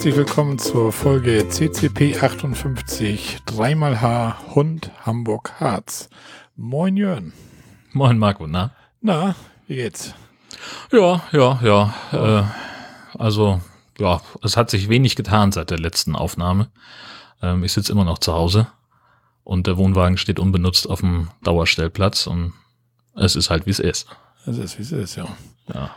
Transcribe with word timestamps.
herzlich 0.00 0.16
willkommen 0.16 0.58
zur 0.58 0.92
Folge 0.92 1.46
CCP 1.46 2.18
58 2.18 3.40
dreimal 3.44 4.00
H 4.00 4.38
Hund 4.54 4.90
Hamburg 5.04 5.60
Harz. 5.60 6.08
Moin 6.56 6.96
Jörn. 6.96 7.34
Moin 7.92 8.16
Marco, 8.16 8.46
na? 8.46 8.70
Na, 9.02 9.34
wie 9.66 9.74
geht's? 9.74 10.14
Ja, 10.90 11.22
ja, 11.32 11.60
ja. 11.62 11.94
Äh, 12.12 13.18
also, 13.18 13.60
ja, 13.98 14.22
es 14.42 14.56
hat 14.56 14.70
sich 14.70 14.88
wenig 14.88 15.16
getan 15.16 15.52
seit 15.52 15.68
der 15.68 15.78
letzten 15.78 16.16
Aufnahme. 16.16 16.70
Ähm, 17.42 17.62
ich 17.62 17.74
sitze 17.74 17.92
immer 17.92 18.06
noch 18.06 18.20
zu 18.20 18.32
Hause 18.32 18.68
und 19.44 19.66
der 19.66 19.76
Wohnwagen 19.76 20.16
steht 20.16 20.40
unbenutzt 20.40 20.88
auf 20.88 21.00
dem 21.00 21.28
Dauerstellplatz 21.42 22.26
und 22.26 22.54
es 23.16 23.36
ist 23.36 23.50
halt, 23.50 23.66
wie 23.66 23.70
es 23.70 23.80
ist. 23.80 24.06
Es 24.46 24.56
ist, 24.56 24.78
wie 24.78 24.82
es 24.82 24.92
ist, 24.92 25.16
ja. 25.16 25.28
Ja. 25.74 25.90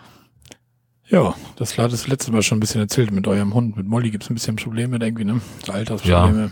Ja, 1.14 1.36
das 1.58 1.78
hat 1.78 1.94
das 1.94 2.08
letzte 2.08 2.32
Mal 2.32 2.42
schon 2.42 2.58
ein 2.58 2.60
bisschen 2.60 2.82
erzählt 2.82 3.12
mit 3.12 3.28
eurem 3.28 3.54
Hund. 3.54 3.78
Mit 3.78 3.86
Molly 3.88 4.10
gibt 4.10 4.24
es 4.24 4.32
ein 4.32 4.34
bisschen 4.34 4.56
Probleme, 4.56 4.98
irgendwie, 4.98 5.26
ne? 5.26 5.42
Altersprobleme. 5.68 6.46
Ja, 6.46 6.52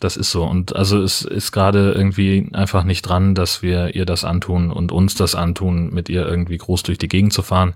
das 0.00 0.16
ist 0.16 0.32
so. 0.32 0.44
Und 0.44 0.74
also 0.74 1.00
es 1.00 1.22
ist 1.22 1.52
gerade 1.52 1.92
irgendwie 1.92 2.50
einfach 2.52 2.82
nicht 2.82 3.02
dran, 3.02 3.36
dass 3.36 3.62
wir 3.62 3.94
ihr 3.94 4.04
das 4.04 4.24
antun 4.24 4.72
und 4.72 4.90
uns 4.90 5.14
das 5.14 5.36
antun, 5.36 5.94
mit 5.94 6.08
ihr 6.08 6.26
irgendwie 6.26 6.56
groß 6.56 6.82
durch 6.82 6.98
die 6.98 7.06
Gegend 7.06 7.32
zu 7.32 7.42
fahren. 7.42 7.74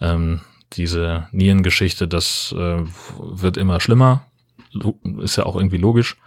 Ähm, 0.00 0.42
diese 0.74 1.26
Nierengeschichte, 1.32 2.06
das 2.06 2.54
äh, 2.56 2.84
wird 3.18 3.56
immer 3.56 3.80
schlimmer. 3.80 4.22
Ist 5.22 5.34
ja 5.34 5.44
auch 5.44 5.56
irgendwie 5.56 5.76
logisch. 5.76 6.18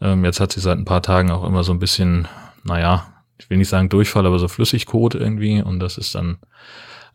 Ähm, 0.00 0.24
jetzt 0.24 0.40
hat 0.40 0.52
sie 0.52 0.60
seit 0.60 0.78
ein 0.78 0.86
paar 0.86 1.02
Tagen 1.02 1.30
auch 1.30 1.44
immer 1.44 1.64
so 1.64 1.72
ein 1.72 1.80
bisschen, 1.80 2.28
naja, 2.62 3.12
ich 3.36 3.50
will 3.50 3.58
nicht 3.58 3.68
sagen 3.68 3.90
Durchfall, 3.90 4.24
aber 4.24 4.38
so 4.38 4.48
Flüssigkot 4.48 5.16
irgendwie. 5.16 5.60
Und 5.60 5.80
das 5.80 5.98
ist 5.98 6.14
dann 6.14 6.38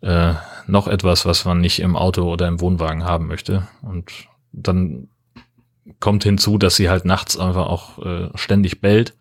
äh, 0.02 0.36
noch 0.70 0.88
etwas, 0.88 1.26
was 1.26 1.46
man 1.46 1.60
nicht 1.60 1.80
im 1.80 1.96
Auto 1.96 2.32
oder 2.32 2.48
im 2.48 2.62
Wohnwagen 2.62 3.04
haben 3.04 3.28
möchte. 3.28 3.68
Und 3.82 4.12
dann 4.52 5.10
kommt 6.00 6.24
hinzu, 6.24 6.58
dass 6.58 6.76
sie 6.76 6.90
halt 6.90 7.06
nachts 7.06 7.38
einfach 7.38 7.68
auch 7.68 8.00
äh, 8.00 8.30
ständig 8.36 8.82
bellt, 8.82 9.16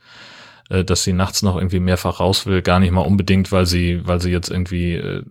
äh, 0.69 0.85
dass 0.85 1.05
sie 1.05 1.13
nachts 1.13 1.43
noch 1.43 1.57
irgendwie 1.57 1.81
mehrfach 1.81 2.21
raus 2.21 2.47
will, 2.47 2.63
gar 2.63 2.79
nicht 2.81 2.91
mal 2.91 3.01
unbedingt, 3.01 3.51
weil 3.53 3.67
sie, 3.67 4.07
weil 4.07 4.21
sie 4.21 4.31
jetzt 4.31 4.51
irgendwie 4.51 4.95
äh, 4.95 5.23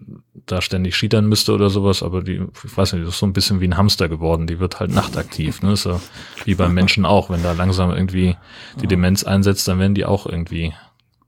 da 0.46 0.62
ständig 0.62 0.96
schiedern 0.96 1.28
müsste 1.28 1.54
oder 1.54 1.70
sowas, 1.70 2.02
aber 2.02 2.24
die, 2.24 2.42
ich 2.64 2.78
weiß 2.78 2.94
nicht, 2.94 3.06
das 3.06 3.16
ist 3.16 3.20
so 3.20 3.26
ein 3.26 3.34
bisschen 3.34 3.60
wie 3.60 3.68
ein 3.68 3.78
Hamster 3.78 4.10
geworden, 4.10 4.48
die 4.48 4.60
wird 4.60 4.80
halt 4.80 4.92
nachtaktiv, 4.92 5.62
ne? 5.62 5.76
So 5.76 6.00
wie 6.46 6.56
beim 6.56 6.74
Menschen 6.74 7.06
auch, 7.06 7.30
wenn 7.30 7.44
da 7.44 7.52
langsam 7.52 7.92
irgendwie 7.92 8.38
die 8.82 8.88
Demenz 8.88 9.24
einsetzt, 9.24 9.68
dann 9.68 9.80
werden 9.80 9.94
die 9.94 10.06
auch 10.06 10.26
irgendwie, 10.26 10.74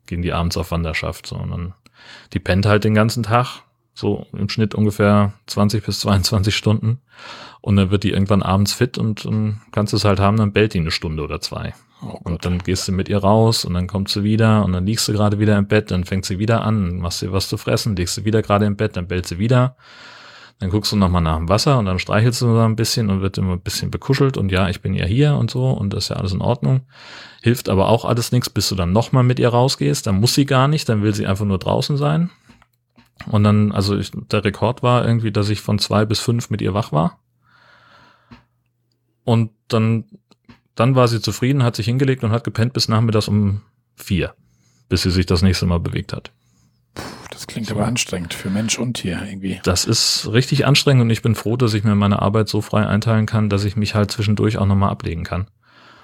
gehen 0.07 0.21
die 0.21 0.33
abends 0.33 0.57
auf 0.57 0.71
Wanderschaft, 0.71 1.27
so, 1.27 1.35
und 1.35 1.51
dann, 1.51 1.73
die 2.33 2.39
pennt 2.39 2.65
halt 2.65 2.85
den 2.85 2.93
ganzen 2.93 3.23
Tag, 3.23 3.63
so 3.99 4.25
im 4.33 4.49
Schnitt 4.49 4.73
ungefähr 4.75 5.33
20 5.47 5.85
bis 5.85 5.99
22 5.99 6.55
Stunden. 6.55 6.99
Und 7.61 7.75
dann 7.75 7.91
wird 7.91 8.03
die 8.03 8.11
irgendwann 8.11 8.41
abends 8.41 8.73
fit 8.73 8.97
und, 8.97 9.25
und 9.25 9.59
kannst 9.71 9.93
es 9.93 10.05
halt 10.05 10.19
haben, 10.19 10.37
dann 10.37 10.53
bellt 10.53 10.73
die 10.73 10.79
eine 10.79 10.91
Stunde 10.91 11.23
oder 11.23 11.41
zwei. 11.41 11.73
Oh 12.01 12.17
und 12.23 12.45
dann 12.45 12.59
gehst 12.59 12.87
du 12.87 12.93
mit 12.93 13.09
ihr 13.09 13.17
raus 13.17 13.65
und 13.65 13.73
dann 13.73 13.87
kommt 13.87 14.07
sie 14.07 14.23
wieder 14.23 14.63
und 14.63 14.71
dann 14.71 14.85
liegst 14.85 15.07
du 15.07 15.11
gerade 15.11 15.39
wieder 15.39 15.57
im 15.57 15.67
Bett, 15.67 15.91
dann 15.91 16.05
fängt 16.05 16.23
sie 16.23 16.39
wieder 16.39 16.63
an, 16.63 16.99
machst 16.99 17.21
dir 17.21 17.33
was 17.33 17.49
zu 17.49 17.57
fressen, 17.57 17.97
legst 17.97 18.17
du 18.17 18.23
wieder 18.23 18.41
gerade 18.41 18.65
im 18.65 18.77
Bett, 18.77 18.95
dann 18.95 19.07
bellt 19.07 19.27
sie 19.27 19.37
wieder. 19.37 19.75
Dann 20.59 20.69
guckst 20.69 20.91
du 20.91 20.97
nochmal 20.97 21.21
nach 21.21 21.37
dem 21.37 21.47
Wasser 21.47 21.79
und 21.79 21.85
dann 21.85 21.99
streichelst 21.99 22.41
du 22.41 22.53
so 22.53 22.59
ein 22.59 22.75
bisschen 22.75 23.09
und 23.09 23.21
wird 23.21 23.37
immer 23.37 23.53
ein 23.53 23.61
bisschen 23.61 23.91
bekuschelt 23.91 24.37
und 24.37 24.51
ja, 24.51 24.69
ich 24.69 24.81
bin 24.81 24.93
ja 24.93 25.05
hier 25.05 25.35
und 25.35 25.51
so 25.51 25.69
und 25.71 25.93
das 25.93 26.05
ist 26.05 26.09
ja 26.09 26.17
alles 26.17 26.33
in 26.33 26.41
Ordnung. 26.41 26.81
Hilft 27.41 27.69
aber 27.69 27.87
auch 27.87 28.03
alles 28.03 28.33
nichts, 28.33 28.49
bis 28.49 28.67
du 28.67 28.75
dann 28.75 28.91
nochmal 28.91 29.23
mit 29.23 29.39
ihr 29.39 29.49
rausgehst. 29.49 30.05
Dann 30.05 30.19
muss 30.19 30.33
sie 30.33 30.45
gar 30.45 30.67
nicht, 30.67 30.89
dann 30.89 31.01
will 31.01 31.13
sie 31.13 31.27
einfach 31.27 31.45
nur 31.45 31.59
draußen 31.59 31.95
sein. 31.95 32.29
Und 33.27 33.43
dann, 33.43 33.71
also 33.71 33.97
ich, 33.97 34.11
der 34.13 34.43
Rekord 34.43 34.83
war 34.83 35.05
irgendwie, 35.05 35.31
dass 35.31 35.49
ich 35.49 35.61
von 35.61 35.79
zwei 35.79 36.05
bis 36.05 36.19
fünf 36.19 36.49
mit 36.49 36.61
ihr 36.61 36.73
wach 36.73 36.91
war. 36.91 37.19
Und 39.23 39.51
dann, 39.67 40.05
dann 40.75 40.95
war 40.95 41.07
sie 41.07 41.21
zufrieden, 41.21 41.63
hat 41.63 41.75
sich 41.75 41.85
hingelegt 41.85 42.23
und 42.23 42.31
hat 42.31 42.43
gepennt 42.43 42.73
bis 42.73 42.87
nachmittags 42.87 43.27
um 43.27 43.61
vier, 43.95 44.33
bis 44.87 45.03
sie 45.03 45.11
sich 45.11 45.25
das 45.25 45.41
nächste 45.41 45.65
Mal 45.65 45.79
bewegt 45.79 46.13
hat. 46.13 46.31
Das 47.31 47.47
klingt 47.47 47.67
so. 47.67 47.75
aber 47.75 47.85
anstrengend 47.85 48.33
für 48.33 48.49
Mensch 48.49 48.79
und 48.79 48.95
Tier 48.95 49.21
irgendwie. 49.23 49.61
Das 49.63 49.85
ist 49.85 50.29
richtig 50.31 50.65
anstrengend 50.65 51.03
und 51.03 51.09
ich 51.09 51.21
bin 51.21 51.35
froh, 51.35 51.57
dass 51.57 51.73
ich 51.73 51.83
mir 51.83 51.95
meine 51.95 52.21
Arbeit 52.21 52.49
so 52.49 52.61
frei 52.61 52.85
einteilen 52.85 53.25
kann, 53.25 53.49
dass 53.49 53.65
ich 53.65 53.75
mich 53.75 53.95
halt 53.95 54.11
zwischendurch 54.11 54.57
auch 54.57 54.65
nochmal 54.65 54.89
ablegen 54.89 55.23
kann 55.23 55.47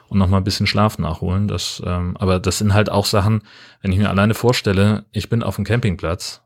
und 0.08 0.20
nochmal 0.20 0.42
ein 0.42 0.46
bisschen 0.46 0.68
Schlaf 0.68 0.98
nachholen. 0.98 1.48
Das, 1.48 1.82
ähm, 1.86 2.16
aber 2.18 2.40
das 2.40 2.60
sind 2.60 2.74
halt 2.74 2.90
auch 2.90 3.06
Sachen, 3.06 3.42
wenn 3.82 3.92
ich 3.92 3.98
mir 3.98 4.10
alleine 4.10 4.34
vorstelle, 4.34 5.06
ich 5.12 5.30
bin 5.30 5.44
auf 5.44 5.56
dem 5.56 5.66
Campingplatz 5.66 6.45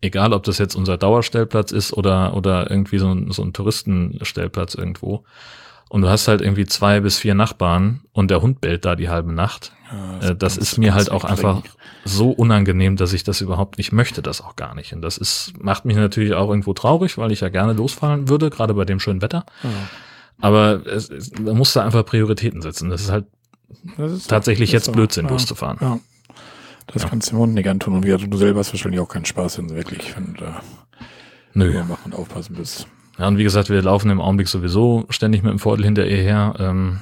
egal 0.00 0.32
ob 0.32 0.44
das 0.44 0.58
jetzt 0.58 0.74
unser 0.74 0.96
Dauerstellplatz 0.96 1.72
ist 1.72 1.92
oder, 1.92 2.36
oder 2.36 2.70
irgendwie 2.70 2.98
so 2.98 3.10
ein, 3.10 3.30
so 3.30 3.42
ein 3.42 3.52
Touristenstellplatz 3.52 4.74
irgendwo. 4.74 5.24
Und 5.88 6.02
du 6.02 6.08
hast 6.08 6.26
halt 6.26 6.40
irgendwie 6.40 6.66
zwei 6.66 7.00
bis 7.00 7.18
vier 7.18 7.34
Nachbarn 7.34 8.00
und 8.12 8.30
der 8.30 8.42
Hund 8.42 8.60
bellt 8.60 8.84
da 8.84 8.96
die 8.96 9.08
halbe 9.08 9.32
Nacht. 9.32 9.72
Ja, 9.92 10.18
das, 10.18 10.30
äh, 10.30 10.36
das 10.36 10.56
ist 10.56 10.78
mir 10.78 10.94
halt 10.94 11.12
auch 11.12 11.22
einfach 11.22 11.62
so 12.04 12.30
unangenehm, 12.30 12.96
dass 12.96 13.12
ich 13.12 13.22
das 13.22 13.40
überhaupt 13.40 13.78
nicht 13.78 13.92
möchte, 13.92 14.20
das 14.20 14.40
auch 14.40 14.56
gar 14.56 14.74
nicht. 14.74 14.92
Und 14.92 15.02
das 15.02 15.16
ist, 15.16 15.52
macht 15.60 15.84
mich 15.84 15.96
natürlich 15.96 16.34
auch 16.34 16.48
irgendwo 16.48 16.72
traurig, 16.74 17.18
weil 17.18 17.30
ich 17.30 17.40
ja 17.40 17.50
gerne 17.50 17.72
losfahren 17.72 18.28
würde, 18.28 18.50
gerade 18.50 18.74
bei 18.74 18.84
dem 18.84 18.98
schönen 18.98 19.22
Wetter. 19.22 19.46
Ja. 19.62 19.70
Aber 20.40 20.84
es, 20.86 21.08
es, 21.08 21.32
man 21.38 21.56
muss 21.56 21.72
da 21.72 21.84
einfach 21.84 22.04
Prioritäten 22.04 22.62
setzen. 22.62 22.90
Das 22.90 23.00
ist 23.00 23.10
halt 23.10 23.26
das 23.96 24.12
ist 24.12 24.28
tatsächlich 24.28 24.72
jetzt 24.72 24.86
so. 24.86 24.92
Blödsinn, 24.92 25.26
ja. 25.26 25.32
loszufahren. 25.32 25.78
Ja. 25.80 26.00
Das 26.86 27.02
ja. 27.02 27.08
kannst 27.08 27.28
du 27.28 27.36
dem 27.36 27.40
Hund 27.40 27.54
nicht 27.54 27.68
antun. 27.68 27.94
Und 27.94 28.06
wie 28.06 28.16
du 28.16 28.36
selber 28.36 28.60
hast 28.60 28.72
wahrscheinlich 28.72 29.00
auch 29.00 29.08
keinen 29.08 29.24
Spaß, 29.24 29.58
wenn 29.58 29.68
du 29.68 29.74
wirklich, 29.74 30.16
wenn 30.16 30.34
du 30.34 30.40
da 30.40 30.60
Nö. 31.52 31.82
machen 31.84 32.12
und 32.12 32.14
aufpassen 32.14 32.54
bist. 32.54 32.86
Ja, 33.18 33.28
und 33.28 33.38
wie 33.38 33.44
gesagt, 33.44 33.70
wir 33.70 33.80
laufen 33.82 34.10
im 34.10 34.20
Augenblick 34.20 34.48
sowieso 34.48 35.06
ständig 35.08 35.42
mit 35.42 35.50
dem 35.50 35.58
Vordel 35.58 35.84
hinter 35.84 36.06
ihr 36.06 36.22
her. 36.22 36.54
Ähm, 36.58 37.00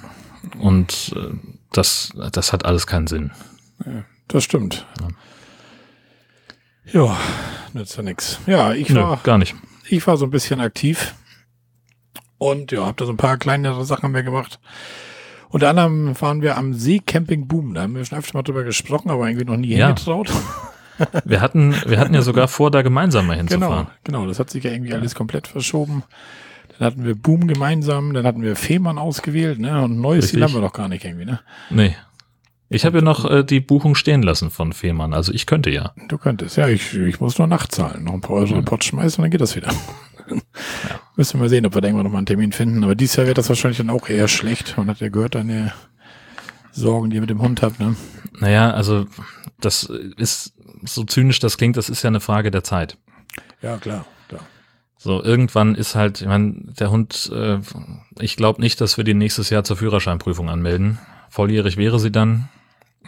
und 0.59 1.13
äh, 1.17 1.35
das, 1.73 2.13
das 2.33 2.53
hat 2.53 2.65
alles 2.65 2.87
keinen 2.87 3.07
Sinn. 3.07 3.33
Ja, 3.85 4.05
das 4.29 4.45
stimmt. 4.45 4.87
Ja, 6.93 7.05
ja 7.05 7.17
nützt 7.73 7.97
ja 7.97 8.03
nix. 8.03 8.39
Ja, 8.47 8.73
ich 8.73 8.89
Nö, 8.91 9.01
war 9.01 9.21
gar 9.23 9.39
nicht. 9.39 9.55
Ich 9.89 10.07
war 10.07 10.17
so 10.17 10.25
ein 10.25 10.31
bisschen 10.31 10.61
aktiv 10.61 11.15
und 12.39 12.73
ja, 12.73 12.87
habe 12.87 12.97
da 12.97 13.07
so 13.07 13.13
ein 13.13 13.17
paar 13.17 13.37
kleinere 13.37 13.85
Sachen 13.85 14.13
mehr 14.13 14.23
gemacht. 14.23 14.61
Unter 15.55 15.69
anderem 15.69 16.21
waren 16.21 16.43
wir 16.43 16.59
am 16.59 16.75
See 16.75 16.99
Camping 16.99 17.47
Boom. 17.47 17.75
Da 17.75 17.83
haben 17.83 17.95
wir 17.95 18.05
schon 18.05 18.19
öfter 18.19 18.37
mal 18.37 18.43
drüber 18.43 18.65
gesprochen, 18.65 19.09
aber 19.09 19.29
irgendwie 19.29 19.45
noch 19.45 19.57
nie 19.57 19.77
ja. 19.77 19.87
hingetraut. 19.87 20.29
wir 21.25 21.41
hatten, 21.41 21.77
wir 21.87 22.01
hatten 22.01 22.13
ja 22.13 22.23
sogar 22.23 22.49
vor, 22.49 22.73
da 22.73 22.83
gemeinsam 22.83 23.29
mal 23.29 23.37
hinzufahren. 23.37 23.87
Genau, 24.03 24.23
genau. 24.23 24.27
Das 24.27 24.41
hat 24.41 24.51
sich 24.51 24.65
ja 24.65 24.73
irgendwie 24.73 24.95
alles 24.95 25.15
komplett 25.15 25.47
verschoben. 25.47 26.03
Dann 26.77 26.87
hatten 26.89 27.05
wir 27.05 27.15
Boom 27.15 27.47
gemeinsam, 27.47 28.15
dann 28.15 28.27
hatten 28.27 28.43
wir 28.43 28.57
Fehmarn 28.57 28.99
ausgewählt, 28.99 29.61
ne? 29.61 29.81
Und 29.81 29.93
ein 29.93 30.01
neues 30.01 30.31
Ziel 30.31 30.43
haben 30.43 30.55
wir 30.55 30.61
noch 30.61 30.73
gar 30.73 30.89
nicht 30.89 31.05
irgendwie, 31.05 31.25
ne? 31.25 31.39
Nee. 31.71 31.95
Ich 32.69 32.85
habe 32.85 32.99
ja 32.99 33.05
noch 33.05 33.29
äh, 33.31 33.45
die 33.45 33.61
Buchung 33.61 33.95
stehen 33.95 34.23
lassen 34.23 34.51
von 34.51 34.73
Fehmarn, 34.73 35.13
also 35.13 35.33
ich 35.33 35.47
könnte 35.47 35.71
ja. 35.71 35.95
Du 36.09 36.19
könntest, 36.19 36.57
ja, 36.57 36.69
ich, 36.69 36.95
ich 36.95 37.21
muss 37.21 37.39
nur 37.39 37.47
nachzahlen, 37.47 38.05
noch 38.05 38.15
ein 38.15 38.21
paar 38.21 38.37
Euro 38.37 38.49
in 38.49 38.55
den 38.55 38.65
Pott 38.65 38.85
schmeißen 38.85 39.19
und 39.19 39.25
dann 39.25 39.31
geht 39.31 39.41
das 39.41 39.57
wieder. 39.57 39.71
Ja. 40.27 41.01
Müssen 41.17 41.39
wir 41.39 41.51
sehen, 41.51 41.67
ob 41.67 41.75
wir 41.75 41.83
da 41.83 41.89
irgendwann 41.89 42.05
nochmal 42.05 42.21
einen 42.21 42.27
Termin 42.27 42.53
finden. 42.53 42.83
Aber 42.83 42.95
dieses 42.95 43.17
Jahr 43.17 43.27
wird 43.27 43.37
das 43.37 43.51
wahrscheinlich 43.51 43.77
dann 43.77 43.91
auch 43.91 44.09
eher 44.09 44.27
schlecht. 44.27 44.75
Man 44.79 44.89
hat 44.89 45.01
ja 45.01 45.11
gehört, 45.11 45.35
deine 45.35 45.75
Sorgen, 46.73 47.11
die 47.11 47.17
ihr 47.17 47.21
mit 47.21 47.29
dem 47.29 47.43
Hund 47.43 47.61
habt, 47.61 47.79
ne? 47.79 47.95
Naja, 48.41 48.71
also 48.71 49.05
das 49.61 49.85
ist 50.17 50.55
so 50.83 51.05
zynisch 51.05 51.41
das 51.41 51.59
klingt, 51.59 51.77
das 51.77 51.91
ist 51.91 52.03
ja 52.03 52.09
eine 52.09 52.21
Frage 52.21 52.51
der 52.51 52.65
Zeit. 52.65 52.97
Ja, 53.61 53.77
klar. 53.77 54.07
So, 55.05 55.23
irgendwann 55.23 55.75
ist 55.75 55.95
halt, 55.95 56.23
ich 56.23 56.27
meine, 56.27 56.55
der 56.79 56.91
Hund, 56.91 57.31
äh, 57.31 57.59
ich 58.21 58.37
glaube 58.37 58.63
nicht, 58.63 58.81
dass 58.81 58.97
wir 58.97 59.05
die 59.05 59.13
nächstes 59.13 59.51
Jahr 59.51 59.63
zur 59.63 59.77
Führerscheinprüfung 59.77 60.49
anmelden. 60.49 60.99
Volljährig 61.35 61.77
wäre 61.77 61.99
sie 61.99 62.13
dann 62.13 62.49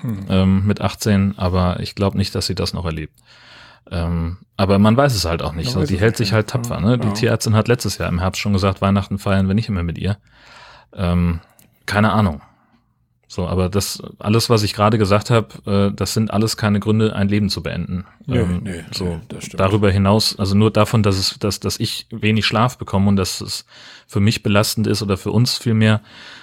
hm. 0.00 0.26
ähm, 0.28 0.66
mit 0.66 0.80
18, 0.80 1.38
aber 1.38 1.78
ich 1.78 1.94
glaube 1.94 2.16
nicht, 2.16 2.34
dass 2.34 2.46
sie 2.46 2.56
das 2.56 2.72
noch 2.72 2.84
erlebt. 2.84 3.14
Ähm, 3.88 4.38
aber 4.56 4.80
man 4.80 4.96
weiß 4.96 5.14
es 5.14 5.24
halt 5.24 5.42
auch 5.42 5.52
nicht. 5.52 5.70
So, 5.70 5.84
die 5.84 6.00
hält 6.00 6.16
sich 6.16 6.32
halt 6.32 6.48
tapfer. 6.48 6.80
Ne? 6.80 6.98
Die. 6.98 7.12
Tierärztin 7.12 7.54
hat 7.54 7.68
letztes 7.68 7.98
Jahr 7.98 8.08
im 8.08 8.18
Herbst 8.18 8.40
schon 8.40 8.52
gesagt, 8.52 8.80
Weihnachten 8.80 9.20
feiern 9.20 9.46
wir 9.46 9.54
nicht 9.54 9.68
immer 9.68 9.84
mit 9.84 9.96
ihr. 9.96 10.16
Ähm, 10.92 11.38
keine 11.86 12.12
Ahnung. 12.12 12.40
So, 13.28 13.48
aber 13.48 13.68
das 13.68 14.00
alles, 14.20 14.50
was 14.50 14.62
ich 14.62 14.72
gerade 14.72 14.98
gesagt 14.98 15.30
habe, 15.30 15.48
äh, 15.66 15.94
das 15.94 16.14
sind 16.14 16.30
alles 16.30 16.56
keine 16.56 16.78
Gründe, 16.78 17.14
ein 17.16 17.28
Leben 17.28 17.48
zu 17.48 17.60
beenden. 17.62 18.04
Nee, 18.24 18.38
ähm, 18.38 18.60
nee, 18.62 18.84
so 18.92 19.20
darüber 19.54 19.90
hinaus, 19.90 20.38
also 20.38 20.54
nur 20.54 20.70
davon, 20.70 21.02
dass 21.02 21.18
es, 21.18 21.36
dass, 21.40 21.58
dass 21.58 21.80
ich 21.80 22.06
wenig 22.10 22.46
Schlaf 22.46 22.78
bekomme 22.78 23.08
und 23.08 23.16
dass 23.16 23.40
es 23.40 23.66
für 24.06 24.20
mich 24.20 24.44
belastend 24.44 24.86
ist 24.86 25.02
oder 25.02 25.16
für 25.16 25.32
uns 25.32 25.58
vielmehr 25.58 26.02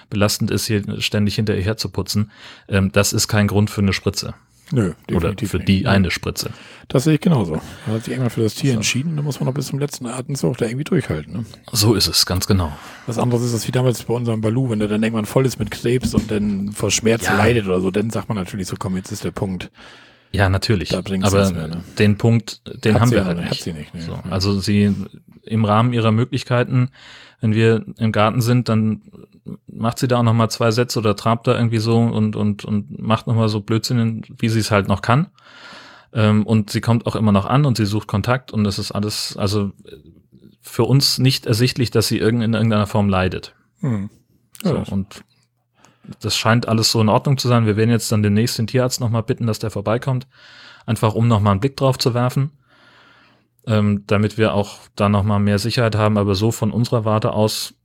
belastend 0.09 0.51
ist, 0.51 0.67
hier 0.67 0.83
ständig 1.01 1.35
hinterher 1.35 1.77
zu 1.77 1.87
putzen, 1.87 2.31
ähm, 2.67 2.91
das 2.91 3.13
ist 3.13 3.29
kein 3.29 3.47
Grund 3.47 3.69
für 3.69 3.81
eine 3.81 3.93
Spritze. 3.93 4.33
Nö, 4.71 4.93
Oder 5.11 5.35
für 5.37 5.59
die 5.59 5.79
nicht. 5.79 5.87
eine 5.87 6.09
Spritze. 6.09 6.51
Das 6.87 7.03
sehe 7.03 7.15
ich 7.15 7.21
genauso. 7.21 7.61
Da 7.85 7.93
hat 7.93 8.03
sich 8.03 8.13
irgendwann 8.13 8.31
für 8.31 8.41
das 8.41 8.55
Tier 8.55 8.71
so. 8.71 8.77
entschieden, 8.77 9.15
da 9.15 9.21
muss 9.21 9.39
man 9.39 9.47
noch 9.47 9.53
bis 9.53 9.67
zum 9.67 9.79
letzten 9.79 10.07
Atemzug 10.07 10.57
da 10.57 10.65
irgendwie 10.65 10.83
durchhalten. 10.83 11.33
Ne? 11.33 11.45
So 11.71 11.93
ist 11.93 12.07
es, 12.07 12.25
ganz 12.25 12.47
genau. 12.47 12.71
Was 13.05 13.17
anderes 13.17 13.43
ist 13.43 13.53
das 13.53 13.67
wie 13.67 13.71
damals 13.71 14.03
bei 14.03 14.13
unserem 14.13 14.41
Balu, 14.41 14.69
wenn 14.69 14.79
der 14.79 14.87
dann 14.87 15.03
irgendwann 15.03 15.25
voll 15.25 15.45
ist 15.45 15.59
mit 15.59 15.69
Krebs 15.69 16.13
und 16.13 16.31
dann 16.31 16.71
vor 16.71 16.91
Schmerz 16.91 17.25
ja. 17.25 17.37
leidet 17.37 17.65
oder 17.65 17.81
so, 17.81 17.91
dann 17.91 18.09
sagt 18.09 18.29
man 18.29 18.37
natürlich 18.37 18.67
so, 18.67 18.75
komm, 18.77 18.95
jetzt 18.95 19.11
ist 19.11 19.23
der 19.23 19.31
Punkt. 19.31 19.69
Ja, 20.33 20.49
natürlich. 20.49 20.89
Da 20.89 20.99
Aber 20.99 21.51
mehr, 21.51 21.67
ne? 21.67 21.83
den 21.99 22.17
Punkt, 22.17 22.61
den 22.83 22.95
Hat 22.95 23.01
haben 23.01 23.11
wir 23.11 23.25
halt 23.25 23.37
nicht, 23.37 23.51
hat 23.51 23.57
sie 23.59 23.73
nicht, 23.73 23.93
ne? 23.93 24.01
So, 24.01 24.13
Ja. 24.13 24.23
also 24.31 24.59
sie 24.59 24.93
im 25.43 25.65
Rahmen 25.65 25.93
ihrer 25.93 26.11
Möglichkeiten, 26.11 26.89
wenn 27.39 27.53
wir 27.53 27.85
im 27.97 28.11
Garten 28.11 28.41
sind, 28.41 28.67
dann 28.69 29.01
macht 29.67 29.99
sie 29.99 30.07
da 30.07 30.19
auch 30.19 30.23
noch 30.23 30.33
mal 30.33 30.49
zwei 30.49 30.71
Sätze 30.71 30.97
oder 30.99 31.15
trabt 31.15 31.47
da 31.47 31.55
irgendwie 31.55 31.77
so 31.77 31.97
und 31.99 32.35
und 32.35 32.63
und 32.65 32.99
macht 32.99 33.27
noch 33.27 33.35
mal 33.35 33.49
so 33.49 33.59
Blödsinn, 33.59 34.23
wie 34.39 34.49
sie 34.49 34.59
es 34.59 34.71
halt 34.71 34.87
noch 34.87 35.01
kann. 35.01 35.27
Ähm, 36.13 36.45
und 36.45 36.69
sie 36.69 36.81
kommt 36.81 37.05
auch 37.05 37.15
immer 37.15 37.31
noch 37.31 37.45
an 37.45 37.65
und 37.65 37.75
sie 37.77 37.85
sucht 37.85 38.07
Kontakt 38.07 38.51
und 38.51 38.63
das 38.63 38.79
ist 38.79 38.91
alles, 38.91 39.35
also 39.37 39.71
für 40.61 40.83
uns 40.83 41.19
nicht 41.19 41.45
ersichtlich, 41.45 41.91
dass 41.91 42.07
sie 42.07 42.17
irgend, 42.19 42.43
in 42.43 42.53
irgendeiner 42.53 42.87
Form 42.87 43.09
leidet. 43.09 43.53
Hm. 43.81 44.09
So, 44.63 44.75
Ja, 44.77 44.83
und 44.91 45.23
das 46.21 46.35
scheint 46.35 46.67
alles 46.67 46.91
so 46.91 47.01
in 47.01 47.09
Ordnung 47.09 47.37
zu 47.37 47.47
sein. 47.47 47.65
Wir 47.65 47.77
werden 47.77 47.89
jetzt 47.89 48.11
dann 48.11 48.23
demnächst 48.23 48.57
den 48.57 48.67
Tierarzt 48.67 48.99
nochmal 48.99 49.23
bitten, 49.23 49.47
dass 49.47 49.59
der 49.59 49.71
vorbeikommt. 49.71 50.27
Einfach 50.85 51.13
um 51.15 51.27
nochmal 51.27 51.51
einen 51.51 51.59
Blick 51.61 51.77
drauf 51.77 51.97
zu 51.97 52.13
werfen. 52.13 52.51
Ähm, 53.65 54.03
damit 54.07 54.37
wir 54.37 54.53
auch 54.53 54.79
da 54.95 55.07
nochmal 55.07 55.39
mehr 55.39 55.59
Sicherheit 55.59 55.95
haben. 55.95 56.17
Aber 56.17 56.35
so 56.35 56.51
von 56.51 56.71
unserer 56.71 57.05
Warte 57.05 57.31
aus 57.31 57.75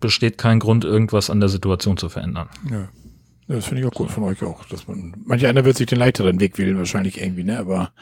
besteht 0.00 0.38
kein 0.38 0.58
Grund, 0.60 0.84
irgendwas 0.84 1.28
an 1.30 1.40
der 1.40 1.48
Situation 1.48 1.96
zu 1.96 2.08
verändern. 2.08 2.48
ja. 2.70 2.88
Das 3.48 3.66
finde 3.66 3.82
ich 3.82 3.86
auch 3.86 3.92
gut 3.94 4.10
von 4.10 4.24
euch 4.24 4.42
auch. 4.42 4.64
Dass 4.64 4.88
man, 4.88 5.14
manch 5.24 5.46
einer 5.46 5.64
wird 5.64 5.76
sich 5.76 5.86
den 5.86 5.98
leichteren 5.98 6.40
Weg 6.40 6.58
wählen, 6.58 6.76
wahrscheinlich 6.78 7.20
irgendwie, 7.20 7.44
ne? 7.44 7.58
Aber 7.60 7.92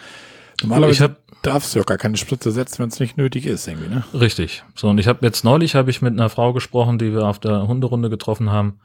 Ich 0.56 0.62
normalerweise 0.62 1.04
hab, 1.04 1.18
darfst 1.42 1.74
du 1.74 1.80
ja 1.80 1.84
gar 1.84 1.98
keine 1.98 2.16
Spritze 2.16 2.50
setzen, 2.50 2.78
wenn 2.78 2.88
es 2.88 2.98
nicht 2.98 3.18
nötig 3.18 3.44
ist, 3.44 3.68
irgendwie, 3.68 3.90
ne? 3.90 4.04
Richtig. 4.14 4.64
So, 4.74 4.88
und 4.88 4.96
ich 4.96 5.06
habe 5.06 5.18
jetzt 5.26 5.44
neulich 5.44 5.74
habe 5.74 5.90
ich 5.90 6.00
mit 6.00 6.14
einer 6.14 6.30
Frau 6.30 6.54
gesprochen, 6.54 6.98
die 6.98 7.12
wir 7.12 7.26
auf 7.26 7.38
der 7.40 7.68
Hunderunde 7.68 8.08
getroffen 8.08 8.50
haben. 8.50 8.80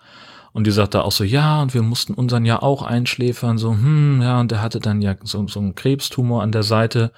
Und 0.51 0.65
die 0.65 0.71
sagte 0.71 1.03
auch 1.03 1.11
so, 1.11 1.23
ja, 1.23 1.61
und 1.61 1.73
wir 1.73 1.81
mussten 1.83 2.13
unseren 2.13 2.45
ja 2.45 2.61
auch 2.61 2.81
einschläfern, 2.81 3.57
so, 3.57 3.71
hm, 3.71 4.21
ja, 4.21 4.39
und 4.39 4.51
der 4.51 4.61
hatte 4.61 4.79
dann 4.79 5.01
ja 5.01 5.15
so, 5.23 5.47
so 5.47 5.59
einen 5.59 5.75
Krebstumor 5.75 6.41
an 6.41 6.51
der 6.51 6.63
Seite, 6.63 7.11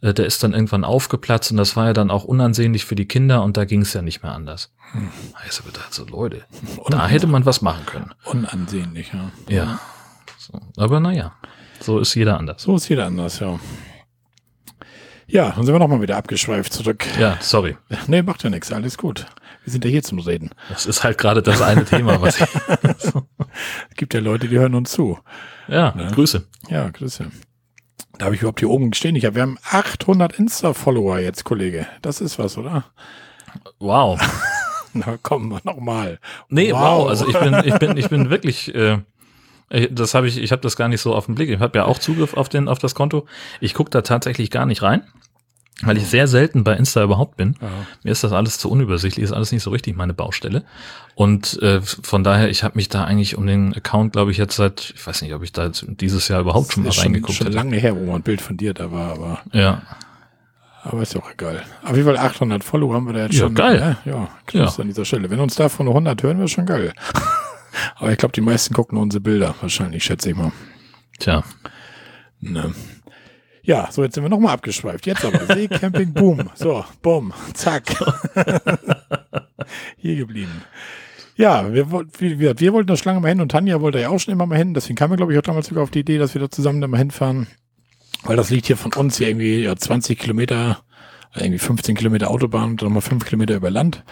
äh, 0.00 0.14
der 0.14 0.26
ist 0.26 0.42
dann 0.42 0.54
irgendwann 0.54 0.84
aufgeplatzt 0.84 1.50
und 1.50 1.58
das 1.58 1.76
war 1.76 1.86
ja 1.86 1.92
dann 1.92 2.10
auch 2.10 2.24
unansehnlich 2.24 2.84
für 2.84 2.94
die 2.94 3.06
Kinder 3.06 3.42
und 3.42 3.56
da 3.56 3.64
ging 3.64 3.82
es 3.82 3.92
ja 3.92 4.02
nicht 4.02 4.22
mehr 4.22 4.32
anders. 4.32 4.72
Hm. 4.92 5.08
Ich 5.48 5.58
habe 5.58 5.70
gedacht, 5.70 5.92
so 5.92 6.06
Leute, 6.06 6.44
da 6.88 7.06
hätte 7.06 7.26
man 7.26 7.44
was 7.44 7.60
machen 7.60 7.84
können. 7.84 8.14
Unansehnlich, 8.24 9.12
ja. 9.12 9.54
Ja. 9.54 9.80
So, 10.38 10.58
aber 10.76 11.00
naja, 11.00 11.34
so 11.80 11.98
ist 11.98 12.14
jeder 12.14 12.38
anders. 12.38 12.62
So 12.62 12.76
ist 12.76 12.88
jeder 12.88 13.06
anders, 13.06 13.40
ja. 13.40 13.58
Ja, 15.30 15.50
dann 15.50 15.66
sind 15.66 15.74
wir 15.74 15.78
nochmal 15.78 16.00
wieder 16.00 16.16
abgeschweift 16.16 16.72
zurück. 16.72 17.04
Ja, 17.20 17.36
sorry. 17.40 17.76
Nee, 18.06 18.22
macht 18.22 18.44
ja 18.44 18.50
nichts, 18.50 18.72
alles 18.72 18.96
gut. 18.96 19.26
Wir 19.68 19.72
sind 19.72 19.84
ja 19.84 19.90
hier 19.90 20.02
zum 20.02 20.18
Reden. 20.18 20.48
Das 20.70 20.86
ist 20.86 21.04
halt 21.04 21.18
gerade 21.18 21.42
das 21.42 21.60
eine 21.60 21.84
Thema, 21.84 22.22
was 22.22 22.40
ich. 22.40 22.46
Es 23.00 23.12
gibt 23.96 24.14
ja 24.14 24.20
Leute, 24.20 24.48
die 24.48 24.58
hören 24.58 24.74
uns 24.74 24.92
zu. 24.92 25.18
Ja, 25.68 25.92
Ne? 25.94 26.10
Grüße. 26.10 26.46
Ja, 26.70 26.88
Grüße. 26.88 27.30
Da 28.16 28.24
habe 28.24 28.34
ich 28.34 28.40
überhaupt 28.40 28.60
hier 28.60 28.70
oben 28.70 28.94
stehen. 28.94 29.14
Ich 29.14 29.26
hab, 29.26 29.34
wir 29.34 29.42
haben 29.42 29.58
800 29.70 30.38
Insta-Follower 30.38 31.18
jetzt, 31.18 31.44
Kollege. 31.44 31.86
Das 32.00 32.22
ist 32.22 32.38
was, 32.38 32.56
oder? 32.56 32.86
Wow. 33.78 34.18
Na 34.94 35.18
komm, 35.22 35.60
nochmal. 35.64 36.18
Nee, 36.48 36.72
wow. 36.72 37.06
Also 37.06 37.28
ich 37.28 37.38
bin, 37.38 37.60
ich 37.62 37.74
bin, 37.74 37.96
ich 37.98 38.08
bin 38.08 38.30
wirklich, 38.30 38.74
äh, 38.74 39.00
das 39.90 40.14
habe 40.14 40.28
ich, 40.28 40.38
ich 40.38 40.50
habe 40.50 40.62
das 40.62 40.76
gar 40.76 40.88
nicht 40.88 41.02
so 41.02 41.14
auf 41.14 41.26
den 41.26 41.34
Blick. 41.34 41.50
Ich 41.50 41.60
habe 41.60 41.76
ja 41.76 41.84
auch 41.84 41.98
Zugriff 41.98 42.32
auf 42.32 42.48
den, 42.48 42.68
auf 42.68 42.78
das 42.78 42.94
Konto. 42.94 43.26
Ich 43.60 43.74
gucke 43.74 43.90
da 43.90 44.00
tatsächlich 44.00 44.50
gar 44.50 44.64
nicht 44.64 44.80
rein, 44.80 45.02
weil 45.82 45.96
ich 45.96 46.06
sehr 46.06 46.26
selten 46.26 46.64
bei 46.64 46.74
Insta 46.74 47.02
überhaupt 47.04 47.36
bin. 47.36 47.54
Ja. 47.60 47.68
Mir 48.02 48.10
ist 48.12 48.24
das 48.24 48.32
alles 48.32 48.58
zu 48.58 48.70
unübersichtlich, 48.70 49.22
ist 49.24 49.32
alles 49.32 49.52
nicht 49.52 49.62
so 49.62 49.70
richtig 49.70 49.96
meine 49.96 50.14
Baustelle. 50.14 50.64
Und 51.14 51.60
äh, 51.62 51.80
von 51.80 52.24
daher, 52.24 52.48
ich 52.48 52.62
habe 52.64 52.76
mich 52.76 52.88
da 52.88 53.04
eigentlich 53.04 53.36
um 53.36 53.46
den 53.46 53.74
Account, 53.74 54.12
glaube 54.12 54.30
ich, 54.30 54.38
jetzt 54.38 54.56
seit, 54.56 54.92
ich 54.96 55.06
weiß 55.06 55.22
nicht, 55.22 55.34
ob 55.34 55.42
ich 55.42 55.52
da 55.52 55.68
dieses 55.86 56.28
Jahr 56.28 56.40
überhaupt 56.40 56.72
schon 56.72 56.82
mal 56.84 56.92
schon, 56.92 57.04
reingeguckt 57.04 57.34
schon 57.38 57.46
habe. 57.46 57.56
lange 57.56 57.76
her, 57.76 57.96
wo 57.96 58.04
mal 58.06 58.16
ein 58.16 58.22
Bild 58.22 58.40
von 58.40 58.56
dir 58.56 58.74
da 58.74 58.90
war, 58.92 59.12
aber, 59.12 59.40
Ja, 59.52 59.82
aber 60.84 61.02
ist 61.02 61.14
ja 61.14 61.20
auch 61.20 61.30
egal. 61.30 61.64
Auf 61.84 61.96
jeden 61.96 62.04
Fall 62.06 62.16
800 62.18 62.62
Follower 62.64 62.94
haben 62.94 63.06
wir 63.06 63.12
da 63.14 63.22
jetzt 63.24 63.34
Ja, 63.34 63.40
schon. 63.46 63.54
geil. 63.54 63.96
Ja, 64.04 64.12
ja 64.12 64.28
Grüß 64.46 64.76
Ja. 64.76 64.82
an 64.82 64.88
dieser 64.88 65.04
Stelle. 65.04 65.28
Wenn 65.30 65.40
uns 65.40 65.54
davon 65.56 65.86
nur 65.86 65.94
100 65.94 66.22
hören, 66.22 66.38
wäre 66.38 66.48
schon 66.48 66.66
geil. 66.66 66.92
aber 67.96 68.10
ich 68.12 68.18
glaube, 68.18 68.32
die 68.32 68.40
meisten 68.40 68.74
gucken 68.74 68.94
nur 68.96 69.02
unsere 69.02 69.20
Bilder, 69.20 69.54
wahrscheinlich, 69.60 70.04
schätze 70.04 70.30
ich 70.30 70.36
mal. 70.36 70.52
tja. 71.18 71.42
Ne. 72.40 72.72
Ja, 73.68 73.86
so 73.92 74.02
jetzt 74.02 74.14
sind 74.14 74.24
wir 74.24 74.30
nochmal 74.30 74.54
abgeschweift. 74.54 75.06
Jetzt 75.06 75.26
aber 75.26 75.44
Seecamping, 75.44 76.14
boom. 76.14 76.48
So, 76.54 76.86
bumm, 77.02 77.34
zack. 77.52 77.82
Hier 79.98 80.16
geblieben. 80.16 80.62
Ja, 81.36 81.70
wir, 81.74 81.90
wie, 82.18 82.38
wir 82.38 82.72
wollten 82.72 82.86
da 82.86 82.96
schon 82.96 83.10
lange 83.10 83.20
mal 83.20 83.28
hin 83.28 83.42
und 83.42 83.50
Tanja 83.50 83.82
wollte 83.82 84.00
ja 84.00 84.08
auch 84.08 84.18
schon 84.18 84.32
immer 84.32 84.46
mal 84.46 84.56
hin. 84.56 84.72
Deswegen 84.72 84.96
kamen 84.96 85.12
wir, 85.12 85.16
glaube 85.18 85.34
ich, 85.34 85.38
auch 85.38 85.42
damals 85.42 85.66
sogar 85.66 85.82
auf 85.82 85.90
die 85.90 85.98
Idee, 85.98 86.16
dass 86.16 86.32
wir 86.32 86.40
da 86.40 86.50
zusammen 86.50 86.80
da 86.80 86.88
mal 86.88 86.96
hinfahren. 86.96 87.46
Weil 88.22 88.36
das 88.36 88.48
liegt 88.48 88.68
hier 88.68 88.78
von 88.78 88.94
uns 88.94 89.18
hier 89.18 89.28
irgendwie 89.28 89.64
ja, 89.64 89.76
20 89.76 90.18
Kilometer, 90.18 90.80
äh, 91.34 91.40
irgendwie 91.40 91.58
15 91.58 91.94
Kilometer 91.94 92.30
Autobahn 92.30 92.70
und 92.70 92.80
dann 92.80 92.88
nochmal 92.88 93.02
5 93.02 93.26
Kilometer 93.26 93.54
über 93.54 93.70
Land. 93.70 94.02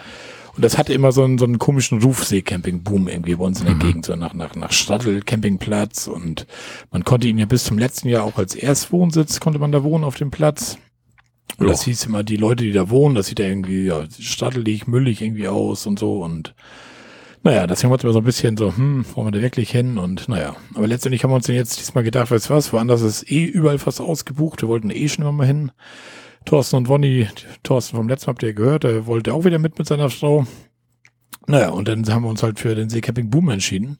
Und 0.57 0.63
das 0.63 0.77
hatte 0.77 0.91
immer 0.91 1.11
so 1.11 1.23
einen, 1.23 1.37
so 1.37 1.45
einen 1.45 1.59
komischen 1.59 2.01
Ruf, 2.01 2.23
Seecamping-Boom 2.25 3.07
irgendwie 3.07 3.35
bei 3.35 3.45
uns 3.45 3.59
in 3.59 3.67
der 3.67 3.75
Gegend, 3.75 4.05
so 4.07 4.15
nach, 4.15 4.33
nach, 4.33 4.55
nach 4.55 4.71
Stadtel, 4.71 5.21
Campingplatz 5.21 6.07
und 6.07 6.47
man 6.91 7.03
konnte 7.03 7.27
ihn 7.27 7.37
ja 7.37 7.45
bis 7.45 7.63
zum 7.63 7.77
letzten 7.77 8.09
Jahr 8.09 8.23
auch 8.23 8.39
als 8.39 8.55
Erstwohnsitz, 8.55 9.39
konnte 9.39 9.59
man 9.59 9.71
da 9.71 9.83
wohnen 9.83 10.03
auf 10.03 10.15
dem 10.15 10.31
Platz. 10.31 10.79
Und 11.59 11.67
Ja. 11.67 11.71
das 11.71 11.83
hieß 11.83 12.05
immer, 12.07 12.23
die 12.23 12.37
Leute, 12.37 12.63
die 12.63 12.71
da 12.71 12.89
wohnen, 12.89 13.13
das 13.13 13.27
sieht 13.27 13.37
ja 13.39 13.45
irgendwie 13.45 13.85
ja, 13.85 14.03
stattelig, 14.19 14.87
müllig 14.87 15.21
irgendwie 15.21 15.47
aus 15.47 15.85
und 15.85 15.99
so 15.99 16.23
und 16.23 16.55
naja, 17.43 17.67
deswegen 17.67 17.91
wollten 17.91 18.03
wir 18.03 18.13
so 18.13 18.19
ein 18.19 18.25
bisschen 18.25 18.57
so, 18.57 18.75
hm, 18.75 19.05
wollen 19.13 19.27
wir 19.27 19.31
da 19.31 19.41
wirklich 19.41 19.69
hin? 19.69 19.97
Und 19.99 20.27
naja, 20.27 20.55
aber 20.73 20.87
letztendlich 20.87 21.23
haben 21.23 21.31
wir 21.31 21.35
uns 21.35 21.45
dann 21.45 21.55
jetzt 21.55 21.79
diesmal 21.79 22.03
gedacht, 22.03 22.29
weißt 22.31 22.49
du 22.49 22.53
was, 22.55 22.73
woanders 22.73 23.01
ist 23.03 23.31
eh 23.31 23.45
überall 23.45 23.77
fast 23.77 24.01
ausgebucht, 24.01 24.63
wir 24.63 24.69
wollten 24.69 24.89
eh 24.89 25.07
schon 25.07 25.21
immer 25.23 25.31
mal 25.31 25.47
hin. 25.47 25.71
Thorsten 26.47 26.77
und 26.77 26.87
Wonny, 26.87 27.27
Thorsten 27.63 27.97
vom 27.97 28.07
letzten 28.07 28.27
habt 28.27 28.41
ihr 28.41 28.53
gehört, 28.53 28.85
der 28.85 29.05
wollte 29.05 29.33
auch 29.33 29.43
wieder 29.43 29.59
mit 29.59 29.77
mit 29.77 29.85
seiner 29.85 30.09
Frau. 30.09 30.47
Naja, 31.45 31.69
und 31.69 31.89
dann 31.89 32.07
haben 32.07 32.23
wir 32.23 32.29
uns 32.29 32.41
halt 32.41 32.57
für 32.57 32.73
den 32.73 32.89
Seecamping 32.89 33.29
Boom 33.29 33.49
entschieden. 33.49 33.97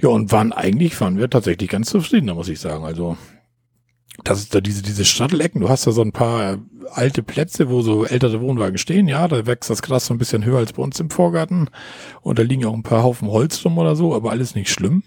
Ja, 0.00 0.10
und 0.10 0.30
waren 0.30 0.52
eigentlich, 0.52 1.00
waren 1.00 1.18
wir 1.18 1.28
tatsächlich 1.28 1.68
ganz 1.68 1.90
zufrieden, 1.90 2.28
da 2.28 2.34
muss 2.34 2.48
ich 2.48 2.60
sagen. 2.60 2.84
Also, 2.84 3.16
das 4.22 4.38
ist 4.38 4.54
da 4.54 4.60
diese, 4.60 4.82
diese 4.82 5.04
Strattelecken, 5.04 5.60
du 5.60 5.68
hast 5.68 5.88
da 5.88 5.90
so 5.90 6.02
ein 6.02 6.12
paar 6.12 6.52
äh, 6.52 6.58
alte 6.92 7.24
Plätze, 7.24 7.68
wo 7.68 7.82
so 7.82 8.04
ältere 8.04 8.40
Wohnwagen 8.40 8.78
stehen, 8.78 9.08
ja, 9.08 9.26
da 9.26 9.44
wächst 9.46 9.68
das 9.68 9.82
Gras 9.82 10.06
so 10.06 10.14
ein 10.14 10.18
bisschen 10.18 10.44
höher 10.44 10.58
als 10.58 10.72
bei 10.72 10.84
uns 10.84 11.00
im 11.00 11.10
Vorgarten. 11.10 11.68
Und 12.20 12.38
da 12.38 12.44
liegen 12.44 12.64
auch 12.64 12.74
ein 12.74 12.84
paar 12.84 13.02
Haufen 13.02 13.26
Holz 13.26 13.64
rum 13.64 13.76
oder 13.78 13.96
so, 13.96 14.14
aber 14.14 14.30
alles 14.30 14.54
nicht 14.54 14.70
schlimm. 14.70 15.02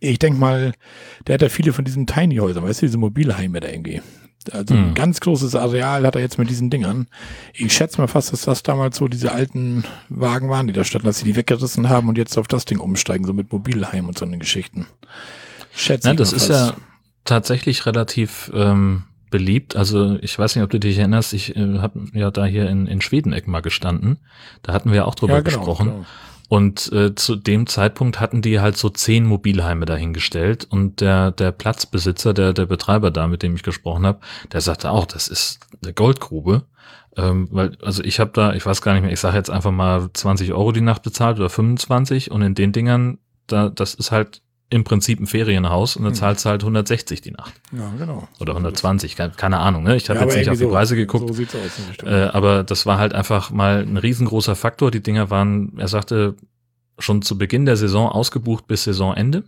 Ich 0.00 0.18
denk 0.18 0.38
mal, 0.38 0.72
der 1.26 1.34
hat 1.34 1.42
ja 1.42 1.50
viele 1.50 1.74
von 1.74 1.84
diesen 1.84 2.06
Tiny-Häusern, 2.06 2.64
weißt 2.64 2.80
du, 2.80 2.86
diese 2.86 2.98
Mobilheime 2.98 3.60
da 3.60 3.68
irgendwie. 3.68 4.00
Also 4.50 4.74
ein 4.74 4.86
Hm. 4.88 4.94
ganz 4.94 5.20
großes 5.20 5.54
Areal 5.54 6.06
hat 6.06 6.14
er 6.16 6.20
jetzt 6.20 6.38
mit 6.38 6.50
diesen 6.50 6.70
Dingern. 6.70 7.06
Ich 7.54 7.72
schätze 7.72 8.00
mal 8.00 8.08
fast, 8.08 8.32
dass 8.32 8.42
das 8.42 8.62
damals 8.62 8.96
so 8.96 9.08
diese 9.08 9.32
alten 9.32 9.84
Wagen 10.08 10.48
waren, 10.50 10.66
die 10.66 10.72
da 10.72 10.84
standen, 10.84 11.06
dass 11.06 11.18
sie 11.18 11.24
die 11.26 11.36
weggerissen 11.36 11.88
haben 11.88 12.08
und 12.08 12.18
jetzt 12.18 12.36
auf 12.38 12.48
das 12.48 12.64
Ding 12.64 12.78
umsteigen, 12.80 13.24
so 13.24 13.32
mit 13.32 13.52
Mobilheim 13.52 14.08
und 14.08 14.18
so 14.18 14.24
eine 14.24 14.38
Geschichten. 14.38 14.86
Schätze 15.74 16.08
Ja, 16.08 16.12
ich 16.12 16.18
das 16.18 16.32
ist 16.32 16.46
fast. 16.46 16.70
ja 16.70 16.76
tatsächlich 17.24 17.86
relativ 17.86 18.50
ähm, 18.54 19.04
beliebt. 19.30 19.76
Also 19.76 20.18
ich 20.20 20.38
weiß 20.38 20.56
nicht, 20.56 20.64
ob 20.64 20.70
du 20.70 20.78
dich 20.80 20.98
erinnerst, 20.98 21.32
ich 21.32 21.56
äh, 21.56 21.78
habe 21.78 22.00
ja 22.12 22.30
da 22.30 22.44
hier 22.44 22.68
in, 22.68 22.86
in 22.86 23.00
Schwedeneck 23.00 23.46
mal 23.46 23.60
gestanden. 23.62 24.18
Da 24.62 24.72
hatten 24.72 24.90
wir 24.90 24.96
ja 24.96 25.04
auch 25.04 25.14
drüber 25.14 25.34
ja, 25.34 25.40
genau, 25.40 25.58
gesprochen. 25.58 25.86
Genau. 25.88 26.04
Und 26.52 26.92
äh, 26.92 27.14
zu 27.14 27.36
dem 27.36 27.66
Zeitpunkt 27.66 28.20
hatten 28.20 28.42
die 28.42 28.60
halt 28.60 28.76
so 28.76 28.90
zehn 28.90 29.24
Mobilheime 29.24 29.86
dahingestellt 29.86 30.66
und 30.68 31.00
der 31.00 31.30
der 31.30 31.50
Platzbesitzer, 31.50 32.34
der 32.34 32.52
der 32.52 32.66
Betreiber 32.66 33.10
da, 33.10 33.26
mit 33.26 33.42
dem 33.42 33.54
ich 33.54 33.62
gesprochen 33.62 34.04
habe, 34.04 34.20
der 34.52 34.60
sagte 34.60 34.90
auch, 34.90 35.06
das 35.06 35.28
ist 35.28 35.60
eine 35.82 35.94
Goldgrube. 35.94 36.66
Ähm, 37.16 37.48
weil, 37.52 37.78
also 37.80 38.04
ich 38.04 38.20
habe 38.20 38.32
da, 38.34 38.52
ich 38.52 38.66
weiß 38.66 38.82
gar 38.82 38.92
nicht 38.92 39.02
mehr, 39.02 39.12
ich 39.12 39.20
sage 39.20 39.38
jetzt 39.38 39.48
einfach 39.48 39.70
mal 39.70 40.10
20 40.12 40.52
Euro 40.52 40.72
die 40.72 40.82
Nacht 40.82 41.02
bezahlt 41.02 41.38
oder 41.38 41.48
25 41.48 42.30
und 42.30 42.42
in 42.42 42.54
den 42.54 42.72
Dingern, 42.72 43.16
da, 43.46 43.70
das 43.70 43.94
ist 43.94 44.12
halt 44.12 44.42
im 44.72 44.84
Prinzip 44.84 45.20
ein 45.20 45.26
Ferienhaus 45.26 45.96
und 45.96 46.02
da 46.04 46.08
Hm. 46.08 46.14
zahlst 46.14 46.44
du 46.44 46.48
halt 46.50 46.62
160 46.62 47.20
die 47.20 47.30
Nacht. 47.32 47.52
Ja, 47.72 47.92
genau. 47.98 48.26
Oder 48.40 48.54
120, 48.54 49.16
keine, 49.36 49.58
Ahnung, 49.58 49.82
ne? 49.84 49.96
Ich 49.96 50.08
habe 50.08 50.18
Ja, 50.18 50.24
jetzt 50.26 50.36
nicht 50.36 50.48
auf 50.50 50.56
die 50.58 50.64
so. 50.64 50.70
Preise 50.70 50.96
geguckt. 50.96 51.28
So 51.28 51.34
sieht's 51.34 51.54
aus. 51.54 52.04
Äh, 52.04 52.24
aber 52.32 52.64
das 52.64 52.86
war 52.86 52.98
halt 52.98 53.14
einfach 53.14 53.50
mal 53.50 53.82
ein 53.82 53.96
riesengroßer 53.98 54.56
Faktor. 54.56 54.90
Die 54.90 55.02
Dinger 55.02 55.28
waren, 55.30 55.74
er 55.78 55.88
sagte, 55.88 56.36
schon 56.98 57.22
zu 57.22 57.36
Beginn 57.38 57.66
der 57.66 57.76
Saison 57.76 58.08
ausgebucht 58.08 58.66
bis 58.66 58.84
Saisonende. 58.84 59.44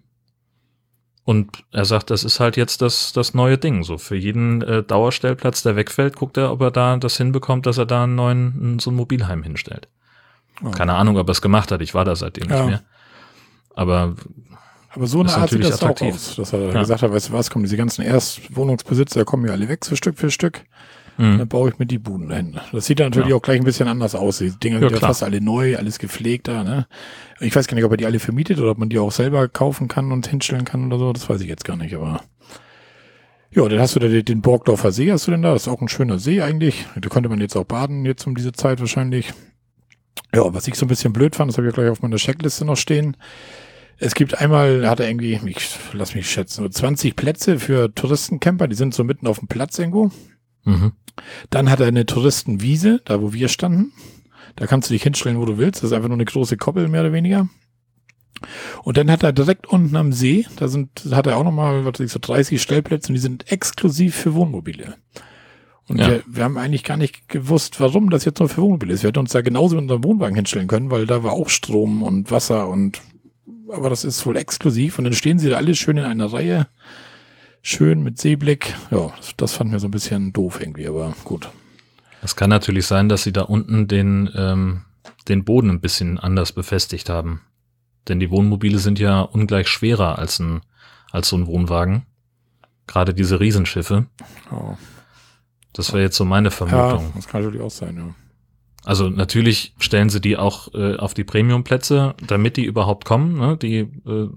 Und 1.24 1.64
er 1.72 1.86
sagt, 1.86 2.10
das 2.10 2.22
ist 2.22 2.38
halt 2.38 2.58
jetzt 2.58 2.82
das, 2.82 3.14
das 3.14 3.32
neue 3.32 3.56
Ding. 3.56 3.82
So 3.82 3.96
für 3.96 4.16
jeden 4.16 4.60
äh, 4.60 4.82
Dauerstellplatz, 4.82 5.62
der 5.62 5.74
wegfällt, 5.74 6.16
guckt 6.16 6.36
er, 6.36 6.52
ob 6.52 6.60
er 6.60 6.70
da 6.70 6.98
das 6.98 7.16
hinbekommt, 7.16 7.64
dass 7.64 7.78
er 7.78 7.86
da 7.86 8.04
einen 8.04 8.14
neuen, 8.14 8.78
so 8.78 8.90
ein 8.90 8.94
Mobilheim 8.94 9.42
hinstellt. 9.42 9.88
Ja. 10.62 10.70
Keine 10.72 10.94
Ahnung, 10.94 11.16
ob 11.16 11.26
er 11.28 11.32
es 11.32 11.40
gemacht 11.40 11.72
hat. 11.72 11.80
Ich 11.80 11.94
war 11.94 12.04
da 12.04 12.14
seitdem 12.14 12.50
Ja. 12.50 12.56
nicht 12.58 12.66
mehr. 12.68 12.82
Aber 13.74 14.14
Aber 14.94 15.06
so 15.06 15.20
eine 15.20 15.34
Art 15.34 15.50
sieht 15.50 15.64
das 15.64 15.82
auch 15.82 15.90
attraktiv. 15.90 16.14
aus, 16.14 16.36
dass 16.36 16.52
er 16.52 16.72
Ja. 16.72 16.80
gesagt 16.80 17.02
hat, 17.02 17.12
weißt 17.12 17.28
du 17.30 17.32
was, 17.32 17.50
kommen 17.50 17.64
diese 17.64 17.76
ganzen 17.76 18.02
Erstwohnungsbesitzer, 18.02 19.24
kommen 19.24 19.46
ja 19.46 19.52
alle 19.52 19.68
weg, 19.68 19.84
so 19.84 19.96
Stück 19.96 20.18
für 20.18 20.30
Stück. 20.30 20.64
mh, 21.16 21.38
Dann 21.38 21.48
baue 21.48 21.70
ich 21.70 21.78
mir 21.78 21.86
die 21.86 21.98
Buden 21.98 22.28
dahin. 22.28 22.58
Das 22.72 22.86
sieht 22.86 23.00
dann 23.00 23.10
natürlich 23.10 23.28
Ja. 23.30 23.36
auch 23.36 23.42
gleich 23.42 23.58
ein 23.60 23.64
bisschen 23.64 23.88
anders 23.88 24.14
aus. 24.14 24.38
Die 24.38 24.50
Dinger 24.50 24.80
Ja, 24.80 24.88
sind 24.88 25.00
ja 25.00 25.06
fast 25.06 25.22
alle 25.22 25.40
neu, 25.40 25.76
alles 25.76 25.98
gepflegter. 25.98 26.64
Ne? 26.64 26.86
Ich 27.40 27.54
weiß 27.54 27.66
gar 27.66 27.74
nicht, 27.76 27.84
ob 27.84 27.90
er 27.92 27.96
die 27.96 28.06
alle 28.06 28.18
vermietet 28.20 28.58
oder 28.60 28.70
ob 28.72 28.78
man 28.78 28.88
die 28.88 28.98
auch 28.98 29.12
selber 29.12 29.48
kaufen 29.48 29.88
kann 29.88 30.12
und 30.12 30.26
hinstellen 30.28 30.64
kann 30.64 30.86
oder 30.86 30.98
so. 30.98 31.12
Das 31.12 31.28
weiß 31.28 31.40
ich 31.40 31.48
jetzt 31.48 31.64
gar 31.64 31.76
nicht. 31.76 31.94
Aber 31.94 32.20
Ja, 33.50 33.68
dann 33.68 33.78
hast 33.78 33.94
du 33.94 34.00
da 34.00 34.08
den, 34.08 34.40
Borgdorfer 34.42 34.90
See, 34.90 35.10
hast 35.12 35.26
du 35.28 35.30
denn 35.30 35.42
da? 35.42 35.52
Das 35.52 35.62
ist 35.62 35.68
auch 35.68 35.80
ein 35.80 35.86
schöner 35.88 36.18
See 36.18 36.42
eigentlich. 36.42 36.86
Da 36.96 37.08
könnte 37.08 37.28
man 37.28 37.40
jetzt 37.40 37.54
auch 37.56 37.64
baden, 37.64 38.04
jetzt 38.04 38.26
um 38.26 38.34
diese 38.34 38.50
Zeit 38.52 38.80
wahrscheinlich. 38.80 39.32
Ja, 40.34 40.52
was 40.52 40.66
ich 40.66 40.74
so 40.74 40.84
ein 40.84 40.88
bisschen 40.88 41.12
blöd 41.12 41.36
fand, 41.36 41.48
das 41.50 41.58
habe 41.58 41.68
ich 41.68 41.74
gleich 41.74 41.88
auf 41.88 42.02
meiner 42.02 42.16
Checkliste 42.16 42.64
noch 42.64 42.76
stehen. 42.76 43.16
Es 43.98 44.14
gibt 44.14 44.38
einmal, 44.40 44.88
hat 44.88 45.00
er 45.00 45.08
irgendwie, 45.08 45.38
ich 45.46 45.78
lass 45.92 46.14
mich 46.14 46.30
schätzen, 46.30 46.62
nur 46.62 46.70
20 46.70 47.16
Plätze 47.16 47.58
für 47.58 47.94
Touristencamper, 47.94 48.68
die 48.68 48.76
sind 48.76 48.94
so 48.94 49.04
mitten 49.04 49.26
auf 49.26 49.38
dem 49.38 49.48
Platz 49.48 49.78
irgendwo. 49.78 50.10
Mhm. 50.64 50.92
Dann 51.50 51.70
hat 51.70 51.80
er 51.80 51.86
eine 51.86 52.06
Touristenwiese, 52.06 53.00
da 53.04 53.20
wo 53.22 53.32
wir 53.32 53.48
standen. 53.48 53.92
Da 54.56 54.66
kannst 54.66 54.88
du 54.88 54.94
dich 54.94 55.02
hinstellen, 55.02 55.38
wo 55.38 55.44
du 55.44 55.58
willst. 55.58 55.82
Das 55.82 55.90
ist 55.90 55.92
einfach 55.92 56.08
nur 56.08 56.16
eine 56.16 56.24
große 56.24 56.56
Koppel, 56.56 56.88
mehr 56.88 57.02
oder 57.02 57.12
weniger. 57.12 57.48
Und 58.82 58.96
dann 58.96 59.10
hat 59.10 59.22
er 59.22 59.32
direkt 59.32 59.66
unten 59.66 59.96
am 59.96 60.12
See, 60.12 60.46
da 60.56 60.68
sind, 60.68 61.06
hat 61.12 61.26
er 61.26 61.36
auch 61.36 61.44
nochmal, 61.44 61.84
was 61.84 61.94
weiß 61.94 62.06
ich, 62.06 62.12
so 62.12 62.18
30 62.20 62.60
Stellplätze 62.60 63.08
und 63.08 63.14
die 63.14 63.20
sind 63.20 63.50
exklusiv 63.50 64.14
für 64.14 64.34
Wohnmobile. 64.34 64.96
Und 65.88 65.98
ja. 65.98 66.08
wir, 66.08 66.22
wir 66.26 66.44
haben 66.44 66.58
eigentlich 66.58 66.84
gar 66.84 66.96
nicht 66.96 67.28
gewusst, 67.28 67.80
warum 67.80 68.10
das 68.10 68.24
jetzt 68.24 68.40
nur 68.40 68.48
für 68.48 68.62
Wohnmobile 68.62 68.92
ist. 68.92 69.02
Wir 69.02 69.08
hätten 69.08 69.20
uns 69.20 69.32
da 69.32 69.42
genauso 69.42 69.76
mit 69.76 69.82
unserem 69.82 70.04
Wohnwagen 70.04 70.34
hinstellen 70.34 70.66
können, 70.66 70.90
weil 70.90 71.06
da 71.06 71.22
war 71.22 71.32
auch 71.32 71.48
Strom 71.48 72.02
und 72.02 72.30
Wasser 72.30 72.68
und, 72.68 73.00
aber 73.74 73.90
das 73.90 74.04
ist 74.04 74.24
wohl 74.26 74.36
exklusiv 74.36 74.98
und 74.98 75.04
dann 75.04 75.12
stehen 75.12 75.38
sie 75.38 75.50
da 75.50 75.56
alle 75.56 75.74
schön 75.74 75.96
in 75.96 76.04
einer 76.04 76.32
Reihe. 76.32 76.66
Schön 77.62 78.02
mit 78.02 78.18
Seeblick. 78.18 78.74
Ja, 78.90 79.12
das, 79.16 79.36
das 79.36 79.52
fanden 79.54 79.72
wir 79.72 79.80
so 79.80 79.88
ein 79.88 79.90
bisschen 79.90 80.32
doof 80.32 80.60
irgendwie, 80.60 80.86
aber 80.86 81.14
gut. 81.24 81.48
Es 82.22 82.36
kann 82.36 82.50
natürlich 82.50 82.86
sein, 82.86 83.08
dass 83.08 83.22
sie 83.22 83.32
da 83.32 83.42
unten 83.42 83.88
den, 83.88 84.30
ähm, 84.34 84.82
den 85.28 85.44
Boden 85.44 85.70
ein 85.70 85.80
bisschen 85.80 86.18
anders 86.18 86.52
befestigt 86.52 87.08
haben. 87.08 87.40
Denn 88.08 88.20
die 88.20 88.30
Wohnmobile 88.30 88.78
sind 88.78 88.98
ja 88.98 89.20
ungleich 89.20 89.68
schwerer 89.68 90.18
als 90.18 90.38
ein, 90.38 90.60
als 91.10 91.28
so 91.28 91.36
ein 91.36 91.46
Wohnwagen. 91.46 92.04
Gerade 92.86 93.14
diese 93.14 93.40
Riesenschiffe. 93.40 94.06
Oh. 94.50 94.76
Das 95.72 95.92
wäre 95.92 96.02
jetzt 96.02 96.16
so 96.16 96.24
meine 96.24 96.50
Vermutung. 96.50 97.06
Ja, 97.06 97.12
das 97.16 97.28
kann 97.28 97.42
natürlich 97.42 97.62
auch 97.62 97.70
sein, 97.70 97.96
ja. 97.96 98.14
Also 98.84 99.08
natürlich 99.08 99.74
stellen 99.78 100.10
sie 100.10 100.20
die 100.20 100.36
auch 100.36 100.72
äh, 100.74 100.96
auf 100.96 101.14
die 101.14 101.24
Premium-Plätze, 101.24 102.14
damit 102.26 102.56
die 102.56 102.64
überhaupt 102.64 103.04
kommen. 103.04 103.38
Ne? 103.38 103.56
Die 103.56 103.78
äh, 103.78 104.28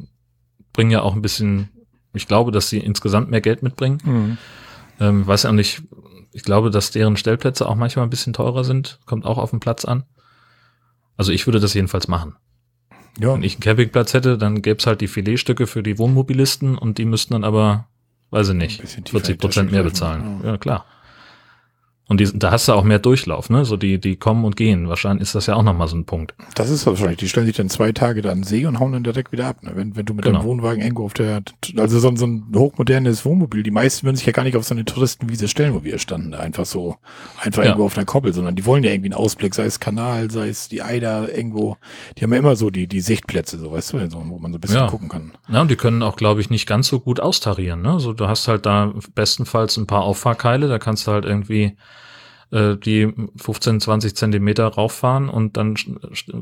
bringen 0.73 0.91
ja 0.91 1.01
auch 1.01 1.15
ein 1.15 1.21
bisschen, 1.21 1.69
ich 2.13 2.27
glaube, 2.27 2.51
dass 2.51 2.69
sie 2.69 2.79
insgesamt 2.79 3.29
mehr 3.29 3.41
Geld 3.41 3.61
mitbringen. 3.61 3.97
Mhm. 4.03 4.37
Ähm, 4.99 5.27
weiß 5.27 5.43
ja 5.43 5.51
nicht, 5.51 5.83
ich 6.31 6.43
glaube, 6.43 6.69
dass 6.71 6.91
deren 6.91 7.17
Stellplätze 7.17 7.67
auch 7.67 7.75
manchmal 7.75 8.05
ein 8.05 8.09
bisschen 8.09 8.33
teurer 8.33 8.63
sind. 8.63 8.99
Kommt 9.05 9.25
auch 9.25 9.37
auf 9.37 9.49
den 9.49 9.59
Platz 9.59 9.85
an. 9.85 10.03
Also 11.17 11.31
ich 11.31 11.45
würde 11.45 11.59
das 11.59 11.73
jedenfalls 11.73 12.07
machen. 12.07 12.35
Ja. 13.19 13.33
Wenn 13.33 13.43
ich 13.43 13.55
einen 13.55 13.61
Campingplatz 13.61 14.13
hätte, 14.13 14.37
dann 14.37 14.61
gäbe 14.61 14.77
es 14.79 14.85
halt 14.85 15.01
die 15.01 15.07
Filetstücke 15.07 15.67
für 15.67 15.83
die 15.83 15.97
Wohnmobilisten 15.97 16.77
und 16.77 16.99
die 16.99 17.05
müssten 17.05 17.33
dann 17.33 17.43
aber, 17.43 17.87
weiß 18.29 18.49
ich 18.49 18.55
nicht, 18.55 18.81
40 19.09 19.39
Prozent 19.39 19.71
mehr 19.71 19.83
bezahlen. 19.83 20.41
Ja, 20.43 20.57
klar. 20.57 20.85
Und 22.09 22.21
die, 22.21 22.39
da 22.39 22.51
hast 22.51 22.69
du 22.69 22.73
auch 22.73 22.83
mehr 22.83 22.99
Durchlauf, 22.99 23.49
ne? 23.49 23.65
So 23.65 23.75
die, 23.75 23.99
die 23.99 24.15
kommen 24.15 24.45
und 24.45 24.55
gehen. 24.55 24.87
Wahrscheinlich 24.87 25.23
ist 25.23 25.35
das 25.35 25.47
ja 25.47 25.55
auch 25.55 25.63
nochmal 25.63 25.89
so 25.89 25.97
ein 25.97 26.05
Punkt. 26.05 26.33
Das 26.55 26.69
ist 26.69 26.85
wahrscheinlich. 26.85 27.17
Die 27.17 27.27
stellen 27.27 27.45
sich 27.45 27.57
dann 27.57 27.69
zwei 27.69 27.91
Tage 27.91 28.21
da 28.21 28.31
an 28.31 28.39
den 28.39 28.43
See 28.45 28.65
und 28.65 28.79
hauen 28.79 28.93
dann 28.93 29.03
direkt 29.03 29.33
wieder 29.33 29.47
ab. 29.47 29.61
Ne? 29.61 29.71
Wenn, 29.75 29.97
wenn 29.97 30.05
du 30.05 30.13
mit 30.13 30.23
genau. 30.23 30.39
deinem 30.39 30.47
Wohnwagen 30.47 30.81
irgendwo 30.81 31.03
auf 31.03 31.13
der, 31.13 31.41
also 31.75 31.99
so, 31.99 32.15
so 32.15 32.25
ein 32.25 32.45
hochmodernes 32.55 33.25
Wohnmobil, 33.25 33.61
die 33.61 33.71
meisten 33.71 34.05
würden 34.05 34.15
sich 34.15 34.25
ja 34.25 34.31
gar 34.31 34.43
nicht 34.43 34.55
auf 34.55 34.63
so 34.63 34.73
eine 34.73 34.85
Touristenwiese 34.85 35.49
stellen, 35.49 35.73
wo 35.73 35.83
wir 35.83 35.99
standen. 35.99 36.33
Einfach 36.33 36.65
so, 36.65 36.95
einfach 37.43 37.63
ja. 37.63 37.69
irgendwo 37.71 37.85
auf 37.85 37.97
einer 37.97 38.05
Koppel, 38.05 38.31
sondern 38.31 38.55
die 38.55 38.65
wollen 38.65 38.85
ja 38.85 38.91
irgendwie 38.91 39.11
einen 39.11 39.19
Ausblick, 39.19 39.53
sei 39.53 39.65
es 39.65 39.81
Kanal, 39.81 40.31
sei 40.31 40.47
es 40.47 40.69
die 40.69 40.81
Eider 40.81 41.35
irgendwo. 41.35 41.75
Die 42.17 42.23
haben 42.23 42.31
ja 42.31 42.39
immer 42.39 42.55
so 42.55 42.69
die, 42.69 42.87
die 42.87 43.01
Sichtplätze, 43.01 43.59
so 43.59 43.73
weißt 43.73 43.91
du, 43.91 43.97
wo 44.13 44.39
man 44.39 44.53
so 44.53 44.57
ein 44.57 44.61
bisschen 44.61 44.77
ja. 44.77 44.87
gucken 44.87 45.09
kann. 45.09 45.33
Ja, 45.49 45.61
und 45.61 45.69
die 45.69 45.75
können 45.75 46.01
auch, 46.03 46.15
glaube 46.15 46.39
ich, 46.39 46.49
nicht 46.49 46.67
ganz 46.67 46.87
so 46.87 47.01
gut 47.01 47.19
austarieren, 47.19 47.81
ne? 47.81 47.99
So, 47.99 48.13
du 48.13 48.29
hast 48.29 48.47
halt 48.47 48.65
da 48.65 48.93
bestenfalls 49.13 49.75
ein 49.75 49.87
paar 49.87 50.03
Auffahrkeile, 50.03 50.69
da 50.69 50.79
kannst 50.79 51.05
du 51.05 51.11
halt 51.11 51.25
irgendwie 51.25 51.75
äh, 52.51 52.77
die 52.77 53.13
15, 53.35 53.79
20 53.81 54.15
Zentimeter 54.15 54.67
rauffahren 54.67 55.29
und 55.29 55.57
dann 55.57 55.75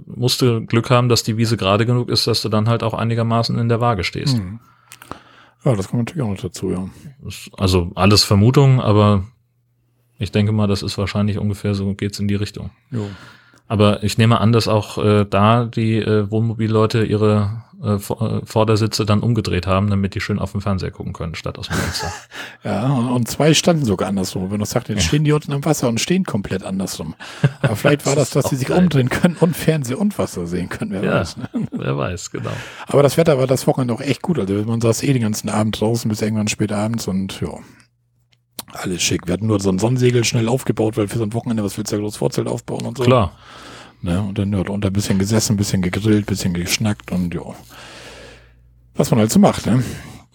musst 0.05 0.41
du 0.41 0.65
Glück 0.65 0.89
haben, 0.89 1.09
dass 1.09 1.23
die 1.23 1.37
Wiese 1.37 1.57
gerade 1.57 1.85
genug 1.85 2.09
ist, 2.09 2.27
dass 2.27 2.41
du 2.41 2.49
dann 2.49 2.69
halt 2.69 2.83
auch 2.83 2.93
einigermaßen 2.93 3.57
in 3.57 3.69
der 3.69 3.81
Waage 3.81 4.03
stehst. 4.03 4.37
Hm. 4.37 4.59
Ja, 5.63 5.75
das 5.75 5.87
kommt 5.87 6.01
natürlich 6.01 6.23
auch 6.23 6.29
noch 6.29 6.41
dazu, 6.41 6.69
ja. 6.69 6.87
Also 7.57 7.91
alles 7.95 8.23
Vermutungen, 8.23 8.79
aber 8.79 9.23
ich 10.19 10.31
denke 10.31 10.51
mal, 10.51 10.67
das 10.67 10.83
ist 10.83 10.97
wahrscheinlich 10.97 11.39
ungefähr 11.39 11.73
so, 11.73 11.93
geht's 11.95 12.19
in 12.19 12.27
die 12.27 12.35
Richtung. 12.35 12.69
Jo. 12.91 13.09
Aber 13.67 14.03
ich 14.03 14.17
nehme 14.17 14.39
an, 14.39 14.51
dass 14.51 14.67
auch 14.67 15.03
äh, 15.03 15.25
da 15.27 15.65
die 15.65 15.97
äh, 15.97 16.29
Wohnmobilleute 16.29 17.03
ihre 17.03 17.63
äh, 17.85 17.95
äh, 17.95 18.41
Vordersitze 18.45 19.05
dann 19.05 19.19
umgedreht 19.19 19.67
haben, 19.67 19.89
damit 19.89 20.15
die 20.15 20.21
schön 20.21 20.39
auf 20.39 20.51
dem 20.53 20.61
Fernseher 20.61 20.91
gucken 20.91 21.13
können, 21.13 21.35
statt 21.35 21.59
aus 21.59 21.67
dem 21.67 21.75
Fenster. 21.77 22.11
ja, 22.63 22.87
und 22.87 23.27
zwei 23.27 23.53
standen 23.53 23.85
sogar 23.85 24.09
andersrum. 24.09 24.49
Wenn 24.49 24.59
du 24.59 24.65
sagst, 24.65 24.89
dann 24.89 24.99
stehen 24.99 25.23
die 25.23 25.31
unten 25.31 25.51
im 25.51 25.63
Wasser 25.63 25.87
und 25.87 25.99
stehen 25.99 26.23
komplett 26.23 26.63
andersrum. 26.63 27.13
Aber 27.61 27.75
vielleicht 27.75 28.05
war 28.05 28.15
das, 28.15 28.31
dass 28.31 28.49
sie 28.49 28.55
sich 28.55 28.69
geil. 28.69 28.79
umdrehen 28.79 29.09
können 29.09 29.37
und 29.39 29.55
Fernseher 29.55 29.99
und 29.99 30.17
Wasser 30.17 30.47
sehen 30.47 30.69
können. 30.69 30.91
Wer 30.91 31.03
ja, 31.03 31.13
weiß. 31.19 31.37
Ne? 31.37 31.49
Wer 31.71 31.97
weiß, 31.97 32.31
genau. 32.31 32.51
Aber 32.87 33.03
das 33.03 33.17
Wetter 33.17 33.37
war 33.37 33.47
das 33.47 33.67
Wochenende 33.67 33.93
auch 33.93 34.01
echt 34.01 34.21
gut. 34.21 34.39
Also 34.39 34.53
man 34.65 34.81
saß 34.81 35.03
eh 35.03 35.13
den 35.13 35.21
ganzen 35.21 35.49
Abend 35.49 35.79
draußen 35.79 36.09
bis 36.09 36.21
irgendwann 36.21 36.47
spät 36.47 36.71
abends 36.71 37.07
und 37.07 37.39
ja, 37.39 37.49
alles 38.73 39.01
schick. 39.01 39.27
Wir 39.27 39.33
hatten 39.33 39.47
nur 39.47 39.59
so 39.59 39.69
ein 39.69 39.79
Sonnensegel 39.79 40.23
schnell 40.23 40.49
aufgebaut, 40.49 40.97
weil 40.97 41.07
für 41.07 41.17
so 41.17 41.23
ein 41.23 41.33
Wochenende, 41.33 41.63
was 41.63 41.77
willst 41.77 41.91
du 41.91 41.97
ja 41.97 42.01
groß 42.01 42.17
Vorzelt 42.17 42.47
aufbauen 42.47 42.85
und 42.85 42.97
so. 42.97 43.03
Klar. 43.03 43.33
Ne? 44.05 44.21
Und 44.21 44.37
dann 44.37 44.53
ja, 44.53 44.59
unter 44.59 44.89
ein 44.89 44.93
bisschen 44.93 45.17
gesessen, 45.17 45.53
ein 45.53 45.57
bisschen 45.57 45.81
gegrillt, 45.81 46.25
ein 46.25 46.27
bisschen 46.27 46.53
geschnackt 46.53 47.11
und 47.11 47.33
ja. 47.33 47.41
Was 48.93 49.09
man 49.09 49.19
halt 49.19 49.31
so 49.31 49.39
macht, 49.39 49.65
ne? 49.65 49.83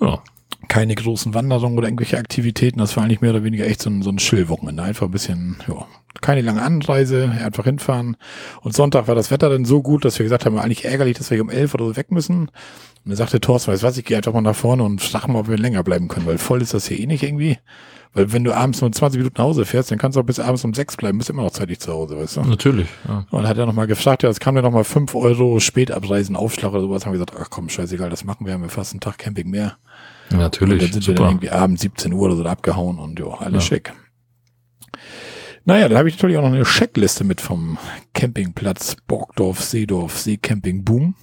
Ja. 0.01 0.23
Keine 0.67 0.95
großen 0.95 1.35
Wanderungen 1.35 1.79
oder 1.79 1.87
irgendwelche 1.87 2.19
Aktivitäten. 2.19 2.81
Das 2.81 2.97
war 2.97 3.05
eigentlich 3.05 3.21
mehr 3.21 3.31
oder 3.31 3.45
weniger 3.45 3.67
echt 3.67 3.81
so 3.81 3.89
ein, 3.89 4.03
so 4.03 4.11
ein 4.11 4.19
Chill-Wochenende. 4.19 4.83
Einfach 4.83 5.07
ein 5.07 5.13
bisschen, 5.13 5.57
ja, 5.69 5.87
keine 6.21 6.43
lange 6.43 6.63
Anreise, 6.63 7.31
einfach 7.31 7.65
hinfahren. 7.65 8.17
Und 8.61 8.75
Sonntag 8.75 9.07
war 9.07 9.15
das 9.15 9.31
Wetter 9.31 9.49
dann 9.49 9.65
so 9.65 9.83
gut, 9.83 10.05
dass 10.05 10.19
wir 10.19 10.25
gesagt 10.25 10.47
haben, 10.47 10.59
eigentlich 10.59 10.85
ärgerlich, 10.85 11.17
dass 11.17 11.31
wir 11.31 11.41
um 11.41 11.49
elf 11.49 11.75
oder 11.75 11.87
so 11.87 11.97
weg 11.97 12.11
müssen. 12.11 12.41
Und 12.41 12.51
dann 13.05 13.17
sagte 13.17 13.41
Thorsten, 13.41 13.73
weißt 13.73 13.85
was, 13.85 13.99
ich 13.99 14.05
gehe 14.05 14.17
einfach 14.17 14.33
mal 14.33 14.41
nach 14.41 14.57
vorne 14.57 14.83
und 14.83 15.01
frag 15.01 15.29
mal, 15.29 15.39
ob 15.39 15.49
wir 15.49 15.57
länger 15.57 15.85
bleiben 15.85 16.09
können, 16.09 16.27
weil 16.27 16.39
voll 16.39 16.61
ist 16.61 16.75
das 16.75 16.89
hier 16.89 16.99
eh 16.99 17.07
nicht 17.07 17.23
irgendwie. 17.23 17.59
Weil 18.13 18.33
wenn 18.33 18.43
du 18.43 18.53
abends 18.53 18.81
nur 18.81 18.91
20 18.91 19.19
Minuten 19.19 19.37
nach 19.39 19.45
Hause 19.45 19.65
fährst, 19.65 19.91
dann 19.91 19.99
kannst 19.99 20.17
du 20.17 20.21
auch 20.21 20.25
bis 20.25 20.41
abends 20.41 20.65
um 20.65 20.75
sechs 20.75 20.97
bleiben, 20.97 21.19
bist 21.19 21.31
immer 21.31 21.43
noch 21.43 21.53
zeitig 21.53 21.79
zu 21.79 21.93
Hause, 21.93 22.19
weißt 22.19 22.39
du? 22.39 22.41
Natürlich, 22.43 22.89
ja. 23.07 23.25
Und 23.31 23.47
hat 23.47 23.57
er 23.57 23.67
nochmal 23.67 23.87
gefragt, 23.87 24.25
ja, 24.25 24.29
es 24.29 24.41
kam 24.41 24.57
ja 24.57 24.63
nochmal 24.63 24.83
fünf 24.83 25.15
Euro 25.15 25.61
Spätabreisen, 25.61 26.35
Aufschlag 26.35 26.73
oder 26.73 26.81
sowas, 26.81 27.07
haben 27.07 27.13
wir 27.13 27.21
gesagt, 27.21 27.41
ach 27.41 27.51
komm, 27.51 27.69
scheißegal, 27.69 28.11
das 28.11 28.25
machen 28.25 28.47
wir, 28.47 28.53
haben 28.53 28.63
wir 28.63 28.69
fast 28.69 28.93
einen 28.93 29.01
Tag 29.01 29.19
Camping 29.19 29.49
mehr. 29.49 29.77
Ja, 30.31 30.39
natürlich. 30.39 30.75
Und 30.75 30.83
dann 30.83 30.93
sind 30.93 31.03
super. 31.05 31.19
wir 31.19 31.25
dann 31.25 31.31
irgendwie 31.35 31.51
abends 31.51 31.83
17 31.83 32.13
Uhr 32.13 32.23
oder 32.23 32.37
so 32.37 32.45
abgehauen 32.45 32.99
und 32.99 33.19
jo, 33.19 33.31
alles 33.31 33.65
ja. 33.65 33.77
schick. 33.77 33.93
Naja, 35.65 35.89
dann 35.89 35.99
habe 35.99 36.09
ich 36.09 36.17
natürlich 36.17 36.37
auch 36.37 36.43
noch 36.43 36.53
eine 36.53 36.65
Checkliste 36.65 37.23
mit 37.23 37.41
vom 37.41 37.79
Campingplatz 38.13 38.97
Borgdorf, 39.07 39.63
Seedorf, 39.63 40.19
Seecamping 40.19 40.85
Boom. 40.85 41.15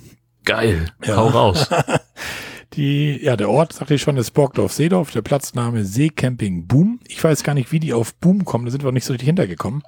Geil, 0.45 0.85
ja. 1.03 1.17
hau 1.17 1.27
raus. 1.27 1.69
Die, 2.73 3.23
ja, 3.23 3.37
der 3.37 3.49
Ort, 3.49 3.73
sagte 3.73 3.93
ich 3.93 4.01
schon, 4.01 4.17
ist 4.17 4.31
Borgdorf 4.31 4.73
Seedorf, 4.73 5.11
der 5.11 5.21
Platzname 5.21 5.85
Seecamping 5.85 6.67
Boom. 6.67 6.99
Ich 7.07 7.23
weiß 7.23 7.43
gar 7.43 7.53
nicht, 7.53 7.71
wie 7.71 7.79
die 7.79 7.93
auf 7.93 8.13
Boom 8.15 8.45
kommen, 8.45 8.65
da 8.65 8.71
sind 8.71 8.83
wir 8.83 8.91
nicht 8.91 9.05
so 9.05 9.13
richtig 9.13 9.27
hintergekommen. 9.27 9.83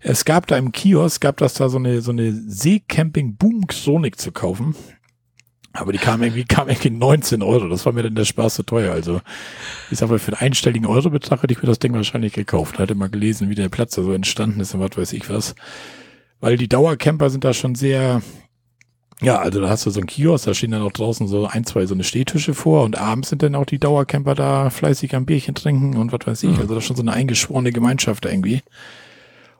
Es 0.00 0.24
gab 0.24 0.46
da 0.46 0.56
im 0.56 0.72
Kiosk, 0.72 1.20
gab 1.20 1.36
das 1.38 1.54
da 1.54 1.68
so 1.68 1.78
eine, 1.78 2.00
so 2.00 2.10
eine 2.10 2.32
Seecamping 2.32 3.36
Boom 3.36 3.66
Chronik 3.66 4.20
zu 4.20 4.32
kaufen. 4.32 4.74
Aber 5.72 5.92
die 5.92 5.98
kam 5.98 6.22
irgendwie, 6.22 6.44
kam 6.48 6.68
irgendwie 6.68 6.90
19 6.90 7.42
Euro. 7.42 7.68
Das 7.68 7.86
war 7.86 7.92
mir 7.92 8.02
dann 8.02 8.14
der 8.14 8.24
Spaß 8.24 8.56
zu 8.56 8.62
teuer. 8.64 8.92
Also, 8.92 9.20
ich 9.90 9.98
sag 9.98 10.10
mal, 10.10 10.18
für 10.18 10.32
einen 10.32 10.40
einstelligen 10.40 10.86
Eurobetrag 10.86 11.42
hätte 11.42 11.52
ich 11.52 11.62
mir 11.62 11.68
das 11.68 11.78
Ding 11.78 11.92
wahrscheinlich 11.92 12.32
gekauft. 12.32 12.78
Hatte 12.78 12.94
mal 12.94 13.08
gelesen, 13.08 13.50
wie 13.50 13.54
der 13.54 13.68
Platz 13.68 13.94
da 13.94 14.02
so 14.02 14.12
entstanden 14.12 14.60
ist 14.60 14.74
und 14.74 14.80
was 14.80 14.96
weiß 14.96 15.12
ich 15.12 15.28
was. 15.30 15.54
Weil 16.40 16.56
die 16.56 16.68
Dauercamper 16.68 17.30
sind 17.30 17.44
da 17.44 17.52
schon 17.52 17.74
sehr, 17.74 18.22
ja, 19.20 19.38
also 19.38 19.60
da 19.60 19.68
hast 19.68 19.84
du 19.84 19.90
so 19.90 20.00
ein 20.00 20.06
Kiosk, 20.06 20.44
da 20.44 20.54
stehen 20.54 20.70
dann 20.70 20.82
auch 20.82 20.92
draußen 20.92 21.26
so 21.26 21.46
ein, 21.46 21.64
zwei 21.64 21.86
so 21.86 21.94
eine 21.94 22.04
Stehtische 22.04 22.54
vor 22.54 22.84
und 22.84 22.96
abends 22.96 23.30
sind 23.30 23.42
dann 23.42 23.56
auch 23.56 23.66
die 23.66 23.78
Dauercamper 23.78 24.34
da 24.34 24.70
fleißig 24.70 25.14
am 25.16 25.26
Bierchen 25.26 25.56
trinken 25.56 25.96
und 25.96 26.12
was 26.12 26.20
weiß 26.24 26.42
ich. 26.44 26.50
Mhm. 26.50 26.60
Also 26.60 26.74
das 26.74 26.84
ist 26.84 26.86
schon 26.86 26.96
so 26.96 27.02
eine 27.02 27.12
eingeschworene 27.12 27.72
Gemeinschaft 27.72 28.26
irgendwie. 28.26 28.62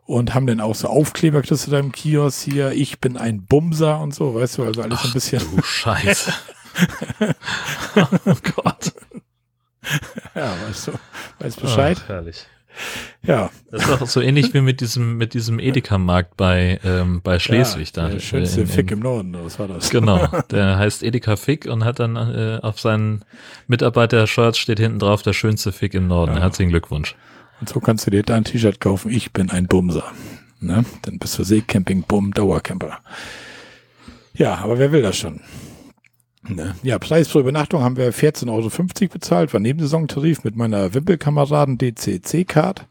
Und 0.04 0.34
haben 0.34 0.46
dann 0.46 0.60
auch 0.60 0.74
so 0.74 0.88
Aufkleber 0.88 1.42
kriegst 1.42 1.66
du 1.66 1.70
da 1.70 1.78
im 1.80 1.92
Kiosk 1.92 2.44
hier, 2.44 2.72
ich 2.72 2.98
bin 3.00 3.16
ein 3.16 3.44
Bumser 3.44 4.00
und 4.00 4.14
so, 4.14 4.34
weißt 4.34 4.58
du, 4.58 4.64
also 4.64 4.80
alles 4.80 5.00
Ach, 5.00 5.04
ein 5.06 5.12
bisschen. 5.12 5.42
Du 5.54 5.62
Scheiße. 5.62 6.32
oh 7.96 8.36
Gott. 8.54 8.92
Ja, 10.34 10.54
weißt 10.66 10.86
du, 10.86 10.92
weißt 11.40 11.60
Bescheid. 11.60 11.98
Ach, 12.04 12.08
herrlich. 12.08 12.46
Ja. 13.22 13.50
Das 13.70 13.82
ist 13.82 14.00
doch 14.00 14.06
so 14.06 14.20
ähnlich 14.20 14.54
wie 14.54 14.60
mit 14.60 14.80
diesem, 14.80 15.16
mit 15.16 15.34
diesem 15.34 15.58
Edeka-Markt 15.58 16.36
bei, 16.36 16.80
ähm, 16.84 17.20
bei 17.22 17.38
Schleswig 17.38 17.88
ja, 17.94 18.04
da. 18.04 18.08
Der 18.08 18.20
schönste 18.20 18.60
in, 18.60 18.66
in, 18.66 18.72
Fick 18.72 18.90
im 18.90 19.00
Norden, 19.00 19.36
was 19.42 19.58
war 19.58 19.68
das? 19.68 19.90
Genau. 19.90 20.26
Der 20.50 20.78
heißt 20.78 21.02
Edeka 21.02 21.36
Fick 21.36 21.66
und 21.66 21.84
hat 21.84 21.98
dann 21.98 22.16
äh, 22.16 22.58
auf 22.62 22.80
seinen 22.80 23.24
Mitarbeiter-Shirts 23.66 24.58
steht 24.58 24.78
hinten 24.78 24.98
drauf 24.98 25.22
der 25.22 25.32
schönste 25.32 25.72
Fick 25.72 25.94
im 25.94 26.06
Norden. 26.06 26.34
Ja. 26.34 26.40
Herzlichen 26.40 26.70
Glückwunsch. 26.70 27.14
Und 27.60 27.68
so 27.68 27.80
kannst 27.80 28.06
du 28.06 28.10
dir 28.10 28.22
da 28.22 28.36
ein 28.36 28.44
T-Shirt 28.44 28.80
kaufen. 28.80 29.10
Ich 29.10 29.32
bin 29.32 29.50
ein 29.50 29.66
Bumser. 29.66 30.04
Ne? 30.60 30.84
Dann 31.02 31.18
bist 31.18 31.38
du 31.38 31.44
Seecamping, 31.44 32.02
Bum, 32.02 32.32
Dauercamper. 32.32 32.98
Ja, 34.34 34.56
aber 34.56 34.78
wer 34.78 34.92
will 34.92 35.02
das 35.02 35.16
schon? 35.16 35.40
Ne? 36.48 36.74
Ja, 36.82 36.98
Preis 36.98 37.28
pro 37.28 37.40
Übernachtung 37.40 37.82
haben 37.82 37.96
wir 37.96 38.12
14,50 38.12 38.50
Euro 38.50 39.08
bezahlt, 39.12 39.52
war 39.52 39.60
Nebensaisontarif 39.60 40.44
mit 40.44 40.56
meiner 40.56 40.94
Wimpelkameraden 40.94 41.78
DCC-Card. 41.78 42.86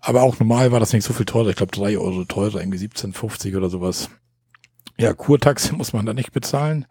Aber 0.00 0.22
auch 0.22 0.38
normal 0.38 0.72
war 0.72 0.80
das 0.80 0.92
nicht 0.92 1.04
so 1.04 1.12
viel 1.12 1.26
teurer. 1.26 1.50
Ich 1.50 1.56
glaube, 1.56 1.72
3 1.72 1.98
Euro 1.98 2.24
teurer, 2.24 2.60
irgendwie 2.60 2.78
17,50 2.78 3.56
oder 3.56 3.68
sowas. 3.68 4.10
Ja, 4.98 5.12
Kurtaxe 5.14 5.74
muss 5.76 5.92
man 5.92 6.06
da 6.06 6.14
nicht 6.14 6.32
bezahlen. 6.32 6.86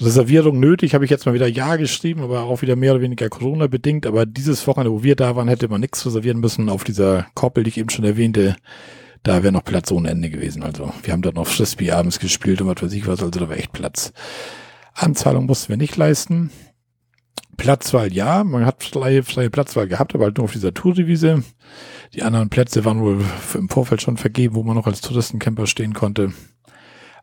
Reservierung 0.00 0.58
nötig, 0.58 0.94
habe 0.94 1.04
ich 1.04 1.10
jetzt 1.10 1.24
mal 1.24 1.34
wieder 1.34 1.46
Ja 1.46 1.76
geschrieben, 1.76 2.22
aber 2.22 2.42
auch 2.42 2.62
wieder 2.62 2.74
mehr 2.74 2.92
oder 2.92 3.02
weniger 3.02 3.28
Corona 3.28 3.68
bedingt. 3.68 4.06
Aber 4.06 4.26
dieses 4.26 4.66
Wochenende, 4.66 4.92
wo 4.92 5.02
wir 5.04 5.14
da 5.14 5.36
waren, 5.36 5.46
hätte 5.46 5.68
man 5.68 5.80
nichts 5.80 6.04
reservieren 6.04 6.40
müssen 6.40 6.68
auf 6.68 6.82
dieser 6.82 7.26
Koppel, 7.34 7.62
die 7.62 7.70
ich 7.70 7.78
eben 7.78 7.90
schon 7.90 8.04
erwähnte. 8.04 8.56
Da 9.22 9.42
wäre 9.42 9.52
noch 9.52 9.64
Platz 9.64 9.92
ohne 9.92 10.10
Ende 10.10 10.30
gewesen. 10.30 10.62
Also 10.62 10.92
wir 11.02 11.12
haben 11.12 11.22
dort 11.22 11.36
noch 11.36 11.46
Frisbee 11.46 11.92
abends 11.92 12.18
gespielt 12.18 12.60
und 12.60 12.66
was 12.66 12.82
weiß 12.82 12.92
ich 12.92 13.06
was, 13.06 13.20
also 13.20 13.30
da 13.30 13.48
war 13.48 13.56
echt 13.56 13.72
Platz. 13.72 14.12
Anzahlung 14.94 15.46
mussten 15.46 15.70
wir 15.70 15.76
nicht 15.76 15.96
leisten. 15.96 16.50
Platzwahl 17.56 18.12
ja, 18.12 18.44
man 18.44 18.66
hat 18.66 18.82
freie, 18.82 19.22
freie 19.22 19.50
Platzwahl 19.50 19.86
gehabt, 19.86 20.14
aber 20.14 20.24
halt 20.24 20.38
nur 20.38 20.44
auf 20.44 20.52
dieser 20.52 20.74
Tourrewiese. 20.74 21.44
Die 22.14 22.22
anderen 22.22 22.48
Plätze 22.48 22.84
waren 22.84 23.00
wohl 23.00 23.24
im 23.54 23.68
Vorfeld 23.68 24.02
schon 24.02 24.16
vergeben, 24.16 24.54
wo 24.54 24.62
man 24.62 24.76
noch 24.76 24.86
als 24.86 25.00
Touristencamper 25.00 25.66
stehen 25.66 25.94
konnte. 25.94 26.32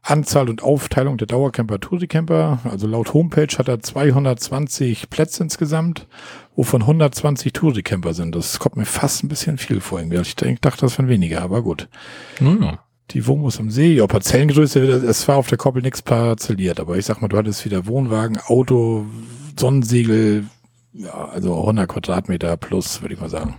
Anzahl 0.03 0.49
und 0.49 0.63
Aufteilung 0.63 1.17
der 1.17 1.27
Dauercamper 1.27 1.79
Touricamper. 1.79 2.59
Also 2.63 2.87
laut 2.87 3.13
Homepage 3.13 3.55
hat 3.57 3.67
er 3.67 3.81
220 3.81 5.09
Plätze 5.09 5.43
insgesamt, 5.43 6.07
wovon 6.55 6.81
120 6.81 7.53
Touricamper 7.53 8.13
sind. 8.13 8.35
Das 8.35 8.57
kommt 8.59 8.77
mir 8.77 8.85
fast 8.85 9.23
ein 9.23 9.27
bisschen 9.27 9.57
viel 9.57 9.79
vor. 9.79 10.01
Ich 10.01 10.35
dachte, 10.35 10.81
das 10.81 10.97
wären 10.97 11.07
weniger, 11.07 11.41
aber 11.41 11.61
gut. 11.61 11.87
Naja. 12.39 12.79
Die 13.13 13.27
Wohnmus 13.27 13.59
am 13.59 13.69
See, 13.71 13.95
ja, 13.95 14.07
Parzellengröße, 14.07 14.79
es 14.79 15.27
war 15.27 15.37
auf 15.37 15.47
der 15.47 15.57
Koppel 15.57 15.81
nichts 15.81 16.01
parzelliert, 16.01 16.79
aber 16.79 16.97
ich 16.97 17.05
sag 17.05 17.21
mal, 17.21 17.27
du 17.27 17.37
hattest 17.37 17.65
wieder 17.65 17.85
Wohnwagen, 17.87 18.37
Auto, 18.37 19.05
Sonnensegel, 19.59 20.45
ja, 20.93 21.29
also 21.29 21.59
100 21.59 21.89
Quadratmeter 21.89 22.55
plus, 22.57 23.01
würde 23.01 23.15
ich 23.15 23.19
mal 23.19 23.29
sagen. 23.29 23.57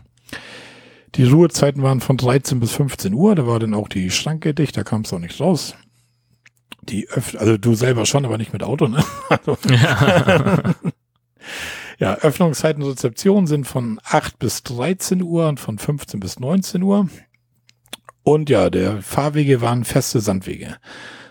Die 1.16 1.24
Ruhezeiten 1.24 1.82
waren 1.82 2.00
von 2.00 2.16
13 2.16 2.60
bis 2.60 2.72
15 2.72 3.12
Uhr, 3.12 3.34
da 3.34 3.46
war 3.46 3.58
dann 3.58 3.74
auch 3.74 3.88
die 3.88 4.10
Schranke 4.10 4.54
dicht, 4.54 4.76
da 4.76 4.84
kam 4.84 5.02
es 5.02 5.12
auch 5.12 5.18
nicht 5.18 5.38
raus 5.40 5.74
die 6.82 7.08
öff 7.08 7.36
also 7.38 7.56
du 7.56 7.74
selber 7.74 8.06
schon, 8.06 8.24
aber 8.24 8.38
nicht 8.38 8.52
mit 8.52 8.62
Auto, 8.62 8.88
ne? 8.88 9.04
Also, 9.28 9.56
ja. 9.68 10.74
ja, 11.98 12.14
Öffnungszeiten 12.16 12.82
Rezeption 12.82 13.46
sind 13.46 13.66
von 13.66 14.00
8 14.04 14.38
bis 14.38 14.62
13 14.64 15.22
Uhr 15.22 15.48
und 15.48 15.60
von 15.60 15.78
15 15.78 16.20
bis 16.20 16.38
19 16.38 16.82
Uhr. 16.82 17.08
Und 18.22 18.50
ja, 18.50 18.70
der 18.70 19.02
Fahrwege 19.02 19.60
waren 19.60 19.84
feste 19.84 20.20
Sandwege. 20.20 20.76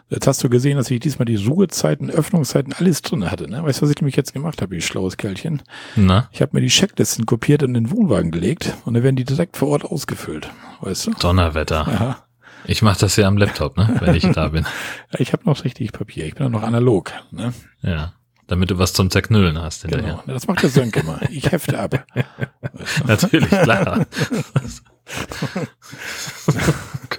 Jetzt 0.09 0.27
hast 0.27 0.43
du 0.43 0.49
gesehen, 0.49 0.75
dass 0.75 0.91
ich 0.91 0.99
diesmal 0.99 1.25
die 1.25 1.37
Ruhezeiten, 1.37 2.09
Öffnungszeiten, 2.09 2.73
alles 2.73 3.01
drin 3.01 3.31
hatte. 3.31 3.49
Ne? 3.49 3.63
Weißt 3.63 3.79
du, 3.79 3.83
was 3.83 3.91
ich 3.91 4.01
nämlich 4.01 4.17
jetzt 4.17 4.33
gemacht 4.33 4.61
habe, 4.61 4.75
ich 4.75 4.85
schlaues 4.85 5.15
Kerlchen? 5.15 5.61
Na? 5.95 6.27
Ich 6.33 6.41
habe 6.41 6.51
mir 6.53 6.59
die 6.59 6.67
Checklisten 6.67 7.25
kopiert 7.25 7.63
und 7.63 7.69
in 7.75 7.85
den 7.85 7.91
Wohnwagen 7.91 8.29
gelegt 8.29 8.73
und 8.83 8.93
dann 8.93 9.03
werden 9.03 9.15
die 9.15 9.23
direkt 9.23 9.55
vor 9.55 9.69
Ort 9.69 9.85
ausgefüllt. 9.85 10.49
Weißt 10.81 11.07
du? 11.07 11.11
Donnerwetter. 11.11 11.87
Ja. 11.87 12.17
Ich 12.65 12.81
mache 12.81 12.99
das 12.99 13.15
ja 13.15 13.25
am 13.25 13.37
Laptop, 13.37 13.77
ne, 13.77 13.95
wenn 14.01 14.13
ich 14.13 14.29
da 14.31 14.49
bin. 14.49 14.65
Ich 15.17 15.31
habe 15.31 15.45
noch 15.45 15.63
richtig 15.63 15.93
Papier, 15.93 16.25
ich 16.25 16.35
bin 16.35 16.51
noch 16.51 16.63
analog. 16.63 17.11
Ne? 17.31 17.53
Ja, 17.81 18.13
damit 18.47 18.69
du 18.69 18.77
was 18.77 18.91
zum 18.91 19.09
Zerknüllen 19.09 19.61
hast 19.61 19.83
hinterher. 19.83 20.21
Genau, 20.25 20.33
das 20.33 20.45
macht 20.45 20.61
der 20.61 20.69
Sönke 20.69 20.99
immer. 20.99 21.21
Ich 21.29 21.51
hefte 21.51 21.79
ab. 21.79 22.05
Natürlich, 23.07 23.49
klar. 23.49 24.05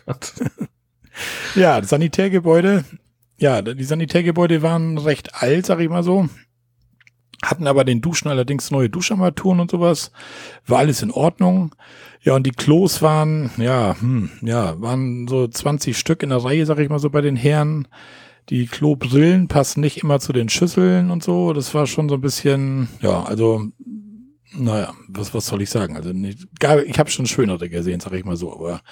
oh. 0.07 0.15
Ja, 1.55 1.83
Sanitärgebäude, 1.83 2.85
ja, 3.37 3.61
die 3.61 3.85
Sanitärgebäude 3.85 4.63
waren 4.63 4.99
recht 4.99 5.43
alt, 5.43 5.67
sag 5.67 5.81
ich 5.81 5.89
mal 5.89 6.03
so. 6.03 6.29
Hatten 7.43 7.67
aber 7.67 7.85
den 7.85 8.00
Duschen 8.00 8.28
allerdings 8.28 8.71
neue 8.71 8.89
Duscharmaturen 8.89 9.59
und 9.59 9.71
sowas. 9.71 10.13
War 10.67 10.78
alles 10.78 11.02
in 11.02 11.11
Ordnung. 11.11 11.75
Ja, 12.23 12.37
und 12.37 12.47
die 12.47 12.52
Klos 12.52 13.02
waren, 13.02 13.50
ja, 13.57 13.97
hm, 13.99 14.31
ja, 14.43 14.81
waren 14.81 15.26
so 15.26 15.49
20 15.49 15.99
Stück 15.99 16.23
in 16.23 16.28
der 16.28 16.45
Reihe, 16.45 16.65
sag 16.67 16.78
ich 16.78 16.89
mal 16.89 17.00
so, 17.00 17.11
bei 17.11 17.21
den 17.21 17.35
Herren. 17.35 17.89
Die 18.49 18.67
Klobrillen 18.67 19.49
passen 19.49 19.81
nicht 19.81 20.02
immer 20.02 20.21
zu 20.21 20.33
den 20.33 20.49
Schüsseln 20.49 21.11
und 21.11 21.25
so. 21.25 21.52
Das 21.52 21.75
war 21.75 21.89
schon 21.89 22.09
so 22.09 22.15
ein 22.15 22.21
bisschen, 22.21 22.89
ja, 23.00 23.25
also, 23.25 23.67
naja, 24.54 24.93
was, 25.08 25.34
was 25.34 25.47
soll 25.47 25.62
ich 25.62 25.71
sagen? 25.71 25.97
Also, 25.97 26.12
nicht, 26.12 26.58
gar, 26.60 26.82
ich 26.82 26.99
habe 26.99 27.10
schon 27.10 27.26
schönere 27.26 27.69
gesehen, 27.69 28.00
sag 28.00 28.12
ich 28.12 28.25
mal 28.25 28.36
so. 28.36 28.52
Aber, 28.52 28.82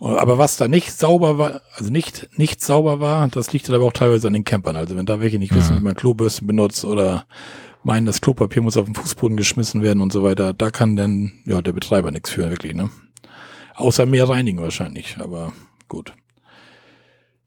aber 0.00 0.38
was 0.38 0.56
da 0.56 0.68
nicht 0.68 0.92
sauber 0.92 1.38
war, 1.38 1.62
also 1.74 1.90
nicht, 1.90 2.28
nicht 2.38 2.60
sauber 2.60 3.00
war, 3.00 3.28
das 3.28 3.52
liegt 3.52 3.68
aber 3.70 3.84
auch 3.84 3.92
teilweise 3.92 4.26
an 4.28 4.34
den 4.34 4.44
Campern. 4.44 4.76
Also, 4.76 4.96
wenn 4.96 5.06
da 5.06 5.20
welche 5.20 5.38
nicht 5.38 5.54
wissen, 5.54 5.74
mhm. 5.74 5.80
wie 5.80 5.84
man 5.84 5.94
Klobürsten 5.94 6.46
benutzt 6.46 6.84
oder 6.84 7.26
meinen, 7.82 8.06
das 8.06 8.20
Klopapier 8.20 8.62
muss 8.62 8.76
auf 8.76 8.86
den 8.86 8.94
Fußboden 8.94 9.36
geschmissen 9.36 9.82
werden 9.82 10.02
und 10.02 10.12
so 10.12 10.22
weiter, 10.22 10.52
da 10.52 10.70
kann 10.70 10.96
dann 10.96 11.32
ja 11.44 11.62
der 11.62 11.72
Betreiber 11.72 12.10
nichts 12.10 12.30
für, 12.30 12.50
wirklich, 12.50 12.74
ne? 12.74 12.90
Außer 13.74 14.06
mehr 14.06 14.28
reinigen 14.28 14.60
wahrscheinlich, 14.60 15.16
aber 15.20 15.52
gut. 15.88 16.12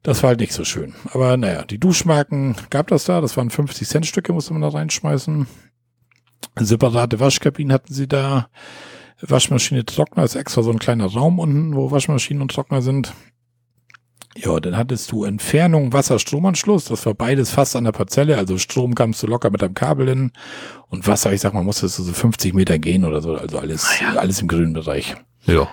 Das 0.02 0.22
war 0.22 0.28
halt 0.28 0.40
nicht 0.40 0.52
so 0.52 0.64
schön. 0.64 0.94
Aber 1.12 1.36
naja, 1.36 1.64
die 1.64 1.78
Duschmarken 1.78 2.56
gab 2.70 2.88
das 2.88 3.04
da, 3.04 3.20
das 3.20 3.36
waren 3.36 3.50
50 3.50 3.86
Cent 3.86 4.06
Stücke, 4.06 4.32
musste 4.32 4.52
man 4.52 4.62
da 4.62 4.68
reinschmeißen. 4.68 5.46
Separate 6.58 7.20
Waschkabinen 7.20 7.72
hatten 7.72 7.92
sie 7.92 8.08
da. 8.08 8.48
Waschmaschine, 9.20 9.84
Trockner 9.84 10.24
ist 10.24 10.34
extra 10.34 10.62
so 10.62 10.70
ein 10.70 10.78
kleiner 10.78 11.06
Raum 11.06 11.38
unten, 11.38 11.76
wo 11.76 11.90
Waschmaschinen 11.90 12.42
und 12.42 12.50
Trockner 12.50 12.82
sind. 12.82 13.12
Ja, 14.34 14.58
dann 14.60 14.76
hattest 14.76 15.12
du 15.12 15.24
Entfernung, 15.24 15.92
Wasser, 15.92 16.18
Stromanschluss. 16.18 16.86
Das 16.86 17.04
war 17.04 17.14
beides 17.14 17.50
fast 17.50 17.76
an 17.76 17.84
der 17.84 17.92
Parzelle. 17.92 18.38
Also 18.38 18.56
Strom 18.56 18.94
kamst 18.94 19.22
du 19.22 19.26
locker 19.26 19.50
mit 19.50 19.62
einem 19.62 19.74
Kabel 19.74 20.08
hin. 20.08 20.32
Und 20.88 21.06
Wasser, 21.06 21.32
ich 21.32 21.42
sag 21.42 21.52
mal, 21.52 21.62
musstest 21.62 21.98
du 21.98 22.02
so 22.02 22.12
50 22.12 22.54
Meter 22.54 22.78
gehen 22.78 23.04
oder 23.04 23.20
so. 23.20 23.36
Also 23.36 23.58
alles, 23.58 24.00
ja. 24.00 24.14
alles 24.14 24.40
im 24.40 24.48
grünen 24.48 24.72
Bereich. 24.72 25.14
Ja. 25.44 25.68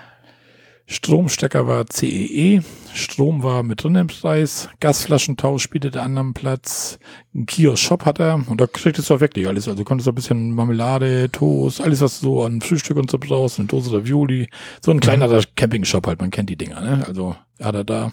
Stromstecker 0.90 1.68
war 1.68 1.86
CEE, 1.86 2.56
e. 2.56 2.62
Strom 2.92 3.44
war 3.44 3.62
mit 3.62 3.84
drin 3.84 3.94
im 3.94 4.08
Preis, 4.08 4.68
Gasflaschentausch 4.80 5.62
spielte 5.62 5.92
der 5.92 6.02
anderen 6.02 6.34
Platz, 6.34 6.98
ein 7.32 7.46
Kiosk-Shop 7.46 8.04
hat 8.04 8.18
er 8.18 8.42
und 8.48 8.60
da 8.60 8.66
kriegtest 8.66 9.08
du 9.08 9.14
auch 9.14 9.20
wirklich 9.20 9.46
alles. 9.46 9.68
Also 9.68 9.84
konntest 9.84 10.08
du 10.08 10.10
ein 10.10 10.16
bisschen 10.16 10.52
Marmelade, 10.52 11.30
Toast, 11.30 11.80
alles 11.80 12.00
was 12.00 12.18
du 12.18 12.26
so 12.26 12.42
an 12.42 12.60
Frühstück 12.60 12.96
und 12.96 13.08
so 13.08 13.18
brauchst, 13.18 13.60
eine 13.60 13.68
Dose 13.68 13.92
Ravioli, 13.92 14.48
so 14.84 14.90
ein 14.90 14.98
kleinerer 14.98 15.38
mhm. 15.38 15.54
Camping-Shop 15.54 16.08
halt, 16.08 16.20
man 16.20 16.32
kennt 16.32 16.50
die 16.50 16.56
Dinger, 16.56 16.80
ne? 16.80 17.04
Also 17.06 17.36
hat 17.60 17.76
er 17.76 17.84
da. 17.84 18.12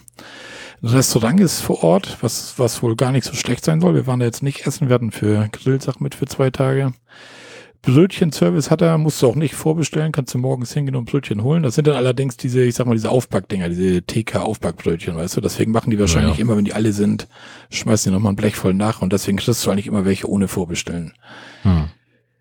Ein 0.80 0.88
Restaurant 0.88 1.40
ist 1.40 1.60
vor 1.60 1.82
Ort, 1.82 2.18
was, 2.20 2.54
was 2.58 2.80
wohl 2.84 2.94
gar 2.94 3.10
nicht 3.10 3.24
so 3.24 3.34
schlecht 3.34 3.64
sein 3.64 3.80
soll. 3.80 3.96
Wir 3.96 4.06
waren 4.06 4.20
da 4.20 4.26
jetzt 4.26 4.44
nicht 4.44 4.68
essen, 4.68 4.88
wir 4.88 4.94
hatten 4.94 5.10
für 5.10 5.48
Grillsachen 5.50 6.04
mit 6.04 6.14
für 6.14 6.26
zwei 6.26 6.50
Tage. 6.50 6.92
Brötchenservice 7.82 8.70
hat 8.70 8.82
er, 8.82 8.98
musst 8.98 9.22
du 9.22 9.28
auch 9.28 9.34
nicht 9.36 9.54
vorbestellen, 9.54 10.12
kannst 10.12 10.34
du 10.34 10.38
morgens 10.38 10.72
hingehen 10.72 10.96
und 10.96 11.04
Brötchen 11.04 11.42
holen. 11.42 11.62
Das 11.62 11.76
sind 11.76 11.86
dann 11.86 11.96
allerdings 11.96 12.36
diese, 12.36 12.62
ich 12.62 12.74
sag 12.74 12.86
mal, 12.86 12.94
diese 12.94 13.10
Aufpackdinger, 13.10 13.68
diese 13.68 14.02
TK-Aufpackbrötchen, 14.02 15.16
weißt 15.16 15.36
du? 15.36 15.40
Deswegen 15.40 15.70
machen 15.70 15.90
die 15.90 15.98
wahrscheinlich 15.98 16.36
ja. 16.36 16.42
immer, 16.42 16.56
wenn 16.56 16.64
die 16.64 16.72
alle 16.72 16.92
sind, 16.92 17.28
schmeißen 17.70 18.10
die 18.10 18.14
nochmal 18.14 18.32
ein 18.32 18.36
Blech 18.36 18.56
voll 18.56 18.74
nach 18.74 19.00
und 19.00 19.12
deswegen 19.12 19.38
kriegst 19.38 19.64
du 19.64 19.70
eigentlich 19.70 19.86
immer 19.86 20.04
welche 20.04 20.28
ohne 20.28 20.48
vorbestellen. 20.48 21.12
Hm. 21.62 21.88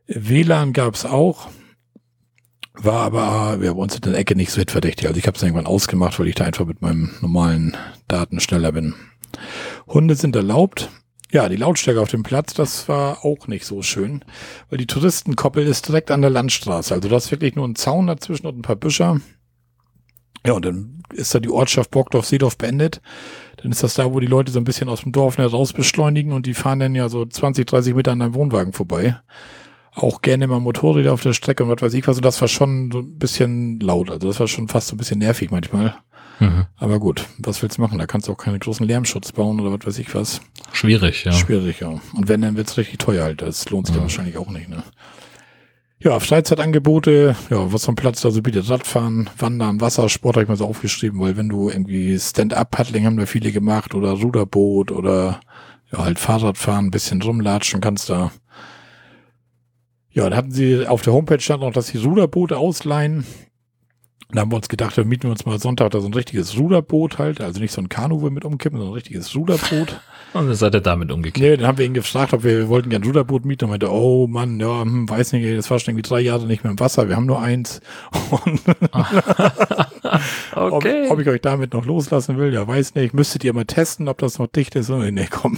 WLAN 0.07 0.73
gab's 0.73 1.05
auch, 1.05 1.49
war 2.73 3.03
aber 3.03 3.63
ja, 3.63 3.73
bei 3.73 3.79
uns 3.79 3.95
in 3.95 4.01
der 4.01 4.17
Ecke 4.17 4.35
nicht 4.35 4.51
so 4.51 4.59
hitverdächtig. 4.59 5.07
Also 5.07 5.19
ich 5.19 5.27
habe 5.27 5.35
es 5.37 5.43
irgendwann 5.43 5.65
ausgemacht, 5.65 6.19
weil 6.19 6.27
ich 6.27 6.35
da 6.35 6.45
einfach 6.45 6.65
mit 6.65 6.81
meinem 6.81 7.11
normalen 7.21 7.75
Daten 8.07 8.39
schneller 8.39 8.71
bin. 8.71 8.95
Hunde 9.87 10.15
sind 10.15 10.35
erlaubt, 10.35 10.89
ja, 11.31 11.49
die 11.49 11.57
Lautstärke 11.57 12.01
auf 12.01 12.09
dem 12.09 12.23
Platz, 12.23 12.53
das 12.53 12.87
war 12.87 13.25
auch 13.25 13.47
nicht 13.47 13.65
so 13.65 13.81
schön, 13.81 14.23
weil 14.69 14.77
die 14.77 14.87
Touristenkoppel 14.87 15.65
ist 15.65 15.87
direkt 15.87 16.09
an 16.09 16.21
der 16.21 16.29
Landstraße. 16.29 16.93
Also 16.93 17.09
da 17.09 17.17
ist 17.17 17.31
wirklich 17.31 17.55
nur 17.55 17.67
ein 17.67 17.75
Zaun 17.75 18.07
dazwischen 18.07 18.47
und 18.47 18.57
ein 18.57 18.61
paar 18.61 18.77
Büscher. 18.77 19.19
Ja, 20.45 20.53
und 20.53 20.63
dann 20.63 21.03
ist 21.13 21.35
da 21.35 21.39
die 21.39 21.49
Ortschaft 21.49 21.91
Brockdorf-Seedorf 21.91 22.57
beendet. 22.57 23.01
Dann 23.57 23.71
ist 23.71 23.83
das 23.83 23.95
da, 23.95 24.13
wo 24.13 24.19
die 24.19 24.27
Leute 24.27 24.51
so 24.51 24.59
ein 24.59 24.63
bisschen 24.63 24.87
aus 24.87 25.01
dem 25.01 25.11
Dorf 25.11 25.37
heraus 25.37 25.73
beschleunigen 25.73 26.31
und 26.31 26.45
die 26.45 26.53
fahren 26.53 26.79
dann 26.79 26.95
ja 26.95 27.09
so 27.09 27.25
20, 27.25 27.65
30 27.65 27.95
Meter 27.95 28.11
an 28.13 28.21
einem 28.21 28.33
Wohnwagen 28.33 28.71
vorbei. 28.71 29.19
Auch 29.93 30.21
gerne 30.21 30.47
mal 30.47 30.59
Motorräder 30.59 31.11
auf 31.11 31.23
der 31.23 31.33
Strecke 31.33 31.63
und 31.63 31.69
was 31.69 31.81
weiß 31.81 31.93
ich 31.95 32.07
was. 32.07 32.17
Und 32.17 32.25
das 32.25 32.39
war 32.39 32.47
schon 32.47 32.91
so 32.91 32.99
ein 32.99 33.17
bisschen 33.17 33.79
laut. 33.79 34.11
Also 34.11 34.27
das 34.27 34.39
war 34.39 34.47
schon 34.47 34.67
fast 34.67 34.87
so 34.87 34.95
ein 34.95 34.97
bisschen 34.97 35.19
nervig 35.19 35.51
manchmal. 35.51 35.97
Mhm. 36.39 36.65
Aber 36.77 36.99
gut, 36.99 37.25
was 37.39 37.61
willst 37.61 37.77
du 37.77 37.81
machen? 37.81 37.97
Da 37.97 38.05
kannst 38.05 38.27
du 38.27 38.31
auch 38.31 38.37
keine 38.37 38.59
großen 38.59 38.85
Lärmschutz 38.85 39.31
bauen 39.31 39.59
oder 39.59 39.71
was 39.71 39.85
weiß 39.87 39.99
ich 39.99 40.13
was. 40.13 40.41
Schwierig, 40.71 41.23
ja. 41.23 41.31
Schwierig, 41.31 41.79
ja. 41.79 41.99
Und 42.13 42.27
wenn, 42.27 42.41
dann 42.41 42.55
wird's 42.55 42.77
richtig 42.77 42.99
teuer 42.99 43.23
halt. 43.23 43.41
Das 43.41 43.69
lohnt 43.69 43.87
sich 43.87 43.95
mhm. 43.95 44.01
wahrscheinlich 44.01 44.37
auch 44.37 44.49
nicht, 44.49 44.69
ne? 44.69 44.83
Ja, 45.99 46.19
Freizeitangebote, 46.19 47.35
ja, 47.49 47.73
was 47.73 47.85
vom 47.85 47.95
Platz 47.95 48.21
da 48.21 48.29
so 48.29 48.43
bietet, 48.43 48.69
Radfahren, 48.69 49.31
Wandern, 49.39 49.81
Wassersport 49.81 50.35
habe 50.35 50.43
ich 50.43 50.47
mal 50.47 50.55
so 50.55 50.67
aufgeschrieben, 50.67 51.19
weil 51.19 51.37
wenn 51.37 51.49
du 51.49 51.69
irgendwie 51.69 52.19
Stand-Up-Paddling 52.19 53.03
haben 53.03 53.17
da 53.17 53.25
viele 53.25 53.51
gemacht 53.51 53.95
oder 53.95 54.11
Ruderboot 54.11 54.91
oder 54.91 55.39
ja, 55.91 56.03
halt 56.03 56.19
Fahrradfahren, 56.19 56.85
ein 56.85 56.91
bisschen 56.91 57.19
rumlatschen 57.21 57.81
kannst 57.81 58.11
da. 58.11 58.31
Ja, 60.11 60.29
da 60.29 60.35
hatten 60.35 60.51
sie 60.51 60.85
auf 60.85 61.01
der 61.01 61.13
Homepage 61.13 61.39
stand 61.39 61.61
noch, 61.61 61.73
dass 61.73 61.87
sie 61.87 61.97
Ruderboote 61.97 62.57
ausleihen. 62.57 63.25
Da 64.29 64.41
haben 64.41 64.51
wir 64.51 64.57
uns 64.57 64.67
gedacht, 64.67 64.97
dann 64.97 65.07
mieten 65.07 65.23
wir 65.23 65.31
uns 65.31 65.45
mal 65.45 65.57
Sonntag 65.57 65.91
da 65.91 66.01
so 66.01 66.07
ein 66.07 66.13
richtiges 66.13 66.57
Ruderboot 66.57 67.17
halt, 67.17 67.39
also 67.39 67.61
nicht 67.61 67.71
so 67.71 67.79
ein 67.79 67.87
Kanu, 67.87 68.19
wo 68.19 68.23
wir 68.25 68.31
mit 68.31 68.43
umkippen, 68.43 68.77
sondern 68.77 68.91
ein 68.91 68.95
richtiges 68.95 69.33
Ruderboot. 69.33 70.01
Und 70.33 70.47
dann 70.47 70.55
seid 70.55 70.75
ihr 70.75 70.81
damit 70.81 71.11
umgekehrt. 71.11 71.51
Nee, 71.51 71.55
dann 71.57 71.65
haben 71.65 71.77
wir 71.77 71.85
ihn 71.85 71.93
gefragt, 71.93 72.33
ob 72.33 72.43
wir, 72.43 72.57
wir 72.57 72.67
wollten 72.67 72.89
gerne 72.89 73.05
ein 73.05 73.07
Ruderboot 73.07 73.45
mieten 73.45 73.63
und 73.63 73.71
meinte, 73.71 73.89
oh 73.89 74.27
Mann, 74.27 74.59
ja, 74.59 74.81
hm, 74.81 75.07
weiß 75.07 75.31
nicht, 75.31 75.57
das 75.57 75.71
war 75.71 75.79
schon 75.79 75.93
irgendwie 75.93 76.09
drei 76.09 76.19
Jahre 76.19 76.45
nicht 76.45 76.65
mehr 76.65 76.71
im 76.71 76.79
Wasser, 76.79 77.07
wir 77.07 77.15
haben 77.15 77.25
nur 77.25 77.41
eins. 77.41 77.79
Und 78.29 78.61
okay. 80.55 81.05
ob, 81.05 81.11
ob 81.11 81.19
ich 81.19 81.27
euch 81.29 81.41
damit 81.41 81.73
noch 81.73 81.85
loslassen 81.85 82.37
will, 82.37 82.53
ja, 82.53 82.67
weiß 82.67 82.95
nicht. 82.95 83.13
Müsstet 83.13 83.45
ihr 83.45 83.53
mal 83.53 83.63
testen, 83.65 84.09
ob 84.09 84.17
das 84.17 84.39
noch 84.39 84.47
dicht 84.47 84.75
ist. 84.75 84.89
Und, 84.89 85.13
nee, 85.13 85.27
komm. 85.29 85.57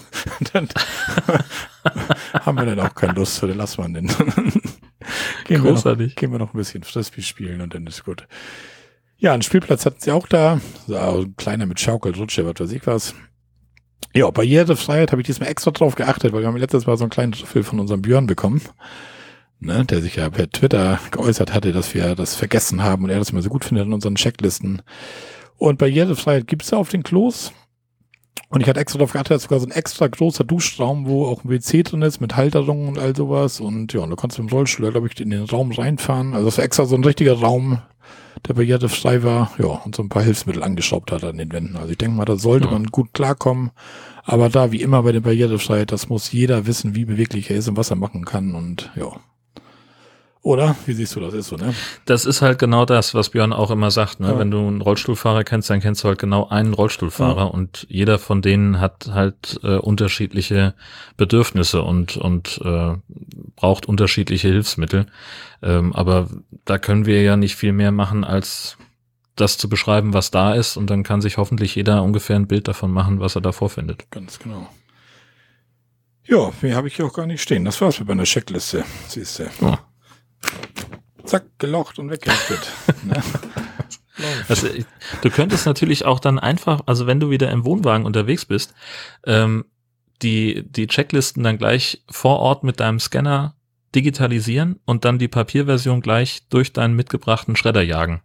dann 0.54 0.70
haben 2.34 2.58
wir 2.58 2.66
dann 2.66 2.80
auch 2.80 2.94
keine 2.94 3.14
Lust 3.14 3.42
dann 3.42 3.58
lassen 3.58 3.84
wir 3.84 4.02
den. 4.02 4.12
Gehen, 5.50 5.64
wir 5.64 5.72
noch, 5.72 5.82
Großartig. 5.82 6.16
gehen 6.16 6.32
wir 6.32 6.40
noch 6.40 6.54
ein 6.54 6.58
bisschen 6.58 6.84
Frisbee 6.84 7.22
spielen 7.22 7.62
und 7.62 7.74
dann 7.74 7.86
ist 7.88 8.06
gut. 8.06 8.28
Ja, 9.18 9.34
einen 9.34 9.42
Spielplatz 9.42 9.86
hatten 9.86 10.00
sie 10.00 10.12
auch 10.12 10.28
da. 10.28 10.62
So, 10.88 10.96
ein 10.96 11.36
kleiner 11.36 11.66
mit 11.66 11.80
Schaukel, 11.80 12.16
Rutsche, 12.16 12.46
was 12.46 12.60
weiß 12.60 12.72
ich 12.72 12.88
was. 12.88 13.14
Ja, 14.14 14.30
Barrierefreiheit 14.32 15.12
habe 15.12 15.22
ich 15.22 15.26
diesmal 15.28 15.50
extra 15.50 15.72
drauf 15.72 15.96
geachtet, 15.96 16.32
weil 16.32 16.42
wir 16.42 16.48
haben 16.48 16.58
letztes 16.58 16.88
Mal 16.88 16.98
so 16.98 17.04
einen 17.04 17.12
kleinen 17.12 17.34
Riffel 17.34 17.64
von 17.64 17.80
unserem 17.80 18.02
Björn 18.02 18.28
bekommen, 18.28 18.62
ne, 19.60 19.84
der 19.86 20.02
sich 20.02 20.16
ja 20.16 20.30
per 20.30 20.50
Twitter 20.50 21.00
geäußert 21.12 21.54
hatte, 21.54 21.74
dass 21.74 21.94
wir 21.94 22.16
das 22.16 22.36
vergessen 22.36 22.82
haben 22.82 23.04
und 23.04 23.10
er 23.10 23.20
das 23.20 23.32
immer 23.32 23.42
so 23.42 23.50
gut 23.50 23.66
findet 23.66 23.86
in 23.86 23.94
unseren 23.94 24.16
Checklisten. 24.16 24.82
Und 25.58 25.78
Barrierefreiheit 25.78 26.48
gibt's 26.48 26.72
ja 26.72 26.78
auf 26.78 26.90
den 26.90 27.04
Klos. 27.04 27.52
Und 28.52 28.62
ich 28.62 28.68
hatte 28.68 28.80
extra 28.80 28.98
darauf 28.98 29.12
geachtet, 29.14 29.36
dass 29.36 29.44
sogar 29.44 29.60
so 29.60 29.68
ein 29.68 29.72
extra 29.72 30.08
großer 30.08 30.44
Duschraum, 30.44 31.06
wo 31.08 31.28
auch 31.28 31.44
ein 31.44 31.50
WC 31.52 31.84
drin 31.84 32.02
ist, 32.02 32.20
mit 32.20 32.36
Halterungen 32.36 32.88
und 32.88 32.98
all 32.98 33.16
sowas. 33.16 33.60
Und 33.60 33.94
ja, 33.94 34.02
und 34.02 34.10
da 34.10 34.16
kannst 34.16 34.38
du 34.40 34.42
im 34.42 34.50
Rollstuhl, 34.50 34.90
glaube 34.92 35.08
ich, 35.08 35.20
in 35.20 35.30
den 35.30 35.44
Raum 35.44 35.72
reinfahren. 35.72 36.34
Also 36.34 36.48
das 36.48 36.58
war 36.58 36.66
extra 36.66 36.86
so 36.86 36.96
ein 36.96 37.04
richtiger 37.04 37.34
Raum, 37.40 37.80
der 38.48 38.56
barrierefrei 38.56 39.22
war. 39.22 39.52
Ja, 39.60 39.68
und 39.68 39.96
so 39.96 40.02
ein 40.02 40.10
paar 40.10 40.24
Hilfsmittel 40.24 40.64
angeschraubt 40.64 41.12
hat 41.12 41.24
an 41.24 41.38
den 41.38 41.52
Wänden. 41.52 41.76
Also 41.78 41.90
ich 41.92 41.98
denke 42.00 42.16
mal, 42.18 42.26
da 42.26 42.38
sollte 42.38 42.66
Ja. 42.66 42.72
man 42.72 42.86
gut 42.86 43.14
klarkommen. 43.14 43.70
Aber 44.24 44.50
da, 44.50 44.72
wie 44.72 44.82
immer 44.82 45.04
bei 45.04 45.12
der 45.12 45.22
Barrierefreiheit, 45.22 45.92
das 45.92 46.10
muss 46.10 46.32
jeder 46.32 46.66
wissen, 46.66 46.96
wie 46.96 47.06
beweglich 47.06 47.52
er 47.52 47.58
ist 47.58 47.68
und 47.68 47.78
was 47.78 47.92
er 47.92 47.98
machen 47.98 48.26
kann. 48.26 48.56
Und 48.56 48.90
ja. 48.96 49.12
Oder? 50.42 50.76
Wie 50.86 50.94
siehst 50.94 51.16
du 51.16 51.20
das? 51.20 51.34
Ist 51.34 51.48
so, 51.48 51.58
ne? 51.58 51.74
Das 52.06 52.26
ist 52.26 52.42
halt 52.42 52.60
genau 52.60 52.86
das, 52.86 53.14
was 53.14 53.30
Björn 53.30 53.52
auch 53.52 53.72
immer 53.72 53.92
sagt. 53.92 54.22
Ne? 54.22 54.30
Ja. 54.30 54.40
Wenn 54.40 54.52
du 54.52 54.60
einen 54.60 54.82
Rollstuhlfahrer 54.82 55.44
kennst, 55.44 55.70
dann 55.70 55.82
kennst 55.82 56.04
du 56.04 56.08
halt 56.08 56.18
genau 56.18 56.48
einen 56.48 56.74
Rollstuhlfahrer 56.74 57.54
und 57.54 57.86
jeder 57.90 58.20
von 58.20 58.42
denen 58.42 58.80
hat 58.80 59.10
halt 59.14 59.60
äh, 59.64 59.76
unterschiedliche 59.76 60.76
Bedürfnisse 61.18 61.82
und, 61.82 62.16
und 62.16 62.62
äh, 62.64 62.94
braucht 63.58 63.86
unterschiedliche 63.86 64.48
Hilfsmittel. 64.48 65.08
Ähm, 65.62 65.94
aber 65.94 66.30
da 66.64 66.78
können 66.78 67.06
wir 67.06 67.22
ja 67.22 67.36
nicht 67.36 67.58
viel 67.58 67.74
mehr 67.74 67.92
machen, 67.92 68.24
als 68.24 68.78
das 69.36 69.58
zu 69.58 69.68
beschreiben, 69.68 70.14
was 70.14 70.32
da 70.32 70.54
ist 70.54 70.78
und 70.78 70.90
dann 70.90 71.04
kann 71.04 71.22
sich 71.22 71.38
hoffentlich 71.38 71.76
jeder 71.76 72.02
ungefähr 72.02 72.38
ein 72.38 72.48
Bild 72.48 72.70
davon 72.70 72.92
machen, 72.92 73.20
was 73.20 73.36
er 73.36 73.42
da 73.42 73.52
vorfindet. 73.52 74.10
Ganz 74.10 74.40
genau. 74.40 74.70
Ja, 76.26 76.52
mehr 76.62 76.76
habe 76.76 76.88
ich 76.88 76.96
hier 76.96 77.06
auch 77.06 77.14
gar 77.14 77.26
nicht 77.26 77.42
stehen. 77.42 77.66
Das 77.66 77.82
war's 77.82 78.00
mit 78.00 78.08
meiner 78.08 78.24
Checkliste. 78.24 78.86
Siehst 79.08 79.40
du. 79.40 79.50
Ja. 79.62 79.80
Zack, 81.24 81.46
gelocht 81.58 82.00
und 82.00 82.10
weggeheftet. 82.10 82.72
ne? 83.04 83.22
Also, 84.50 84.68
du 85.22 85.30
könntest 85.30 85.66
natürlich 85.66 86.04
auch 86.04 86.20
dann 86.20 86.40
einfach, 86.40 86.82
also 86.86 87.08
wenn 87.08 87.22
du 87.22 87.30
wieder 87.30 87.50
im 87.52 87.64
Wohnwagen 87.64 88.06
unterwegs 88.06 88.44
bist, 88.44 88.74
ähm, 89.26 89.64
die, 90.22 90.66
die 90.70 90.88
Checklisten 90.88 91.44
dann 91.44 91.58
gleich 91.58 92.04
vor 92.10 92.40
Ort 92.40 92.64
mit 92.64 92.82
deinem 92.82 93.00
Scanner 93.00 93.56
digitalisieren 93.96 94.80
und 94.86 95.06
dann 95.06 95.20
die 95.20 95.28
Papierversion 95.28 96.02
gleich 96.02 96.48
durch 96.50 96.74
deinen 96.74 96.96
mitgebrachten 96.96 97.56
Schredder 97.56 97.82
jagen. 97.82 98.22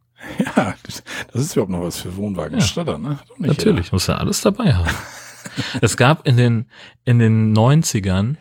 Ja, 0.56 0.74
das, 0.82 1.02
ist 1.34 1.52
überhaupt 1.54 1.70
noch 1.70 1.82
was 1.82 2.00
für 2.00 2.16
Wohnwagen. 2.16 2.58
Ja. 2.58 2.64
Schredder, 2.64 2.98
ne? 2.98 3.18
Natürlich, 3.38 3.92
muss 3.92 4.06
ja 4.06 4.16
alles 4.16 4.40
dabei 4.40 4.74
haben. 4.74 4.90
es 5.80 5.96
gab 5.96 6.26
in 6.26 6.36
den, 6.36 6.66
in 7.04 7.18
den 7.18 7.54
90ern, 7.56 8.36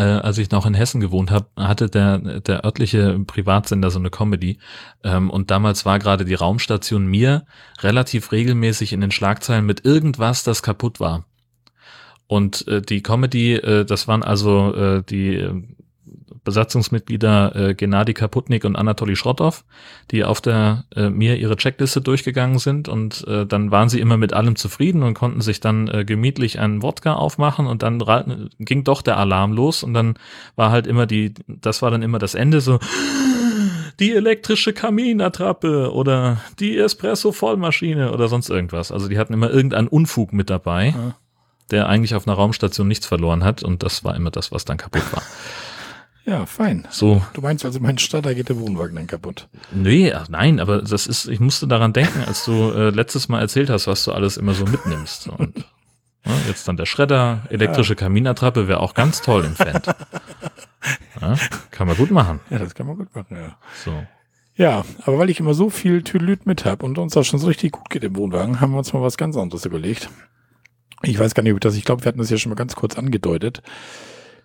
äh, 0.00 0.20
als 0.20 0.38
ich 0.38 0.50
noch 0.50 0.64
in 0.64 0.72
Hessen 0.72 1.00
gewohnt 1.02 1.30
habe, 1.30 1.48
hatte 1.56 1.90
der, 1.90 2.40
der 2.40 2.64
örtliche 2.64 3.18
Privatsender 3.26 3.90
so 3.90 3.98
eine 3.98 4.08
Comedy. 4.08 4.58
Ähm, 5.04 5.28
und 5.28 5.50
damals 5.50 5.84
war 5.84 5.98
gerade 5.98 6.24
die 6.24 6.34
Raumstation 6.34 7.06
mir 7.06 7.44
relativ 7.80 8.32
regelmäßig 8.32 8.94
in 8.94 9.02
den 9.02 9.10
Schlagzeilen 9.10 9.66
mit 9.66 9.84
irgendwas, 9.84 10.42
das 10.42 10.62
kaputt 10.62 11.00
war. 11.00 11.26
Und 12.26 12.66
äh, 12.66 12.80
die 12.80 13.02
Comedy, 13.02 13.56
äh, 13.56 13.84
das 13.84 14.08
waren 14.08 14.22
also 14.22 14.74
äh, 14.74 15.02
die 15.02 15.76
Besatzungsmitglieder 16.44 17.54
äh, 17.56 17.74
Gennady 17.74 18.14
Kaputnik 18.14 18.64
und 18.64 18.76
Anatoly 18.76 19.16
Schrottov, 19.16 19.64
die 20.10 20.24
auf 20.24 20.40
der 20.40 20.84
äh, 20.94 21.10
mir 21.10 21.36
ihre 21.36 21.56
Checkliste 21.56 22.00
durchgegangen 22.00 22.58
sind 22.58 22.88
und 22.88 23.26
äh, 23.28 23.46
dann 23.46 23.70
waren 23.70 23.88
sie 23.88 24.00
immer 24.00 24.16
mit 24.16 24.32
allem 24.32 24.56
zufrieden 24.56 25.02
und 25.02 25.14
konnten 25.14 25.40
sich 25.40 25.60
dann 25.60 25.88
äh, 25.88 26.04
gemütlich 26.04 26.58
einen 26.58 26.82
Wodka 26.82 27.14
aufmachen 27.14 27.66
und 27.66 27.82
dann 27.82 28.50
ging 28.58 28.84
doch 28.84 29.02
der 29.02 29.16
Alarm 29.18 29.52
los 29.52 29.82
und 29.82 29.94
dann 29.94 30.14
war 30.56 30.70
halt 30.70 30.86
immer 30.86 31.06
die, 31.06 31.34
das 31.46 31.82
war 31.82 31.90
dann 31.90 32.02
immer 32.02 32.18
das 32.18 32.34
Ende 32.34 32.60
so 32.60 32.78
die 33.98 34.14
elektrische 34.14 34.72
Kaminattrappe 34.72 35.92
oder 35.92 36.38
die 36.58 36.78
Espresso-Vollmaschine 36.78 38.12
oder 38.12 38.28
sonst 38.28 38.48
irgendwas. 38.48 38.92
Also 38.92 39.08
die 39.08 39.18
hatten 39.18 39.34
immer 39.34 39.50
irgendeinen 39.50 39.88
Unfug 39.88 40.32
mit 40.32 40.48
dabei, 40.48 40.94
Ja. 40.96 41.14
der 41.70 41.88
eigentlich 41.88 42.14
auf 42.14 42.26
einer 42.26 42.34
Raumstation 42.36 42.88
nichts 42.88 43.04
verloren 43.06 43.44
hat 43.44 43.62
und 43.62 43.82
das 43.82 44.02
war 44.02 44.16
immer 44.16 44.30
das, 44.30 44.52
was 44.52 44.64
dann 44.64 44.78
kaputt 44.78 45.02
war. 45.12 45.22
Ja, 46.30 46.46
fein. 46.46 46.86
So, 46.90 47.20
Du 47.32 47.40
meinst 47.40 47.64
also, 47.64 47.80
mein 47.80 47.98
Schredder 47.98 48.36
geht 48.36 48.48
der 48.48 48.60
Wohnwagen 48.60 48.94
dann 48.94 49.08
kaputt. 49.08 49.48
nee, 49.72 50.12
ach 50.12 50.28
nein, 50.28 50.60
aber 50.60 50.80
das 50.80 51.08
ist, 51.08 51.26
ich 51.26 51.40
musste 51.40 51.66
daran 51.66 51.92
denken, 51.92 52.22
als 52.24 52.44
du 52.44 52.70
äh, 52.70 52.90
letztes 52.90 53.28
Mal 53.28 53.40
erzählt 53.40 53.68
hast, 53.68 53.88
was 53.88 54.04
du 54.04 54.12
alles 54.12 54.36
immer 54.36 54.54
so 54.54 54.64
mitnimmst. 54.64 55.26
Und 55.26 55.64
ja, 56.24 56.32
jetzt 56.46 56.68
dann 56.68 56.76
der 56.76 56.86
Schredder, 56.86 57.42
elektrische 57.50 57.96
Kaminattrappe 57.96 58.68
wäre 58.68 58.78
auch 58.78 58.94
ganz 58.94 59.22
toll 59.22 59.44
im 59.44 59.56
Fendt. 59.56 59.86
Ja, 61.20 61.34
kann 61.72 61.88
man 61.88 61.96
gut 61.96 62.12
machen. 62.12 62.38
Ja, 62.48 62.58
das 62.58 62.74
kann 62.74 62.86
man 62.86 62.96
gut 62.96 63.14
machen, 63.14 63.36
ja. 63.36 63.56
So. 63.84 63.92
Ja, 64.54 64.84
aber 65.02 65.18
weil 65.18 65.30
ich 65.30 65.40
immer 65.40 65.54
so 65.54 65.68
viel 65.68 66.02
Tüdelüt 66.02 66.46
mit 66.46 66.64
hab 66.64 66.82
und 66.84 66.96
uns 66.98 67.14
das 67.14 67.26
schon 67.26 67.40
so 67.40 67.48
richtig 67.48 67.72
gut 67.72 67.90
geht 67.90 68.04
im 68.04 68.14
Wohnwagen, 68.14 68.60
haben 68.60 68.70
wir 68.72 68.78
uns 68.78 68.92
mal 68.92 69.02
was 69.02 69.16
ganz 69.16 69.36
anderes 69.36 69.64
überlegt. 69.64 70.08
Ich 71.02 71.18
weiß 71.18 71.34
gar 71.34 71.42
nicht, 71.42 71.54
ob 71.54 71.60
das, 71.60 71.74
ich 71.74 71.84
glaube, 71.84 72.04
wir 72.04 72.08
hatten 72.08 72.18
das 72.18 72.30
ja 72.30 72.36
schon 72.38 72.50
mal 72.50 72.56
ganz 72.56 72.76
kurz 72.76 72.96
angedeutet, 72.96 73.62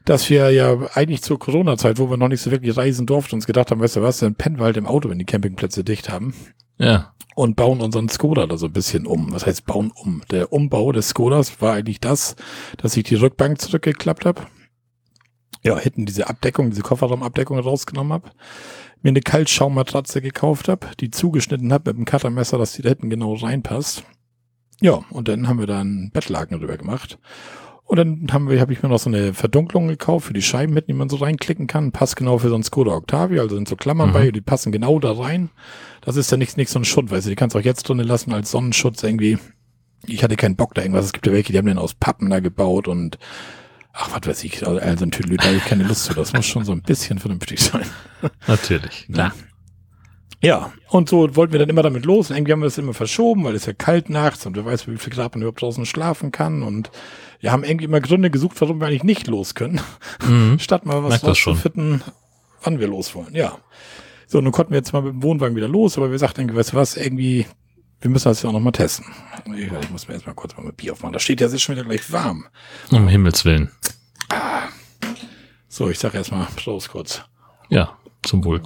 dass 0.06 0.30
wir 0.30 0.52
ja 0.52 0.78
eigentlich 0.94 1.22
zur 1.22 1.40
Corona-Zeit, 1.40 1.98
wo 1.98 2.10
wir 2.10 2.18
noch 2.18 2.28
nicht 2.28 2.42
so 2.42 2.52
wirklich 2.52 2.78
reisen 2.78 3.06
durften, 3.06 3.36
uns 3.36 3.48
gedacht 3.48 3.72
haben, 3.72 3.82
weißt 3.82 3.98
du 3.98 4.02
was, 4.02 4.20
dann 4.20 4.36
pennen 4.36 4.58
wir 4.58 4.66
halt 4.66 4.78
im 4.78 4.86
Auto, 4.86 5.10
wenn 5.10 5.20
die 5.20 5.26
Campingplätze 5.26 5.84
dicht 5.84 6.10
haben 6.10 6.34
Ja, 6.78 7.16
und 7.36 7.58
bauen 7.58 7.82
unseren 7.82 8.10
Skoda 8.10 8.48
da 8.48 8.58
so 8.58 8.68
ein 8.68 8.74
bisschen 8.74 9.06
um. 9.06 9.34
Was 9.34 9.46
heißt 9.46 9.66
bauen 9.66 9.92
um? 9.94 10.22
Der 10.32 10.54
Umbau 10.54 10.92
des 10.92 11.10
Skodas 11.10 11.62
war 11.62 11.74
eigentlich 11.74 12.00
das, 12.00 12.36
dass 12.78 12.96
ich 12.98 13.04
die 13.04 13.16
Rückbank 13.16 13.60
zurückgeklappt 13.60 14.26
habe. 14.26 14.44
Ja, 15.62 15.78
hinten 15.78 16.06
diese 16.06 16.30
Abdeckung, 16.30 16.70
diese 16.70 16.82
Kofferraumabdeckung 16.82 17.60
rausgenommen 17.60 18.14
habe. 18.14 18.32
Mir 19.02 19.10
eine 19.10 19.22
Kaltschaummatratze 19.22 20.22
gekauft 20.22 20.70
habe, 20.70 20.88
die 21.00 21.12
zugeschnitten 21.12 21.74
habe 21.74 21.92
mit 21.92 21.98
dem 21.98 22.06
Cuttermesser, 22.06 22.58
dass 22.58 22.74
die 22.74 22.82
da 22.82 22.90
hinten 22.90 23.10
genau 23.10 23.34
reinpasst. 23.34 24.04
Ja, 24.80 25.04
und 25.10 25.28
dann 25.28 25.48
haben 25.48 25.60
wir 25.60 25.68
da 25.68 25.82
einen 25.82 26.12
Bettlaken 26.12 26.60
drüber 26.60 26.78
gemacht. 26.78 27.20
Und 27.88 27.98
dann 27.98 28.28
haben 28.32 28.50
wir, 28.50 28.60
habe 28.60 28.74
ich 28.74 28.82
mir 28.82 28.90
noch 28.90 28.98
so 29.00 29.10
eine 29.12 29.34
Verdunklung 29.36 29.88
gekauft 29.88 30.26
für 30.28 30.34
die 30.34 30.42
Scheiben 30.42 30.74
mit, 30.74 30.88
die 30.88 30.94
man 30.94 31.08
so 31.08 31.18
reinklicken 31.18 31.68
kann. 31.68 31.92
Passt 31.92 32.16
genau 32.16 32.40
für 32.40 32.50
so 32.50 32.56
einen 32.56 32.64
Skoda 32.64 32.92
Octavia, 32.92 33.42
also 33.44 33.56
sind 33.56 33.68
so 33.68 33.76
Klammern 33.76 34.10
Mhm. 34.10 34.14
bei, 34.14 34.32
die 34.32 34.42
passen 34.42 34.72
genau 34.72 34.98
da 35.00 35.12
rein. 35.12 35.50
Das 36.02 36.16
ist 36.16 36.32
ja 36.32 36.38
nicht, 36.38 36.58
nicht 36.58 36.70
so 36.72 36.80
ein 36.80 36.86
Schutt, 36.86 37.12
weißt 37.12 37.26
du, 37.28 37.30
die 37.30 37.36
kannst 37.36 37.54
du 37.56 37.60
auch 37.60 37.64
jetzt 37.64 37.88
drinnen 37.88 38.08
lassen 38.08 38.34
als 38.34 38.50
Sonnenschutz 38.52 39.04
irgendwie. 39.04 39.38
Ich 40.08 40.24
hatte 40.24 40.36
keinen 40.36 40.56
Bock 40.56 40.74
da 40.74 40.82
irgendwas. 40.82 41.06
Es 41.06 41.14
gibt 41.14 41.28
ja 41.28 41.34
welche, 41.34 41.52
die 41.52 41.58
haben 41.60 41.68
den 41.68 41.78
aus 41.78 41.94
Pappen 41.94 42.30
da 42.32 42.40
gebaut 42.40 42.88
und 42.88 43.20
ach, 43.94 44.10
was 44.12 44.28
weiß 44.28 44.44
ich, 44.46 44.66
also 44.68 44.80
ein 45.04 45.12
Tüdelü, 45.12 45.38
da 45.38 45.46
habe 45.46 45.58
ich 45.58 45.66
keine 45.66 45.84
Lust 45.84 46.06
zu. 46.06 46.14
Das 46.16 46.34
muss 46.34 46.46
schon 46.48 46.66
so 46.66 46.72
ein 46.72 46.82
bisschen 46.82 47.20
vernünftig 47.20 47.60
sein. 47.62 47.86
natürlich. 48.48 49.08
Ja. 49.10 49.32
Ja, 50.46 50.72
und 50.90 51.10
so 51.10 51.36
wollten 51.36 51.54
wir 51.54 51.60
dann 51.60 51.70
immer 51.70 51.82
damit 51.82 52.06
los. 52.06 52.30
Und 52.30 52.38
irgendwie 52.38 52.52
haben 52.54 52.60
wir 52.62 52.68
es 52.68 52.78
immer 52.78 52.94
verschoben, 52.94 53.44
weil 53.44 53.56
es 53.56 53.66
ja 53.66 53.74
kalt 53.74 54.10
nachts 54.10 54.46
und 54.46 54.56
wer 54.56 54.66
weiß, 54.66 54.88
wie 54.88 54.98
viel 54.98 55.12
Grad 55.14 55.34
man 55.34 55.42
überhaupt 55.42 55.62
draußen 55.62 55.86
schlafen 55.86 56.32
kann. 56.32 56.62
Und 56.64 56.92
wir 57.40 57.52
haben 57.52 57.64
irgendwie 57.64 57.86
immer 57.86 58.00
Gründe 58.00 58.30
gesucht, 58.30 58.60
warum 58.62 58.80
wir 58.80 58.88
eigentlich 58.88 59.04
nicht 59.04 59.28
los 59.28 59.56
können, 59.56 59.82
Mhm. 60.28 60.60
statt 60.60 60.86
mal 60.86 61.04
was 61.04 61.24
rauszufinden, 61.24 62.04
wann 62.64 62.80
wir 62.80 62.88
los 62.88 63.16
wollen. 63.16 63.34
Ja. 63.34 63.58
So, 64.28 64.40
nun 64.42 64.52
konnten 64.52 64.72
wir 64.72 64.78
jetzt 64.78 64.94
mal 64.94 65.02
mit 65.02 65.14
dem 65.14 65.24
Wohnwagen 65.24 65.56
wieder 65.56 65.68
los, 65.68 65.98
aber 65.98 66.12
wir 66.12 66.20
sagten, 66.20 66.42
irgendwie, 66.42 66.58
weißt 66.58 66.74
du 66.74 66.78
was, 66.78 66.96
irgendwie, 66.98 67.46
wir 68.02 68.10
müssen 68.10 68.26
das 68.30 68.42
ja 68.42 68.50
auch 68.50 68.54
noch 68.54 68.60
mal 68.60 68.72
testen. 68.72 69.06
Ich, 69.56 69.72
ich 69.72 69.90
muss 69.92 70.08
mir 70.08 70.14
jetzt 70.16 70.26
mal 70.28 70.34
kurz 70.34 70.56
mal 70.58 70.64
mit 70.66 70.78
Bier 70.78 70.94
aufmachen. 70.94 71.14
Da 71.14 71.20
steht 71.20 71.42
ja, 71.42 71.48
es 71.48 71.54
ist 71.54 71.62
schon 71.64 71.76
wieder 71.76 71.86
gleich 71.86 72.12
warm. 72.12 72.46
Um 72.92 73.08
Himmels 73.08 73.46
Willen. 73.46 73.72
So, 75.68 75.90
ich 75.90 76.00
sage 76.00 76.18
erstmal 76.18 76.48
Prost 76.56 76.90
kurz. 76.90 77.22
Ja, 77.70 77.98
zum 78.24 78.44
Wohl. 78.46 78.62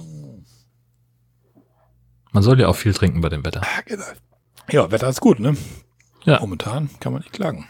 Man 2.32 2.42
soll 2.42 2.60
ja 2.60 2.68
auch 2.68 2.76
viel 2.76 2.94
trinken 2.94 3.20
bei 3.20 3.28
dem 3.28 3.44
Wetter. 3.44 3.62
Ah, 3.62 3.82
genau. 3.84 4.04
Ja, 4.70 4.90
Wetter 4.90 5.08
ist 5.08 5.20
gut, 5.20 5.40
ne? 5.40 5.56
Ja. 6.24 6.40
Momentan 6.40 6.90
kann 7.00 7.12
man 7.12 7.22
nicht 7.22 7.32
klagen. 7.32 7.66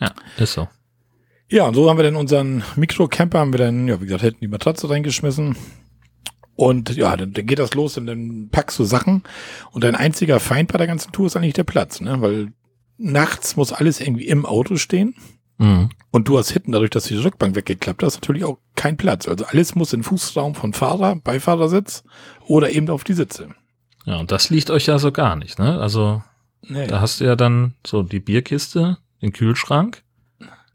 Ja, 0.00 0.12
ist 0.38 0.54
so. 0.54 0.68
Ja, 1.48 1.66
und 1.66 1.74
so 1.74 1.88
haben 1.88 1.98
wir 1.98 2.04
dann 2.04 2.16
unseren 2.16 2.64
Mikrocamper, 2.76 3.38
haben 3.38 3.52
wir 3.52 3.58
dann, 3.58 3.86
ja, 3.86 4.00
wie 4.00 4.06
gesagt, 4.06 4.22
hinten 4.22 4.40
die 4.40 4.48
Matratze 4.48 4.88
reingeschmissen. 4.88 5.56
Und 6.54 6.96
ja, 6.96 7.16
dann, 7.16 7.32
dann 7.32 7.46
geht 7.46 7.58
das 7.58 7.74
los 7.74 7.96
und 7.98 8.06
dann 8.06 8.48
packst 8.50 8.78
du 8.78 8.84
Sachen. 8.84 9.22
Und 9.70 9.84
dein 9.84 9.94
einziger 9.94 10.40
Feind 10.40 10.72
bei 10.72 10.78
der 10.78 10.86
ganzen 10.86 11.12
Tour 11.12 11.26
ist 11.26 11.36
eigentlich 11.36 11.52
der 11.52 11.64
Platz, 11.64 12.00
ne? 12.00 12.20
Weil 12.20 12.52
nachts 12.98 13.56
muss 13.56 13.72
alles 13.72 14.00
irgendwie 14.00 14.26
im 14.26 14.46
Auto 14.46 14.76
stehen. 14.76 15.14
Mhm. 15.58 15.90
Und 16.10 16.28
du 16.28 16.38
hast 16.38 16.50
hinten, 16.50 16.72
dadurch, 16.72 16.90
dass 16.90 17.04
die 17.04 17.16
Rückbank 17.16 17.54
weggeklappt 17.54 18.02
hast, 18.02 18.16
natürlich 18.16 18.44
auch 18.44 18.58
keinen 18.74 18.96
Platz. 18.96 19.28
Also 19.28 19.44
alles 19.44 19.74
muss 19.74 19.92
in 19.92 20.02
Fußraum 20.02 20.54
von 20.54 20.72
Fahrer, 20.72 21.16
Beifahrersitz 21.16 22.04
oder 22.46 22.70
eben 22.70 22.88
auf 22.90 23.04
die 23.04 23.14
Sitze. 23.14 23.54
Ja, 24.04 24.18
und 24.18 24.32
das 24.32 24.50
liegt 24.50 24.70
euch 24.70 24.86
ja 24.86 24.98
so 24.98 25.12
gar 25.12 25.36
nicht, 25.36 25.58
ne? 25.58 25.80
Also 25.80 26.22
nee. 26.62 26.86
da 26.86 27.00
hast 27.00 27.20
du 27.20 27.24
ja 27.24 27.36
dann 27.36 27.74
so 27.86 28.02
die 28.02 28.20
Bierkiste, 28.20 28.98
den 29.20 29.32
Kühlschrank, 29.32 30.02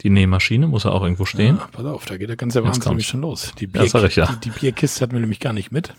die 0.01 0.09
Nähmaschine 0.09 0.67
muss 0.67 0.83
ja 0.83 0.91
auch 0.91 1.01
irgendwo 1.01 1.25
stehen. 1.25 1.57
Ja, 1.57 1.67
pass 1.71 1.85
auf, 1.85 2.05
da 2.05 2.17
geht 2.17 2.29
der 2.29 2.35
ganze 2.35 2.63
Wahnsinn 2.63 2.83
nämlich 2.89 3.07
schon 3.07 3.21
los. 3.21 3.53
Die, 3.59 3.67
Bier, 3.67 3.85
ja, 3.85 4.03
ich, 4.03 4.15
ja. 4.15 4.27
die, 4.27 4.49
die 4.49 4.59
Bierkiste 4.59 5.01
hatten 5.01 5.13
wir 5.13 5.19
nämlich 5.19 5.39
gar 5.39 5.53
nicht 5.53 5.71
mit. 5.71 5.93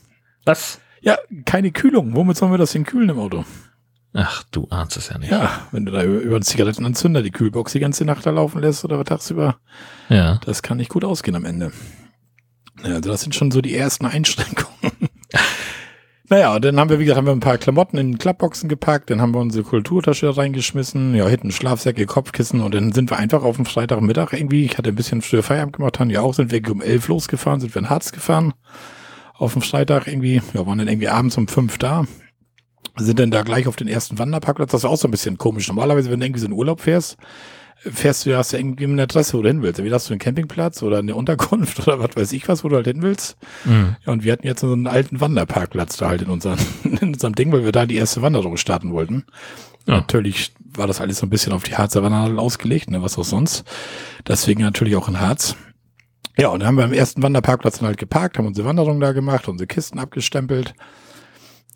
Was? 0.44 0.80
Ja, 1.00 1.18
keine 1.44 1.72
Kühlung. 1.72 2.14
Womit 2.14 2.36
sollen 2.36 2.52
wir 2.52 2.58
das 2.58 2.72
denn 2.72 2.84
kühlen 2.84 3.08
im 3.08 3.18
Auto? 3.18 3.44
Ach, 4.14 4.42
du 4.50 4.66
ahnst 4.70 4.96
es 4.96 5.10
ja 5.10 5.18
nicht. 5.18 5.30
Ja, 5.30 5.68
wenn 5.70 5.84
du 5.84 5.92
da 5.92 6.02
über, 6.02 6.20
über 6.20 6.36
einen 6.36 6.42
Zigarettenanzünder 6.42 7.22
die 7.22 7.30
Kühlbox 7.30 7.72
die 7.72 7.80
ganze 7.80 8.04
Nacht 8.04 8.24
da 8.24 8.30
laufen 8.30 8.60
lässt 8.60 8.84
oder 8.84 9.04
tagsüber. 9.04 9.58
Ja. 10.08 10.40
Das 10.44 10.62
kann 10.62 10.78
nicht 10.78 10.90
gut 10.90 11.04
ausgehen 11.04 11.36
am 11.36 11.44
Ende. 11.44 11.72
Ja, 12.82 12.94
also 12.94 13.10
das 13.10 13.20
sind 13.22 13.34
schon 13.34 13.50
so 13.50 13.60
die 13.60 13.74
ersten 13.74 14.06
Einschränkungen. 14.06 14.92
Naja, 16.28 16.58
dann 16.58 16.78
haben 16.78 16.90
wir, 16.90 16.98
wie 16.98 17.04
gesagt, 17.04 17.18
haben 17.18 17.26
wir 17.26 17.32
ein 17.32 17.40
paar 17.40 17.58
Klamotten 17.58 17.96
in 17.96 18.18
Klappboxen 18.18 18.68
gepackt, 18.68 19.10
dann 19.10 19.20
haben 19.20 19.34
wir 19.34 19.40
unsere 19.40 19.64
Kulturtasche 19.64 20.36
reingeschmissen, 20.36 21.14
ja, 21.14 21.26
hinten 21.26 21.50
Schlafsäcke, 21.50 22.06
Kopfkissen 22.06 22.60
und 22.60 22.74
dann 22.74 22.92
sind 22.92 23.10
wir 23.10 23.18
einfach 23.18 23.42
auf 23.42 23.56
dem 23.56 23.66
Freitagmittag 23.66 24.32
irgendwie, 24.32 24.64
ich 24.64 24.78
hatte 24.78 24.90
ein 24.90 24.94
bisschen 24.94 25.22
früher 25.22 25.42
Feierabend 25.42 25.76
gemacht, 25.76 25.98
haben 25.98 26.10
ja 26.10 26.20
auch, 26.20 26.34
sind 26.34 26.50
wir 26.50 26.70
um 26.70 26.82
elf 26.82 27.08
losgefahren, 27.08 27.60
sind 27.60 27.74
wir 27.74 27.80
in 27.80 27.90
Harz 27.90 28.12
gefahren. 28.12 28.54
Auf 29.34 29.52
dem 29.52 29.62
Freitag 29.62 30.08
irgendwie, 30.08 30.42
ja, 30.52 30.66
waren 30.66 30.78
dann 30.78 30.88
irgendwie 30.88 31.08
abends 31.08 31.38
um 31.38 31.46
fünf 31.46 31.78
da 31.78 32.06
sind 33.00 33.18
dann 33.18 33.30
da 33.30 33.42
gleich 33.42 33.66
auf 33.66 33.76
den 33.76 33.88
ersten 33.88 34.18
Wanderparkplatz. 34.18 34.72
Das 34.72 34.82
ist 34.82 34.90
auch 34.90 34.96
so 34.96 35.08
ein 35.08 35.12
bisschen 35.12 35.38
komisch. 35.38 35.68
Normalerweise, 35.68 36.10
wenn 36.10 36.20
du 36.20 36.26
irgendwie 36.26 36.40
so 36.40 36.46
in 36.46 36.52
Urlaub 36.52 36.80
fährst, 36.80 37.16
fährst 37.80 38.26
du, 38.26 38.36
hast 38.36 38.52
du 38.52 38.58
irgendwie 38.58 38.84
eine 38.84 39.02
Adresse, 39.02 39.36
wo 39.36 39.42
du 39.42 39.48
hin 39.48 39.62
willst. 39.62 39.78
Entweder 39.78 39.96
hast 39.96 40.08
du 40.08 40.12
einen 40.12 40.20
Campingplatz 40.20 40.82
oder 40.82 40.98
eine 40.98 41.14
Unterkunft 41.14 41.80
oder 41.86 41.98
was 42.00 42.16
weiß 42.16 42.32
ich 42.32 42.48
was, 42.48 42.64
wo 42.64 42.68
du 42.68 42.76
halt 42.76 42.86
hin 42.86 43.02
willst. 43.02 43.36
Mhm. 43.64 43.96
Ja, 44.04 44.12
und 44.12 44.24
wir 44.24 44.32
hatten 44.32 44.46
jetzt 44.46 44.60
so 44.60 44.72
einen 44.72 44.86
alten 44.86 45.20
Wanderparkplatz 45.20 45.96
da 45.96 46.08
halt 46.08 46.22
in, 46.22 46.30
unseren, 46.30 46.58
in 46.84 46.98
unserem 46.98 47.34
Ding, 47.34 47.52
weil 47.52 47.64
wir 47.64 47.72
da 47.72 47.86
die 47.86 47.96
erste 47.96 48.22
Wanderung 48.22 48.56
starten 48.56 48.92
wollten. 48.92 49.24
Ja. 49.86 49.96
Natürlich 49.96 50.52
war 50.74 50.86
das 50.86 51.00
alles 51.00 51.18
so 51.18 51.26
ein 51.26 51.30
bisschen 51.30 51.52
auf 51.52 51.62
die 51.62 51.76
Harzer 51.76 52.02
Wanderung 52.02 52.38
ausgelegt, 52.38 52.90
ne, 52.90 53.02
was 53.02 53.18
auch 53.18 53.24
sonst. 53.24 53.64
Deswegen 54.26 54.62
natürlich 54.62 54.96
auch 54.96 55.08
in 55.08 55.20
Harz. 55.20 55.56
Ja, 56.36 56.48
und 56.48 56.60
dann 56.60 56.68
haben 56.68 56.76
wir 56.76 56.84
am 56.84 56.92
ersten 56.92 57.22
Wanderparkplatz 57.22 57.78
dann 57.78 57.88
halt 57.88 57.98
geparkt, 57.98 58.38
haben 58.38 58.46
unsere 58.46 58.68
Wanderung 58.68 59.00
da 59.00 59.12
gemacht, 59.12 59.48
unsere 59.48 59.66
Kisten 59.66 59.98
abgestempelt. 59.98 60.74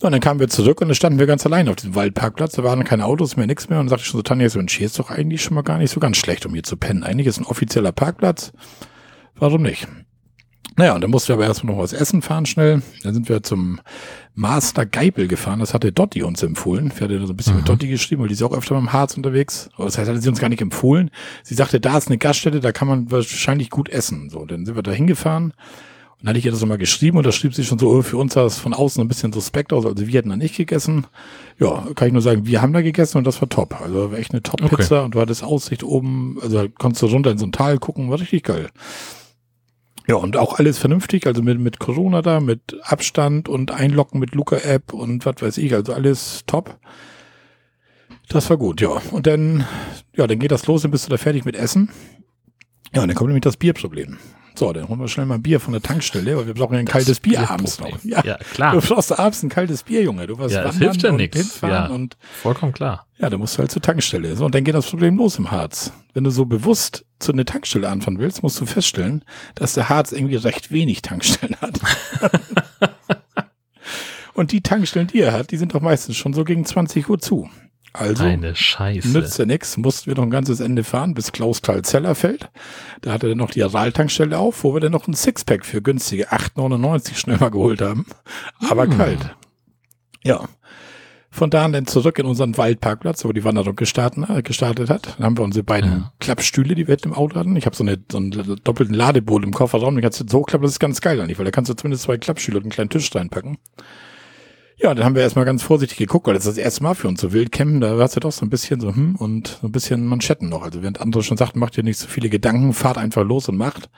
So, 0.02 0.06
und 0.06 0.12
dann 0.14 0.20
kamen 0.20 0.40
wir 0.40 0.48
zurück 0.48 0.80
und 0.80 0.88
dann 0.88 0.96
standen 0.96 1.20
wir 1.20 1.28
ganz 1.28 1.46
allein 1.46 1.68
auf 1.68 1.76
diesem 1.76 1.94
Waldparkplatz. 1.94 2.54
Da 2.54 2.64
waren 2.64 2.82
keine 2.82 3.04
Autos 3.04 3.36
mehr, 3.36 3.46
nichts 3.46 3.68
mehr. 3.68 3.78
Und 3.78 3.86
dann 3.86 3.90
sagte 3.90 4.02
ich 4.02 4.08
schon 4.08 4.18
so, 4.18 4.22
Tanja, 4.22 4.48
so 4.48 4.58
ein 4.58 4.68
Ski 4.68 4.82
ist 4.82 4.98
doch 4.98 5.10
eigentlich 5.10 5.44
schon 5.44 5.54
mal 5.54 5.62
gar 5.62 5.78
nicht 5.78 5.92
so 5.92 6.00
ganz 6.00 6.16
schlecht, 6.16 6.44
um 6.44 6.54
hier 6.54 6.64
zu 6.64 6.76
pennen. 6.76 7.04
Eigentlich 7.04 7.28
ist 7.28 7.38
ein 7.38 7.46
offizieller 7.46 7.92
Parkplatz. 7.92 8.52
Warum 9.36 9.62
nicht? 9.62 9.86
Naja, 10.76 10.96
und 10.96 11.02
dann 11.02 11.10
mussten 11.12 11.28
wir 11.28 11.34
aber 11.36 11.46
erstmal 11.46 11.76
noch 11.76 11.82
was 11.84 11.92
essen 11.92 12.20
fahren 12.20 12.46
schnell. 12.46 12.82
Dann 13.04 13.14
sind 13.14 13.28
wir 13.28 13.44
zum 13.44 13.78
Master 14.34 14.86
Geipel 14.86 15.28
gefahren. 15.28 15.60
Das 15.60 15.72
hatte 15.72 15.92
Dotti 15.92 16.24
uns 16.24 16.42
empfohlen. 16.42 16.90
Ich 16.92 17.00
hatte 17.00 17.24
so 17.24 17.32
ein 17.32 17.36
bisschen 17.36 17.52
mhm. 17.52 17.58
mit 17.60 17.68
Dotti 17.68 17.86
geschrieben, 17.86 18.22
weil 18.22 18.28
die 18.28 18.34
ist 18.34 18.42
auch 18.42 18.52
öfter 18.52 18.74
beim 18.74 18.92
Harz 18.92 19.16
unterwegs. 19.16 19.70
Aber 19.76 19.84
das 19.84 19.98
heißt, 19.98 20.08
hatte 20.08 20.20
sie 20.20 20.28
uns 20.28 20.40
gar 20.40 20.48
nicht 20.48 20.62
empfohlen. 20.62 21.12
Sie 21.44 21.54
sagte, 21.54 21.78
da 21.78 21.96
ist 21.96 22.08
eine 22.08 22.18
Gaststätte, 22.18 22.58
da 22.58 22.72
kann 22.72 22.88
man 22.88 23.12
wahrscheinlich 23.12 23.70
gut 23.70 23.88
essen. 23.88 24.30
So, 24.30 24.44
dann 24.46 24.66
sind 24.66 24.74
wir 24.74 24.82
da 24.82 24.90
hingefahren. 24.90 25.52
Dann 26.22 26.30
hatte 26.30 26.38
ich 26.38 26.46
ihr 26.46 26.52
das 26.52 26.60
nochmal 26.60 26.78
geschrieben 26.78 27.18
und 27.18 27.26
da 27.26 27.32
schrieb 27.32 27.52
sie 27.52 27.64
schon 27.64 27.80
so, 27.80 27.90
oh, 27.90 28.02
für 28.02 28.16
uns 28.16 28.34
sah 28.34 28.44
das 28.44 28.56
von 28.56 28.74
außen 28.74 29.02
ein 29.02 29.08
bisschen 29.08 29.32
suspekt 29.32 29.72
aus. 29.72 29.84
Also 29.84 30.06
wir 30.06 30.14
hätten 30.14 30.28
da 30.28 30.36
nicht 30.36 30.56
gegessen. 30.56 31.08
Ja, 31.58 31.84
kann 31.96 32.06
ich 32.06 32.12
nur 32.12 32.22
sagen, 32.22 32.46
wir 32.46 32.62
haben 32.62 32.72
da 32.72 32.80
gegessen 32.80 33.18
und 33.18 33.26
das 33.26 33.40
war 33.40 33.48
top. 33.48 33.80
Also 33.80 34.12
war 34.12 34.18
echt 34.18 34.30
eine 34.30 34.40
Top-Pizza 34.40 34.98
okay. 34.98 35.04
und 35.04 35.14
du 35.16 35.20
hattest 35.20 35.42
Aussicht 35.42 35.82
oben, 35.82 36.38
also 36.40 36.68
konntest 36.78 37.02
du 37.02 37.06
runter 37.06 37.32
in 37.32 37.38
so 37.38 37.46
ein 37.46 37.50
Tal 37.50 37.78
gucken, 37.78 38.08
war 38.08 38.20
richtig 38.20 38.44
geil. 38.44 38.68
Ja, 40.06 40.14
und 40.14 40.36
auch 40.36 40.60
alles 40.60 40.78
vernünftig, 40.78 41.26
also 41.26 41.42
mit, 41.42 41.58
mit 41.58 41.80
Corona 41.80 42.22
da, 42.22 42.38
mit 42.38 42.76
Abstand 42.82 43.48
und 43.48 43.72
Einlocken 43.72 44.20
mit 44.20 44.32
Luca-App 44.32 44.92
und 44.92 45.26
was 45.26 45.36
weiß 45.40 45.58
ich, 45.58 45.74
also 45.74 45.92
alles 45.92 46.44
top. 46.46 46.78
Das 48.28 48.48
war 48.48 48.58
gut, 48.58 48.80
ja. 48.80 49.00
Und 49.10 49.26
dann, 49.26 49.64
ja, 50.16 50.28
dann 50.28 50.38
geht 50.38 50.52
das 50.52 50.66
los, 50.68 50.82
dann 50.82 50.92
bist 50.92 51.06
du 51.06 51.10
da 51.10 51.16
fertig 51.16 51.44
mit 51.44 51.56
Essen. 51.56 51.90
Ja, 52.94 53.02
und 53.02 53.08
dann 53.08 53.16
kommt 53.16 53.28
nämlich 53.28 53.42
das 53.42 53.56
Bierproblem. 53.56 54.18
So, 54.54 54.72
dann 54.72 54.88
holen 54.88 55.00
wir 55.00 55.08
schnell 55.08 55.26
mal 55.26 55.36
ein 55.36 55.42
Bier 55.42 55.60
von 55.60 55.72
der 55.72 55.82
Tankstelle, 55.82 56.36
weil 56.36 56.46
wir 56.46 56.54
brauchen 56.54 56.74
ja 56.74 56.80
ein 56.80 56.86
das 56.86 56.92
kaltes 56.92 57.20
Bier, 57.20 57.38
Bier 57.38 57.50
abends 57.50 57.80
noch. 57.80 58.04
Ja, 58.04 58.22
ja, 58.24 58.36
klar. 58.36 58.74
Du 58.74 58.80
brauchst 58.80 59.18
abends 59.18 59.42
ein 59.42 59.48
kaltes 59.48 59.82
Bier, 59.82 60.02
Junge. 60.02 60.26
Du 60.26 60.38
warst 60.38 60.54
ja, 60.54 60.62
das 60.62 60.76
hilft 60.76 61.02
ja 61.02 61.12
nichts. 61.12 61.60
Ja, 61.62 61.86
und 61.86 62.16
vollkommen 62.42 62.72
klar. 62.72 63.06
Ja, 63.18 63.30
du 63.30 63.38
musst 63.38 63.58
halt 63.58 63.70
zur 63.70 63.80
Tankstelle. 63.80 64.36
So, 64.36 64.44
und 64.44 64.54
dann 64.54 64.64
geht 64.64 64.74
das 64.74 64.86
Problem 64.86 65.16
los 65.16 65.38
im 65.38 65.50
Harz. 65.50 65.92
Wenn 66.12 66.24
du 66.24 66.30
so 66.30 66.44
bewusst 66.44 67.04
zu 67.18 67.32
einer 67.32 67.44
Tankstelle 67.44 67.88
anfahren 67.88 68.18
willst, 68.18 68.42
musst 68.42 68.60
du 68.60 68.66
feststellen, 68.66 69.24
dass 69.54 69.74
der 69.74 69.88
Harz 69.88 70.12
irgendwie 70.12 70.36
recht 70.36 70.70
wenig 70.70 71.02
Tankstellen 71.02 71.56
hat. 71.60 71.80
und 74.34 74.52
die 74.52 74.60
Tankstellen, 74.60 75.06
die 75.06 75.20
er 75.20 75.32
hat, 75.32 75.50
die 75.50 75.56
sind 75.56 75.74
doch 75.74 75.80
meistens 75.80 76.16
schon 76.16 76.34
so 76.34 76.44
gegen 76.44 76.64
20 76.64 77.08
Uhr 77.08 77.18
zu. 77.18 77.48
Also 77.94 78.24
Eine 78.24 78.54
Scheiße. 78.54 79.08
nützt 79.08 79.38
ja 79.38 79.44
nichts, 79.44 79.76
mussten 79.76 80.06
wir 80.06 80.14
noch 80.14 80.22
ein 80.22 80.30
ganzes 80.30 80.60
Ende 80.60 80.82
fahren 80.82 81.12
bis 81.12 81.32
Klausthal-Zellerfeld. 81.32 82.50
Da 83.02 83.12
hatte 83.12 83.28
er 83.28 83.34
noch 83.34 83.50
die 83.50 83.62
Aral-Tankstelle 83.62 84.38
auf, 84.38 84.64
wo 84.64 84.72
wir 84.72 84.80
dann 84.80 84.92
noch 84.92 85.08
ein 85.08 85.14
Sixpack 85.14 85.66
für 85.66 85.82
günstige 85.82 86.32
8,99 86.32 87.16
schnell 87.16 87.36
mal 87.36 87.50
geholt 87.50 87.82
haben. 87.82 88.06
Aber 88.70 88.86
mm. 88.86 88.96
kalt. 88.96 89.36
Ja. 90.24 90.48
Von 91.30 91.48
da 91.48 91.64
an 91.64 91.72
dann 91.72 91.86
zurück 91.86 92.18
in 92.18 92.26
unseren 92.26 92.56
Waldparkplatz, 92.58 93.24
wo 93.24 93.32
die 93.32 93.44
Wanderung 93.44 93.76
gestartet, 93.76 94.28
äh, 94.28 94.42
gestartet 94.42 94.90
hat. 94.90 95.16
Dann 95.16 95.26
haben 95.26 95.38
wir 95.38 95.44
unsere 95.44 95.64
beiden 95.64 95.90
ja. 95.90 96.12
Klappstühle, 96.20 96.74
die 96.74 96.88
wir 96.88 96.96
im 97.04 97.14
Auto 97.14 97.36
hatten. 97.36 97.56
Ich 97.56 97.64
habe 97.66 97.76
so, 97.76 97.84
eine, 97.84 97.98
so 98.10 98.18
einen 98.18 98.60
doppelten 98.64 98.94
Ladeboot 98.94 99.42
im 99.42 99.52
Kofferraum, 99.52 99.94
den 99.94 100.02
kannst 100.02 100.20
du 100.20 100.24
so 100.28 100.40
hochklappen, 100.40 100.64
das 100.64 100.72
ist 100.72 100.78
ganz 100.78 101.00
geil 101.00 101.20
eigentlich, 101.20 101.38
weil 101.38 101.46
da 101.46 101.50
kannst 101.50 101.70
du 101.70 101.74
zumindest 101.74 102.04
zwei 102.04 102.18
Klappstühle 102.18 102.58
und 102.58 102.64
einen 102.64 102.70
kleinen 102.70 102.90
Tisch 102.90 103.14
reinpacken. 103.14 103.58
Ja, 104.82 104.92
dann 104.94 105.04
haben 105.04 105.14
wir 105.14 105.22
erstmal 105.22 105.44
ganz 105.44 105.62
vorsichtig 105.62 105.96
geguckt, 105.96 106.26
weil 106.26 106.34
das 106.34 106.44
ist 106.44 106.56
das 106.56 106.64
erste 106.64 106.82
Mal 106.82 106.94
für 106.94 107.06
uns 107.06 107.20
so 107.20 107.32
wild 107.32 107.52
campen, 107.52 107.80
da 107.80 107.96
hast 107.98 108.16
du 108.16 108.20
doch 108.20 108.32
so 108.32 108.44
ein 108.44 108.50
bisschen 108.50 108.80
so, 108.80 108.88
hm, 108.88 109.14
und 109.14 109.58
so 109.60 109.68
ein 109.68 109.72
bisschen 109.72 110.04
Manschetten 110.06 110.48
noch. 110.48 110.62
Also 110.62 110.82
während 110.82 111.00
andere 111.00 111.22
schon 111.22 111.36
sagten, 111.36 111.60
macht 111.60 111.78
ihr 111.78 111.84
nicht 111.84 111.98
so 111.98 112.08
viele 112.08 112.28
Gedanken, 112.28 112.72
fahrt 112.72 112.98
einfach 112.98 113.24
los 113.24 113.48
und 113.48 113.56
macht. 113.56 113.88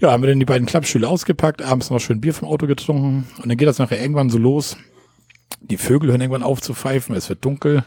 Ja, 0.00 0.12
haben 0.12 0.22
wir 0.22 0.28
dann 0.28 0.38
die 0.38 0.44
beiden 0.44 0.66
Klappstühle 0.66 1.08
ausgepackt, 1.08 1.62
abends 1.62 1.88
noch 1.88 1.98
schön 1.98 2.20
Bier 2.20 2.34
vom 2.34 2.48
Auto 2.48 2.66
getrunken 2.66 3.26
und 3.38 3.48
dann 3.48 3.56
geht 3.56 3.66
das 3.66 3.78
nachher 3.78 4.02
irgendwann 4.02 4.28
so 4.28 4.36
los. 4.36 4.76
Die 5.62 5.78
Vögel 5.78 6.10
hören 6.10 6.20
irgendwann 6.20 6.42
auf 6.42 6.60
zu 6.60 6.74
pfeifen, 6.74 7.14
es 7.14 7.30
wird 7.30 7.42
dunkel. 7.42 7.82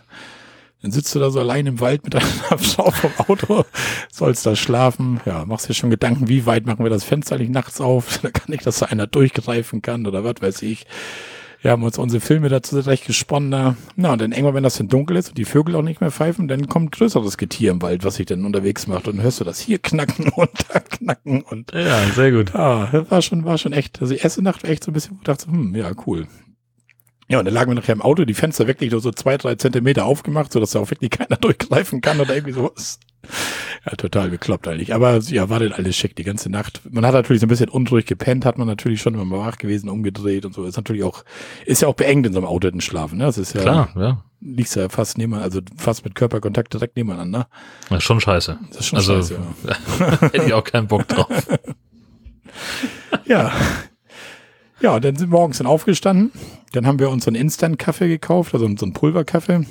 Dann 0.82 0.92
sitzt 0.92 1.14
du 1.14 1.20
da 1.20 1.30
so 1.30 1.40
allein 1.40 1.68
im 1.68 1.80
Wald 1.80 2.06
mit 2.06 2.16
deiner 2.16 2.26
Frau 2.58 2.90
vom 2.90 3.12
Auto, 3.28 3.66
sollst 4.12 4.46
da 4.48 4.56
schlafen. 4.56 5.20
Ja, 5.26 5.46
machst 5.46 5.70
dir 5.70 5.76
schon 5.76 5.92
Gedanken, 5.92 6.28
wie 6.28 6.48
weit 6.48 6.66
machen 6.66 6.84
wir 6.84 6.90
das 6.90 7.04
Fenster 7.04 7.38
nicht 7.38 7.52
nachts 7.52 7.82
auf? 7.82 8.18
Da 8.24 8.32
kann 8.32 8.50
nicht, 8.50 8.66
dass 8.66 8.80
da 8.80 8.88
einer 8.88 9.06
durchgreifen 9.06 9.84
kann 9.84 10.08
oder 10.08 10.24
was 10.24 10.42
weiß 10.42 10.64
ich. 10.64 10.88
Wir 11.66 11.72
haben 11.72 11.82
uns 11.82 11.98
unsere 11.98 12.22
Filme 12.22 12.48
dazu 12.48 12.78
recht 12.78 13.08
gesponnen. 13.08 13.50
Da. 13.50 13.76
Na, 13.96 14.14
und 14.14 14.22
dann 14.22 14.34
irgendwann, 14.34 14.54
wenn 14.54 14.62
das 14.62 14.78
dann 14.78 14.88
dunkel 14.88 15.18
ist 15.18 15.30
und 15.30 15.38
die 15.40 15.46
Vögel 15.46 15.76
auch 15.76 15.82
nicht 15.82 16.00
mehr 16.00 16.12
pfeifen, 16.12 16.48
dann 16.48 16.68
kommt 16.68 16.92
größeres 16.92 17.40
Getier 17.40 17.72
im 17.72 17.82
Wald, 17.82 18.04
was 18.04 18.18
sich 18.18 18.28
dann 18.28 18.46
unterwegs 18.46 18.86
macht. 18.86 19.08
Und 19.08 19.18
dann 19.18 19.24
hörst 19.24 19.40
du 19.40 19.46
das 19.46 19.60
hier 19.62 19.80
knacken 19.80 20.30
und 20.36 20.52
da 20.70 20.80
knacken 20.80 21.42
und. 21.42 21.72
Ja, 21.74 22.04
sehr 22.14 22.32
gut. 22.32 22.54
Das 22.54 23.10
war 23.10 23.22
schon, 23.24 23.46
war 23.46 23.58
schon 23.58 23.74
echt. 23.74 24.00
Also 24.00 24.14
die 24.14 24.20
erste 24.20 24.44
Nacht 24.44 24.62
war 24.62 24.70
echt 24.70 24.84
so 24.84 24.92
ein 24.92 24.94
bisschen, 24.94 25.20
dachte, 25.24 25.48
hm, 25.48 25.74
ja, 25.76 25.92
cool. 26.06 26.28
Ja, 27.30 27.40
und 27.40 27.46
dann 27.46 27.56
lagen 27.56 27.72
wir 27.72 27.76
nachher 27.76 27.94
im 27.94 28.04
Auto, 28.04 28.26
die 28.26 28.36
Fenster 28.36 28.68
wirklich 28.68 28.92
nur 28.92 29.02
so 29.02 29.12
zwei, 29.12 29.36
drei 29.36 29.56
Zentimeter 29.56 30.06
aufgemacht, 30.06 30.54
sodass 30.54 30.70
da 30.70 30.82
auch 30.82 30.92
wirklich 30.92 31.10
keiner 31.10 31.38
durchgreifen 31.42 32.00
kann 32.00 32.20
oder 32.20 32.36
irgendwie 32.36 32.54
sowas. 32.54 33.00
Ja, 33.86 33.96
total 33.96 34.30
bekloppt 34.30 34.68
eigentlich. 34.68 34.94
Aber 34.94 35.18
ja, 35.20 35.50
war 35.50 35.60
denn 35.60 35.74
alles 35.74 35.96
schick 35.96 36.16
die 36.16 36.24
ganze 36.24 36.50
Nacht. 36.50 36.82
Man 36.90 37.06
hat 37.06 37.14
natürlich 37.14 37.40
so 37.40 37.46
ein 37.46 37.50
bisschen 37.50 37.70
unruhig 37.70 38.06
gepennt, 38.06 38.46
hat 38.46 38.58
man 38.58 38.68
natürlich 38.68 39.02
schon 39.02 39.14
immer 39.14 39.40
wach 39.40 39.58
gewesen, 39.58 39.90
umgedreht 39.90 40.46
und 40.46 40.54
so. 40.54 40.66
Ist 40.66 40.78
natürlich 40.78 41.04
auch, 41.04 41.24
ist 41.66 41.82
ja 41.82 41.88
auch 41.88 41.94
beengt 41.94 42.26
in 42.26 42.34
so 42.34 42.40
einem 42.40 42.48
Auto 42.48 42.70
den 42.70 42.82
Schlafen, 42.82 43.20
ne? 43.20 43.26
Das 43.26 43.38
ist 43.38 43.54
ja. 43.54 43.62
Klar, 43.62 43.90
ja. 43.96 44.24
Liegst 44.42 44.76
ja 44.76 44.90
fast 44.90 45.18
neben, 45.18 45.34
also 45.34 45.62
fast 45.78 46.04
mit 46.04 46.16
Körperkontakt 46.16 46.74
direkt 46.74 46.98
nebeneinander. 46.98 47.48
Das 47.90 48.00
ist 48.00 48.04
schon 48.04 48.20
scheiße. 48.20 48.60
Das 48.70 48.80
ist 48.80 48.88
schon 48.88 48.98
also, 48.98 49.16
scheiße, 49.16 49.40
ja. 49.68 50.22
hätte 50.22 50.46
ich 50.46 50.54
auch 50.54 50.64
keinen 50.64 50.88
Bock 50.88 51.08
drauf. 51.08 51.28
ja. 53.26 53.52
Ja, 54.82 55.00
dann 55.00 55.16
sind 55.16 55.32
wir 55.32 55.38
morgens 55.38 55.58
dann 55.60 55.68
aufgestanden. 55.68 56.32
Dann 56.74 56.86
haben 56.86 57.00
wir 57.00 57.10
uns 57.10 57.26
so 57.26 57.30
einen 57.30 57.38
Instant-Kaffee 57.38 58.08
gekauft, 58.08 58.54
also 58.54 58.68
so 58.78 58.86
einen 58.86 58.94
Pulverkaffee. 58.94 59.66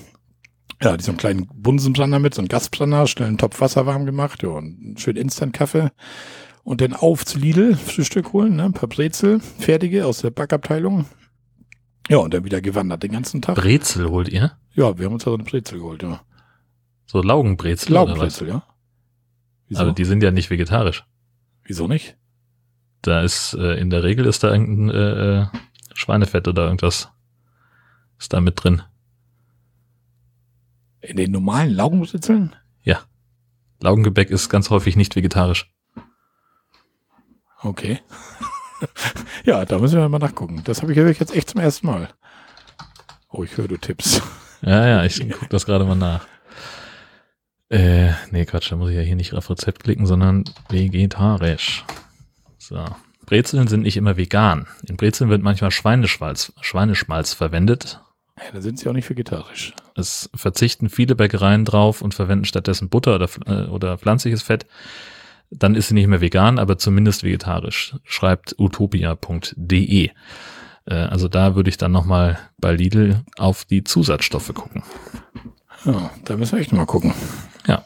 Ja, 0.82 0.96
die 0.96 1.04
so 1.04 1.12
einen 1.12 1.18
kleinen 1.18 1.46
Bunsenbrenner 1.54 2.18
mit, 2.18 2.34
so 2.34 2.40
einen 2.40 2.48
Gasbrenner, 2.48 3.06
schnell 3.06 3.28
einen 3.28 3.38
Topf 3.38 3.60
Wasser 3.60 3.86
warm 3.86 4.06
gemacht, 4.06 4.42
ja, 4.42 4.50
und 4.50 4.78
einen 4.80 4.96
schönen 4.98 5.18
Instant-Kaffee. 5.18 5.90
Und 6.62 6.80
dann 6.80 6.94
auf 6.94 7.24
zu 7.24 7.38
Lidl, 7.38 7.76
Frühstück 7.76 8.32
holen, 8.32 8.56
ne, 8.56 8.64
ein 8.64 8.72
paar 8.72 8.88
Brezel, 8.88 9.40
fertige 9.40 10.06
aus 10.06 10.20
der 10.20 10.30
Backabteilung. 10.30 11.06
Ja, 12.08 12.18
und 12.18 12.34
dann 12.34 12.44
wieder 12.44 12.60
gewandert 12.60 13.02
den 13.02 13.12
ganzen 13.12 13.42
Tag. 13.42 13.56
Brezel 13.56 14.10
holt 14.10 14.28
ihr? 14.28 14.52
Ja, 14.74 14.98
wir 14.98 15.06
haben 15.06 15.14
uns 15.14 15.24
da 15.24 15.30
so 15.30 15.36
eine 15.36 15.44
Brezel 15.44 15.78
geholt, 15.78 16.02
ja. 16.02 16.20
So 17.06 17.22
Laugenbrezel? 17.22 17.92
Laugenbrezel, 17.92 18.48
ja. 18.48 18.64
Wieso? 19.68 19.82
Aber 19.82 19.92
die 19.92 20.04
sind 20.04 20.22
ja 20.22 20.30
nicht 20.30 20.50
vegetarisch. 20.50 21.04
Wieso 21.64 21.86
nicht? 21.86 22.16
Da 23.02 23.22
ist, 23.22 23.54
äh, 23.54 23.78
in 23.78 23.90
der 23.90 24.02
Regel 24.02 24.26
ist 24.26 24.42
da 24.42 24.50
irgendein 24.50 24.90
äh, 24.90 25.40
äh 25.42 25.46
Schweinefett 25.94 26.48
oder 26.48 26.64
irgendwas 26.64 27.10
ist 28.18 28.32
da 28.32 28.40
mit 28.40 28.62
drin. 28.62 28.82
In 31.04 31.16
den 31.16 31.32
normalen 31.32 31.74
Laugenbrezeln? 31.74 32.56
Ja. 32.82 33.00
Laugengebäck 33.80 34.30
ist 34.30 34.48
ganz 34.48 34.70
häufig 34.70 34.96
nicht 34.96 35.16
vegetarisch. 35.16 35.70
Okay. 37.62 38.00
ja, 39.44 39.64
da 39.64 39.78
müssen 39.78 39.98
wir 39.98 40.08
mal 40.08 40.18
nachgucken. 40.18 40.62
Das 40.64 40.82
habe 40.82 40.92
ich 40.92 41.18
jetzt 41.18 41.34
echt 41.34 41.50
zum 41.50 41.60
ersten 41.60 41.86
Mal. 41.86 42.08
Oh, 43.30 43.42
ich 43.44 43.56
höre 43.56 43.68
du 43.68 43.76
Tipps. 43.76 44.22
Ja, 44.66 44.86
ja, 44.86 45.04
ich 45.04 45.20
gucke 45.30 45.50
das 45.50 45.66
gerade 45.66 45.84
mal 45.84 45.94
nach. 45.94 46.26
Äh, 47.68 48.12
nee, 48.30 48.46
Quatsch, 48.46 48.72
da 48.72 48.76
muss 48.76 48.88
ich 48.88 48.96
ja 48.96 49.02
hier 49.02 49.14
nicht 49.14 49.34
auf 49.34 49.50
Rezept 49.50 49.84
klicken, 49.84 50.06
sondern 50.06 50.44
vegetarisch. 50.70 51.84
So. 52.56 52.82
Brezeln 53.26 53.68
sind 53.68 53.82
nicht 53.82 53.98
immer 53.98 54.16
vegan. 54.16 54.66
In 54.86 54.96
Brezeln 54.96 55.28
wird 55.28 55.42
manchmal 55.42 55.70
Schweineschmalz, 55.70 56.54
Schweineschmalz 56.62 57.34
verwendet. 57.34 58.00
Ja, 58.36 58.50
da 58.52 58.60
sind 58.60 58.78
sie 58.78 58.88
auch 58.88 58.92
nicht 58.92 59.08
vegetarisch. 59.08 59.74
Es 59.94 60.28
verzichten 60.34 60.88
viele 60.88 61.14
Bäckereien 61.14 61.64
drauf 61.64 62.02
und 62.02 62.14
verwenden 62.14 62.44
stattdessen 62.44 62.88
Butter 62.88 63.14
oder, 63.14 63.28
äh, 63.46 63.68
oder 63.68 63.96
pflanzliches 63.98 64.42
Fett. 64.42 64.66
Dann 65.50 65.74
ist 65.76 65.88
sie 65.88 65.94
nicht 65.94 66.08
mehr 66.08 66.20
vegan, 66.20 66.58
aber 66.58 66.78
zumindest 66.78 67.22
vegetarisch. 67.22 67.94
Schreibt 68.02 68.56
utopia.de. 68.58 70.10
Äh, 70.86 70.94
also 70.94 71.28
da 71.28 71.54
würde 71.54 71.70
ich 71.70 71.76
dann 71.76 71.92
nochmal 71.92 72.38
bei 72.58 72.72
Lidl 72.72 73.22
auf 73.38 73.64
die 73.64 73.84
Zusatzstoffe 73.84 74.52
gucken. 74.52 74.82
Ja, 75.84 76.10
da 76.24 76.36
müssen 76.36 76.52
wir 76.52 76.60
echt 76.60 76.72
mal 76.72 76.86
gucken. 76.86 77.14
Ja. 77.66 77.84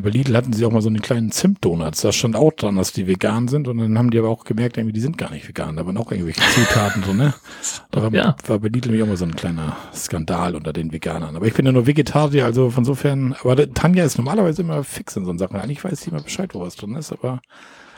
Bei 0.00 0.10
Lidl 0.10 0.36
hatten 0.36 0.52
sie 0.52 0.64
auch 0.64 0.72
mal 0.72 0.82
so 0.82 0.88
einen 0.88 1.02
kleinen 1.02 1.30
Zimtdonuts. 1.30 2.02
Da 2.02 2.12
stand 2.12 2.36
auch 2.36 2.52
dran, 2.52 2.76
dass 2.76 2.92
die 2.92 3.06
vegan 3.06 3.48
sind. 3.48 3.68
Und 3.68 3.78
dann 3.78 3.98
haben 3.98 4.10
die 4.10 4.18
aber 4.18 4.28
auch 4.28 4.44
gemerkt, 4.44 4.76
irgendwie, 4.76 4.92
die 4.92 5.00
sind 5.00 5.18
gar 5.18 5.30
nicht 5.30 5.48
vegan. 5.48 5.76
Da 5.76 5.86
waren 5.86 5.96
auch 5.96 6.10
irgendwelche 6.10 6.40
Zutaten 6.40 7.02
so, 7.02 7.12
ne? 7.12 7.34
Da 7.90 8.02
war, 8.02 8.12
ja. 8.12 8.36
war 8.46 8.58
bei 8.58 8.68
Lidl 8.68 8.88
nämlich 8.88 9.02
auch 9.02 9.08
mal 9.08 9.16
so 9.16 9.24
ein 9.24 9.36
kleiner 9.36 9.76
Skandal 9.94 10.54
unter 10.56 10.72
den 10.72 10.92
Veganern. 10.92 11.36
Aber 11.36 11.46
ich 11.46 11.54
bin 11.54 11.66
ja 11.66 11.72
nur 11.72 11.86
Vegetarier, 11.86 12.44
also 12.44 12.70
von 12.70 12.84
sofern, 12.84 13.34
aber 13.40 13.72
Tanja 13.72 14.04
ist 14.04 14.18
normalerweise 14.18 14.62
immer 14.62 14.82
fix 14.82 15.16
in 15.16 15.24
so 15.24 15.36
Sachen. 15.36 15.56
Eigentlich 15.56 15.84
weiß 15.84 16.00
sie 16.00 16.10
immer 16.10 16.22
Bescheid, 16.22 16.54
wo 16.54 16.60
was 16.60 16.76
drin 16.76 16.94
ist, 16.96 17.12
aber, 17.12 17.40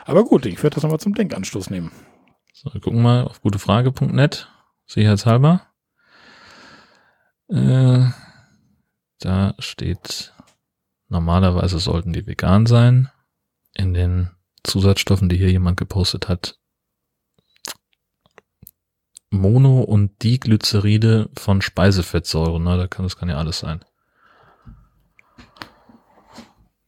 aber 0.05 0.23
gut, 0.23 0.45
ich 0.45 0.61
werde 0.61 0.75
das 0.75 0.83
nochmal 0.83 0.99
zum 0.99 1.15
Denkanstoß 1.15 1.69
nehmen. 1.69 1.91
So, 2.53 2.73
wir 2.73 2.81
gucken 2.81 3.01
mal 3.01 3.23
auf 3.23 3.41
gutefrage.net, 3.41 4.49
sicherheitshalber. 4.85 5.61
Äh, 7.49 8.05
da 9.19 9.55
steht 9.59 10.33
Normalerweise 11.09 11.79
sollten 11.79 12.13
die 12.13 12.27
vegan 12.27 12.65
sein. 12.65 13.09
In 13.73 13.93
den 13.93 14.31
Zusatzstoffen, 14.63 15.29
die 15.29 15.37
hier 15.37 15.51
jemand 15.51 15.77
gepostet 15.77 16.27
hat, 16.27 16.57
Mono- 19.29 19.81
und 19.81 20.23
Diglyceride 20.23 21.29
von 21.37 21.61
Speisefettsäuren. 21.61 22.65
Da 22.65 22.87
kann, 22.87 23.03
das 23.03 23.17
kann 23.17 23.29
ja 23.29 23.37
alles 23.37 23.59
sein. 23.59 23.81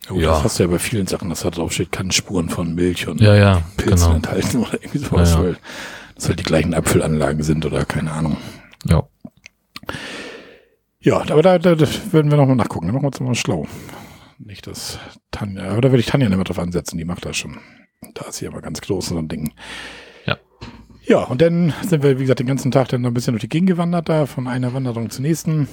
Oh, 0.10 0.16
ja. 0.16 0.32
Das 0.32 0.44
hast 0.44 0.60
du 0.60 0.64
ja 0.64 0.70
bei 0.70 0.80
vielen 0.80 1.06
Sachen, 1.06 1.30
dass 1.30 1.42
da 1.42 1.52
drauf 1.52 1.72
steht, 1.72 1.92
kann 1.92 2.12
Spuren 2.12 2.50
von 2.50 2.74
Milch 2.74 3.08
und 3.08 3.22
ja, 3.22 3.36
ja, 3.36 3.62
Pilzen 3.78 3.98
genau. 3.98 4.16
enthalten 4.16 4.58
oder 4.58 4.74
irgendwie 4.74 4.98
sowas, 4.98 5.34
ja, 5.34 5.38
ja. 5.38 5.44
weil 5.44 5.58
das 6.16 6.28
halt 6.28 6.40
die 6.40 6.44
gleichen 6.44 6.74
Apfelanlagen 6.74 7.44
sind 7.44 7.66
oder 7.66 7.86
keine 7.86 8.12
Ahnung. 8.12 8.38
Ja. 8.86 9.04
Ja, 11.02 11.22
aber 11.22 11.44
da, 11.44 11.60
da, 11.60 11.76
da 11.76 11.88
würden 12.12 12.32
wir 12.32 12.38
nochmal 12.38 12.56
nachgucken. 12.56 12.88
Da 12.88 12.94
machen 12.94 13.04
wir 13.04 13.08
uns 13.08 13.20
mal 13.20 13.36
schlau. 13.36 13.68
Nicht 14.40 14.68
das 14.68 14.98
Tanja, 15.32 15.70
aber 15.70 15.82
da 15.82 15.92
würde 15.92 16.00
ich 16.00 16.06
Tanja 16.06 16.30
nicht 16.30 16.38
mehr 16.38 16.46
drauf 16.46 16.60
ansetzen, 16.60 16.98
die 16.98 17.04
macht 17.06 17.26
das 17.26 17.36
schon. 17.36 17.60
Da 18.14 18.26
ist 18.26 18.38
sie 18.38 18.48
aber 18.48 18.62
ganz 18.62 18.80
groß 18.80 19.12
und 19.12 19.18
so 19.18 19.22
ein 19.22 19.28
Ding. 19.28 19.54
Ja. 20.26 20.38
Ja, 21.06 21.24
und 21.24 21.42
dann 21.42 21.74
sind 21.82 22.04
wir, 22.04 22.18
wie 22.18 22.24
gesagt, 22.24 22.40
den 22.40 22.48
ganzen 22.48 22.72
Tag 22.72 22.88
dann 22.88 23.06
ein 23.06 23.14
bisschen 23.14 23.34
durch 23.34 23.42
die 23.42 23.50
Gegend 23.50 23.70
gewandert 23.70 24.08
da, 24.08 24.26
von 24.26 24.48
einer 24.48 24.74
Wanderung 24.74 25.10
zur 25.10 25.24
nächsten. 25.24 25.68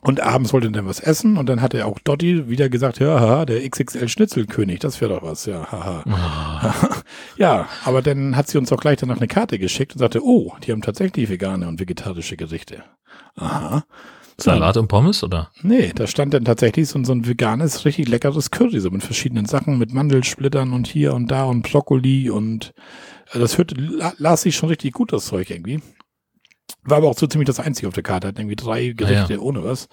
Und 0.00 0.20
abends 0.20 0.52
wollte 0.52 0.70
dann 0.70 0.86
was 0.86 1.00
essen 1.00 1.36
und 1.36 1.48
dann 1.48 1.60
hat 1.60 1.74
er 1.74 1.86
auch 1.86 1.98
Dotti 1.98 2.48
wieder 2.48 2.68
gesagt, 2.68 2.98
ja, 2.98 3.20
haha, 3.20 3.44
der 3.44 3.68
XXL 3.68 4.08
Schnitzelkönig, 4.08 4.78
das 4.78 5.00
wäre 5.00 5.14
doch 5.14 5.22
was, 5.22 5.46
ja, 5.46 5.70
haha. 5.70 6.04
Oh. 6.06 6.94
ja, 7.36 7.68
aber 7.84 8.02
dann 8.02 8.36
hat 8.36 8.48
sie 8.48 8.56
uns 8.56 8.72
auch 8.72 8.80
gleich 8.80 8.98
danach 8.98 9.16
eine 9.16 9.26
Karte 9.26 9.58
geschickt 9.58 9.94
und 9.94 9.98
sagte, 9.98 10.24
oh, 10.24 10.54
die 10.62 10.72
haben 10.72 10.82
tatsächlich 10.82 11.28
vegane 11.28 11.66
und 11.68 11.80
vegetarische 11.80 12.36
Gerichte. 12.36 12.84
Aha. 13.34 13.84
Salat 14.38 14.76
und 14.76 14.88
Pommes, 14.88 15.24
oder? 15.24 15.50
Nee, 15.62 15.92
da 15.94 16.06
stand 16.06 16.34
dann 16.34 16.44
tatsächlich 16.44 16.88
so, 16.88 17.02
so 17.04 17.12
ein 17.12 17.26
veganes, 17.26 17.84
richtig 17.84 18.08
leckeres 18.08 18.50
Curry, 18.50 18.80
so 18.80 18.90
mit 18.90 19.02
verschiedenen 19.02 19.46
Sachen, 19.46 19.78
mit 19.78 19.94
Mandelsplittern 19.94 20.72
und 20.72 20.86
hier 20.86 21.14
und 21.14 21.30
da 21.30 21.44
und 21.44 21.62
Brokkoli 21.62 22.28
und 22.28 22.74
äh, 23.32 23.38
das 23.38 23.56
hörte, 23.56 23.76
las 24.18 24.42
sich 24.42 24.56
schon 24.56 24.68
richtig 24.68 24.92
gut, 24.92 25.12
das 25.12 25.26
Zeug 25.26 25.50
irgendwie. 25.50 25.80
War 26.82 26.98
aber 26.98 27.08
auch 27.08 27.18
so 27.18 27.26
ziemlich 27.26 27.46
das 27.46 27.60
Einzige 27.60 27.88
auf 27.88 27.94
der 27.94 28.02
Karte, 28.02 28.28
hat 28.28 28.38
irgendwie 28.38 28.56
drei 28.56 28.88
Gerichte 28.90 29.34
ah, 29.34 29.36
ja. 29.36 29.38
ohne 29.38 29.64
was. 29.64 29.88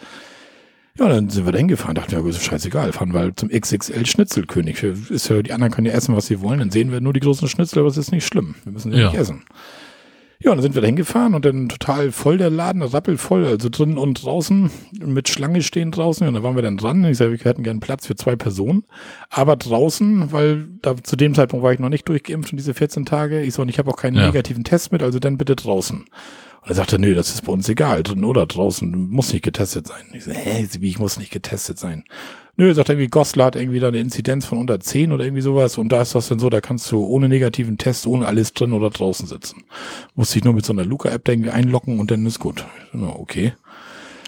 Ja, 0.99 1.08
dann 1.08 1.29
sind 1.29 1.45
wir 1.45 1.51
da 1.51 1.58
hingefahren, 1.58 1.95
dachten 1.95 2.12
wir, 2.12 2.19
ja, 2.19 2.29
ist 2.29 2.43
scheißegal, 2.43 2.91
fahren 2.91 3.13
wir 3.13 3.21
halt 3.21 3.39
zum 3.39 3.49
XXL 3.49 4.06
Schnitzelkönig. 4.06 4.84
Ist 4.84 5.27
ja, 5.29 5.41
die 5.41 5.51
anderen 5.51 5.73
können 5.73 5.88
ja 5.88 5.93
essen, 5.93 6.15
was 6.15 6.27
sie 6.27 6.41
wollen, 6.41 6.60
dann 6.60 6.69
sehen 6.69 6.91
wir 6.91 7.01
nur 7.01 7.13
die 7.13 7.19
großen 7.19 7.47
Schnitzel, 7.47 7.79
aber 7.79 7.88
es 7.88 7.97
ist 7.97 8.12
nicht 8.12 8.27
schlimm. 8.27 8.56
Wir 8.63 8.73
müssen 8.73 8.91
ja, 8.91 8.99
ja. 8.99 9.10
nicht 9.10 9.19
essen. 9.19 9.43
Ja, 10.43 10.51
und 10.51 10.58
dann 10.58 10.63
sind 10.63 10.75
wir 10.75 10.82
da 10.82 10.88
hingefahren 10.88 11.36
und 11.36 11.45
dann 11.45 11.69
total 11.69 12.12
voll 12.12 12.38
der 12.38 12.49
Laden, 12.49 12.82
rappelvoll, 12.82 13.45
also 13.45 13.69
drin 13.69 13.97
und 13.97 14.23
draußen, 14.23 14.69
mit 14.99 15.29
Schlange 15.29 15.62
stehen 15.62 15.91
draußen. 15.91 16.27
Und 16.27 16.34
da 16.34 16.43
waren 16.43 16.56
wir 16.56 16.62
dann 16.62 16.75
dran. 16.75 17.06
Ich 17.06 17.17
sage, 17.17 17.32
wir 17.32 17.39
hätten 17.39 17.63
gerne 17.63 17.79
Platz 17.79 18.08
für 18.08 18.15
zwei 18.15 18.36
Personen. 18.36 18.84
Aber 19.29 19.56
draußen, 19.56 20.34
weil 20.34 20.67
da 20.82 20.97
zu 21.01 21.15
dem 21.15 21.34
Zeitpunkt 21.34 21.63
war 21.63 21.71
ich 21.71 21.79
noch 21.79 21.88
nicht 21.88 22.10
durchgeimpft 22.10 22.51
und 22.51 22.58
diese 22.58 22.73
14 22.73 23.06
Tage. 23.06 23.41
Ich 23.41 23.53
so, 23.53 23.62
und 23.62 23.69
ich 23.69 23.79
habe 23.79 23.89
auch 23.89 23.95
keinen 23.95 24.17
ja. 24.17 24.25
negativen 24.25 24.65
Test 24.65 24.91
mit, 24.91 25.01
also 25.01 25.17
dann 25.17 25.38
bitte 25.38 25.56
draußen. 25.56 25.99
Und 26.63 26.69
er 26.69 26.75
sagte, 26.75 26.99
nö, 26.99 27.15
das 27.15 27.29
ist 27.29 27.45
bei 27.45 27.51
uns 27.53 27.69
egal, 27.69 28.03
drin 28.03 28.25
oder 28.25 28.45
draußen, 28.45 29.10
muss 29.10 29.32
nicht 29.32 29.43
getestet 29.43 29.88
sein. 29.88 30.03
Ich 30.13 30.25
so, 30.25 30.32
hä, 30.32 30.67
wie, 30.79 30.89
ich 30.89 30.99
muss 30.99 31.17
nicht 31.17 31.32
getestet 31.32 31.79
sein. 31.79 32.03
Nö, 32.55 32.71
sagt 32.73 32.89
irgendwie, 32.89 33.07
Goslar 33.07 33.47
hat 33.47 33.55
irgendwie 33.55 33.79
da 33.79 33.87
eine 33.87 33.99
Inzidenz 33.99 34.45
von 34.45 34.59
unter 34.59 34.79
10 34.79 35.11
oder 35.11 35.23
irgendwie 35.23 35.41
sowas 35.41 35.77
und 35.79 35.89
da 35.89 36.03
ist 36.03 36.13
das 36.13 36.27
dann 36.27 36.37
so, 36.37 36.49
da 36.51 36.61
kannst 36.61 36.91
du 36.91 37.03
ohne 37.03 37.27
negativen 37.27 37.79
Test, 37.79 38.05
ohne 38.05 38.27
alles 38.27 38.53
drin 38.53 38.73
oder 38.73 38.91
draußen 38.91 39.27
sitzen. 39.27 39.63
Musst 40.13 40.35
dich 40.35 40.43
nur 40.43 40.53
mit 40.53 40.63
so 40.63 40.73
einer 40.73 40.85
Luca-App 40.85 41.27
irgendwie 41.27 41.49
einloggen 41.49 41.99
und 41.99 42.11
dann 42.11 42.25
ist 42.25 42.39
gut. 42.39 42.63
Okay. 42.93 43.53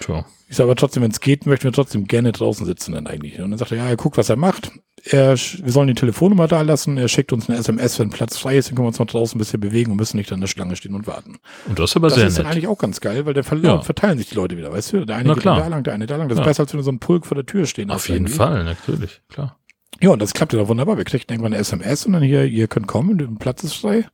Sure. 0.03 0.25
Ich 0.47 0.55
sage 0.57 0.69
aber 0.69 0.75
trotzdem, 0.75 1.03
wenn 1.03 1.11
es 1.11 1.21
geht, 1.21 1.45
möchten 1.45 1.65
wir 1.65 1.71
trotzdem 1.71 2.05
gerne 2.05 2.31
draußen 2.31 2.65
sitzen 2.65 2.93
dann 2.93 3.07
eigentlich. 3.07 3.39
Und 3.39 3.51
dann 3.51 3.57
sagt 3.59 3.71
er, 3.71 3.77
ja, 3.77 3.87
er 3.87 3.95
guckt, 3.95 4.17
was 4.17 4.29
er 4.29 4.35
macht. 4.35 4.71
Er, 5.07 5.37
wir 5.37 5.71
sollen 5.71 5.87
die 5.87 5.93
Telefonnummer 5.93 6.47
da 6.47 6.61
lassen. 6.61 6.97
Er 6.97 7.07
schickt 7.07 7.31
uns 7.31 7.47
eine 7.47 7.59
SMS, 7.59 7.99
wenn 7.99 8.09
Platz 8.09 8.37
frei 8.37 8.57
ist, 8.57 8.69
dann 8.69 8.75
können 8.75 8.85
wir 8.85 8.89
uns 8.89 8.97
noch 8.99 9.05
draußen 9.05 9.37
ein 9.37 9.39
bisschen 9.39 9.59
bewegen 9.59 9.91
und 9.91 9.97
müssen 9.97 10.17
nicht 10.17 10.31
an 10.31 10.41
der 10.41 10.47
Schlange 10.47 10.75
stehen 10.75 10.95
und 10.95 11.05
warten. 11.05 11.37
Und 11.67 11.77
das 11.77 11.91
ist 11.91 11.95
aber 11.97 12.07
das 12.07 12.15
sehr 12.17 12.27
ist 12.27 12.33
nett. 12.37 12.45
dann 12.45 12.51
eigentlich 12.53 12.67
auch 12.67 12.79
ganz 12.79 13.01
geil, 13.01 13.25
weil 13.27 13.35
der 13.35 13.43
ver 13.43 13.57
ja. 13.57 13.81
verteilen 13.81 14.17
sich 14.17 14.29
die 14.29 14.35
Leute 14.35 14.57
wieder, 14.57 14.71
weißt 14.71 14.93
du? 14.93 15.05
Der 15.05 15.17
eine 15.17 15.35
geht 15.35 15.45
da 15.45 15.67
lang, 15.67 15.83
der 15.83 15.93
eine 15.93 16.07
da 16.07 16.15
lang. 16.15 16.27
Das 16.29 16.37
Ja. 16.39 16.43
ist 16.43 16.47
besser, 16.47 16.63
als 16.63 16.73
wenn 16.73 16.79
du 16.79 16.83
so 16.83 16.91
ein 16.91 16.99
Pulk 16.99 17.27
vor 17.27 17.35
der 17.35 17.45
Tür 17.45 17.67
stehen 17.67 17.91
Auf 17.91 17.97
hast 17.97 18.07
jeden 18.07 18.25
irgendwie. 18.25 18.37
Fall, 18.37 18.63
natürlich, 18.63 19.21
klar. 19.29 19.59
Ja, 20.01 20.09
und 20.09 20.21
das 20.21 20.33
klappte 20.33 20.57
da 20.57 20.67
wunderbar. 20.67 20.97
Wir 20.97 21.05
kriegten 21.05 21.33
irgendwann 21.33 21.53
eine 21.53 21.61
SMS 21.61 22.05
und 22.07 22.13
dann 22.13 22.23
hier, 22.23 22.43
ihr 22.45 22.67
könnt 22.67 22.87
kommen, 22.87 23.17
der 23.19 23.27
Platz 23.39 23.63
ist 23.63 23.75
frei. 23.75 24.05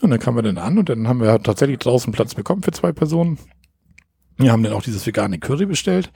Und 0.00 0.10
dann 0.10 0.20
kamen 0.20 0.38
wir 0.38 0.42
dann 0.42 0.58
an 0.58 0.78
und 0.78 0.88
dann 0.88 1.08
haben 1.08 1.20
wir 1.20 1.42
tatsächlich 1.42 1.78
draußen 1.80 2.12
Platz 2.12 2.34
bekommen 2.34 2.62
für 2.62 2.70
zwei 2.70 2.92
Personen. 2.92 3.38
Wir 4.38 4.52
haben 4.52 4.62
dann 4.62 4.72
auch 4.72 4.82
dieses 4.82 5.04
vegane 5.06 5.38
Curry 5.38 5.66
bestellt. 5.66 6.10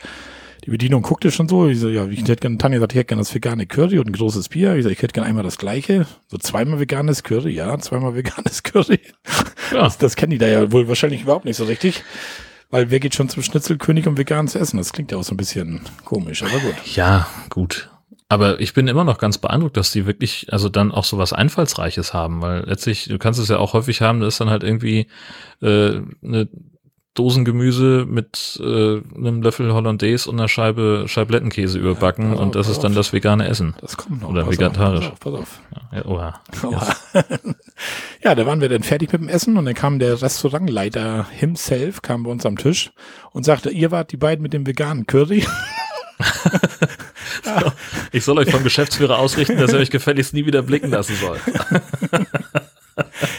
Die 0.64 0.70
Bedienung 0.70 1.02
guckte 1.02 1.30
schon 1.30 1.46
so. 1.46 1.68
Ich 1.68 1.78
so, 1.78 1.90
ja, 1.90 2.06
ich 2.06 2.20
hätte 2.20 2.36
gerne, 2.36 2.56
Tanja 2.56 2.80
sagt, 2.80 2.92
ich 2.92 2.98
hätte 2.98 3.08
gerne 3.08 3.20
das 3.20 3.34
vegane 3.34 3.66
Curry 3.66 3.98
und 3.98 4.08
ein 4.08 4.12
großes 4.12 4.48
Bier. 4.48 4.74
Ich 4.76 4.84
so, 4.84 4.88
ich 4.88 5.02
hätte 5.02 5.12
gerne 5.12 5.28
einmal 5.28 5.44
das 5.44 5.58
gleiche. 5.58 6.06
So 6.28 6.38
zweimal 6.38 6.80
veganes 6.80 7.22
Curry, 7.22 7.52
ja, 7.52 7.78
zweimal 7.78 8.14
veganes 8.14 8.62
Curry. 8.62 9.00
Ja. 9.72 9.82
Das, 9.82 9.98
das 9.98 10.16
kennen 10.16 10.30
die 10.30 10.38
da 10.38 10.46
ja 10.46 10.72
wohl 10.72 10.88
wahrscheinlich 10.88 11.22
überhaupt 11.22 11.44
nicht 11.44 11.56
so 11.56 11.64
richtig. 11.64 12.02
Weil 12.70 12.90
wer 12.90 12.98
geht 12.98 13.14
schon 13.14 13.28
zum 13.28 13.42
Schnitzelkönig, 13.42 14.06
um 14.08 14.16
vegan 14.16 14.48
zu 14.48 14.58
essen? 14.58 14.78
Das 14.78 14.92
klingt 14.92 15.12
ja 15.12 15.18
auch 15.18 15.22
so 15.22 15.34
ein 15.34 15.36
bisschen 15.36 15.82
komisch, 16.04 16.42
aber 16.42 16.58
gut. 16.58 16.74
Ja, 16.96 17.28
gut. 17.50 17.90
Aber 18.30 18.58
ich 18.58 18.72
bin 18.72 18.88
immer 18.88 19.04
noch 19.04 19.18
ganz 19.18 19.36
beeindruckt, 19.38 19.76
dass 19.76 19.92
die 19.92 20.06
wirklich, 20.06 20.50
also 20.50 20.70
dann 20.70 20.92
auch 20.92 21.04
so 21.04 21.18
was 21.18 21.34
Einfallsreiches 21.34 22.14
haben, 22.14 22.40
weil 22.40 22.64
letztlich, 22.66 23.04
du 23.04 23.18
kannst 23.18 23.38
es 23.38 23.48
ja 23.48 23.58
auch 23.58 23.74
häufig 23.74 24.00
haben, 24.00 24.20
da 24.20 24.26
ist 24.26 24.40
dann 24.40 24.48
halt 24.50 24.62
irgendwie 24.62 25.08
äh, 25.60 26.00
eine 26.22 26.48
Dosengemüse 27.14 28.06
mit 28.08 28.60
äh, 28.62 29.00
einem 29.16 29.40
Löffel 29.40 29.72
Hollandaise 29.72 30.28
und 30.28 30.38
einer 30.38 30.48
Scheibe 30.48 31.04
Scheiblettenkäse 31.06 31.78
überbacken 31.78 32.30
pass 32.30 32.38
auf, 32.38 32.44
und 32.44 32.54
das 32.56 32.68
ist 32.68 32.80
dann 32.80 32.92
auf. 32.92 32.96
das 32.96 33.12
vegane 33.12 33.46
Essen. 33.46 33.74
Das 33.80 33.96
kommt 33.96 34.22
noch. 34.22 34.28
Oder 34.30 34.44
pass 34.44 34.58
vegetarisch. 34.58 35.06
Auf, 35.06 35.20
pass 35.20 35.32
auf, 35.34 35.60
pass 35.70 35.82
auf. 35.82 35.92
Ja, 35.92 35.98
ja, 35.98 36.04
oha. 36.06 36.40
Aua. 36.62 36.96
ja, 38.24 38.34
da 38.34 38.46
waren 38.46 38.60
wir 38.60 38.68
dann 38.68 38.82
fertig 38.82 39.12
mit 39.12 39.20
dem 39.20 39.28
Essen 39.28 39.56
und 39.56 39.64
dann 39.64 39.74
kam 39.74 39.98
der 40.00 40.20
Restaurantleiter 40.20 41.26
himself, 41.30 42.02
kam 42.02 42.24
bei 42.24 42.30
uns 42.30 42.44
am 42.44 42.58
Tisch 42.58 42.90
und 43.30 43.44
sagte, 43.44 43.70
ihr 43.70 43.90
wart 43.92 44.10
die 44.10 44.16
beiden 44.16 44.42
mit 44.42 44.52
dem 44.52 44.66
veganen 44.66 45.06
Curry. 45.06 45.46
Ich 48.12 48.24
soll 48.24 48.38
euch 48.38 48.50
vom 48.50 48.62
Geschäftsführer 48.62 49.18
ausrichten, 49.18 49.58
dass 49.58 49.72
er 49.72 49.80
euch 49.80 49.90
gefälligst 49.90 50.34
nie 50.34 50.46
wieder 50.46 50.62
blicken 50.62 50.90
lassen 50.90 51.16
soll. 51.16 51.38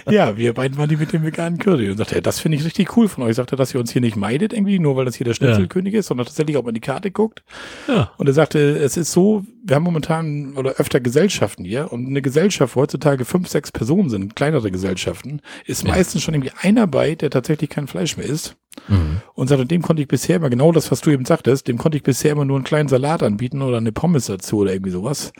ja, 0.09 0.37
wir 0.37 0.53
beiden 0.53 0.77
waren 0.77 0.89
die 0.89 0.97
mit 0.97 1.13
dem 1.13 1.23
veganen 1.23 1.59
Curry. 1.59 1.89
Und 1.89 1.97
sagte, 1.97 2.21
das 2.21 2.39
finde 2.39 2.57
ich 2.57 2.65
richtig 2.65 2.95
cool 2.97 3.07
von 3.07 3.23
euch. 3.23 3.35
Sagte, 3.35 3.55
dass 3.55 3.73
ihr 3.73 3.79
uns 3.79 3.91
hier 3.91 4.01
nicht 4.01 4.15
meidet 4.15 4.53
irgendwie, 4.53 4.79
nur 4.79 4.95
weil 4.95 5.05
das 5.05 5.15
hier 5.15 5.25
der 5.25 5.33
Schnitzelkönig 5.33 5.93
ja. 5.93 5.99
ist, 5.99 6.07
sondern 6.07 6.25
tatsächlich 6.25 6.57
auch 6.57 6.63
mal 6.63 6.69
in 6.69 6.75
die 6.75 6.81
Karte 6.81 7.11
guckt. 7.11 7.43
Ja. 7.87 8.11
Und 8.17 8.27
er 8.27 8.33
sagte, 8.33 8.59
es 8.59 8.97
ist 8.97 9.11
so, 9.11 9.45
wir 9.63 9.75
haben 9.75 9.83
momentan 9.83 10.55
oder 10.55 10.73
öfter 10.73 10.99
Gesellschaften 10.99 11.65
hier 11.65 11.91
und 11.91 12.07
eine 12.07 12.21
Gesellschaft, 12.21 12.75
wo 12.75 12.81
heutzutage 12.81 13.25
fünf, 13.25 13.47
sechs 13.47 13.71
Personen 13.71 14.09
sind, 14.09 14.35
kleinere 14.35 14.71
Gesellschaften, 14.71 15.41
ist 15.65 15.83
ja. 15.83 15.89
meistens 15.89 16.23
schon 16.23 16.33
irgendwie 16.33 16.53
einer 16.61 16.87
bei, 16.87 17.15
der 17.15 17.29
tatsächlich 17.29 17.69
kein 17.69 17.87
Fleisch 17.87 18.17
mehr 18.17 18.27
isst. 18.27 18.55
Mhm. 18.87 19.21
Und 19.33 19.47
sagte, 19.47 19.65
dem 19.65 19.81
konnte 19.81 20.01
ich 20.01 20.07
bisher 20.07 20.35
immer 20.35 20.49
genau 20.49 20.71
das, 20.71 20.91
was 20.91 21.01
du 21.01 21.09
eben 21.09 21.25
sagtest, 21.25 21.67
dem 21.67 21.77
konnte 21.77 21.97
ich 21.97 22.03
bisher 22.03 22.33
immer 22.33 22.45
nur 22.45 22.57
einen 22.57 22.65
kleinen 22.65 22.89
Salat 22.89 23.23
anbieten 23.23 23.61
oder 23.61 23.77
eine 23.77 23.91
Pommes 23.91 24.25
dazu 24.25 24.57
oder 24.57 24.73
irgendwie 24.73 24.91
sowas. 24.91 25.31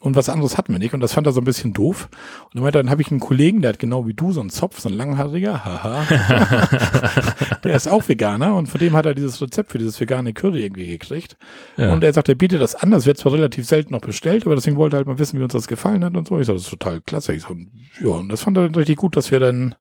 Und 0.00 0.14
was 0.14 0.28
anderes 0.28 0.56
hatten 0.56 0.72
wir 0.72 0.78
nicht. 0.78 0.94
Und 0.94 1.00
das 1.00 1.12
fand 1.12 1.26
er 1.26 1.32
so 1.32 1.40
ein 1.40 1.44
bisschen 1.44 1.72
doof. 1.72 2.08
Und 2.46 2.60
er 2.60 2.62
meinte, 2.62 2.78
dann 2.78 2.90
habe 2.90 3.02
ich 3.02 3.10
einen 3.10 3.20
Kollegen, 3.20 3.62
der 3.62 3.70
hat 3.70 3.78
genau 3.78 4.06
wie 4.06 4.14
du 4.14 4.32
so 4.32 4.40
einen 4.40 4.50
Zopf, 4.50 4.78
so 4.78 4.88
ein 4.88 4.94
langhaariger, 4.94 5.64
haha. 5.64 6.04
der 7.64 7.74
ist 7.74 7.88
auch 7.88 8.08
Veganer 8.08 8.54
und 8.54 8.68
von 8.68 8.78
dem 8.78 8.94
hat 8.94 9.06
er 9.06 9.14
dieses 9.14 9.40
Rezept 9.42 9.72
für 9.72 9.78
dieses 9.78 10.00
vegane 10.00 10.32
Curry 10.32 10.62
irgendwie 10.62 10.86
gekriegt. 10.86 11.36
Ja. 11.76 11.92
Und 11.92 12.04
er 12.04 12.12
sagt, 12.12 12.28
er 12.28 12.36
bietet 12.36 12.60
das 12.60 12.76
an. 12.76 12.92
Das 12.92 13.06
wird 13.06 13.18
zwar 13.18 13.32
relativ 13.32 13.66
selten 13.66 13.92
noch 13.92 14.00
bestellt, 14.00 14.46
aber 14.46 14.54
deswegen 14.54 14.76
wollte 14.76 14.96
er 14.96 14.98
halt 14.98 15.08
mal 15.08 15.18
wissen, 15.18 15.38
wie 15.38 15.42
uns 15.42 15.52
das 15.52 15.66
gefallen 15.66 16.04
hat 16.04 16.16
und 16.16 16.28
so. 16.28 16.38
Ich 16.38 16.46
sage, 16.46 16.58
das 16.58 16.64
ist 16.64 16.70
total 16.70 17.00
klasse. 17.00 17.34
Ich 17.34 17.42
so, 17.42 17.56
ja, 18.00 18.10
und 18.10 18.28
das 18.28 18.42
fand 18.42 18.56
er 18.56 18.74
richtig 18.76 18.96
gut, 18.96 19.16
dass 19.16 19.32
wir 19.32 19.40
dann 19.40 19.74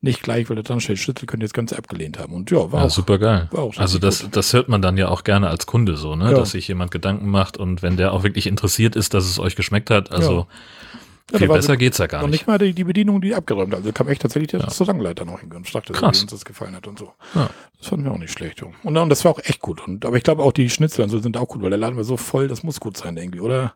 nicht 0.00 0.22
gleich, 0.22 0.48
weil 0.48 0.62
dran 0.62 0.80
steht, 0.80 0.98
Schlüssel 0.98 1.26
können 1.26 1.42
jetzt 1.42 1.54
ganz 1.54 1.72
abgelehnt 1.72 2.18
haben. 2.18 2.32
Und 2.32 2.50
ja, 2.50 2.70
war 2.70 2.80
ja, 2.80 2.86
auch, 2.86 2.90
super 2.90 3.18
geil. 3.18 3.48
War 3.50 3.64
auch 3.64 3.76
also 3.76 3.98
das, 3.98 4.22
gut. 4.22 4.36
das 4.36 4.52
hört 4.52 4.68
man 4.68 4.80
dann 4.80 4.96
ja 4.96 5.08
auch 5.08 5.24
gerne 5.24 5.48
als 5.48 5.66
Kunde 5.66 5.96
so, 5.96 6.14
ne, 6.14 6.30
ja. 6.30 6.36
dass 6.36 6.52
sich 6.52 6.68
jemand 6.68 6.90
Gedanken 6.90 7.28
macht 7.28 7.56
und 7.56 7.82
wenn 7.82 7.96
der 7.96 8.12
auch 8.12 8.22
wirklich 8.22 8.46
interessiert 8.46 8.94
ist, 8.94 9.14
dass 9.14 9.24
es 9.24 9.38
euch 9.40 9.56
geschmeckt 9.56 9.90
hat, 9.90 10.12
also 10.12 10.46
ja. 11.32 11.38
viel 11.38 11.48
besser 11.48 11.76
geht's 11.76 11.98
ja 11.98 12.06
gar 12.06 12.18
nicht. 12.18 12.24
Und 12.24 12.30
nicht 12.30 12.46
mal 12.46 12.58
die, 12.58 12.72
die 12.74 12.84
Bedienung, 12.84 13.20
die 13.20 13.34
abgeräumt 13.34 13.72
hat. 13.72 13.80
Also 13.80 13.92
kam 13.92 14.06
echt 14.06 14.22
tatsächlich 14.22 14.52
der 14.52 14.60
ja. 14.60 14.66
Restaurantleiter 14.66 15.24
noch 15.24 15.40
hin 15.40 15.52
und 15.52 15.66
sagte, 15.66 15.92
wie 15.92 16.04
uns 16.04 16.26
das 16.26 16.44
gefallen 16.44 16.76
hat 16.76 16.86
und 16.86 17.00
so. 17.00 17.12
Das 17.34 17.88
fanden 17.88 18.04
wir 18.04 18.12
auch 18.12 18.18
nicht 18.18 18.32
schlecht. 18.32 18.62
Und, 18.62 18.96
und 18.96 19.08
das 19.08 19.24
war 19.24 19.32
auch 19.32 19.40
echt 19.40 19.60
gut. 19.60 19.86
Und, 19.86 20.04
aber 20.04 20.16
ich 20.16 20.22
glaube 20.22 20.44
auch 20.44 20.52
die 20.52 20.70
Schnitzel 20.70 21.02
und 21.02 21.10
so 21.10 21.18
sind 21.18 21.36
auch 21.36 21.48
gut, 21.48 21.60
weil 21.60 21.70
der 21.70 21.78
Laden 21.78 21.96
war 21.96 22.04
so 22.04 22.16
voll, 22.16 22.46
das 22.46 22.62
muss 22.62 22.78
gut 22.78 22.96
sein 22.96 23.16
irgendwie, 23.16 23.40
oder? 23.40 23.74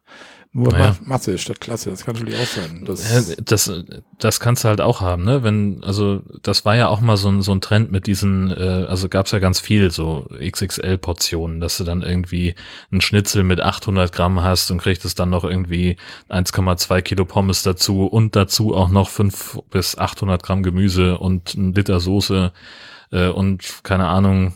Nur 0.54 0.70
naja. 0.70 0.94
Masse 1.06 1.38
statt 1.38 1.62
Klasse, 1.62 1.88
das 1.88 2.04
kann 2.04 2.14
natürlich 2.14 2.38
auch 2.38 2.46
sein. 2.46 2.84
Das, 2.84 3.36
das, 3.42 3.72
das 4.18 4.38
kannst 4.38 4.64
du 4.64 4.68
halt 4.68 4.82
auch 4.82 5.00
haben, 5.00 5.24
ne? 5.24 5.42
Wenn, 5.42 5.82
also 5.82 6.22
das 6.42 6.66
war 6.66 6.76
ja 6.76 6.88
auch 6.88 7.00
mal 7.00 7.16
so 7.16 7.30
ein, 7.30 7.40
so 7.40 7.52
ein 7.52 7.62
Trend 7.62 7.90
mit 7.90 8.06
diesen, 8.06 8.50
äh, 8.50 8.86
also 8.86 9.08
gab's 9.08 9.30
ja 9.30 9.38
ganz 9.38 9.60
viel 9.60 9.90
so 9.90 10.28
XXL-Portionen, 10.38 11.58
dass 11.58 11.78
du 11.78 11.84
dann 11.84 12.02
irgendwie 12.02 12.54
einen 12.90 13.00
Schnitzel 13.00 13.44
mit 13.44 13.62
800 13.62 14.12
Gramm 14.12 14.42
hast 14.42 14.70
und 14.70 14.82
kriegst 14.82 15.18
dann 15.18 15.30
noch 15.30 15.44
irgendwie 15.44 15.96
1,2 16.28 17.00
Kilo 17.00 17.24
Pommes 17.24 17.62
dazu 17.62 18.04
und 18.04 18.36
dazu 18.36 18.74
auch 18.74 18.90
noch 18.90 19.08
5 19.08 19.60
bis 19.70 19.96
800 19.96 20.42
Gramm 20.42 20.62
Gemüse 20.62 21.16
und 21.16 21.54
ein 21.54 21.72
Liter 21.72 21.98
Soße 21.98 22.52
äh, 23.10 23.28
und 23.28 23.84
keine 23.84 24.08
Ahnung, 24.08 24.52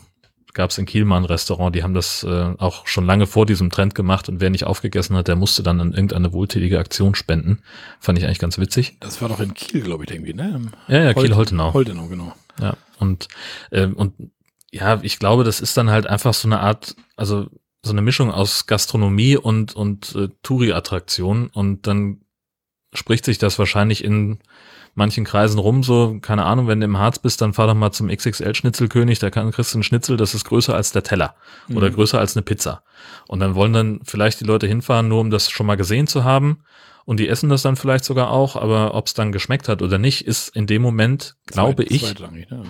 gab 0.57 0.71
es 0.71 0.77
in 0.79 0.87
Kiel 0.87 1.05
mal 1.05 1.17
ein 1.17 1.25
Restaurant, 1.25 1.75
die 1.75 1.83
haben 1.83 1.93
das 1.93 2.23
äh, 2.23 2.53
auch 2.57 2.87
schon 2.87 3.05
lange 3.05 3.27
vor 3.27 3.45
diesem 3.45 3.69
Trend 3.69 3.93
gemacht 3.93 4.27
und 4.27 4.41
wer 4.41 4.49
nicht 4.49 4.65
aufgegessen 4.65 5.15
hat, 5.15 5.27
der 5.27 5.35
musste 5.35 5.61
dann 5.61 5.79
an 5.79 5.93
irgendeine 5.93 6.33
wohltätige 6.33 6.79
Aktion 6.79 7.13
spenden. 7.13 7.59
Fand 7.99 8.17
ich 8.17 8.25
eigentlich 8.25 8.39
ganz 8.39 8.57
witzig. 8.57 8.97
Das 8.99 9.21
war 9.21 9.29
doch 9.29 9.39
in 9.39 9.53
Kiel, 9.53 9.81
glaube 9.81 10.03
ich, 10.03 10.11
irgendwie, 10.11 10.33
ne? 10.33 10.53
Im 10.55 10.71
ja, 10.87 11.03
ja, 11.03 11.13
Kiel-Holtenau. 11.13 11.73
Holtenau, 11.73 12.07
genau. 12.07 12.33
Ja, 12.59 12.75
und, 12.97 13.27
äh, 13.69 13.85
und 13.85 14.15
ja, 14.71 14.99
ich 15.03 15.19
glaube, 15.19 15.43
das 15.43 15.61
ist 15.61 15.77
dann 15.77 15.91
halt 15.91 16.07
einfach 16.07 16.33
so 16.33 16.47
eine 16.47 16.59
Art, 16.59 16.95
also 17.15 17.45
so 17.83 17.91
eine 17.91 18.01
Mischung 18.01 18.31
aus 18.31 18.65
Gastronomie 18.65 19.37
und, 19.37 19.75
und 19.75 20.15
äh, 20.15 20.29
Touri-Attraktion 20.41 21.51
und 21.53 21.85
dann 21.85 22.21
spricht 22.93 23.25
sich 23.25 23.37
das 23.37 23.59
wahrscheinlich 23.59 24.03
in 24.03 24.39
manchen 24.97 25.23
Kreisen 25.23 25.59
rum, 25.59 25.83
so, 25.83 26.17
keine 26.21 26.45
Ahnung, 26.45 26.67
wenn 26.67 26.79
du 26.79 26.85
im 26.85 26.97
Harz 26.97 27.19
bist, 27.19 27.41
dann 27.41 27.53
fahr 27.53 27.67
doch 27.67 27.75
mal 27.75 27.91
zum 27.91 28.09
XXL-Schnitzelkönig, 28.09 29.19
da 29.19 29.29
kann, 29.29 29.51
kriegst 29.51 29.73
du 29.73 29.77
einen 29.77 29.83
Schnitzel, 29.83 30.17
das 30.17 30.33
ist 30.33 30.45
größer 30.45 30.75
als 30.75 30.91
der 30.91 31.03
Teller 31.03 31.35
mhm. 31.67 31.77
oder 31.77 31.89
größer 31.89 32.19
als 32.19 32.35
eine 32.35 32.43
Pizza. 32.43 32.83
Und 33.27 33.39
dann 33.39 33.55
wollen 33.55 33.73
dann 33.73 33.99
vielleicht 34.03 34.39
die 34.39 34.45
Leute 34.45 34.67
hinfahren, 34.67 35.07
nur 35.07 35.21
um 35.21 35.29
das 35.29 35.49
schon 35.49 35.65
mal 35.65 35.77
gesehen 35.77 36.07
zu 36.07 36.23
haben. 36.23 36.63
Und 37.05 37.19
die 37.19 37.29
essen 37.29 37.47
das 37.47 37.61
dann 37.61 37.77
vielleicht 37.77 38.03
sogar 38.03 38.31
auch, 38.31 38.57
aber 38.57 38.93
ob 38.93 39.07
es 39.07 39.13
dann 39.13 39.31
geschmeckt 39.31 39.69
hat 39.69 39.81
oder 39.81 39.97
nicht, 39.97 40.27
ist 40.27 40.49
in 40.49 40.67
dem 40.67 40.81
Moment, 40.81 41.37
glaube 41.45 41.85
Zweit, 41.85 41.91
ich, 41.91 42.03
zweitrangig, 42.03 42.49
ne? 42.49 42.63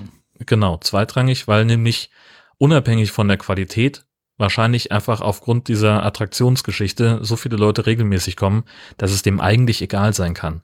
genau, 0.45 0.77
zweitrangig, 0.77 1.47
weil 1.47 1.65
nämlich 1.65 2.11
unabhängig 2.59 3.11
von 3.11 3.27
der 3.27 3.37
Qualität 3.37 4.05
wahrscheinlich 4.37 4.91
einfach 4.91 5.21
aufgrund 5.21 5.67
dieser 5.67 6.03
Attraktionsgeschichte 6.03 7.19
so 7.23 7.35
viele 7.35 7.57
Leute 7.57 7.85
regelmäßig 7.85 8.35
kommen, 8.35 8.63
dass 8.97 9.11
es 9.11 9.23
dem 9.23 9.39
eigentlich 9.39 9.81
egal 9.81 10.13
sein 10.13 10.33
kann. 10.33 10.61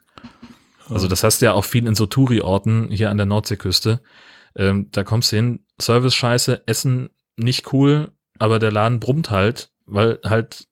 Also 0.90 1.08
das 1.08 1.24
hast 1.24 1.42
du 1.42 1.46
ja 1.46 1.54
auch 1.54 1.66
viel 1.66 1.88
in 1.88 1.96
so 1.96 2.06
Touri-Orten 2.06 2.90
hier 2.92 3.10
an 3.10 3.18
der 3.18 3.26
Nordseeküste. 3.26 4.02
Ähm, 4.56 4.90
da 4.92 5.04
kommst 5.04 5.32
du 5.32 5.38
hin, 5.38 5.66
Service 5.82 6.16
scheiße, 6.16 6.64
Essen 6.68 7.10
nicht 7.38 7.74
cool, 7.74 8.12
aber 8.40 8.60
der 8.60 8.72
Laden 8.72 9.00
brummt 9.00 9.32
halt, 9.32 9.72
weil 9.86 10.20
halt 10.24 10.68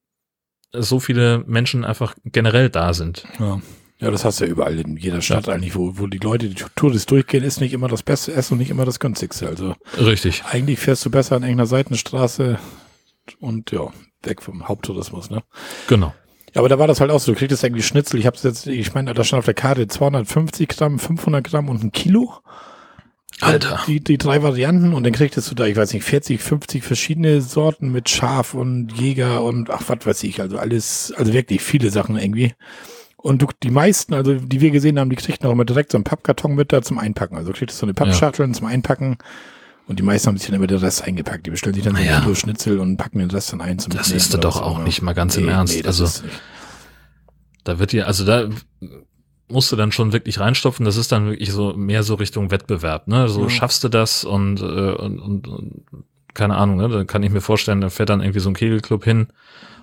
so 0.73 0.99
viele 0.99 1.43
Menschen 1.47 1.83
einfach 1.83 2.15
generell 2.23 2.69
da 2.69 2.93
sind. 2.93 3.25
Ja. 3.39 3.61
Ja, 3.99 4.09
das 4.09 4.25
hast 4.25 4.39
du 4.39 4.45
ja 4.45 4.51
überall 4.51 4.79
in 4.79 4.97
jeder 4.97 5.21
Stadt 5.21 5.45
ja. 5.45 5.53
eigentlich, 5.53 5.75
wo, 5.75 5.99
wo 5.99 6.07
die 6.07 6.17
Leute, 6.17 6.49
die 6.49 6.55
Touristen 6.75 7.09
durchgehen, 7.09 7.43
ist 7.43 7.61
nicht 7.61 7.71
immer 7.71 7.87
das 7.87 8.01
beste 8.01 8.33
Essen 8.33 8.53
und 8.53 8.57
nicht 8.57 8.71
immer 8.71 8.83
das 8.83 8.99
günstigste. 8.99 9.47
Also 9.47 9.75
richtig. 9.95 10.43
Eigentlich 10.43 10.79
fährst 10.79 11.05
du 11.05 11.11
besser 11.11 11.35
an 11.35 11.43
irgendeiner 11.43 11.67
Seitenstraße 11.67 12.57
und 13.39 13.71
ja, 13.71 13.93
weg 14.23 14.41
vom 14.41 14.67
Haupttourismus, 14.67 15.29
ne? 15.29 15.43
Genau. 15.87 16.15
Ja, 16.53 16.59
aber 16.59 16.69
da 16.69 16.79
war 16.79 16.87
das 16.87 16.99
halt 16.99 17.11
auch 17.11 17.19
so, 17.19 17.31
du 17.31 17.37
kriegst 17.37 17.63
irgendwie 17.63 17.83
Schnitzel, 17.83 18.19
ich 18.19 18.25
hab's 18.25 18.43
jetzt, 18.43 18.67
ich 18.67 18.93
meine, 18.93 19.13
da 19.13 19.23
stand 19.23 19.39
auf 19.39 19.45
der 19.45 19.53
Karte 19.53 19.87
250 19.87 20.67
Gramm, 20.67 20.99
500 20.99 21.43
Gramm 21.43 21.69
und 21.69 21.83
ein 21.83 21.91
Kilo. 21.91 22.33
Alter. 23.39 23.79
Die, 23.87 24.01
die 24.01 24.17
drei 24.17 24.43
Varianten 24.43 24.93
und 24.93 25.03
dann 25.03 25.13
kriegst 25.13 25.49
du 25.49 25.55
da, 25.55 25.65
ich 25.65 25.75
weiß 25.75 25.93
nicht, 25.93 26.03
40, 26.03 26.41
50 26.41 26.83
verschiedene 26.83 27.41
Sorten 27.41 27.91
mit 27.91 28.09
Schaf 28.09 28.53
und 28.53 28.91
Jäger 28.91 29.43
und 29.43 29.69
ach, 29.69 29.83
was 29.87 30.05
weiß 30.05 30.23
ich, 30.23 30.41
also 30.41 30.57
alles, 30.57 31.13
also 31.15 31.33
wirklich 31.33 31.61
viele 31.61 31.89
Sachen 31.89 32.17
irgendwie. 32.17 32.53
Und 33.17 33.41
du, 33.41 33.47
die 33.63 33.71
meisten, 33.71 34.13
also 34.13 34.33
die 34.33 34.61
wir 34.61 34.71
gesehen 34.71 34.99
haben, 34.99 35.09
die 35.09 35.15
kriegten 35.15 35.47
auch 35.47 35.51
immer 35.53 35.65
direkt 35.65 35.91
so 35.91 35.97
einen 35.97 36.03
Pappkarton 36.03 36.55
mit 36.55 36.73
da 36.73 36.81
zum 36.81 36.97
Einpacken. 36.97 37.37
Also 37.37 37.51
kriegst 37.51 37.77
du 37.77 37.79
so 37.79 37.85
eine 37.85 37.93
Pappschachteln 37.93 38.51
ja. 38.51 38.57
zum 38.57 38.67
Einpacken 38.67 39.17
und 39.91 39.99
die 39.99 40.03
meisten 40.03 40.29
haben 40.29 40.37
sich 40.37 40.47
dann 40.47 40.55
immer 40.55 40.67
den 40.67 40.77
Rest 40.77 41.03
eingepackt. 41.03 41.45
Die 41.45 41.49
bestellen 41.51 41.75
sich 41.75 41.83
dann 41.83 41.97
so 41.97 42.01
ein 42.01 42.21
Kilo 42.21 42.33
Schnitzel 42.33 42.79
und 42.79 42.95
packen 42.95 43.19
den 43.19 43.29
Rest 43.29 43.51
dann 43.51 43.59
ein 43.59 43.77
zum 43.77 43.91
Das 43.91 44.09
ist 44.09 44.33
doch 44.41 44.61
auch 44.61 44.79
nicht 44.79 45.01
mal 45.01 45.11
ganz 45.11 45.35
nee, 45.35 45.43
im 45.43 45.49
Ernst. 45.49 45.75
Nee, 45.75 45.85
also, 45.85 46.07
da 47.65 47.77
wird 47.77 47.91
dir, 47.91 48.07
also 48.07 48.23
da 48.23 48.47
musst 49.49 49.69
du 49.69 49.75
dann 49.75 49.91
schon 49.91 50.13
wirklich 50.13 50.39
reinstopfen. 50.39 50.85
Das 50.85 50.95
ist 50.95 51.11
dann 51.11 51.29
wirklich 51.29 51.51
so 51.51 51.73
mehr 51.73 52.03
so 52.03 52.15
Richtung 52.15 52.51
Wettbewerb. 52.51 53.09
Ne? 53.09 53.27
So 53.27 53.43
ja. 53.43 53.49
schaffst 53.49 53.83
du 53.83 53.89
das 53.89 54.23
und, 54.23 54.61
äh, 54.61 54.63
und, 54.63 55.19
und, 55.19 55.47
und 55.49 55.83
keine 56.33 56.55
Ahnung, 56.55 56.77
ne? 56.77 56.87
da 56.87 57.03
kann 57.03 57.21
ich 57.21 57.31
mir 57.31 57.41
vorstellen, 57.41 57.81
da 57.81 57.89
fährt 57.89 58.09
dann 58.09 58.21
irgendwie 58.21 58.39
so 58.39 58.49
ein 58.49 58.55
Kegelclub 58.55 59.03
hin 59.03 59.27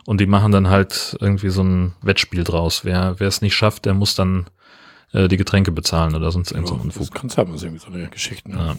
und 0.06 0.22
die 0.22 0.26
machen 0.26 0.52
dann 0.52 0.70
halt 0.70 1.18
irgendwie 1.20 1.50
so 1.50 1.62
ein 1.62 1.92
Wettspiel 2.00 2.44
draus. 2.44 2.86
Wer 2.86 3.16
wer 3.18 3.28
es 3.28 3.42
nicht 3.42 3.54
schafft, 3.54 3.84
der 3.84 3.92
muss 3.92 4.14
dann 4.14 4.46
äh, 5.12 5.28
die 5.28 5.36
Getränke 5.36 5.70
bezahlen 5.70 6.14
oder 6.14 6.30
sonst 6.30 6.52
ja, 6.52 6.66
so 6.66 6.80
Das 6.82 7.10
kannst 7.10 7.36
du 7.36 7.42
haben, 7.42 7.54
irgendwie 7.54 7.78
so 7.78 7.88
eine 7.88 8.08
Geschichte. 8.08 8.50
Ne? 8.50 8.56
Ja. 8.56 8.76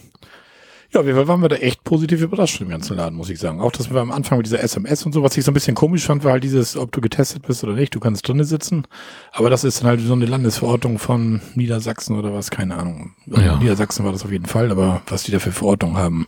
Ja, 0.91 1.05
wir 1.05 1.27
waren 1.27 1.41
wir 1.41 1.49
da 1.49 1.57
echt 1.57 1.83
positiv 1.83 2.21
überrascht 2.21 2.59
im 2.61 2.69
ganzen 2.69 2.97
Laden, 2.97 3.15
muss 3.15 3.29
ich 3.29 3.39
sagen. 3.39 3.61
Auch, 3.61 3.71
dass 3.71 3.91
wir 3.91 4.01
am 4.01 4.11
Anfang 4.11 4.39
mit 4.39 4.47
dieser 4.47 4.63
SMS 4.63 5.05
und 5.05 5.13
so, 5.13 5.21
was 5.21 5.37
ich 5.37 5.45
so 5.45 5.51
ein 5.51 5.53
bisschen 5.53 5.75
komisch 5.75 6.05
fand, 6.05 6.23
war 6.23 6.31
halt 6.31 6.43
dieses, 6.43 6.75
ob 6.75 6.91
du 6.91 6.99
getestet 6.99 7.45
bist 7.45 7.63
oder 7.63 7.73
nicht, 7.73 7.93
du 7.93 7.99
kannst 7.99 8.27
drinnen 8.27 8.43
sitzen. 8.43 8.87
Aber 9.31 9.51
das 9.51 9.63
ist 9.63 9.81
dann 9.81 9.87
halt 9.87 10.01
so 10.01 10.13
eine 10.13 10.25
Landesverordnung 10.25 10.97
von 10.97 11.41
Niedersachsen 11.53 12.17
oder 12.17 12.33
was, 12.33 12.49
keine 12.49 12.75
Ahnung. 12.75 13.13
Ja. 13.27 13.57
Niedersachsen 13.57 14.03
war 14.03 14.11
das 14.11 14.25
auf 14.25 14.31
jeden 14.31 14.47
Fall, 14.47 14.71
aber 14.71 15.03
was 15.07 15.23
die 15.23 15.31
da 15.31 15.37
für 15.37 15.51
Verordnung 15.51 15.95
haben, 15.95 16.27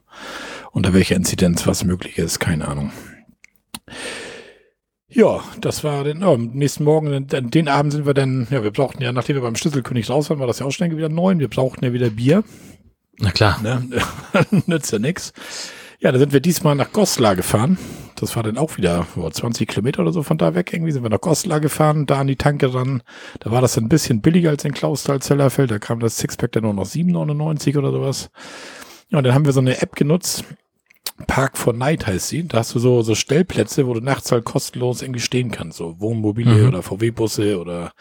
unter 0.71 0.93
welcher 0.93 1.15
Inzidenz 1.15 1.65
was 1.65 1.83
möglich 1.83 2.19
ist, 2.19 2.39
keine 2.39 2.67
Ahnung. 2.67 2.91
Ja, 5.07 5.41
das 5.59 5.83
war 5.83 6.03
den, 6.03 6.23
oh, 6.23 6.37
nächsten 6.37 6.83
Morgen, 6.83 7.27
den, 7.27 7.49
den 7.49 7.67
Abend 7.67 7.93
sind 7.93 8.05
wir 8.05 8.13
dann, 8.13 8.47
ja, 8.51 8.63
wir 8.63 8.71
brauchten 8.71 9.01
ja, 9.01 9.11
nachdem 9.11 9.37
wir 9.37 9.41
beim 9.41 9.55
Schlüsselkönig 9.55 10.09
raus 10.09 10.29
waren, 10.29 10.39
war 10.39 10.47
das 10.47 10.59
ja 10.59 10.67
auch 10.67 10.71
schnell 10.71 10.95
wieder 10.95 11.09
neun. 11.09 11.39
Wir 11.39 11.49
brauchten 11.49 11.83
ja 11.83 11.93
wieder 11.93 12.11
Bier. 12.11 12.43
Na 13.19 13.31
klar. 13.31 13.59
Ne? 13.61 13.87
Nützt 14.65 14.91
ja 14.91 14.99
nix. 14.99 15.33
Ja, 15.99 16.11
da 16.11 16.17
sind 16.17 16.33
wir 16.33 16.39
diesmal 16.39 16.75
nach 16.75 16.91
Goslar 16.91 17.35
gefahren. 17.35 17.77
Das 18.15 18.35
war 18.35 18.43
dann 18.43 18.57
auch 18.57 18.77
wieder 18.77 19.05
oh, 19.15 19.29
20 19.29 19.67
Kilometer 19.67 20.01
oder 20.01 20.11
so 20.11 20.23
von 20.23 20.37
da 20.37 20.55
weg. 20.55 20.73
Irgendwie 20.73 20.91
sind 20.91 21.03
wir 21.03 21.09
nach 21.09 21.21
Goslar 21.21 21.59
gefahren, 21.59 22.07
da 22.07 22.19
an 22.19 22.27
die 22.27 22.35
Tanke 22.35 22.73
ran. 22.73 23.03
Da 23.39 23.51
war 23.51 23.61
das 23.61 23.77
ein 23.77 23.89
bisschen 23.89 24.21
billiger 24.21 24.49
als 24.49 24.65
in 24.65 24.73
Klausthal-Zellerfeld. 24.73 25.69
Da 25.69 25.79
kam 25.79 25.99
das 25.99 26.17
Sixpack 26.17 26.51
dann 26.53 26.63
nur 26.63 26.73
noch 26.73 26.87
7,99 26.87 27.77
oder 27.77 27.91
sowas. 27.91 28.31
Ja, 29.09 29.19
und 29.19 29.25
dann 29.25 29.33
haben 29.33 29.45
wir 29.45 29.53
so 29.53 29.59
eine 29.59 29.81
App 29.81 29.95
genutzt. 29.95 30.43
Park 31.27 31.57
for 31.57 31.73
Night 31.73 32.07
heißt 32.07 32.29
sie. 32.29 32.47
Da 32.47 32.59
hast 32.59 32.73
du 32.73 32.79
so, 32.79 33.03
so 33.03 33.13
Stellplätze, 33.13 33.85
wo 33.85 33.93
du 33.93 34.01
nachts 34.01 34.31
halt 34.31 34.45
kostenlos 34.45 35.01
irgendwie 35.03 35.19
stehen 35.19 35.51
kannst. 35.51 35.77
So 35.77 35.99
Wohnmobile 35.99 36.63
mhm. 36.63 36.67
oder 36.67 36.81
VW-Busse 36.81 37.59
oder 37.59 37.91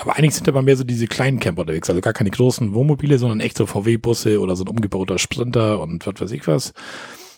aber 0.00 0.16
eigentlich 0.16 0.34
sind 0.34 0.48
aber 0.48 0.62
mehr 0.62 0.76
so 0.76 0.84
diese 0.84 1.06
kleinen 1.06 1.40
Camper 1.40 1.62
unterwegs, 1.62 1.90
also 1.90 2.00
gar 2.00 2.14
keine 2.14 2.30
großen 2.30 2.72
Wohnmobile, 2.72 3.18
sondern 3.18 3.40
echt 3.40 3.56
so 3.56 3.66
VW-Busse 3.66 4.40
oder 4.40 4.56
so 4.56 4.64
ein 4.64 4.68
umgebauter 4.68 5.18
Sprinter 5.18 5.80
und 5.80 6.06
was 6.06 6.20
weiß 6.20 6.30
ich 6.32 6.46
was. 6.48 6.72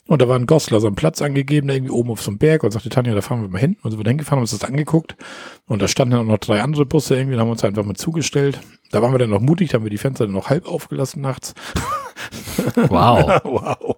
Und 0.07 0.21
da 0.21 0.29
war 0.29 0.37
ein 0.37 0.47
Goslar 0.47 0.81
so 0.81 0.89
ein 0.89 0.97
Platz 0.97 1.23
angegeben, 1.23 1.69
da 1.69 1.75
irgendwie 1.75 1.93
oben 1.93 2.11
auf 2.11 2.23
so 2.23 2.31
einem 2.31 2.39
Berg 2.39 2.65
und 2.65 2.73
sagte 2.73 2.89
Tanja, 2.89 3.15
da 3.15 3.21
fahren 3.21 3.43
wir 3.43 3.49
mal 3.49 3.59
hin. 3.59 3.77
Und 3.83 3.93
so 3.93 3.99
wir 3.99 4.09
hingefahren, 4.09 4.39
haben 4.39 4.43
uns 4.43 4.51
das 4.51 4.65
angeguckt. 4.65 5.17
Und 5.67 5.81
da 5.81 5.87
standen 5.87 6.13
dann 6.13 6.21
auch 6.23 6.33
noch 6.33 6.39
drei 6.39 6.61
andere 6.61 6.87
Busse 6.87 7.17
irgendwie, 7.17 7.37
da 7.37 7.43
haben 7.43 7.49
wir 7.49 7.53
uns 7.53 7.65
einfach 7.65 7.85
mal 7.85 7.95
zugestellt. 7.95 8.61
Da 8.91 9.01
waren 9.01 9.13
wir 9.13 9.19
dann 9.19 9.31
noch 9.31 9.41
mutig, 9.41 9.71
da 9.71 9.77
haben 9.77 9.85
wir 9.85 9.91
die 9.91 9.99
Fenster 9.99 10.25
dann 10.25 10.35
noch 10.35 10.51
halb 10.51 10.67
aufgelassen 10.67 11.23
nachts. 11.23 11.55
Wow. 12.75 13.41
wow. 13.45 13.97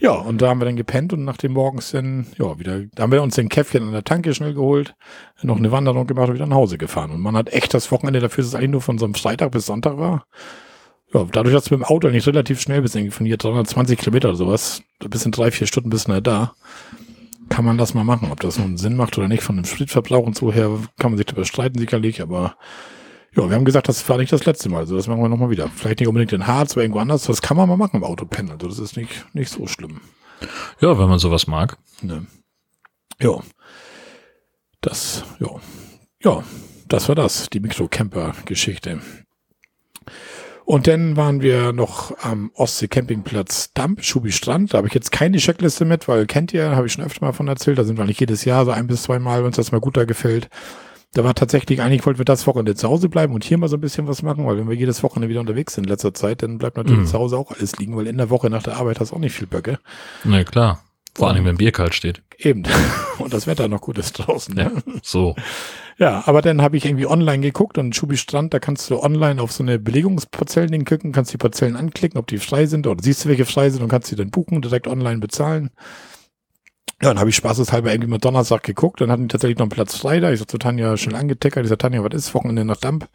Ja, 0.00 0.12
und 0.12 0.42
da 0.42 0.48
haben 0.48 0.60
wir 0.60 0.66
dann 0.66 0.76
gepennt 0.76 1.12
und 1.12 1.24
nach 1.24 1.36
dem 1.36 1.52
morgens 1.52 1.90
dann, 1.92 2.26
ja, 2.38 2.58
wieder, 2.58 2.84
da 2.94 3.04
haben 3.04 3.12
wir 3.12 3.22
uns 3.22 3.36
den 3.36 3.48
Käffchen 3.48 3.82
an 3.84 3.92
der 3.92 4.04
Tanke 4.04 4.34
schnell 4.34 4.54
geholt, 4.54 4.94
noch 5.42 5.56
eine 5.56 5.72
Wanderung 5.72 6.06
gemacht 6.06 6.28
und 6.28 6.34
wieder 6.34 6.46
nach 6.46 6.56
Hause 6.56 6.78
gefahren. 6.78 7.10
Und 7.10 7.20
man 7.20 7.36
hat 7.36 7.52
echt 7.52 7.72
das 7.72 7.90
Wochenende 7.90 8.20
dafür, 8.20 8.42
dass 8.42 8.48
es 8.48 8.54
eigentlich 8.54 8.70
nur 8.70 8.82
von 8.82 8.98
so 8.98 9.06
einem 9.06 9.14
Freitag 9.14 9.52
bis 9.52 9.66
Sonntag 9.66 9.96
war. 9.98 10.26
Ja, 11.14 11.24
dadurch, 11.30 11.54
dass 11.54 11.64
du 11.64 11.74
mit 11.74 11.86
dem 11.86 11.90
Auto 11.90 12.08
nicht 12.08 12.26
relativ 12.26 12.60
schnell 12.60 12.82
bist, 12.82 12.94
irgendwie 12.94 13.12
von 13.12 13.26
hier 13.26 13.36
320 13.36 13.98
Kilometer 13.98 14.28
oder 14.28 14.36
sowas, 14.36 14.82
bis 14.98 15.24
in 15.24 15.32
drei, 15.32 15.50
vier 15.50 15.66
Stunden 15.66 15.88
bist 15.88 16.08
du 16.08 16.20
da, 16.20 16.54
kann 17.48 17.64
man 17.64 17.78
das 17.78 17.94
mal 17.94 18.04
machen. 18.04 18.30
Ob 18.32 18.40
das 18.40 18.58
nun 18.58 18.76
Sinn 18.76 18.96
macht 18.96 19.16
oder 19.16 19.28
nicht, 19.28 19.42
von 19.42 19.56
dem 19.56 19.64
Spritverbrauch 19.64 20.26
und 20.26 20.36
so 20.36 20.52
her, 20.52 20.70
kann 20.98 21.12
man 21.12 21.16
sich 21.16 21.26
darüber 21.26 21.44
streiten 21.44 21.78
sicherlich, 21.78 22.20
aber 22.20 22.56
ja, 23.36 23.48
wir 23.48 23.54
haben 23.54 23.64
gesagt, 23.64 23.88
das 23.88 24.08
war 24.08 24.16
nicht 24.16 24.32
das 24.32 24.46
letzte 24.46 24.68
Mal, 24.68 24.78
also 24.78 24.96
das 24.96 25.06
machen 25.06 25.22
wir 25.22 25.28
nochmal 25.28 25.50
wieder. 25.50 25.68
Vielleicht 25.68 26.00
nicht 26.00 26.08
unbedingt 26.08 26.32
in 26.32 26.46
Harz 26.46 26.72
oder 26.72 26.82
irgendwo 26.82 27.00
anders, 27.00 27.24
das 27.24 27.42
kann 27.42 27.56
man 27.56 27.68
mal 27.68 27.76
machen 27.76 27.96
im 27.96 28.04
Autopennen, 28.04 28.52
also 28.52 28.66
das 28.66 28.78
ist 28.78 28.96
nicht, 28.96 29.26
nicht 29.34 29.50
so 29.50 29.66
schlimm. 29.66 30.00
Ja, 30.80 30.98
wenn 30.98 31.08
man 31.08 31.18
sowas 31.18 31.46
mag. 31.46 31.76
Ne. 32.02 32.26
Ja. 33.20 33.40
Das, 34.80 35.24
ja. 35.38 35.48
Ja, 36.22 36.42
das 36.88 37.08
war 37.08 37.14
das, 37.14 37.48
die 37.50 37.60
Mikrocamper-Geschichte. 37.60 39.00
Und 40.64 40.88
dann 40.88 41.16
waren 41.16 41.42
wir 41.42 41.72
noch 41.72 42.16
am 42.22 42.50
Ostsee-Campingplatz 42.54 43.72
Damp, 43.72 44.02
Schubi 44.02 44.32
Strand. 44.32 44.74
Da 44.74 44.78
habe 44.78 44.88
ich 44.88 44.94
jetzt 44.94 45.12
keine 45.12 45.36
Checkliste 45.36 45.84
mit, 45.84 46.08
weil 46.08 46.26
kennt 46.26 46.52
ihr, 46.52 46.74
habe 46.74 46.86
ich 46.88 46.92
schon 46.92 47.04
öfter 47.04 47.24
mal 47.24 47.32
von 47.32 47.46
erzählt. 47.46 47.78
Da 47.78 47.84
sind 47.84 47.98
wir 47.98 48.04
nicht 48.04 48.18
jedes 48.18 48.44
Jahr 48.44 48.64
so 48.64 48.72
ein 48.72 48.88
bis 48.88 49.04
zwei 49.04 49.20
Mal, 49.20 49.38
wenn 49.38 49.46
uns 49.46 49.56
das 49.56 49.70
mal 49.70 49.80
gut 49.80 49.96
da 49.96 50.04
gefällt. 50.04 50.48
Da 51.16 51.24
war 51.24 51.34
tatsächlich, 51.34 51.80
eigentlich 51.80 52.04
wollten 52.04 52.18
wir 52.20 52.26
das 52.26 52.46
Wochenende 52.46 52.74
zu 52.74 52.88
Hause 52.90 53.08
bleiben 53.08 53.32
und 53.32 53.42
hier 53.42 53.56
mal 53.56 53.68
so 53.68 53.78
ein 53.78 53.80
bisschen 53.80 54.06
was 54.06 54.22
machen, 54.22 54.44
weil 54.44 54.58
wenn 54.58 54.68
wir 54.68 54.76
jedes 54.76 55.02
Wochenende 55.02 55.30
wieder 55.30 55.40
unterwegs 55.40 55.72
sind 55.72 55.84
in 55.84 55.88
letzter 55.90 56.12
Zeit, 56.12 56.42
dann 56.42 56.58
bleibt 56.58 56.76
natürlich 56.76 57.00
Mhm. 57.00 57.06
zu 57.06 57.18
Hause 57.18 57.38
auch 57.38 57.52
alles 57.52 57.78
liegen, 57.78 57.96
weil 57.96 58.06
in 58.06 58.18
der 58.18 58.28
Woche 58.28 58.50
nach 58.50 58.62
der 58.62 58.76
Arbeit 58.76 59.00
hast 59.00 59.12
du 59.12 59.16
auch 59.16 59.20
nicht 59.20 59.34
viel 59.34 59.46
Böcke. 59.46 59.78
Na 60.24 60.44
klar. 60.44 60.82
Vor 61.14 61.30
allem, 61.30 61.46
wenn 61.46 61.56
Bier 61.56 61.72
kalt 61.72 61.94
steht. 61.94 62.20
Eben. 62.36 62.64
Und 63.18 63.32
das 63.32 63.46
Wetter 63.46 63.66
noch 63.68 63.80
gut 63.80 63.96
ist 63.96 64.12
draußen. 64.12 64.54
Ne? 64.54 64.70
Ja. 64.74 64.92
So. 65.02 65.34
Ja, 65.96 66.22
aber 66.26 66.42
dann 66.42 66.60
habe 66.60 66.76
ich 66.76 66.84
irgendwie 66.84 67.06
online 67.06 67.40
geguckt 67.40 67.78
und 67.78 67.96
Schubi 67.96 68.18
Strand, 68.18 68.52
da 68.52 68.58
kannst 68.58 68.90
du 68.90 69.02
online 69.02 69.40
auf 69.40 69.52
so 69.52 69.62
eine 69.62 69.78
Belegungsparzellen 69.78 70.84
klicken, 70.84 71.12
kannst 71.12 71.32
die 71.32 71.38
Parzellen 71.38 71.74
anklicken, 71.76 72.18
ob 72.18 72.26
die 72.26 72.36
frei 72.36 72.66
sind 72.66 72.86
oder 72.86 73.02
siehst 73.02 73.24
du, 73.24 73.30
welche 73.30 73.46
frei 73.46 73.70
sind 73.70 73.82
und 73.82 73.88
kannst 73.88 74.10
die 74.10 74.16
dann 74.16 74.30
buchen, 74.30 74.60
direkt 74.60 74.86
online 74.86 75.20
bezahlen. 75.20 75.70
Ja, 77.02 77.08
dann 77.10 77.18
habe 77.18 77.28
ich 77.28 77.36
spaßeshalber 77.36 77.92
irgendwie 77.92 78.08
mal 78.08 78.18
Donnerstag 78.18 78.62
geguckt, 78.62 79.02
dann 79.02 79.10
hatten 79.10 79.22
die 79.22 79.28
tatsächlich 79.28 79.58
noch 79.58 79.64
einen 79.64 79.70
Platz 79.70 79.96
frei 79.96 80.18
da. 80.18 80.32
Ich 80.32 80.38
sag 80.38 80.50
zu 80.50 80.56
Tanja 80.56 80.96
schnell 80.96 81.16
angetickert, 81.16 81.64
ich 81.64 81.68
sag, 81.68 81.78
Tanja, 81.78 82.02
was 82.02 82.14
ist, 82.14 82.34
Wochenende 82.34 82.64
nach 82.64 82.78
Damp? 82.78 83.08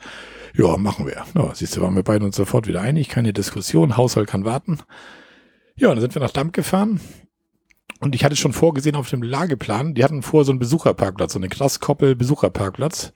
Ja, 0.55 0.77
machen 0.77 1.07
wir. 1.07 1.23
Ja, 1.33 1.55
siehst 1.55 1.75
du, 1.75 1.81
waren 1.81 1.95
wir 1.95 2.03
beide 2.03 2.23
uns 2.23 2.35
sofort 2.35 2.67
wieder 2.67 2.81
einig, 2.81 3.09
keine 3.09 3.33
Diskussion, 3.33 3.97
Haushalt 3.97 4.29
kann 4.29 4.45
warten. 4.45 4.79
Ja, 5.75 5.89
dann 5.89 5.99
sind 5.99 6.13
wir 6.13 6.21
nach 6.21 6.31
Damp 6.31 6.53
gefahren. 6.53 6.99
Und 8.01 8.13
ich 8.13 8.23
hatte 8.23 8.35
schon 8.35 8.53
vorgesehen 8.53 8.95
auf 8.95 9.09
dem 9.09 9.23
Lageplan, 9.23 9.95
die 9.95 10.03
hatten 10.03 10.21
vor 10.21 10.45
so 10.45 10.51
einen 10.51 10.59
Besucherparkplatz, 10.59 11.33
so 11.33 11.39
eine 11.39 11.49
Grasskoppel-Besucherparkplatz. 11.49 13.13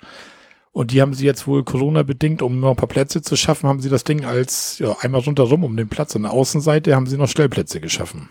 Und 0.72 0.92
die 0.92 1.02
haben 1.02 1.14
sie 1.14 1.26
jetzt 1.26 1.48
wohl 1.48 1.64
Corona-bedingt, 1.64 2.42
um 2.42 2.60
noch 2.60 2.72
ein 2.72 2.76
paar 2.76 2.90
Plätze 2.90 3.22
zu 3.22 3.36
schaffen, 3.36 3.70
haben 3.70 3.82
sie 3.82 3.90
das 3.90 4.04
Ding 4.04 4.26
als, 4.26 4.78
ja, 4.80 4.96
einmal 5.00 5.22
rundherum 5.22 5.64
um 5.64 5.78
den 5.78 5.90
Platz. 5.90 6.16
An 6.16 6.24
der 6.24 6.32
Außenseite 6.32 6.96
haben 6.96 7.08
sie 7.08 7.18
noch 7.18 7.30
Stellplätze 7.30 7.80
geschaffen. 7.80 8.30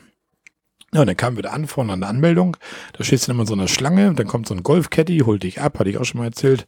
Ja, 0.95 1.01
und 1.01 1.09
dann 1.09 1.17
kamen 1.17 1.37
wir 1.37 1.43
da 1.43 1.51
an, 1.51 1.67
vorne 1.67 1.93
an 1.93 2.01
der 2.01 2.09
Anmeldung. 2.09 2.57
Da 2.93 3.03
stehst 3.03 3.27
du 3.27 3.33
immer 3.33 3.41
in 3.43 3.47
so 3.49 3.55
einer 3.55 3.67
Schlange, 3.67 4.15
dann 4.15 4.29
kommt 4.29 4.47
so 4.47 4.55
ein 4.55 4.63
Golfcaddy, 4.63 5.19
holt 5.27 5.43
dich 5.43 5.61
ab, 5.61 5.81
hatte 5.81 5.91
ich 5.91 5.99
auch 5.99 6.05
schon 6.05 6.21
mal 6.21 6.27
erzählt. 6.27 6.67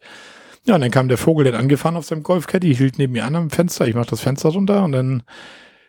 Ja, 0.64 0.74
und 0.74 0.80
dann 0.80 0.90
kam 0.90 1.06
der 1.06 1.16
Vogel 1.16 1.44
dann 1.44 1.54
angefahren 1.54 1.96
auf 1.96 2.06
seinem 2.06 2.24
Golfcaddy, 2.24 2.74
hielt 2.74 2.98
neben 2.98 3.12
mir 3.12 3.24
an 3.24 3.36
am 3.36 3.50
Fenster, 3.50 3.86
ich 3.86 3.94
mach 3.94 4.06
das 4.06 4.20
Fenster 4.20 4.48
runter 4.48 4.82
und 4.82 4.90
dann 4.90 5.22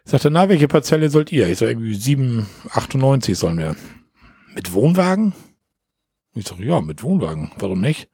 sagte, 0.06 0.30
na, 0.30 0.50
welche 0.50 0.68
Parzelle 0.68 1.10
sollt 1.10 1.32
ihr? 1.32 1.50
Ich 1.50 1.58
sag 1.58 1.70
irgendwie 1.70 1.96
7,98 1.96 3.34
sollen 3.34 3.58
wir. 3.58 3.76
Mit 4.54 4.72
Wohnwagen? 4.72 5.34
Ich 6.36 6.48
sag, 6.48 6.60
ja, 6.60 6.80
mit 6.80 7.02
Wohnwagen. 7.02 7.52
Warum 7.58 7.82
nicht? 7.82 8.08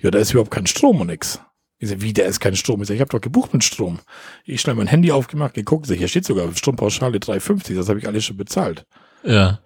Ja, 0.00 0.10
da 0.10 0.18
ist 0.18 0.32
überhaupt 0.32 0.50
kein 0.50 0.66
Strom 0.66 1.00
und 1.00 1.06
nix. 1.06 1.40
Ich 1.78 1.88
sag, 1.88 2.00
wie, 2.00 2.12
da 2.12 2.24
ist 2.24 2.40
kein 2.40 2.56
Strom? 2.56 2.82
Ich 2.82 2.88
sag, 2.88 2.94
ich 2.96 3.00
habe 3.00 3.10
doch 3.10 3.20
gebucht 3.20 3.54
mit 3.54 3.62
Strom. 3.62 4.00
Ich 4.44 4.60
schnell 4.60 4.74
mein 4.74 4.88
Handy 4.88 5.12
aufgemacht, 5.12 5.54
geguckt, 5.54 5.86
sag, 5.86 5.98
hier 5.98 6.08
steht 6.08 6.24
sogar 6.24 6.52
Strompauschale 6.52 7.18
3,50, 7.18 7.76
das 7.76 7.88
habe 7.88 8.00
ich 8.00 8.08
alles 8.08 8.24
schon 8.24 8.36
bezahlt. 8.36 8.84
Ja. 9.22 9.60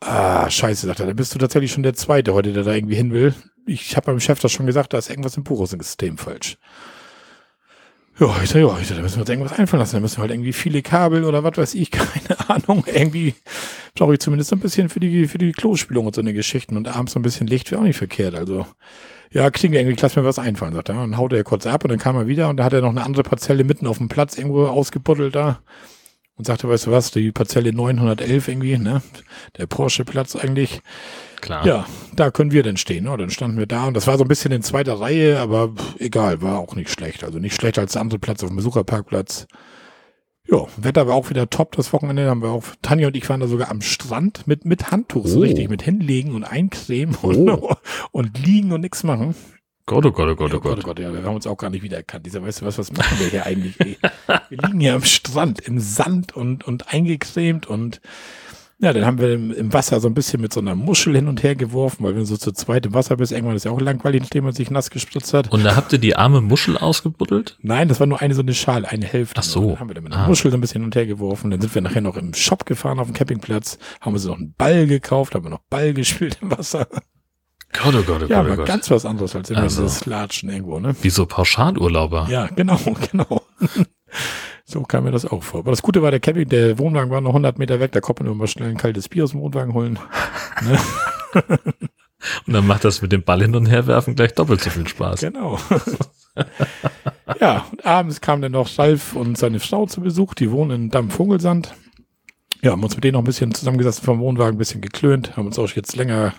Ah, 0.00 0.48
scheiße, 0.48 0.86
sagt 0.86 1.00
er, 1.00 1.06
da 1.06 1.12
bist 1.12 1.34
du 1.34 1.38
tatsächlich 1.38 1.72
schon 1.72 1.82
der 1.82 1.94
Zweite 1.94 2.32
heute, 2.32 2.52
der 2.52 2.62
da 2.62 2.72
irgendwie 2.72 2.94
hin 2.94 3.12
will. 3.12 3.34
Ich 3.66 3.96
habe 3.96 4.10
meinem 4.10 4.20
Chef 4.20 4.38
das 4.40 4.52
schon 4.52 4.66
gesagt, 4.66 4.92
da 4.92 4.98
ist 4.98 5.10
irgendwas 5.10 5.36
im 5.36 5.44
Buchungssystem 5.44 6.18
falsch. 6.18 6.56
Ja, 8.20 8.34
ich 8.42 8.50
sag, 8.50 8.60
ja, 8.60 8.76
ich 8.80 8.88
sag, 8.88 8.96
da 8.96 9.02
müssen 9.02 9.16
wir 9.16 9.20
uns 9.20 9.30
irgendwas 9.30 9.58
einfallen 9.58 9.80
lassen. 9.80 9.94
Da 9.96 10.00
müssen 10.00 10.16
wir 10.16 10.22
halt 10.22 10.32
irgendwie 10.32 10.52
viele 10.52 10.82
Kabel 10.82 11.24
oder 11.24 11.44
was 11.44 11.56
weiß 11.56 11.74
ich, 11.74 11.90
keine 11.92 12.48
Ahnung. 12.48 12.84
Irgendwie 12.86 13.34
brauche 13.94 14.14
ich 14.14 14.20
zumindest 14.20 14.50
so 14.50 14.56
ein 14.56 14.60
bisschen 14.60 14.88
für 14.88 14.98
die, 14.98 15.28
für 15.28 15.38
die 15.38 15.52
Klospülung 15.52 16.06
und 16.06 16.14
so 16.16 16.20
eine 16.20 16.32
Geschichten. 16.32 16.76
Und 16.76 16.88
abends 16.88 17.12
so 17.12 17.20
ein 17.20 17.22
bisschen 17.22 17.46
Licht 17.46 17.70
wäre 17.70 17.80
auch 17.80 17.84
nicht 17.84 17.96
verkehrt. 17.96 18.34
Also, 18.34 18.66
ja, 19.30 19.48
kriegen 19.50 19.72
wir 19.72 19.80
irgendwie, 19.80 19.96
lass 20.00 20.16
mir 20.16 20.24
was 20.24 20.40
einfallen, 20.40 20.74
sagt 20.74 20.88
er. 20.88 21.00
Und 21.00 21.16
haut 21.16 21.32
er 21.32 21.44
kurz 21.44 21.66
ab 21.66 21.84
und 21.84 21.90
dann 21.90 22.00
kam 22.00 22.16
er 22.16 22.26
wieder 22.26 22.48
und 22.48 22.56
da 22.56 22.64
hat 22.64 22.72
er 22.72 22.80
noch 22.80 22.90
eine 22.90 23.04
andere 23.04 23.22
Parzelle 23.22 23.62
mitten 23.62 23.86
auf 23.86 23.98
dem 23.98 24.08
Platz 24.08 24.36
irgendwo 24.36 24.66
ausgebuddelt 24.66 25.36
da. 25.36 25.60
Und 26.38 26.46
sagte, 26.46 26.68
weißt 26.68 26.86
du 26.86 26.90
was, 26.92 27.10
die 27.10 27.32
Parzelle 27.32 27.72
911 27.72 28.46
irgendwie, 28.48 28.78
ne? 28.78 29.02
Der 29.56 29.66
Porsche-Platz 29.66 30.36
eigentlich. 30.36 30.80
Klar. 31.40 31.66
Ja, 31.66 31.86
da 32.14 32.30
können 32.30 32.52
wir 32.52 32.62
denn 32.62 32.76
stehen. 32.76 33.04
Ne? 33.04 33.16
Dann 33.16 33.30
standen 33.30 33.58
wir 33.58 33.66
da 33.66 33.86
und 33.86 33.94
das 33.94 34.06
war 34.06 34.16
so 34.18 34.24
ein 34.24 34.28
bisschen 34.28 34.52
in 34.52 34.62
zweiter 34.62 35.00
Reihe, 35.00 35.40
aber 35.40 35.72
egal, 35.98 36.40
war 36.40 36.58
auch 36.60 36.76
nicht 36.76 36.90
schlecht. 36.90 37.24
Also 37.24 37.38
nicht 37.40 37.54
schlechter 37.56 37.80
als 37.82 37.92
der 37.92 38.02
andere 38.02 38.18
Platz 38.20 38.42
auf 38.44 38.50
dem 38.50 38.56
Besucherparkplatz. 38.56 39.46
Ja, 40.50 40.66
Wetter 40.76 41.06
war 41.08 41.14
auch 41.14 41.28
wieder 41.28 41.50
top 41.50 41.76
das 41.76 41.92
Wochenende. 41.92 42.30
Haben 42.30 42.42
wir 42.42 42.50
auch, 42.50 42.64
Tanja 42.82 43.08
und 43.08 43.16
ich 43.16 43.28
waren 43.28 43.40
da 43.40 43.48
sogar 43.48 43.70
am 43.70 43.82
Strand 43.82 44.46
mit, 44.46 44.64
mit 44.64 44.90
Handtuch, 44.90 45.26
so 45.26 45.38
Oh. 45.40 45.42
richtig, 45.42 45.68
mit 45.68 45.82
hinlegen 45.82 46.34
und 46.34 46.44
eincremen 46.44 47.16
und, 47.20 47.48
und 48.12 48.38
liegen 48.46 48.72
und 48.72 48.80
nichts 48.80 49.02
machen. 49.04 49.34
Gott, 49.88 50.04
oh 50.06 50.12
Gott, 50.12 50.28
oh 50.28 50.36
Gott, 50.36 50.50
Ja, 50.52 50.58
oh 50.58 50.60
Gott. 50.60 50.82
Gott, 50.84 50.98
ja, 50.98 51.12
wir 51.12 51.22
haben 51.24 51.34
uns 51.34 51.46
auch 51.46 51.56
gar 51.56 51.70
nicht 51.70 51.82
wiedererkannt. 51.82 52.24
Dieser, 52.26 52.42
weißt 52.42 52.60
du 52.60 52.66
was, 52.66 52.78
was 52.78 52.92
machen 52.92 53.18
wir 53.18 53.28
hier 53.28 53.46
eigentlich? 53.46 53.80
Ey? 53.80 53.96
Wir 54.50 54.58
liegen 54.58 54.80
hier 54.80 54.94
am 54.94 55.02
Strand, 55.02 55.60
im 55.60 55.80
Sand 55.80 56.36
und, 56.36 56.64
und 56.64 56.92
eingecremt 56.92 57.66
und 57.66 58.00
ja, 58.80 58.92
dann 58.92 59.04
haben 59.04 59.18
wir 59.18 59.32
im, 59.34 59.50
im 59.50 59.72
Wasser 59.72 59.98
so 59.98 60.06
ein 60.06 60.14
bisschen 60.14 60.40
mit 60.40 60.52
so 60.52 60.60
einer 60.60 60.76
Muschel 60.76 61.16
hin 61.16 61.26
und 61.26 61.42
her 61.42 61.56
geworfen, 61.56 62.04
weil 62.04 62.12
wenn 62.12 62.20
du 62.20 62.26
so 62.26 62.36
zu 62.36 62.52
zweit 62.52 62.86
im 62.86 62.94
Wasser 62.94 63.16
bist, 63.16 63.32
irgendwann 63.32 63.56
ist 63.56 63.64
ja 63.64 63.72
auch 63.72 63.80
langweilig, 63.80 64.20
nachdem 64.22 64.44
man 64.44 64.52
sich 64.52 64.70
nass 64.70 64.90
gespritzt 64.90 65.34
hat. 65.34 65.50
Und 65.50 65.64
da 65.64 65.74
habt 65.74 65.92
ihr 65.92 65.98
die 65.98 66.14
arme 66.14 66.40
Muschel 66.42 66.78
ausgebuddelt? 66.78 67.56
Nein, 67.60 67.88
das 67.88 67.98
war 67.98 68.06
nur 68.06 68.20
eine 68.20 68.34
so 68.34 68.42
eine 68.42 68.54
Schale, 68.54 68.88
eine 68.88 69.04
Hälfte. 69.04 69.40
Ach 69.40 69.42
so. 69.42 69.70
Dann 69.70 69.80
haben 69.80 69.88
wir 69.90 69.94
dann 69.94 70.04
mit 70.04 70.12
einer 70.12 70.22
Ah. 70.22 70.28
Muschel 70.28 70.52
so 70.52 70.56
ein 70.56 70.60
bisschen 70.60 70.82
hin 70.82 70.84
und 70.84 70.94
her 70.94 71.06
geworfen. 71.06 71.50
Dann 71.50 71.60
sind 71.60 71.74
wir 71.74 71.82
nachher 71.82 72.02
noch 72.02 72.16
im 72.16 72.34
Shop 72.34 72.66
gefahren 72.66 73.00
auf 73.00 73.08
dem 73.08 73.14
Campingplatz, 73.14 73.78
haben 74.00 74.12
uns 74.12 74.24
noch 74.26 74.36
einen 74.36 74.52
Ball 74.56 74.86
gekauft, 74.86 75.34
haben 75.34 75.44
wir 75.44 75.50
noch 75.50 75.62
Ball 75.70 75.92
gespielt 75.94 76.38
im 76.40 76.52
Wasser. 76.52 76.86
Gott, 77.72 77.94
oh 77.94 78.02
Gott, 78.02 78.22
oh 78.22 78.26
Ja, 78.26 78.26
Gott, 78.26 78.30
oh 78.30 78.34
aber 78.38 78.56
Gott. 78.56 78.66
ganz 78.66 78.90
was 78.90 79.04
anderes 79.04 79.34
als 79.36 79.50
immer 79.50 79.60
Also. 79.60 79.82
dieses 79.82 80.06
Latschen 80.06 80.50
irgendwo, 80.50 80.78
ne? 80.80 80.94
Wie 81.02 81.10
so 81.10 81.26
Pauschalurlauber. 81.26 82.26
Ja, 82.30 82.46
genau, 82.46 82.78
genau. 83.12 83.42
so 84.64 84.82
kam 84.82 85.04
mir 85.04 85.10
das 85.10 85.26
auch 85.26 85.42
vor. 85.42 85.60
Aber 85.60 85.70
das 85.70 85.82
Gute 85.82 86.02
war, 86.02 86.10
der 86.10 86.20
Camping, 86.20 86.48
der 86.48 86.78
Wohnwagen 86.78 87.10
war 87.10 87.20
noch 87.20 87.30
100 87.30 87.58
Meter 87.58 87.78
weg, 87.80 87.92
da 87.92 88.00
konnte 88.00 88.22
man 88.22 88.28
nur 88.28 88.36
mal 88.36 88.46
schnell 88.46 88.70
ein 88.70 88.76
kaltes 88.78 89.08
Bier 89.08 89.24
aus 89.24 89.32
dem 89.32 89.40
Wohnwagen 89.40 89.74
holen. 89.74 89.98
Ne? 90.60 90.76
Und 92.48 92.52
dann 92.52 92.66
macht 92.66 92.84
das 92.84 93.00
mit 93.00 93.12
dem 93.12 93.22
Ball 93.22 93.42
hin 93.42 93.54
und 93.54 93.66
her 93.66 93.86
werfen 93.86 94.16
gleich 94.16 94.34
doppelt 94.34 94.60
so 94.60 94.70
viel 94.70 94.88
Spaß. 94.88 95.20
Genau. 95.20 95.56
ja, 97.40 97.64
und 97.70 97.86
abends 97.86 98.20
kam 98.20 98.42
dann 98.42 98.52
noch 98.52 98.76
Ralf 98.76 99.14
und 99.14 99.38
seine 99.38 99.60
Frau 99.60 99.86
zu 99.86 100.00
Besuch, 100.00 100.34
die 100.34 100.50
wohnen 100.50 100.70
in 100.72 100.90
Damm-Vogelsand. 100.90 101.74
Ja, 102.60 102.72
haben 102.72 102.82
uns 102.82 102.96
mit 102.96 103.04
denen 103.04 103.12
noch 103.12 103.20
ein 103.20 103.24
bisschen 103.24 103.54
zusammengesessen 103.54 104.04
vom 104.04 104.18
Wohnwagen, 104.18 104.56
ein 104.56 104.58
bisschen 104.58 104.80
geklönt, 104.80 105.36
haben 105.36 105.46
uns 105.46 105.60
auch 105.60 105.70
jetzt 105.70 105.94
länger 105.94 106.34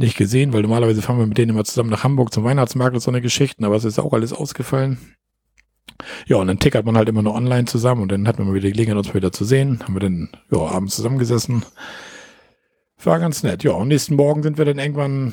nicht 0.00 0.16
gesehen, 0.16 0.52
weil 0.52 0.62
normalerweise 0.62 1.02
fahren 1.02 1.18
wir 1.18 1.26
mit 1.26 1.38
denen 1.38 1.50
immer 1.50 1.64
zusammen 1.64 1.90
nach 1.90 2.04
Hamburg 2.04 2.32
zum 2.32 2.44
Weihnachtsmarkt 2.44 2.94
und 2.94 3.00
so 3.00 3.10
eine 3.10 3.20
Geschichten, 3.20 3.64
aber 3.64 3.76
es 3.76 3.84
ist 3.84 3.98
auch 3.98 4.12
alles 4.12 4.32
ausgefallen. 4.32 4.98
Ja, 6.26 6.36
und 6.36 6.46
dann 6.46 6.58
tickert 6.58 6.86
man 6.86 6.96
halt 6.96 7.08
immer 7.08 7.22
nur 7.22 7.34
online 7.34 7.66
zusammen 7.66 8.02
und 8.02 8.10
dann 8.10 8.26
hat 8.26 8.38
man 8.38 8.48
mal 8.48 8.54
wieder 8.54 8.66
die 8.66 8.72
Gelegenheit, 8.72 8.98
uns 8.98 9.08
mal 9.08 9.14
wieder 9.14 9.32
zu 9.32 9.44
sehen. 9.44 9.80
Haben 9.82 9.94
wir 9.94 10.00
dann, 10.00 10.30
ja, 10.50 10.58
abends 10.58 10.96
zusammengesessen. 10.96 11.64
War 13.02 13.18
ganz 13.18 13.42
nett. 13.42 13.62
Ja, 13.62 13.72
und 13.72 13.88
nächsten 13.88 14.16
Morgen 14.16 14.42
sind 14.42 14.58
wir 14.58 14.64
dann 14.64 14.78
irgendwann, 14.78 15.32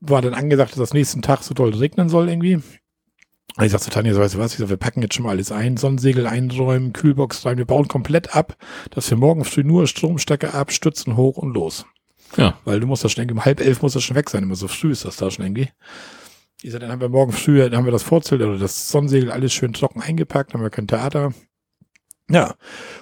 war 0.00 0.22
dann 0.22 0.34
angesagt, 0.34 0.72
dass 0.72 0.78
das 0.78 0.94
nächsten 0.94 1.22
Tag 1.22 1.42
so 1.42 1.54
doll 1.54 1.74
regnen 1.74 2.08
soll 2.08 2.28
irgendwie. 2.28 2.56
Und 2.56 3.64
ich 3.64 3.72
sag 3.72 3.80
zu 3.80 3.90
Tanja, 3.90 4.12
so, 4.12 4.20
weißt 4.20 4.34
du 4.34 4.38
was, 4.38 4.52
ich 4.52 4.58
sag, 4.58 4.68
wir 4.68 4.76
packen 4.76 5.00
jetzt 5.00 5.14
schon 5.14 5.24
mal 5.24 5.30
alles 5.30 5.50
ein, 5.50 5.78
Sonnensegel 5.78 6.26
einräumen, 6.26 6.92
Kühlbox 6.92 7.46
rein, 7.46 7.56
wir 7.56 7.64
bauen 7.64 7.88
komplett 7.88 8.36
ab, 8.36 8.56
dass 8.90 9.08
wir 9.08 9.16
morgen 9.16 9.44
früh 9.44 9.64
nur 9.64 9.86
Stromstecker 9.86 10.52
ab, 10.52 10.72
Stützen 10.72 11.16
hoch 11.16 11.38
und 11.38 11.54
los. 11.54 11.86
Ja. 12.36 12.58
Weil 12.64 12.80
du 12.80 12.86
musst 12.86 13.04
das 13.04 13.12
schon 13.12 13.22
irgendwie, 13.22 13.38
um 13.38 13.44
halb 13.44 13.60
elf 13.60 13.82
muss 13.82 13.94
das 13.94 14.02
schon 14.02 14.16
weg 14.16 14.30
sein, 14.30 14.42
immer 14.42 14.56
so 14.56 14.68
früh 14.68 14.92
ist 14.92 15.04
das 15.04 15.16
da 15.16 15.30
schon 15.30 15.44
irgendwie. 15.44 15.70
Ich 16.62 16.72
sag, 16.72 16.80
dann 16.80 16.90
haben 16.90 17.00
wir 17.00 17.08
morgen 17.08 17.32
früh, 17.32 17.58
dann 17.58 17.76
haben 17.76 17.84
wir 17.84 17.92
das 17.92 18.02
Vorzelt 18.02 18.40
oder 18.42 18.58
das 18.58 18.90
Sonnensegel 18.90 19.30
alles 19.30 19.52
schön 19.52 19.72
trocken 19.72 20.00
eingepackt, 20.00 20.54
haben 20.54 20.62
wir 20.62 20.70
kein 20.70 20.88
Theater. 20.88 21.32
Ja, 22.28 22.56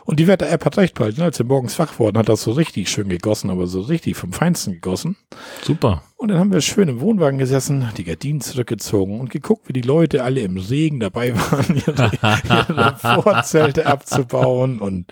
und 0.04 0.20
die 0.20 0.26
Wetter-App 0.26 0.64
hat 0.66 0.76
recht 0.76 0.94
behalten. 0.94 1.22
Als 1.22 1.38
wir 1.38 1.46
morgens 1.46 1.78
wach 1.78 1.98
wurden, 1.98 2.18
hat 2.18 2.28
das 2.28 2.42
so 2.42 2.52
richtig 2.52 2.90
schön 2.90 3.08
gegossen, 3.08 3.48
aber 3.48 3.66
so 3.66 3.80
richtig 3.80 4.16
vom 4.16 4.32
Feinsten 4.34 4.74
gegossen. 4.74 5.16
Super. 5.62 6.02
Und 6.16 6.28
dann 6.28 6.38
haben 6.38 6.52
wir 6.52 6.60
schön 6.60 6.88
im 6.88 7.00
Wohnwagen 7.00 7.38
gesessen, 7.38 7.88
die 7.96 8.04
Gardinen 8.04 8.40
zurückgezogen 8.40 9.20
und 9.20 9.30
geguckt, 9.30 9.68
wie 9.68 9.72
die 9.72 9.82
Leute 9.82 10.22
alle 10.22 10.40
im 10.40 10.56
Regen 10.56 11.00
dabei 11.00 11.34
waren, 11.34 11.76
ihre, 11.86 12.10
ihre 12.22 12.96
Vorzelte 12.96 13.86
abzubauen. 13.86 14.78
Und 14.78 15.06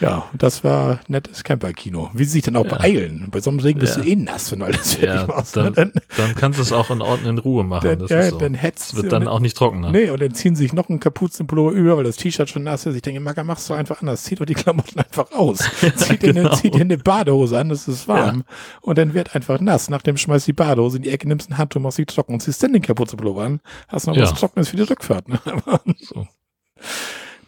ja, 0.00 0.28
das 0.36 0.62
war 0.62 1.00
nettes 1.08 1.44
Camperkino. 1.44 2.10
Wie 2.12 2.24
sie 2.24 2.32
sich 2.32 2.42
dann 2.42 2.56
auch 2.56 2.66
ja. 2.66 2.76
beeilen. 2.76 3.28
Bei 3.30 3.40
so 3.40 3.50
einem 3.50 3.58
Regen 3.58 3.80
bist 3.80 3.96
ja. 3.96 4.02
du 4.02 4.08
eh 4.08 4.16
nass, 4.16 4.52
wenn 4.52 4.58
du 4.60 4.66
alles 4.66 4.94
fertig 4.94 5.22
ja, 5.22 5.26
machst. 5.26 5.56
Dann, 5.56 5.72
dann, 5.72 5.92
dann, 6.16 6.34
kannst 6.34 6.58
du 6.58 6.62
es 6.62 6.72
auch 6.72 6.90
in 6.90 7.00
Ordnung 7.00 7.30
in 7.30 7.38
Ruhe 7.38 7.64
machen. 7.64 7.88
Dann, 7.88 7.98
das 8.00 8.10
ja, 8.10 8.30
so. 8.30 8.38
dann 8.38 8.54
hetzt 8.54 8.94
wird 8.96 9.12
dann 9.12 9.26
auch 9.26 9.40
nicht 9.40 9.56
trockener. 9.56 9.90
Nee, 9.90 10.10
und 10.10 10.20
dann 10.20 10.34
ziehen 10.34 10.54
sie 10.56 10.64
sich 10.64 10.72
noch 10.74 10.88
einen 10.88 11.00
Kapuzenpullover 11.00 11.72
über, 11.72 11.96
weil 11.96 12.04
das 12.04 12.16
T-Shirt 12.16 12.50
schon 12.50 12.64
nass 12.64 12.84
ist. 12.84 12.94
Ich 12.94 13.02
denke, 13.02 13.20
Macker, 13.20 13.44
machst 13.44 13.70
du 13.70 13.74
einfach 13.74 14.02
anders. 14.02 14.24
Zieh 14.24 14.34
doch 14.34 14.44
die 14.44 14.54
Klamotten 14.54 14.98
einfach 14.98 15.32
aus. 15.32 15.58
zieh, 15.96 16.18
dir 16.18 16.32
genau. 16.34 16.50
eine, 16.50 16.58
zieh 16.58 16.70
dir 16.70 16.82
eine 16.82 16.98
Badehose 16.98 17.58
an, 17.58 17.70
das 17.70 17.88
ist 17.88 18.06
warm. 18.08 18.44
Und 18.82 18.98
dann 18.98 19.14
wird 19.14 19.34
einfach 19.34 19.58
nass. 19.60 19.88
Nachdem 19.88 20.16
schmeißt 20.44 20.46
die 20.46 20.52
Badehose 20.52 20.96
in 20.98 21.02
die 21.02 21.10
Ecke, 21.10 21.26
nimmst 21.28 21.50
ein 21.50 21.58
Handtuch, 21.58 21.80
machst 21.80 21.96
sie 21.96 22.06
trocken 22.06 22.34
und 22.34 22.40
ziehst 22.40 22.62
dann 22.62 22.72
den 22.72 22.82
Kapuzenpullover 22.82 23.42
an. 23.42 23.60
Hast 23.88 24.06
noch 24.06 24.16
ja. 24.16 24.22
was 24.22 24.34
Trockenes 24.34 24.68
für 24.68 24.76
die 24.76 24.82
Rückfahrt. 24.82 25.28
Ne? 25.28 25.38
so. 25.98 26.26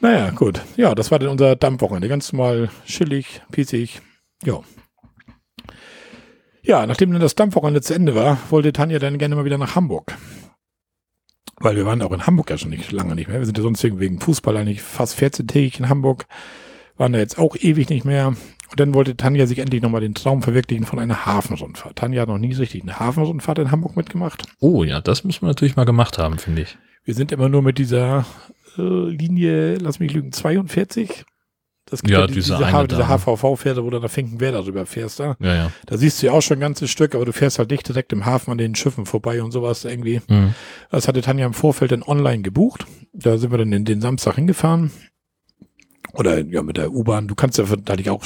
Naja, 0.00 0.30
gut. 0.30 0.60
Ja, 0.76 0.94
das 0.94 1.10
war 1.10 1.18
dann 1.18 1.30
unser 1.30 1.56
Dampfwochenende. 1.56 2.08
Ganz 2.08 2.32
normal 2.32 2.70
chillig, 2.86 3.42
pießig. 3.50 4.00
Ja. 4.44 4.60
Ja, 6.62 6.86
nachdem 6.86 7.12
dann 7.12 7.20
das 7.20 7.34
Dampfwochenende 7.34 7.80
zu 7.80 7.94
Ende 7.94 8.14
war, 8.14 8.38
wollte 8.50 8.72
Tanja 8.72 8.98
dann 8.98 9.18
gerne 9.18 9.36
mal 9.36 9.44
wieder 9.44 9.58
nach 9.58 9.76
Hamburg. 9.76 10.16
Weil 11.58 11.76
wir 11.76 11.86
waren 11.86 12.02
auch 12.02 12.12
in 12.12 12.26
Hamburg 12.26 12.50
ja 12.50 12.58
schon 12.58 12.70
nicht 12.70 12.92
lange 12.92 13.14
nicht 13.14 13.28
mehr. 13.28 13.38
Wir 13.38 13.46
sind 13.46 13.56
ja 13.56 13.62
sonst 13.62 13.82
wegen 13.82 14.20
Fußball 14.20 14.56
eigentlich 14.56 14.82
fast 14.82 15.18
14-tägig 15.18 15.78
in 15.78 15.88
Hamburg. 15.88 16.26
Waren 16.96 17.12
da 17.12 17.18
jetzt 17.18 17.38
auch 17.38 17.56
ewig 17.56 17.88
nicht 17.88 18.04
mehr. 18.04 18.34
Und 18.70 18.80
dann 18.80 18.94
wollte 18.94 19.16
Tanja 19.16 19.46
sich 19.46 19.58
endlich 19.58 19.82
nochmal 19.82 20.00
den 20.00 20.14
Traum 20.14 20.42
verwirklichen 20.42 20.86
von 20.86 20.98
einer 20.98 21.24
Hafenrundfahrt. 21.26 21.96
Tanja 21.96 22.22
hat 22.22 22.28
noch 22.28 22.38
nie 22.38 22.52
richtig 22.52 22.82
eine 22.82 22.98
Hafenrundfahrt 22.98 23.58
in 23.58 23.70
Hamburg 23.70 23.96
mitgemacht. 23.96 24.44
Oh 24.58 24.82
ja, 24.82 25.00
das 25.00 25.24
müssen 25.24 25.42
wir 25.42 25.48
natürlich 25.48 25.76
mal 25.76 25.84
gemacht 25.84 26.18
haben, 26.18 26.38
finde 26.38 26.62
ich. 26.62 26.76
Wir 27.04 27.14
sind 27.14 27.30
immer 27.30 27.48
nur 27.48 27.62
mit 27.62 27.78
dieser 27.78 28.26
äh, 28.76 28.82
Linie, 28.82 29.76
lass 29.76 30.00
mich 30.00 30.12
lügen, 30.12 30.32
42. 30.32 31.24
Das 31.88 32.02
gibt 32.02 32.12
ja, 32.12 32.20
ja 32.20 32.26
die, 32.26 32.34
diese, 32.34 32.56
diese, 32.56 32.88
diese 32.88 33.08
HVV-Pferde, 33.08 33.84
wo 33.84 33.90
du 33.90 34.00
nach 34.00 34.10
Finkenwerder 34.10 34.64
drüber 34.64 34.86
fährst. 34.86 35.20
Da. 35.20 35.36
Ja, 35.38 35.54
ja. 35.54 35.72
da 35.86 35.96
siehst 35.96 36.20
du 36.20 36.26
ja 36.26 36.32
auch 36.32 36.42
schon 36.42 36.56
ein 36.56 36.60
ganzes 36.60 36.90
Stück, 36.90 37.14
aber 37.14 37.24
du 37.24 37.32
fährst 37.32 37.60
halt 37.60 37.70
nicht 37.70 37.86
direkt 37.86 38.12
im 38.12 38.26
Hafen 38.26 38.50
an 38.50 38.58
den 38.58 38.74
Schiffen 38.74 39.06
vorbei 39.06 39.40
und 39.40 39.52
sowas 39.52 39.84
irgendwie. 39.84 40.20
Mhm. 40.26 40.54
Das 40.90 41.06
hatte 41.06 41.22
Tanja 41.22 41.46
im 41.46 41.54
Vorfeld 41.54 41.92
dann 41.92 42.02
online 42.02 42.42
gebucht. 42.42 42.86
Da 43.12 43.38
sind 43.38 43.52
wir 43.52 43.58
dann 43.58 43.72
in 43.72 43.84
den 43.84 44.00
Samstag 44.00 44.34
hingefahren. 44.34 44.90
Oder 46.12 46.40
ja, 46.44 46.62
mit 46.62 46.76
der 46.76 46.92
U-Bahn. 46.92 47.28
Du 47.28 47.36
kannst 47.36 47.58
ja, 47.58 47.64
da 47.64 47.92
hatte 47.92 48.02
ich 48.02 48.10
auch 48.10 48.24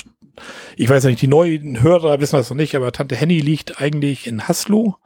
ich 0.76 0.88
weiß 0.88 1.04
nicht, 1.04 1.22
die 1.22 1.28
neuen 1.28 1.82
Hörer 1.82 2.20
wissen 2.20 2.36
das 2.36 2.50
noch 2.50 2.56
nicht, 2.56 2.74
aber 2.74 2.92
Tante 2.92 3.16
Henny 3.16 3.40
liegt 3.40 3.80
eigentlich 3.80 4.26
in 4.26 4.48
Haslo. 4.48 4.96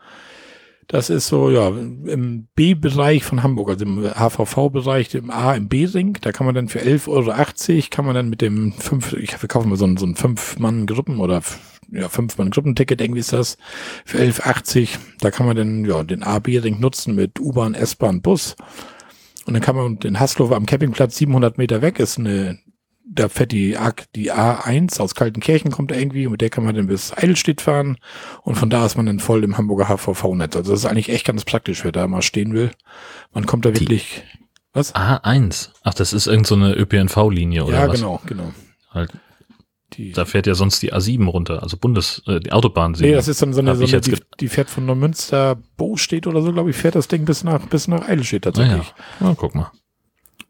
Das 0.87 1.09
ist 1.09 1.29
so, 1.29 1.51
ja, 1.51 1.68
im 1.68 2.47
B-Bereich 2.55 3.25
von 3.25 3.43
Hamburg, 3.43 3.70
also 3.70 3.85
im 3.85 4.05
HVV-Bereich, 4.05 5.14
im 5.14 5.31
A, 5.31 5.55
im 5.55 5.68
B-Ring. 5.68 6.18
Da 6.20 6.31
kann 6.31 6.45
man 6.45 6.55
dann 6.55 6.68
für 6.68 6.81
11,80 6.81 7.09
Euro, 7.09 7.87
kann 7.91 8.05
man 8.05 8.14
dann 8.14 8.29
mit 8.29 8.43
dem 8.43 8.72
fünf, 8.72 9.14
ich 9.14 9.35
verkaufe 9.35 9.66
mal 9.66 9.77
so 9.77 9.87
ein, 9.87 9.97
so 9.97 10.05
ein 10.05 10.14
Fünf-Mann-Gruppen 10.14 11.20
oder 11.20 11.43
ja, 11.91 12.09
Fünf-Mann-Gruppenticket, 12.09 13.01
irgendwie 13.01 13.20
ist 13.20 13.33
das, 13.33 13.57
für 14.05 14.18
11,80. 14.18 14.91
Da 15.20 15.31
kann 15.31 15.47
man 15.47 15.57
dann, 15.57 15.85
ja, 15.85 16.03
den 16.03 16.22
A-B-Ring 16.22 16.81
nutzen 16.81 17.14
mit 17.14 17.41
U-Bahn, 17.41 17.75
S-Bahn, 17.75 18.20
Bus. 18.20 18.57
Und 19.47 19.55
dann 19.55 19.62
kann 19.62 19.77
man 19.77 19.99
den 19.99 20.20
Haslow 20.20 20.55
am 20.55 20.66
Campingplatz 20.66 21.16
700 21.16 21.59
Meter 21.59 21.83
weg, 21.83 21.99
ist 21.99 22.18
eine 22.18 22.59
da 23.07 23.28
fährt 23.28 23.52
die, 23.52 23.76
A, 23.76 23.92
die 24.14 24.32
A1 24.32 25.00
aus 25.00 25.14
Kaltenkirchen 25.14 25.70
kommt 25.70 25.92
irgendwie 25.92 26.26
und 26.26 26.32
mit 26.32 26.40
der 26.40 26.50
kann 26.50 26.64
man 26.64 26.74
dann 26.74 26.86
bis 26.86 27.16
Eidelstedt 27.16 27.61
fahren 27.61 27.98
und 28.42 28.57
von 28.57 28.70
da 28.70 28.86
ist 28.86 28.96
man 28.96 29.07
dann 29.07 29.20
voll 29.20 29.44
im 29.44 29.59
Hamburger 29.59 29.88
HVV-Netz. 29.88 30.57
Also 30.57 30.72
das 30.72 30.80
ist 30.80 30.86
eigentlich 30.86 31.11
echt 31.11 31.26
ganz 31.26 31.44
praktisch, 31.44 31.84
wer 31.84 31.92
da 31.92 32.07
mal 32.07 32.22
stehen 32.22 32.55
will. 32.55 32.70
Man 33.32 33.46
kommt 33.46 33.64
da 33.64 33.70
die 33.70 33.80
wirklich, 33.80 34.22
was? 34.72 34.94
A1. 34.94 35.70
Ach, 35.82 35.94
das 35.94 36.12
ist 36.12 36.26
irgend 36.26 36.46
so 36.46 36.55
eine 36.55 36.74
ÖPNV-Linie 36.74 37.64
oder 37.64 37.74
ja, 37.74 37.88
was? 37.88 38.00
Ja, 38.00 38.07
genau, 38.07 38.20
genau. 38.26 38.55
Halt. 38.90 39.11
Die, 39.92 40.11
da 40.11 40.24
fährt 40.24 40.46
ja 40.46 40.55
sonst 40.55 40.82
die 40.82 40.92
A7 40.92 41.24
runter, 41.26 41.62
also 41.62 41.76
Bundes, 41.76 42.22
äh, 42.26 42.40
die 42.40 42.50
Autobahn. 42.50 42.96
Nee, 42.98 43.12
das 43.12 43.28
ist 43.28 43.40
dann 43.42 43.52
so 43.52 43.61
eine, 43.61 43.76
so 43.76 43.84
eine 43.84 44.00
die, 44.00 44.16
die, 44.40 44.48
fährt 44.48 44.68
von 44.68 44.86
Neumünster, 44.86 45.57
Bo 45.76 45.96
steht 45.96 46.26
oder 46.26 46.42
so, 46.42 46.52
glaube 46.52 46.70
ich, 46.70 46.76
fährt 46.76 46.96
das 46.96 47.07
Ding 47.07 47.24
bis 47.24 47.44
nach, 47.44 47.64
bis 47.66 47.86
nach 47.86 48.09
Eidelstedt 48.09 48.42
tatsächlich. 48.42 48.92
Ah, 48.96 49.05
ja. 49.20 49.26
Na, 49.28 49.34
guck 49.36 49.55
mal. 49.55 49.70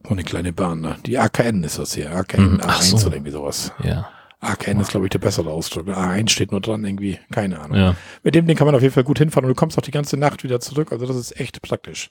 Oh, 0.06 0.12
eine 0.12 0.24
kleine 0.24 0.52
Bahn, 0.52 0.80
ne? 0.80 0.96
Die 1.06 1.18
AKN 1.18 1.64
ist 1.64 1.78
das 1.78 1.94
hier. 1.94 2.14
AKN, 2.14 2.54
mhm. 2.54 2.60
A1 2.60 2.98
so. 2.98 3.06
oder 3.06 3.16
irgendwie 3.16 3.32
sowas. 3.32 3.72
Ja. 3.82 4.08
AKN 4.40 4.80
ist, 4.80 4.90
glaube 4.90 5.06
ich, 5.06 5.10
der 5.10 5.18
bessere 5.18 5.50
Ausdruck. 5.50 5.88
A1 5.88 6.28
steht 6.28 6.52
nur 6.52 6.60
dran, 6.60 6.84
irgendwie, 6.84 7.18
keine 7.32 7.58
Ahnung. 7.60 7.78
Ja. 7.78 7.96
Mit 8.22 8.34
dem 8.34 8.46
Ding 8.46 8.56
kann 8.56 8.66
man 8.66 8.74
auf 8.74 8.82
jeden 8.82 8.92
Fall 8.92 9.04
gut 9.04 9.18
hinfahren 9.18 9.46
und 9.46 9.56
du 9.56 9.58
kommst 9.58 9.78
auch 9.78 9.82
die 9.82 9.90
ganze 9.90 10.18
Nacht 10.18 10.44
wieder 10.44 10.60
zurück. 10.60 10.92
Also 10.92 11.06
das 11.06 11.16
ist 11.16 11.40
echt 11.40 11.62
praktisch. 11.62 12.10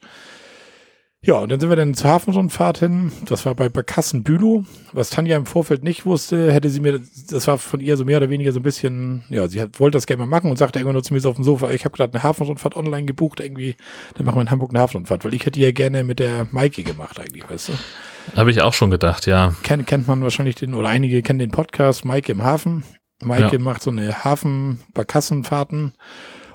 Ja, 1.26 1.36
und 1.36 1.50
dann 1.50 1.60
sind 1.62 1.70
wir 1.70 1.78
dann 1.78 1.94
zur 1.94 2.10
Hafenrundfahrt 2.10 2.80
hin. 2.80 3.14
Das 3.26 3.46
war 3.46 3.56
bei 3.56 3.70
Barkassen-Bülow. 3.70 4.66
Was 4.92 5.10
Tanja 5.10 5.38
im 5.38 5.46
Vorfeld 5.46 5.82
nicht 5.82 6.06
wusste, 6.06 6.52
hätte 6.52 6.70
sie 6.70 6.82
mir, 6.82 7.00
das 7.30 7.48
war 7.48 7.58
von 7.58 7.80
ihr 7.80 7.96
so 7.96 8.04
mehr 8.04 8.18
oder 8.18 8.30
weniger 8.30 8.52
so 8.52 8.60
ein 8.60 8.64
bisschen, 8.64 9.24
ja, 9.30 9.48
sie 9.48 9.62
hat, 9.62 9.80
wollte 9.80 9.96
das 9.96 10.06
gerne 10.06 10.24
mal 10.24 10.30
machen 10.30 10.52
und 10.52 10.58
sagte 10.58 10.80
irgendwann 10.80 10.96
nur 10.96 11.04
zu 11.04 11.14
mir 11.14 11.22
so 11.22 11.30
auf 11.30 11.38
dem 11.38 11.46
Sofa, 11.46 11.72
ich 11.72 11.86
habe 11.86 11.96
gerade 11.96 12.14
eine 12.14 12.24
Hafenrundfahrt 12.24 12.76
online 12.76 13.06
gebucht, 13.06 13.40
irgendwie, 13.40 13.78
dann 14.16 14.26
machen 14.26 14.36
wir 14.36 14.42
in 14.42 14.52
Hamburg 14.52 14.72
eine 14.72 14.80
Hafenrundfahrt, 14.80 15.24
weil 15.24 15.34
ich 15.34 15.46
hätte 15.46 15.62
ja 15.62 15.72
gerne 15.72 16.04
mit 16.04 16.20
der 16.20 16.46
Maike 16.52 16.84
gemacht 16.84 17.18
eigentlich, 17.18 17.50
weißt 17.50 17.70
du. 17.70 17.74
Habe 18.36 18.52
ich 18.52 18.62
auch 18.62 18.74
schon 18.74 18.92
gedacht, 18.92 19.26
ja. 19.26 19.56
Kennt, 19.64 19.88
kennt 19.88 20.10
man 20.10 20.22
wahrscheinlich 20.24 20.56
den, 20.56 20.74
oder 20.74 20.90
einige 20.90 21.22
kennen 21.22 21.40
den 21.40 21.52
Podcast 21.52 22.04
Maike 22.04 22.34
im 22.34 22.44
Hafen. 22.44 22.84
Maike 23.22 23.56
ja. 23.56 23.60
macht 23.60 23.82
so 23.82 23.92
eine 23.92 24.26
Hafen-Barkassenfahrten 24.26 25.94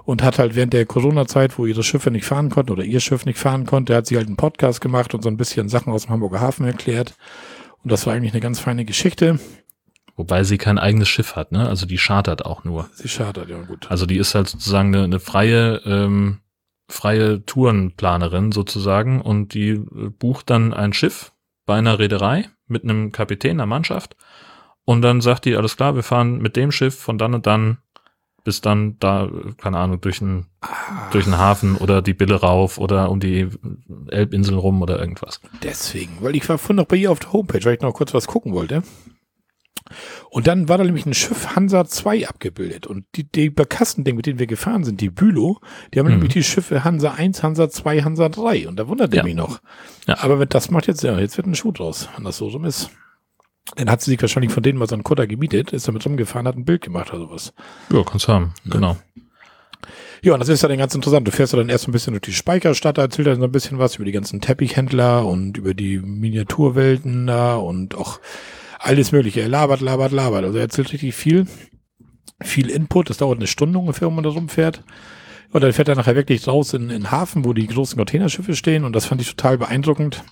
und 0.08 0.22
hat 0.22 0.38
halt 0.38 0.54
während 0.54 0.72
der 0.72 0.86
Corona-Zeit, 0.86 1.58
wo 1.58 1.66
ihre 1.66 1.82
Schiffe 1.82 2.10
nicht 2.10 2.24
fahren 2.24 2.48
konnten 2.48 2.72
oder 2.72 2.82
ihr 2.82 2.98
Schiff 2.98 3.26
nicht 3.26 3.38
fahren 3.38 3.66
konnte, 3.66 3.94
hat 3.94 4.06
sie 4.06 4.16
halt 4.16 4.26
einen 4.26 4.38
Podcast 4.38 4.80
gemacht 4.80 5.12
und 5.12 5.22
so 5.22 5.28
ein 5.28 5.36
bisschen 5.36 5.68
Sachen 5.68 5.92
aus 5.92 6.06
dem 6.06 6.12
Hamburger 6.12 6.40
Hafen 6.40 6.64
erklärt. 6.64 7.14
Und 7.82 7.92
das 7.92 8.06
war 8.06 8.14
eigentlich 8.14 8.32
eine 8.32 8.40
ganz 8.40 8.58
feine 8.58 8.86
Geschichte. 8.86 9.38
Wobei 10.16 10.44
sie 10.44 10.56
kein 10.56 10.78
eigenes 10.78 11.10
Schiff 11.10 11.36
hat, 11.36 11.52
ne? 11.52 11.68
Also 11.68 11.84
die 11.84 11.98
chartert 11.98 12.46
auch 12.46 12.64
nur. 12.64 12.88
Sie 12.94 13.06
chartert, 13.06 13.50
ja 13.50 13.60
gut. 13.60 13.90
Also 13.90 14.06
die 14.06 14.16
ist 14.16 14.34
halt 14.34 14.48
sozusagen 14.48 14.94
eine, 14.94 15.04
eine 15.04 15.20
freie, 15.20 15.82
ähm, 15.84 16.40
freie 16.88 17.44
Tourenplanerin 17.44 18.50
sozusagen 18.50 19.20
und 19.20 19.52
die 19.52 19.72
äh, 19.72 19.84
bucht 20.18 20.48
dann 20.48 20.72
ein 20.72 20.94
Schiff 20.94 21.32
bei 21.66 21.76
einer 21.76 21.98
Reederei 21.98 22.48
mit 22.66 22.82
einem 22.82 23.12
Kapitän 23.12 23.58
der 23.58 23.66
Mannschaft 23.66 24.16
und 24.88 25.02
dann 25.02 25.20
sagt 25.20 25.44
die, 25.44 25.54
alles 25.54 25.76
klar, 25.76 25.96
wir 25.96 26.02
fahren 26.02 26.38
mit 26.38 26.56
dem 26.56 26.72
Schiff 26.72 26.98
von 26.98 27.18
dann 27.18 27.34
und 27.34 27.46
dann 27.46 27.76
bis 28.48 28.62
dann 28.62 28.96
da, 28.98 29.30
keine 29.58 29.76
Ahnung, 29.76 30.00
durch 30.00 30.22
einen, 30.22 30.46
ah. 30.62 31.10
durch 31.12 31.26
einen 31.26 31.36
Hafen 31.36 31.76
oder 31.76 32.00
die 32.00 32.14
Bille 32.14 32.34
rauf 32.34 32.78
oder 32.78 33.10
um 33.10 33.20
die 33.20 33.46
Elbinsel 34.08 34.54
rum 34.54 34.80
oder 34.80 34.98
irgendwas. 34.98 35.42
Deswegen, 35.62 36.16
weil 36.22 36.34
ich 36.34 36.48
war 36.48 36.56
vorhin 36.56 36.76
noch 36.76 36.86
bei 36.86 36.96
ihr 36.96 37.12
auf 37.12 37.18
der 37.18 37.34
Homepage, 37.34 37.62
weil 37.64 37.74
ich 37.74 37.82
noch 37.82 37.92
kurz 37.92 38.14
was 38.14 38.26
gucken 38.26 38.54
wollte. 38.54 38.82
Und 40.30 40.46
dann 40.46 40.66
war 40.66 40.78
da 40.78 40.84
nämlich 40.84 41.04
ein 41.04 41.12
Schiff 41.12 41.56
Hansa 41.56 41.84
2 41.84 42.26
abgebildet. 42.26 42.86
Und 42.86 43.04
die, 43.16 43.30
die 43.30 43.50
Barkassending, 43.50 44.16
mit 44.16 44.24
denen 44.24 44.38
wir 44.38 44.46
gefahren 44.46 44.82
sind, 44.82 45.02
die 45.02 45.10
Bülow, 45.10 45.60
die 45.92 45.98
haben 45.98 46.06
mhm. 46.06 46.12
nämlich 46.12 46.32
die 46.32 46.42
Schiffe 46.42 46.84
Hansa 46.84 47.10
1, 47.10 47.42
Hansa 47.42 47.68
2, 47.68 48.00
Hansa 48.00 48.30
3. 48.30 48.66
Und 48.66 48.76
da 48.76 48.88
wundert 48.88 49.12
ja. 49.12 49.24
mich 49.24 49.34
noch. 49.34 49.60
Ja. 50.06 50.20
Aber 50.20 50.46
das 50.46 50.70
macht 50.70 50.86
jetzt, 50.86 51.02
ja, 51.02 51.18
jetzt 51.18 51.36
wird 51.36 51.46
ein 51.46 51.54
Schuh 51.54 51.72
draus, 51.72 52.08
wenn 52.16 52.24
das 52.24 52.38
so 52.38 52.48
rum 52.48 52.64
ist. 52.64 52.88
Dann 53.76 53.90
hat 53.90 54.00
sie 54.00 54.10
sich 54.10 54.20
wahrscheinlich 54.20 54.52
von 54.52 54.62
denen 54.62 54.78
mal 54.78 54.88
so 54.88 54.94
einen 54.94 55.04
Kutter 55.04 55.26
gemietet, 55.26 55.72
ist 55.72 55.86
damit 55.88 56.04
rumgefahren, 56.04 56.48
hat 56.48 56.56
ein 56.56 56.64
Bild 56.64 56.82
gemacht 56.82 57.12
oder 57.12 57.20
sowas. 57.20 57.52
Ja, 57.92 58.02
kannst 58.02 58.28
haben, 58.28 58.54
ja. 58.64 58.72
genau. 58.72 58.96
Ja, 60.22 60.32
und 60.32 60.40
das 60.40 60.48
ist 60.48 60.62
ja 60.62 60.68
dann 60.68 60.78
ganz 60.78 60.94
interessant. 60.94 61.28
Du 61.28 61.30
fährst 61.30 61.52
ja 61.52 61.58
dann 61.58 61.68
erst 61.68 61.86
ein 61.86 61.92
bisschen 61.92 62.12
durch 62.12 62.22
die 62.22 62.32
Speicherstadt, 62.32 62.98
da 62.98 63.02
erzählt 63.02 63.28
er 63.28 63.34
dann 63.34 63.40
so 63.40 63.46
ein 63.46 63.52
bisschen 63.52 63.78
was 63.78 63.96
über 63.96 64.04
die 64.04 64.12
ganzen 64.12 64.40
Teppichhändler 64.40 65.24
und 65.24 65.56
über 65.56 65.74
die 65.74 65.98
Miniaturwelten 65.98 67.26
da 67.26 67.56
und 67.56 67.94
auch 67.94 68.20
alles 68.80 69.12
Mögliche. 69.12 69.40
Er 69.40 69.48
labert, 69.48 69.80
labert, 69.80 70.12
labert. 70.12 70.44
Also 70.44 70.58
er 70.58 70.62
erzählt 70.62 70.92
richtig 70.92 71.14
viel. 71.14 71.46
Viel 72.42 72.68
Input. 72.70 73.10
Das 73.10 73.18
dauert 73.18 73.38
eine 73.38 73.46
Stunde 73.46 73.78
ungefähr, 73.78 74.08
wenn 74.08 74.14
man 74.14 74.24
da 74.24 74.30
rumfährt. 74.30 74.82
Und 75.52 75.62
dann 75.62 75.72
fährt 75.72 75.88
er 75.88 75.96
nachher 75.96 76.14
wirklich 76.16 76.46
raus 76.46 76.74
in 76.74 76.88
den 76.88 77.10
Hafen, 77.10 77.44
wo 77.44 77.52
die 77.52 77.66
großen 77.66 77.96
Containerschiffe 77.96 78.54
stehen. 78.54 78.84
Und 78.84 78.94
das 78.94 79.06
fand 79.06 79.20
ich 79.20 79.28
total 79.28 79.58
beeindruckend 79.58 80.22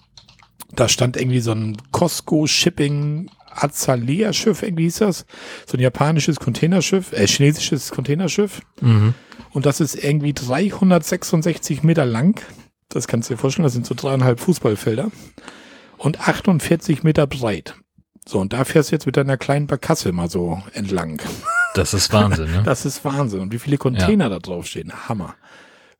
da 0.72 0.88
stand 0.88 1.16
irgendwie 1.16 1.40
so 1.40 1.52
ein 1.52 1.76
Costco 1.92 2.46
Shipping 2.46 3.30
Azalea 3.50 4.32
Schiff, 4.32 4.62
irgendwie 4.62 4.84
hieß 4.84 4.98
das. 4.98 5.26
So 5.66 5.76
ein 5.76 5.80
japanisches 5.80 6.38
Containerschiff, 6.38 7.12
äh, 7.12 7.26
chinesisches 7.26 7.90
Containerschiff. 7.90 8.60
Mhm. 8.80 9.14
Und 9.50 9.66
das 9.66 9.80
ist 9.80 9.94
irgendwie 9.94 10.34
366 10.34 11.82
Meter 11.82 12.04
lang. 12.04 12.40
Das 12.88 13.08
kannst 13.08 13.30
du 13.30 13.34
dir 13.34 13.38
vorstellen, 13.38 13.64
das 13.64 13.72
sind 13.72 13.86
so 13.86 13.94
dreieinhalb 13.94 14.40
Fußballfelder. 14.40 15.10
Und 15.96 16.20
48 16.20 17.02
Meter 17.02 17.26
breit. 17.26 17.74
So, 18.28 18.40
und 18.40 18.52
da 18.52 18.64
fährst 18.64 18.90
du 18.90 18.96
jetzt 18.96 19.06
mit 19.06 19.16
deiner 19.16 19.36
kleinen 19.36 19.66
Barkasse 19.66 20.12
mal 20.12 20.28
so 20.28 20.62
entlang. 20.74 21.22
Das 21.74 21.94
ist 21.94 22.12
Wahnsinn, 22.12 22.50
ne? 22.50 22.62
Das 22.64 22.84
ist 22.84 23.04
Wahnsinn. 23.04 23.40
Und 23.40 23.52
wie 23.52 23.58
viele 23.58 23.78
Container 23.78 24.24
ja. 24.24 24.30
da 24.30 24.38
draufstehen. 24.38 24.92
Hammer. 25.08 25.34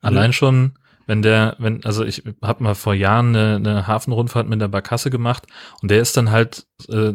Allein 0.01 0.33
schon 0.33 0.73
wenn 1.07 1.21
der, 1.23 1.55
wenn, 1.57 1.83
also 1.85 2.03
ich 2.05 2.23
habe 2.43 2.63
mal 2.63 2.75
vor 2.75 2.93
Jahren 2.93 3.35
eine, 3.35 3.55
eine 3.55 3.87
Hafenrundfahrt 3.87 4.47
mit 4.47 4.61
der 4.61 4.67
Barkasse 4.67 5.09
gemacht 5.09 5.47
und 5.81 5.89
der 5.89 6.01
ist 6.01 6.15
dann 6.17 6.29
halt 6.29 6.67
äh, 6.89 7.13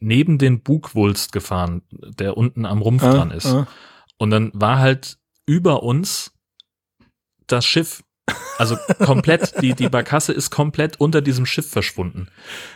neben 0.00 0.36
den 0.38 0.62
Bugwulst 0.62 1.32
gefahren, 1.32 1.82
der 1.90 2.36
unten 2.36 2.66
am 2.66 2.82
Rumpf 2.82 3.02
Ah, 3.04 3.12
dran 3.12 3.30
ist. 3.30 3.46
ah. 3.46 3.66
Und 4.18 4.30
dann 4.30 4.50
war 4.54 4.78
halt 4.78 5.16
über 5.46 5.82
uns 5.82 6.32
das 7.46 7.64
Schiff. 7.64 8.02
Also 8.58 8.76
komplett, 9.04 9.60
die, 9.62 9.74
die 9.74 9.88
Barkasse 9.88 10.32
ist 10.32 10.50
komplett 10.50 11.00
unter 11.00 11.20
diesem 11.20 11.44
Schiff 11.46 11.68
verschwunden. 11.68 12.28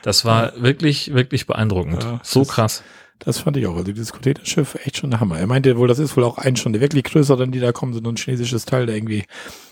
Das 0.02 0.24
war 0.24 0.60
wirklich, 0.60 1.14
wirklich 1.14 1.46
beeindruckend. 1.46 2.02
Ja, 2.02 2.20
so 2.24 2.40
das- 2.40 2.48
krass. 2.48 2.82
Das 3.18 3.38
fand 3.38 3.56
ich 3.56 3.66
auch. 3.66 3.72
Also 3.76 3.92
dieses 3.92 4.12
Containerschiff, 4.12 4.76
echt 4.84 4.98
schon 4.98 5.10
der 5.10 5.20
Hammer. 5.20 5.38
Er 5.38 5.46
meinte 5.46 5.76
wohl, 5.78 5.88
das 5.88 5.98
ist 5.98 6.16
wohl 6.16 6.24
auch 6.24 6.38
eins 6.38 6.60
schon 6.60 6.72
der 6.72 6.82
wirklich 6.82 7.04
größeren, 7.04 7.50
die 7.50 7.60
da 7.60 7.72
kommen, 7.72 7.92
so 7.92 8.00
ein 8.00 8.16
chinesisches 8.16 8.64
Teil, 8.66 8.86
der 8.86 8.94
irgendwie. 8.94 9.24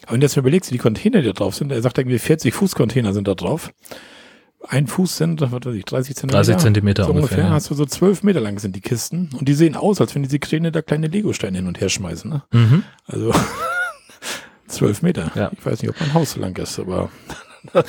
Aber 0.02 0.12
wenn 0.12 0.20
du 0.20 0.24
jetzt 0.24 0.36
mal 0.36 0.40
überlegst, 0.40 0.70
wie 0.70 0.74
die 0.74 0.78
Container, 0.82 1.20
die 1.20 1.26
da 1.28 1.32
drauf 1.32 1.54
sind, 1.54 1.70
er 1.70 1.80
sagt 1.82 1.98
irgendwie 1.98 2.18
40 2.18 2.52
Fuß 2.54 2.74
Container 2.74 3.12
sind 3.12 3.28
da 3.28 3.34
drauf. 3.34 3.72
Ein 4.66 4.86
Fuß 4.86 5.18
sind, 5.18 5.40
was 5.42 5.52
weiß 5.52 5.74
ich, 5.74 5.84
30 5.84 6.16
Zentimeter. 6.16 6.38
30 6.46 6.56
Zentimeter 6.56 7.04
so 7.04 7.10
ungefähr. 7.10 7.36
ungefähr. 7.36 7.50
ja. 7.50 7.54
Hast 7.54 7.68
du 7.70 7.74
so 7.74 7.84
zwölf 7.84 8.22
Meter 8.22 8.40
lang 8.40 8.58
sind 8.58 8.74
die 8.74 8.80
Kisten. 8.80 9.28
Und 9.38 9.46
die 9.46 9.52
sehen 9.52 9.76
aus, 9.76 10.00
als 10.00 10.14
wenn 10.14 10.22
diese 10.22 10.38
Kräne 10.38 10.72
da 10.72 10.80
kleine 10.80 11.06
Legosteine 11.08 11.58
hin 11.58 11.66
und 11.66 11.80
her 11.80 11.90
schmeißen. 11.90 12.30
Ne? 12.30 12.42
Mhm. 12.50 12.82
Also 13.06 13.30
zwölf 14.66 15.02
Meter. 15.02 15.30
Ja. 15.34 15.50
Ich 15.52 15.64
weiß 15.64 15.82
nicht, 15.82 15.90
ob 15.90 16.00
mein 16.00 16.14
Haus 16.14 16.32
so 16.32 16.40
lang 16.40 16.56
ist, 16.56 16.78
aber 16.78 17.10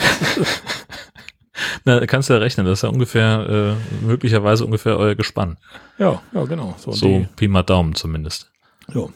Na, 1.86 2.00
da 2.00 2.06
kannst 2.06 2.30
du 2.30 2.34
ja 2.34 2.40
rechnen, 2.40 2.66
das 2.66 2.80
ist 2.80 2.84
ja 2.84 2.90
ungefähr, 2.90 3.78
äh, 3.80 4.06
möglicherweise 4.06 4.66
ungefähr 4.66 4.98
euer 4.98 5.16
Gespann. 5.16 5.58
ja, 5.98 6.22
ja, 6.34 6.44
genau. 6.46 6.76
So, 6.78 6.92
So 6.92 7.26
Pi 7.36 7.48
mal 7.48 7.64
Daumen 7.64 7.96
zumindest. 7.96 8.52
Ja. 8.94 9.08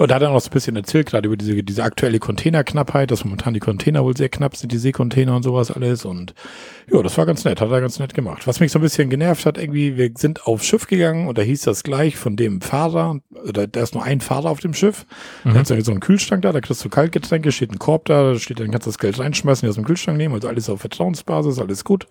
Ja, 0.00 0.06
da 0.06 0.14
hat 0.14 0.22
er 0.22 0.30
noch 0.30 0.40
so 0.40 0.48
ein 0.48 0.54
bisschen 0.54 0.76
erzählt, 0.76 1.08
gerade 1.08 1.26
über 1.26 1.36
diese, 1.36 1.62
diese 1.62 1.84
aktuelle 1.84 2.18
Containerknappheit, 2.18 3.10
dass 3.10 3.22
momentan 3.22 3.52
die 3.52 3.60
Container 3.60 4.02
wohl 4.02 4.16
sehr 4.16 4.30
knapp 4.30 4.56
sind, 4.56 4.72
die 4.72 4.78
Seekontainer 4.78 5.36
und 5.36 5.42
sowas 5.42 5.70
alles. 5.70 6.06
Und 6.06 6.32
ja, 6.90 7.02
das 7.02 7.18
war 7.18 7.26
ganz 7.26 7.44
nett, 7.44 7.60
hat 7.60 7.70
er 7.70 7.82
ganz 7.82 7.98
nett 7.98 8.14
gemacht. 8.14 8.46
Was 8.46 8.60
mich 8.60 8.72
so 8.72 8.78
ein 8.78 8.82
bisschen 8.82 9.10
genervt 9.10 9.44
hat, 9.44 9.58
irgendwie, 9.58 9.98
wir 9.98 10.10
sind 10.16 10.46
aufs 10.46 10.64
Schiff 10.64 10.86
gegangen 10.86 11.28
und 11.28 11.36
da 11.36 11.42
hieß 11.42 11.60
das 11.62 11.82
gleich 11.82 12.16
von 12.16 12.34
dem 12.36 12.62
Fahrer, 12.62 13.20
oder 13.46 13.66
da 13.66 13.82
ist 13.82 13.92
nur 13.92 14.02
ein 14.02 14.22
Fahrer 14.22 14.48
auf 14.48 14.60
dem 14.60 14.72
Schiff. 14.72 15.04
Mhm. 15.44 15.52
Da 15.52 15.58
hat 15.58 15.66
so 15.66 15.74
einen 15.74 16.00
Kühlschrank 16.00 16.40
da, 16.40 16.52
da 16.52 16.62
kriegst 16.62 16.82
du 16.82 16.88
Kaltgetränke, 16.88 17.52
steht 17.52 17.70
ein 17.70 17.78
Korb 17.78 18.06
da, 18.06 18.32
da 18.32 18.38
steht, 18.38 18.58
dann 18.58 18.70
kannst 18.70 18.86
du 18.86 18.90
das 18.90 18.98
Geld 18.98 19.18
reinschmeißen, 19.18 19.68
aus 19.68 19.74
dem 19.74 19.84
Kühlschrank 19.84 20.16
nehmen, 20.16 20.34
also 20.34 20.48
alles 20.48 20.70
auf 20.70 20.80
Vertrauensbasis, 20.80 21.58
alles 21.58 21.84
gut. 21.84 22.06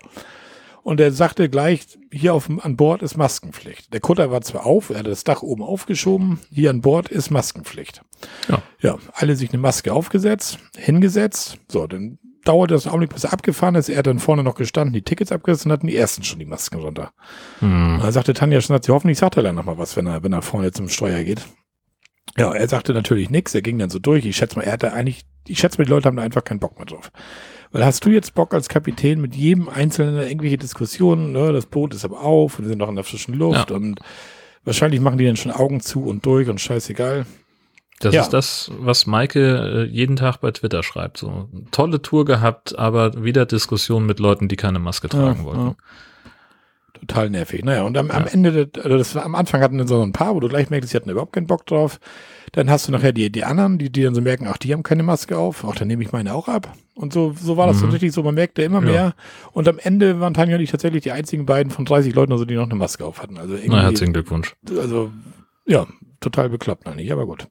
Und 0.82 1.00
er 1.00 1.12
sagte 1.12 1.48
gleich, 1.48 1.98
hier 2.10 2.34
auf, 2.34 2.48
an 2.48 2.76
Bord 2.76 3.02
ist 3.02 3.16
Maskenpflicht. 3.16 3.92
Der 3.92 4.00
Kutter 4.00 4.30
war 4.30 4.40
zwar 4.40 4.66
auf, 4.66 4.90
er 4.90 5.00
hat 5.00 5.06
das 5.06 5.24
Dach 5.24 5.42
oben 5.42 5.62
aufgeschoben, 5.62 6.40
hier 6.50 6.70
an 6.70 6.80
Bord 6.80 7.08
ist 7.08 7.30
Maskenpflicht. 7.30 8.02
Ja. 8.48 8.62
Ja, 8.80 8.98
alle 9.12 9.36
sich 9.36 9.50
eine 9.50 9.58
Maske 9.58 9.92
aufgesetzt, 9.92 10.58
hingesetzt. 10.76 11.58
So, 11.68 11.86
dann 11.86 12.18
dauerte 12.44 12.74
das 12.74 12.86
Augenblick, 12.86 13.12
bis 13.12 13.24
er 13.24 13.32
abgefahren 13.32 13.74
ist. 13.74 13.88
Er 13.88 13.98
hat 13.98 14.06
dann 14.06 14.18
vorne 14.18 14.42
noch 14.42 14.54
gestanden, 14.54 14.94
die 14.94 15.02
Tickets 15.02 15.30
und 15.32 15.72
hatten 15.72 15.86
die 15.86 15.96
ersten 15.96 16.22
schon 16.22 16.38
die 16.38 16.46
Masken 16.46 16.80
runter. 16.80 17.12
Hm. 17.58 17.98
Dann 18.00 18.12
sagte 18.12 18.32
Tanja 18.32 18.60
schon, 18.60 18.80
sie 18.82 18.92
hoffentlich 18.92 19.18
sagt 19.18 19.36
er 19.36 19.42
dann 19.42 19.56
noch 19.56 19.64
mal 19.64 19.78
was, 19.78 19.96
wenn 19.96 20.06
er, 20.06 20.22
wenn 20.22 20.32
er 20.32 20.42
vorne 20.42 20.72
zum 20.72 20.88
Steuer 20.88 21.22
geht. 21.24 21.46
Ja, 22.38 22.52
er 22.52 22.68
sagte 22.68 22.94
natürlich 22.94 23.30
nichts, 23.30 23.54
er 23.54 23.62
ging 23.62 23.78
dann 23.78 23.90
so 23.90 23.98
durch. 23.98 24.24
Ich 24.24 24.36
schätze 24.36 24.56
mal, 24.56 24.62
er 24.62 24.72
hatte 24.72 24.92
eigentlich, 24.92 25.24
ich 25.46 25.58
schätze 25.58 25.78
mal, 25.78 25.84
die 25.84 25.90
Leute 25.90 26.06
haben 26.06 26.16
da 26.16 26.22
einfach 26.22 26.44
keinen 26.44 26.60
Bock 26.60 26.78
mehr 26.78 26.86
drauf. 26.86 27.10
Weil 27.72 27.84
hast 27.84 28.04
du 28.04 28.10
jetzt 28.10 28.34
Bock 28.34 28.52
als 28.52 28.68
Kapitän 28.68 29.20
mit 29.20 29.36
jedem 29.36 29.68
Einzelnen 29.68 30.20
irgendwelche 30.26 30.58
Diskussionen, 30.58 31.32
ne, 31.32 31.52
das 31.52 31.66
Boot 31.66 31.94
ist 31.94 32.04
aber 32.04 32.20
auf 32.22 32.58
und 32.58 32.64
wir 32.64 32.68
sind 32.70 32.78
noch 32.78 32.88
in 32.88 32.96
der 32.96 33.04
frischen 33.04 33.34
Luft 33.34 33.70
Ja. 33.70 33.76
und 33.76 34.00
wahrscheinlich 34.64 35.00
machen 35.00 35.18
die 35.18 35.26
dann 35.26 35.36
schon 35.36 35.52
Augen 35.52 35.80
zu 35.80 36.04
und 36.04 36.26
durch 36.26 36.48
und 36.48 36.60
scheißegal. 36.60 37.26
Das 38.00 38.14
Ja. 38.14 38.22
ist 38.22 38.30
das, 38.30 38.72
was 38.78 39.06
Maike 39.06 39.40
äh, 39.40 39.84
jeden 39.84 40.16
Tag 40.16 40.38
bei 40.38 40.50
Twitter 40.50 40.82
schreibt. 40.82 41.18
So 41.18 41.48
tolle 41.70 42.02
Tour 42.02 42.24
gehabt, 42.24 42.76
aber 42.78 43.22
wieder 43.22 43.46
Diskussionen 43.46 44.06
mit 44.06 44.18
Leuten, 44.20 44.48
die 44.48 44.56
keine 44.56 44.78
Maske 44.78 45.08
tragen 45.08 45.40
Ja, 45.40 45.44
wollten. 45.44 45.76
Total 46.94 47.30
nervig. 47.30 47.64
Naja, 47.64 47.82
und 47.84 47.96
am, 47.96 48.10
am. 48.10 48.26
Ende, 48.26 48.68
also 48.82 48.98
das 48.98 49.16
am 49.16 49.34
Anfang 49.34 49.62
hatten 49.62 49.78
dann 49.78 49.86
so 49.86 50.02
ein 50.02 50.12
paar, 50.12 50.34
wo 50.34 50.40
du 50.40 50.48
gleich 50.48 50.68
merkst, 50.70 50.92
die 50.92 50.96
hatten 50.96 51.08
überhaupt 51.08 51.32
keinen 51.32 51.46
Bock 51.46 51.64
drauf. 51.66 51.98
Dann 52.52 52.68
hast 52.68 52.88
du 52.88 52.92
nachher 52.92 53.12
die, 53.12 53.30
die 53.30 53.44
anderen, 53.44 53.78
die, 53.78 53.90
die 53.90 54.02
dann 54.02 54.14
so 54.14 54.20
merken, 54.20 54.46
ach, 54.48 54.58
die 54.58 54.72
haben 54.72 54.82
keine 54.82 55.02
Maske 55.02 55.38
auf, 55.38 55.64
ach, 55.66 55.76
dann 55.76 55.88
nehme 55.88 56.02
ich 56.02 56.12
meine 56.12 56.34
auch 56.34 56.48
ab. 56.48 56.74
Und 57.00 57.14
so, 57.14 57.32
so 57.40 57.56
war 57.56 57.66
das 57.66 57.76
Mhm. 57.76 57.80
so 57.80 57.86
richtig 57.88 58.12
so, 58.12 58.22
man 58.22 58.34
merkte 58.34 58.62
immer 58.62 58.80
Ja. 58.84 58.90
mehr. 58.92 59.14
Und 59.52 59.66
am 59.68 59.78
Ende 59.78 60.20
waren 60.20 60.34
Tanja 60.34 60.56
und 60.56 60.62
ich 60.62 60.70
tatsächlich 60.70 61.02
die 61.02 61.12
einzigen 61.12 61.46
beiden 61.46 61.70
von 61.72 61.84
30 61.86 62.14
Leuten, 62.14 62.32
also 62.32 62.44
die 62.44 62.54
noch 62.56 62.64
eine 62.64 62.74
Maske 62.74 63.04
auf 63.06 63.22
hatten. 63.22 63.38
Also 63.38 63.56
Na, 63.66 63.82
herzlichen 63.82 64.12
Glückwunsch. 64.12 64.54
also, 64.78 65.10
ja, 65.66 65.86
total 66.20 66.50
bekloppt 66.50 66.86
eigentlich, 66.86 67.10
aber 67.10 67.24
gut. 67.24 67.48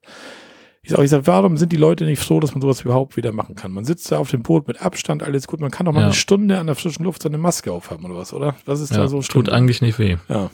Ich 0.83 0.91
sag, 0.91 0.99
ich 1.03 1.09
sag, 1.09 1.25
warum 1.27 1.57
sind 1.57 1.71
die 1.71 1.77
Leute 1.77 2.05
nicht 2.05 2.21
froh, 2.21 2.39
dass 2.39 2.51
man 2.53 2.61
sowas 2.61 2.81
überhaupt 2.81 3.17
wieder 3.17 3.31
machen 3.31 3.55
kann? 3.55 3.71
Man 3.71 3.85
sitzt 3.85 4.11
da 4.11 4.17
auf 4.19 4.29
dem 4.31 4.43
Boot 4.43 4.67
mit 4.67 4.81
Abstand, 4.81 5.23
alles 5.23 5.47
gut. 5.47 5.59
Man 5.59 5.71
kann 5.71 5.85
doch 5.87 5.93
mal 5.93 5.99
Ja. 6.01 6.05
eine 6.05 6.13
Stunde 6.15 6.57
an 6.59 6.67
der 6.67 6.75
frischen 6.75 7.03
Luft 7.03 7.23
seine 7.23 7.37
Maske 7.39 7.71
aufhaben 7.71 8.05
oder 8.05 8.15
was, 8.15 8.31
oder? 8.33 8.55
Was 8.65 8.79
ist 8.79 8.91
Ja, 8.91 8.97
da 8.97 9.07
so 9.07 9.21
schlimm? 9.21 9.45
tut 9.45 9.51
eigentlich 9.53 9.81
nicht 9.81 9.97
weh. 9.99 10.17
Ja. 10.29 10.51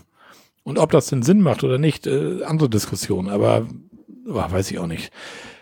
Und 0.63 0.79
ob 0.79 0.91
das 0.91 1.07
denn 1.07 1.21
Sinn 1.21 1.41
macht 1.41 1.63
oder 1.63 1.77
nicht, 1.77 2.07
äh, 2.07 2.43
andere 2.45 2.69
Diskussion, 2.69 3.29
aber 3.29 3.67
boah, 4.25 4.51
weiß 4.51 4.71
ich 4.71 4.79
auch 4.79 4.87
nicht. 4.87 5.11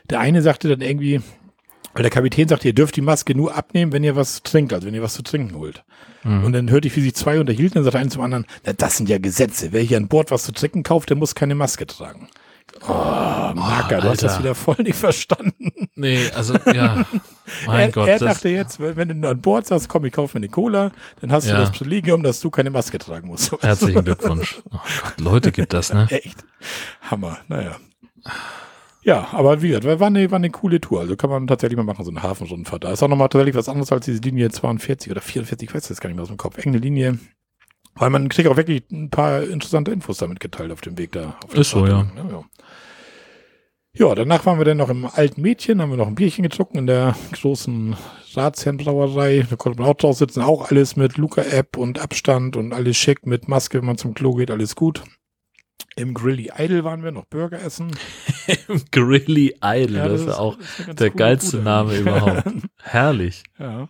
Der 0.09 0.19
eine 0.21 0.41
sagte 0.41 0.69
dann 0.69 0.81
irgendwie, 0.81 1.21
weil 1.93 2.03
der 2.03 2.09
Kapitän 2.11 2.47
sagte, 2.47 2.67
ihr 2.67 2.73
dürft 2.73 2.95
die 2.95 3.01
Maske 3.01 3.35
nur 3.35 3.55
abnehmen, 3.55 3.91
wenn 3.91 4.03
ihr 4.03 4.15
was 4.15 4.43
trinkt, 4.43 4.73
also 4.73 4.87
wenn 4.87 4.93
ihr 4.93 5.03
was 5.03 5.13
zu 5.13 5.23
trinken 5.23 5.55
holt. 5.55 5.83
Mhm. 6.23 6.43
Und 6.45 6.53
dann 6.53 6.69
hörte 6.69 6.87
ich, 6.87 6.95
wie 6.95 7.01
sich 7.01 7.15
zwei 7.15 7.39
unterhielten, 7.39 7.75
dann 7.75 7.83
sagte 7.83 7.99
einer 7.99 8.09
zum 8.09 8.21
anderen, 8.21 8.45
na, 8.65 8.73
das 8.73 8.97
sind 8.97 9.09
ja 9.09 9.17
Gesetze. 9.17 9.71
Wer 9.71 9.81
hier 9.81 9.97
an 9.97 10.07
Bord 10.07 10.31
was 10.31 10.43
zu 10.43 10.51
trinken 10.51 10.83
kauft, 10.83 11.09
der 11.09 11.17
muss 11.17 11.35
keine 11.35 11.55
Maske 11.55 11.85
tragen. 11.85 12.29
Oh, 12.87 12.91
Macker, 13.53 14.01
du 14.01 14.09
hast 14.09 14.23
das 14.23 14.39
wieder 14.39 14.55
voll 14.55 14.77
nicht 14.79 14.95
verstanden. 14.95 15.71
Nee, 15.95 16.27
also 16.33 16.55
ja, 16.73 17.05
mein 17.67 17.79
er, 17.81 17.91
Gott. 17.91 18.07
er 18.07 18.19
dachte 18.19 18.49
jetzt, 18.49 18.79
wenn 18.79 18.95
wenn 18.95 19.21
du 19.21 19.29
an 19.29 19.41
Bord 19.41 19.67
sagst, 19.67 19.89
komm, 19.89 20.05
ich 20.05 20.13
kaufe 20.13 20.37
mir 20.37 20.43
eine 20.45 20.49
Cola, 20.51 20.91
dann 21.21 21.31
hast 21.31 21.45
Ja. 21.45 21.55
du 21.55 21.59
das 21.61 21.71
Privilegium, 21.71 22.23
dass 22.23 22.39
du 22.39 22.49
keine 22.49 22.71
Maske 22.71 22.97
tragen 22.97 23.27
musst. 23.27 23.51
herzlichen 23.61 24.03
Glückwunsch. 24.03 24.61
Oh 24.71 24.77
Gott, 25.03 25.19
Leute 25.19 25.51
gibt 25.51 25.73
das, 25.73 25.93
ne? 25.93 26.07
Echt. 26.09 26.43
Hammer, 27.11 27.37
naja. 27.47 27.75
Ja, 29.03 29.27
aber 29.31 29.61
wie 29.61 29.69
gesagt, 29.69 29.85
war 29.85 30.07
eine, 30.07 30.31
war 30.31 30.37
eine 30.37 30.49
coole 30.49 30.79
Tour. 30.79 31.01
Also 31.01 31.15
kann 31.15 31.29
man 31.29 31.47
tatsächlich 31.47 31.77
mal 31.77 31.83
machen, 31.83 32.05
so 32.05 32.11
eine 32.11 32.23
Hafenrundfahrt. 32.23 32.83
Da 32.83 32.91
ist 32.91 33.03
auch 33.03 33.09
nochmal 33.09 33.29
tatsächlich 33.29 33.55
was 33.55 33.69
anderes 33.69 33.91
als 33.91 34.05
diese 34.05 34.21
Linie 34.21 34.49
42 34.49 35.11
oder 35.11 35.21
44, 35.21 35.69
ich 35.69 35.75
weiß 35.75 35.89
jetzt 35.89 35.99
gar 35.99 36.09
nicht 36.09 36.15
mehr 36.15 36.23
aus 36.23 36.29
dem 36.29 36.37
Kopf. 36.37 36.57
Enge 36.57 36.77
Linie. 36.77 37.19
Weil 37.95 38.09
man 38.09 38.29
kriegt 38.29 38.47
auch 38.47 38.57
wirklich 38.57 38.83
ein 38.91 39.09
paar 39.09 39.43
interessante 39.43 39.91
Infos 39.91 40.17
damit 40.17 40.39
geteilt 40.39 40.71
auf 40.71 40.81
dem 40.81 40.97
Weg 40.97 41.11
da. 41.11 41.37
Ist 41.53 41.71
so, 41.71 41.85
ja. 41.85 42.07
ja. 42.15 42.29
ja. 42.31 42.43
Ja, 43.95 44.15
danach 44.15 44.43
waren 44.47 44.57
wir 44.57 44.65
dann 44.65 44.77
noch 44.77 44.89
im 44.89 45.05
alten 45.05 45.39
Mädchen, 45.43 45.79
haben 45.79 45.91
wir 45.91 45.97
noch 45.97 46.07
ein 46.07 46.15
Bierchen 46.15 46.41
getrunken 46.41 46.79
in 46.79 46.87
der 46.87 47.15
großen 47.31 47.95
Ratsherrenbrauerei. 48.33 49.45
Da 49.47 49.55
konnte 49.55 49.79
man 49.79 49.87
auch 49.87 49.93
drauf 49.95 50.17
sitzen, 50.17 50.41
auch 50.41 50.71
alles 50.71 50.95
mit 50.95 51.17
Luca-App 51.17 51.77
und 51.77 51.99
Abstand 51.99 52.55
und 52.55 52.73
alles 52.73 52.97
schick 52.97 53.27
mit 53.27 53.47
Maske, 53.47 53.77
wenn 53.77 53.85
man 53.85 53.99
zum 53.99 54.15
Klo 54.15 54.33
geht, 54.33 54.49
alles 54.49 54.75
gut. 54.75 55.03
Im 55.95 56.13
Grilly 56.13 56.51
Idol 56.57 56.83
waren 56.83 57.03
wir 57.03 57.11
noch 57.11 57.25
Burger 57.25 57.61
essen. 57.61 57.91
Grilly 58.91 59.55
Idol, 59.63 59.95
Ja, 59.95 60.07
das 60.07 60.21
ist 60.21 60.29
auch 60.29 60.57
ganz 60.57 60.99
der 60.99 61.11
coole 61.11 61.23
geilste 61.23 61.57
Bude. 61.57 61.63
Name 61.63 61.97
überhaupt. 61.97 62.43
Herrlich. 62.81 63.43
ja. 63.59 63.89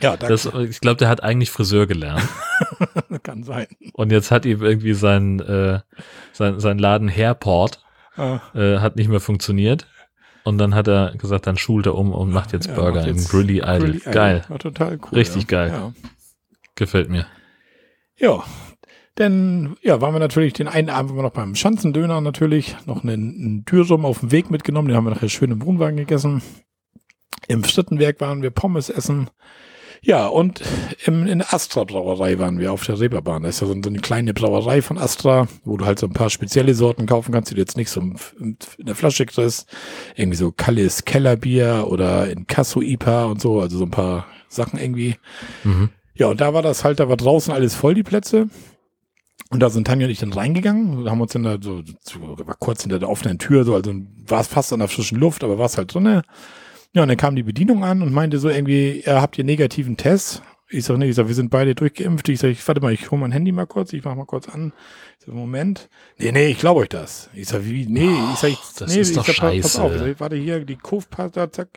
Ja, 0.00 0.16
da 0.16 0.26
Das, 0.26 0.44
ich 0.46 0.80
glaube, 0.80 0.96
der 0.96 1.08
hat 1.08 1.22
eigentlich 1.22 1.50
Friseur 1.52 1.86
gelernt. 1.86 2.28
kann 3.22 3.44
sein. 3.44 3.68
Und 3.92 4.10
jetzt 4.10 4.32
hat 4.32 4.44
ihm 4.44 4.60
irgendwie 4.60 4.92
sein, 4.92 5.38
äh, 5.38 5.80
sein, 6.32 6.58
sein 6.58 6.78
Laden 6.78 7.08
Hairport 7.08 7.80
Ah, 8.16 8.40
äh, 8.54 8.78
hat 8.78 8.96
nicht 8.96 9.08
mehr 9.08 9.20
funktioniert. 9.20 9.86
Und 10.44 10.58
dann 10.58 10.74
hat 10.74 10.88
er 10.88 11.16
gesagt, 11.16 11.46
dann 11.46 11.56
schult 11.56 11.86
er 11.86 11.94
um 11.94 12.12
und 12.12 12.30
macht 12.30 12.52
jetzt 12.52 12.66
ja, 12.66 12.74
Burger 12.74 13.00
macht 13.00 13.08
im 13.08 13.16
jetzt 13.16 13.30
Grilly 13.30 13.58
Idol. 13.58 13.78
Grilly 13.78 13.96
Idol. 13.98 14.12
Geil. 14.12 14.44
War 14.48 14.58
total 14.58 14.98
cool. 15.00 15.18
Richtig 15.18 15.42
ja. 15.42 15.48
geil. 15.48 15.70
Ja. 15.70 15.92
Gefällt 16.74 17.08
mir. 17.08 17.26
Ja, 18.16 18.44
dann 19.14 19.76
ja, 19.82 20.00
waren 20.00 20.14
wir 20.14 20.18
natürlich 20.18 20.54
den 20.54 20.68
einen 20.68 20.90
Abend 20.90 21.10
waren 21.10 21.18
wir 21.18 21.22
noch 21.22 21.30
beim 21.30 21.54
Schanzendöner 21.54 22.20
natürlich, 22.20 22.76
noch 22.86 23.04
einen, 23.04 23.34
einen 23.34 23.64
Dürrum 23.64 24.04
auf 24.04 24.20
dem 24.20 24.32
Weg 24.32 24.50
mitgenommen, 24.50 24.88
den 24.88 24.96
haben 24.96 25.04
wir 25.04 25.14
nachher 25.14 25.28
schön 25.28 25.52
im 25.52 25.64
Wohnwagen 25.64 25.96
gegessen. 25.96 26.42
Im 27.46 27.62
Frittenwerk 27.62 28.20
waren 28.20 28.42
wir 28.42 28.50
Pommes 28.50 28.88
essen. 28.88 29.30
Ja, 30.06 30.26
und 30.26 30.60
im, 31.06 31.26
in 31.26 31.38
der 31.38 31.54
Astra 31.54 31.84
Brauerei 31.84 32.38
waren 32.38 32.58
wir 32.58 32.72
auf 32.72 32.84
der 32.84 33.00
Reeperbahn. 33.00 33.42
Das 33.42 33.54
ist 33.54 33.60
ja 33.62 33.66
so, 33.66 33.72
eine 33.72 34.00
kleine 34.00 34.34
Brauerei 34.34 34.82
von 34.82 34.98
Astra, 34.98 35.48
wo 35.64 35.78
du 35.78 35.86
halt 35.86 35.98
so 35.98 36.06
ein 36.06 36.12
paar 36.12 36.28
spezielle 36.28 36.74
Sorten 36.74 37.06
kaufen 37.06 37.32
kannst, 37.32 37.50
die 37.50 37.54
du 37.54 37.60
jetzt 37.60 37.78
nicht 37.78 37.88
so 37.88 38.00
in 38.00 38.58
der 38.78 38.94
Flasche 38.94 39.24
kriegst. 39.24 39.66
Irgendwie 40.14 40.36
so 40.36 40.52
Kallis 40.52 41.06
Kellerbier 41.06 41.86
oder 41.88 42.30
in 42.30 42.46
Casso 42.46 42.82
IPA 42.82 43.24
und 43.26 43.40
so, 43.40 43.60
also 43.60 43.78
so 43.78 43.84
ein 43.84 43.90
paar 43.90 44.26
Sachen 44.48 44.78
irgendwie. 44.78 45.16
Mhm. 45.64 45.88
Ja, 46.14 46.26
und 46.26 46.40
da 46.40 46.52
war 46.52 46.62
das 46.62 46.84
halt, 46.84 47.00
da 47.00 47.08
war 47.08 47.16
draußen 47.16 47.52
alles 47.52 47.74
voll, 47.74 47.94
die 47.94 48.02
Plätze. 48.02 48.50
Und 49.54 49.60
da 49.60 49.70
sind 49.70 49.86
Tanja 49.86 50.06
und 50.06 50.10
ich 50.10 50.18
dann 50.18 50.32
reingegangen, 50.32 51.08
haben 51.08 51.20
uns 51.20 51.30
dann 51.30 51.44
da 51.44 51.58
so, 51.60 51.80
war 52.18 52.56
kurz 52.56 52.82
hinter 52.82 52.98
der 52.98 53.08
offenen 53.08 53.38
Tür, 53.38 53.62
so, 53.62 53.76
also 53.76 53.94
war 54.26 54.40
es 54.40 54.48
fast 54.48 54.72
an 54.72 54.80
der 54.80 54.88
frischen 54.88 55.16
Luft, 55.16 55.44
aber 55.44 55.58
war 55.58 55.66
es 55.66 55.78
halt 55.78 55.94
drinne. 55.94 56.22
Ja, 56.92 57.02
und 57.02 57.08
dann 57.08 57.16
kam 57.16 57.36
die 57.36 57.44
Bedienung 57.44 57.84
an 57.84 58.02
und 58.02 58.12
meinte 58.12 58.40
so 58.40 58.48
irgendwie, 58.48 59.04
ja, 59.06 59.22
habt 59.22 59.38
ihr 59.38 59.44
negativen 59.44 59.96
Test? 59.96 60.42
Ich 60.68 60.86
sag, 60.86 60.98
nee, 60.98 61.08
ich 61.08 61.14
sag, 61.14 61.28
wir 61.28 61.36
sind 61.36 61.50
beide 61.50 61.76
durchgeimpft. 61.76 62.28
Ich 62.30 62.40
sag, 62.40 62.48
ich, 62.48 62.66
warte 62.66 62.80
mal, 62.80 62.92
ich 62.92 63.12
hole 63.12 63.20
mein 63.20 63.30
Handy 63.30 63.52
mal 63.52 63.64
kurz, 63.64 63.92
ich 63.92 64.02
mach 64.02 64.16
mal 64.16 64.24
kurz 64.24 64.48
an. 64.48 64.72
Ich 65.20 65.26
sag, 65.26 65.36
Moment. 65.36 65.88
Nee, 66.18 66.32
nee, 66.32 66.48
ich 66.48 66.58
glaube 66.58 66.80
euch 66.80 66.88
das. 66.88 67.30
Ich 67.32 67.46
sag, 67.46 67.64
wie, 67.64 67.86
nee, 67.86 68.08
oh, 68.08 68.30
ich 68.32 68.40
sag, 68.40 68.50
ich, 68.50 68.58
das 68.76 68.92
nee, 68.92 69.02
ist 69.02 69.10
ich 69.10 69.16
doch 69.16 69.24
sag, 69.24 69.36
scheiße. 69.36 69.62
pass 69.62 69.78
auf. 69.78 69.92
Ich 69.94 70.00
sag, 70.00 70.18
warte 70.18 70.34
hier, 70.34 70.64
die 70.64 70.74
Kurvpasta, 70.74 71.52
zack. 71.52 71.68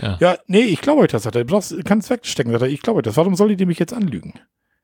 Ja. 0.00 0.18
Ja, 0.20 0.38
nee, 0.46 0.60
ich 0.60 0.80
glaube 0.80 1.02
euch 1.02 1.10
das, 1.10 1.24
sagt 1.24 1.34
er. 1.34 1.44
Du 1.44 1.52
brauchst, 1.52 1.74
kannst 1.84 2.10
wegstecken, 2.10 2.52
sagt 2.52 2.62
er. 2.62 2.68
Ich 2.68 2.80
glaube 2.80 2.98
euch 2.98 3.04
das. 3.04 3.16
Warum 3.16 3.34
soll 3.34 3.50
ich 3.50 3.56
dir 3.56 3.66
mich 3.66 3.80
jetzt 3.80 3.92
anlügen? 3.92 4.34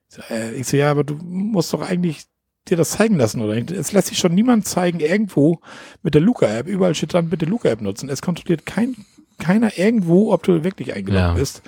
Ich 0.09 0.17
sag, 0.17 0.31
äh, 0.33 0.53
ich 0.55 0.67
so, 0.67 0.77
ja, 0.77 0.91
aber 0.91 1.05
du 1.05 1.15
musst 1.15 1.73
doch 1.73 1.83
eigentlich 1.83 2.27
dir 2.69 2.77
das 2.77 2.91
zeigen 2.91 3.17
lassen, 3.17 3.41
oder? 3.41 3.55
nicht? 3.55 3.71
Es 3.71 3.93
lässt 3.93 4.09
sich 4.09 4.19
schon 4.19 4.35
niemand 4.35 4.67
zeigen, 4.67 5.01
irgendwo 5.01 5.61
mit 6.03 6.15
der 6.15 6.21
Luca-App. 6.21 6.67
Überall 6.67 6.95
steht 6.95 7.13
dran, 7.15 7.29
bitte 7.31 7.47
Luca-App 7.47 7.81
nutzen. 7.81 8.09
Es 8.09 8.23
kontrolliert 8.23 8.67
kein, 8.67 8.97
keiner 9.39 9.77
irgendwo, 9.79 10.33
ob 10.33 10.43
du 10.43 10.63
wirklich 10.63 10.93
eingeloggt 10.95 11.21
Ja. 11.21 11.33
bist. 11.35 11.63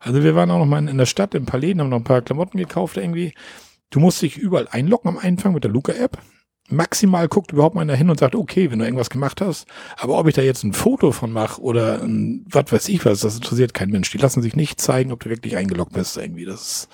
Also 0.00 0.22
wir 0.22 0.34
waren 0.34 0.50
auch 0.50 0.58
noch 0.58 0.66
mal 0.66 0.78
in, 0.78 0.88
in 0.88 0.98
der 0.98 1.06
Stadt, 1.06 1.34
in 1.34 1.42
ein 1.42 1.46
paar 1.46 1.60
Läden, 1.60 1.80
haben 1.80 1.88
noch 1.90 1.98
ein 1.98 2.04
paar 2.04 2.22
Klamotten 2.22 2.56
gekauft 2.58 2.96
irgendwie. 2.96 3.34
Du 3.90 4.00
musst 4.00 4.22
dich 4.22 4.36
überall 4.38 4.68
einloggen 4.70 5.08
am 5.08 5.18
Anfang 5.18 5.52
mit 5.54 5.64
der 5.64 5.70
Luca-App. 5.70 6.18
Maximal 6.70 7.28
guckt 7.28 7.52
überhaupt 7.52 7.74
mal 7.74 7.80
einer 7.80 7.96
hin 7.96 8.10
und 8.10 8.18
sagt, 8.20 8.34
okay, 8.34 8.70
wenn 8.70 8.78
du 8.78 8.84
irgendwas 8.84 9.08
gemacht 9.08 9.40
hast. 9.40 9.66
Aber 9.96 10.18
ob 10.18 10.28
ich 10.28 10.34
da 10.34 10.42
jetzt 10.42 10.64
ein 10.64 10.74
Foto 10.74 11.12
von 11.12 11.32
mache 11.32 11.62
oder 11.62 12.02
ein, 12.02 12.44
was 12.50 12.70
weiß 12.70 12.88
ich 12.90 13.04
was, 13.06 13.20
das 13.20 13.36
interessiert 13.36 13.72
kein 13.72 13.88
Mensch. 13.90 14.10
Die 14.10 14.18
lassen 14.18 14.42
sich 14.42 14.54
nicht 14.54 14.78
zeigen, 14.80 15.10
ob 15.10 15.20
du 15.20 15.30
wirklich 15.30 15.56
eingeloggt 15.56 15.94
bist 15.94 16.16
irgendwie. 16.18 16.44
Das 16.44 16.60
ist- 16.60 16.88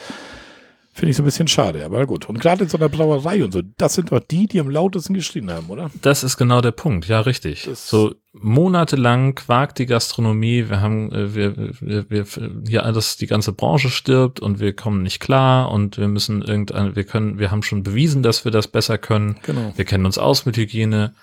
finde 0.95 1.11
ich 1.11 1.17
so 1.17 1.23
ein 1.23 1.27
bisschen 1.27 1.49
schade, 1.49 1.85
aber 1.85 2.07
gut. 2.07 2.29
Und 2.29 2.41
gerade 2.41 2.63
in 2.65 2.69
so 2.71 2.79
einer 2.79 2.89
Brauerei 2.89 3.45
und 3.45 3.53
so, 3.53 3.61
das 3.77 3.95
sind 3.95 4.13
doch 4.13 4.21
die, 4.21 4.47
die 4.47 4.61
am 4.61 4.71
lautesten 4.71 5.13
geschrien 5.15 5.51
haben, 5.51 5.69
oder? 5.69 5.91
Das 6.03 6.23
ist 6.25 6.37
genau 6.37 6.61
der 6.61 6.71
Punkt, 6.71 7.07
ja, 7.09 7.21
richtig. 7.21 7.65
Das- 7.65 7.89
so 7.89 8.15
monatelang 8.33 9.35
quakt 9.35 9.79
die 9.79 9.87
Gastronomie, 9.87 10.69
wir 10.69 10.81
haben, 10.81 11.13
äh, 11.13 11.35
wir, 11.35 11.57
wir, 11.81 12.11
wir, 12.11 12.25
hier 12.67 12.85
alles, 12.85 13.17
die 13.17 13.27
ganze 13.27 13.53
Branche 13.53 13.91
stirbt 13.91 14.41
und 14.41 14.61
wir 14.61 14.73
kommen 14.75 15.03
nicht 15.03 15.21
klar 15.21 15.71
und 15.71 15.99
wir 15.99 16.09
müssen 16.09 16.43
irgendein, 16.43 16.95
wir 16.97 17.05
können, 17.05 17.39
wir 17.39 17.51
haben 17.51 17.63
schon 17.63 17.83
bewiesen, 17.83 18.23
dass 18.23 18.45
wir 18.45 18.53
das 18.53 18.69
besser 18.69 18.97
können. 18.99 19.37
Genau. 19.43 19.73
Wir 19.77 19.85
kennen 19.85 20.07
uns 20.07 20.19
aus 20.19 20.47
mit 20.47 20.57
Hygiene. 20.57 21.15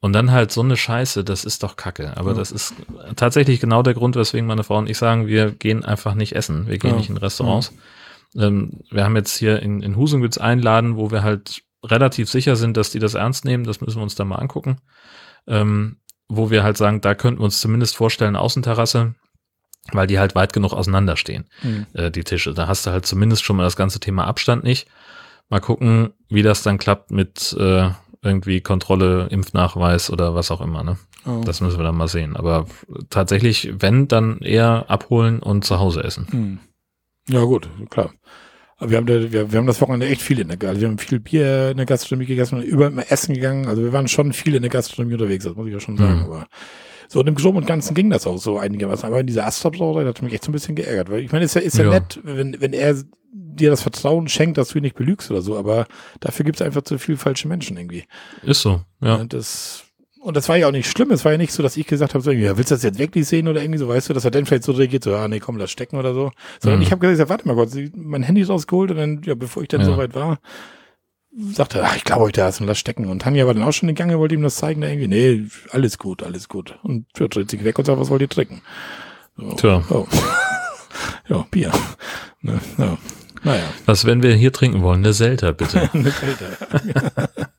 Und 0.00 0.12
dann 0.12 0.32
halt 0.32 0.52
so 0.52 0.60
eine 0.60 0.76
Scheiße, 0.76 1.24
das 1.24 1.46
ist 1.46 1.62
doch 1.62 1.76
Kacke. 1.76 2.14
Aber 2.18 2.32
Ja. 2.32 2.36
das 2.36 2.52
ist 2.52 2.74
tatsächlich 3.16 3.58
genau 3.58 3.82
der 3.82 3.94
Grund, 3.94 4.16
weswegen 4.16 4.46
meine 4.46 4.62
Frau 4.62 4.76
und 4.76 4.90
ich 4.90 4.98
sagen, 4.98 5.26
wir 5.28 5.50
gehen 5.50 5.82
einfach 5.82 6.14
nicht 6.14 6.36
essen. 6.36 6.66
Wir 6.66 6.76
gehen 6.76 6.90
Ja. 6.90 6.96
nicht 6.98 7.08
in 7.08 7.16
Restaurants. 7.16 7.72
Ähm, 8.36 8.80
wir 8.90 9.04
haben 9.04 9.16
jetzt 9.16 9.36
hier 9.36 9.60
in, 9.62 9.82
in 9.82 9.96
Husumwitz 9.96 10.38
einladen, 10.38 10.96
wo 10.96 11.10
wir 11.10 11.22
halt 11.22 11.62
relativ 11.84 12.30
sicher 12.30 12.56
sind, 12.56 12.76
dass 12.76 12.90
die 12.90 12.98
das 12.98 13.14
ernst 13.14 13.44
nehmen. 13.44 13.64
Das 13.64 13.80
müssen 13.80 13.98
wir 13.98 14.02
uns 14.02 14.14
dann 14.14 14.28
mal 14.28 14.36
angucken. 14.36 14.78
Ähm, 15.46 15.98
wo 16.28 16.50
wir 16.50 16.62
halt 16.62 16.76
sagen, 16.76 17.00
da 17.00 17.14
könnten 17.14 17.40
wir 17.40 17.44
uns 17.44 17.60
zumindest 17.60 17.96
vorstellen, 17.96 18.34
Außenterrasse, 18.34 19.14
weil 19.92 20.06
die 20.06 20.18
halt 20.18 20.34
weit 20.34 20.52
genug 20.54 20.72
auseinanderstehen 20.72 21.44
Hm. 21.60 21.86
äh, 21.92 22.10
die 22.10 22.24
Tische. 22.24 22.54
Da 22.54 22.66
hast 22.66 22.86
du 22.86 22.90
halt 22.90 23.04
zumindest 23.04 23.44
schon 23.44 23.56
mal 23.56 23.64
das 23.64 23.76
ganze 23.76 24.00
Thema 24.00 24.26
Abstand 24.26 24.64
nicht. 24.64 24.88
Mal 25.50 25.60
gucken, 25.60 26.14
wie 26.30 26.42
das 26.42 26.62
dann 26.62 26.78
klappt 26.78 27.10
mit 27.10 27.54
äh, 27.58 27.90
irgendwie 28.22 28.62
Kontrolle, 28.62 29.26
Impfnachweis 29.26 30.10
oder 30.10 30.34
was 30.34 30.50
auch 30.50 30.62
immer. 30.62 30.82
Ne? 30.82 30.96
Oh. 31.26 31.42
Das 31.44 31.60
müssen 31.60 31.78
wir 31.78 31.84
dann 31.84 31.96
mal 31.96 32.08
sehen. 32.08 32.36
Aber 32.36 32.66
tatsächlich, 33.10 33.74
wenn, 33.78 34.08
dann 34.08 34.38
eher 34.38 34.86
abholen 34.88 35.40
und 35.40 35.66
zu 35.66 35.78
Hause 35.78 36.02
essen. 36.02 36.26
Hm. 36.30 36.58
Ja, 37.28 37.42
gut, 37.44 37.68
klar. 37.90 38.12
Aber 38.76 38.90
wir 38.90 38.96
haben, 38.98 39.06
da, 39.06 39.32
wir, 39.32 39.52
wir 39.52 39.58
haben 39.58 39.66
das 39.66 39.80
Wochenende 39.80 40.06
echt 40.08 40.20
viel 40.20 40.40
in 40.40 40.48
der 40.48 40.68
also 40.68 40.80
wir 40.80 40.88
haben 40.88 40.98
viel 40.98 41.20
Bier 41.20 41.70
in 41.70 41.76
der 41.76 41.86
Gastronomie 41.86 42.26
gegessen, 42.26 42.60
überall 42.62 42.90
mal 42.90 43.06
essen 43.08 43.34
gegangen. 43.34 43.66
Also 43.66 43.82
wir 43.82 43.92
waren 43.92 44.08
schon 44.08 44.32
viel 44.32 44.54
in 44.56 44.62
der 44.62 44.70
Gastronomie 44.70 45.14
unterwegs, 45.14 45.44
das 45.44 45.54
muss 45.54 45.66
ich 45.66 45.72
ja 45.72 45.80
schon 45.80 45.96
sagen. 45.96 46.18
Mhm. 46.20 46.24
Aber 46.24 46.46
so 47.08 47.20
in 47.20 47.26
dem 47.26 47.34
Groben 47.34 47.58
und 47.58 47.66
Ganzen 47.66 47.94
ging 47.94 48.10
das 48.10 48.26
auch 48.26 48.38
so 48.38 48.58
einigermaßen. 48.58 49.06
Aber 49.06 49.20
in 49.20 49.26
dieser 49.26 49.46
Astra-Brauerei, 49.46 50.04
das 50.04 50.16
hat 50.16 50.22
mich 50.22 50.32
echt 50.34 50.44
so 50.44 50.50
ein 50.50 50.52
bisschen 50.52 50.74
geärgert. 50.74 51.10
Weil 51.10 51.20
ich 51.20 51.32
meine, 51.32 51.44
ist 51.44 51.54
ja, 51.54 51.60
ist 51.60 51.78
ja, 51.78 51.84
Ja. 51.84 51.90
nett, 51.90 52.18
wenn, 52.24 52.60
wenn 52.60 52.72
er 52.72 52.96
dir 53.32 53.70
das 53.70 53.82
Vertrauen 53.82 54.28
schenkt, 54.28 54.58
dass 54.58 54.68
du 54.70 54.78
ihn 54.78 54.82
nicht 54.82 54.96
belügst 54.96 55.30
oder 55.30 55.40
so, 55.42 55.56
aber 55.56 55.86
dafür 56.20 56.44
gibt 56.44 56.56
es 56.60 56.62
einfach 56.62 56.82
zu 56.82 56.98
viel 56.98 57.16
falsche 57.16 57.46
Menschen 57.46 57.76
irgendwie. 57.76 58.04
Ist 58.42 58.62
so, 58.62 58.82
ja. 59.00 59.16
Und 59.16 59.32
das, 59.32 59.84
und 60.24 60.36
das 60.36 60.48
war 60.48 60.56
ja 60.56 60.66
auch 60.68 60.72
nicht 60.72 60.90
schlimm. 60.90 61.10
Es 61.10 61.24
war 61.24 61.32
ja 61.32 61.38
nicht 61.38 61.52
so, 61.52 61.62
dass 61.62 61.76
ich 61.76 61.86
gesagt 61.86 62.14
habe, 62.14 62.22
so, 62.24 62.30
irgendwie, 62.30 62.46
ja, 62.46 62.56
willst 62.56 62.70
du 62.70 62.74
das 62.74 62.82
jetzt 62.82 62.98
wirklich 62.98 63.26
sehen 63.28 63.46
oder 63.48 63.60
irgendwie 63.62 63.78
so, 63.78 63.88
weißt 63.88 64.08
du, 64.08 64.14
dass 64.14 64.24
er 64.24 64.30
dann 64.30 64.46
vielleicht 64.46 64.64
so 64.64 64.72
reagiert, 64.72 65.04
so, 65.04 65.14
ah, 65.14 65.28
nee, 65.28 65.38
komm, 65.40 65.56
lass 65.56 65.70
stecken 65.70 65.96
oder 65.96 66.14
so. 66.14 66.30
Sondern 66.60 66.80
Mhm. 66.80 66.86
ich 66.86 66.90
habe 66.92 67.06
gesagt, 67.06 67.30
warte 67.30 67.46
mal 67.46 67.54
kurz, 67.54 67.76
mein 67.94 68.22
Handy 68.22 68.40
ist 68.40 68.48
rausgeholt 68.50 68.90
und 68.90 68.96
dann, 68.96 69.22
ja, 69.24 69.34
bevor 69.34 69.62
ich 69.62 69.68
dann 69.68 69.80
Ja. 69.82 69.86
so 69.86 69.96
weit 69.96 70.14
war, 70.14 70.38
sagte 71.52 71.78
er, 71.80 71.84
ach, 71.86 71.96
ich 71.96 72.04
glaube 72.04 72.24
euch 72.24 72.32
das 72.32 72.60
und 72.60 72.66
lass 72.66 72.78
stecken. 72.78 73.06
Und 73.06 73.22
Tanja 73.22 73.46
war 73.46 73.54
dann 73.54 73.62
auch 73.64 73.72
schon 73.72 73.88
in 73.88 73.94
Gange, 73.94 74.18
wollte 74.18 74.34
ihm 74.34 74.42
das 74.42 74.56
zeigen, 74.56 74.80
da 74.80 74.88
irgendwie, 74.88 75.08
nee, 75.08 75.46
alles 75.70 75.98
gut, 75.98 76.22
alles 76.22 76.48
gut. 76.48 76.78
Und 76.82 77.06
ja, 77.18 77.26
dreht 77.28 77.50
sich 77.50 77.64
weg 77.64 77.78
und 77.78 77.84
sagt, 77.84 77.98
was 78.00 78.08
wollt 78.10 78.22
ihr 78.22 78.28
trinken? 78.28 78.62
So, 79.36 79.52
Tja. 79.54 79.82
Oh. 79.90 80.06
ja, 81.28 81.44
Bier. 81.50 81.72
Ne, 82.40 82.60
ja. 82.78 82.96
Naja, 83.42 83.64
Was, 83.84 84.06
wenn 84.06 84.22
wir 84.22 84.34
hier 84.34 84.52
trinken 84.52 84.80
wollen? 84.80 85.00
Eine 85.04 85.12
Selter, 85.12 85.52
bitte. 85.52 85.90
eine 85.92 86.10
Kälte. 86.12 86.56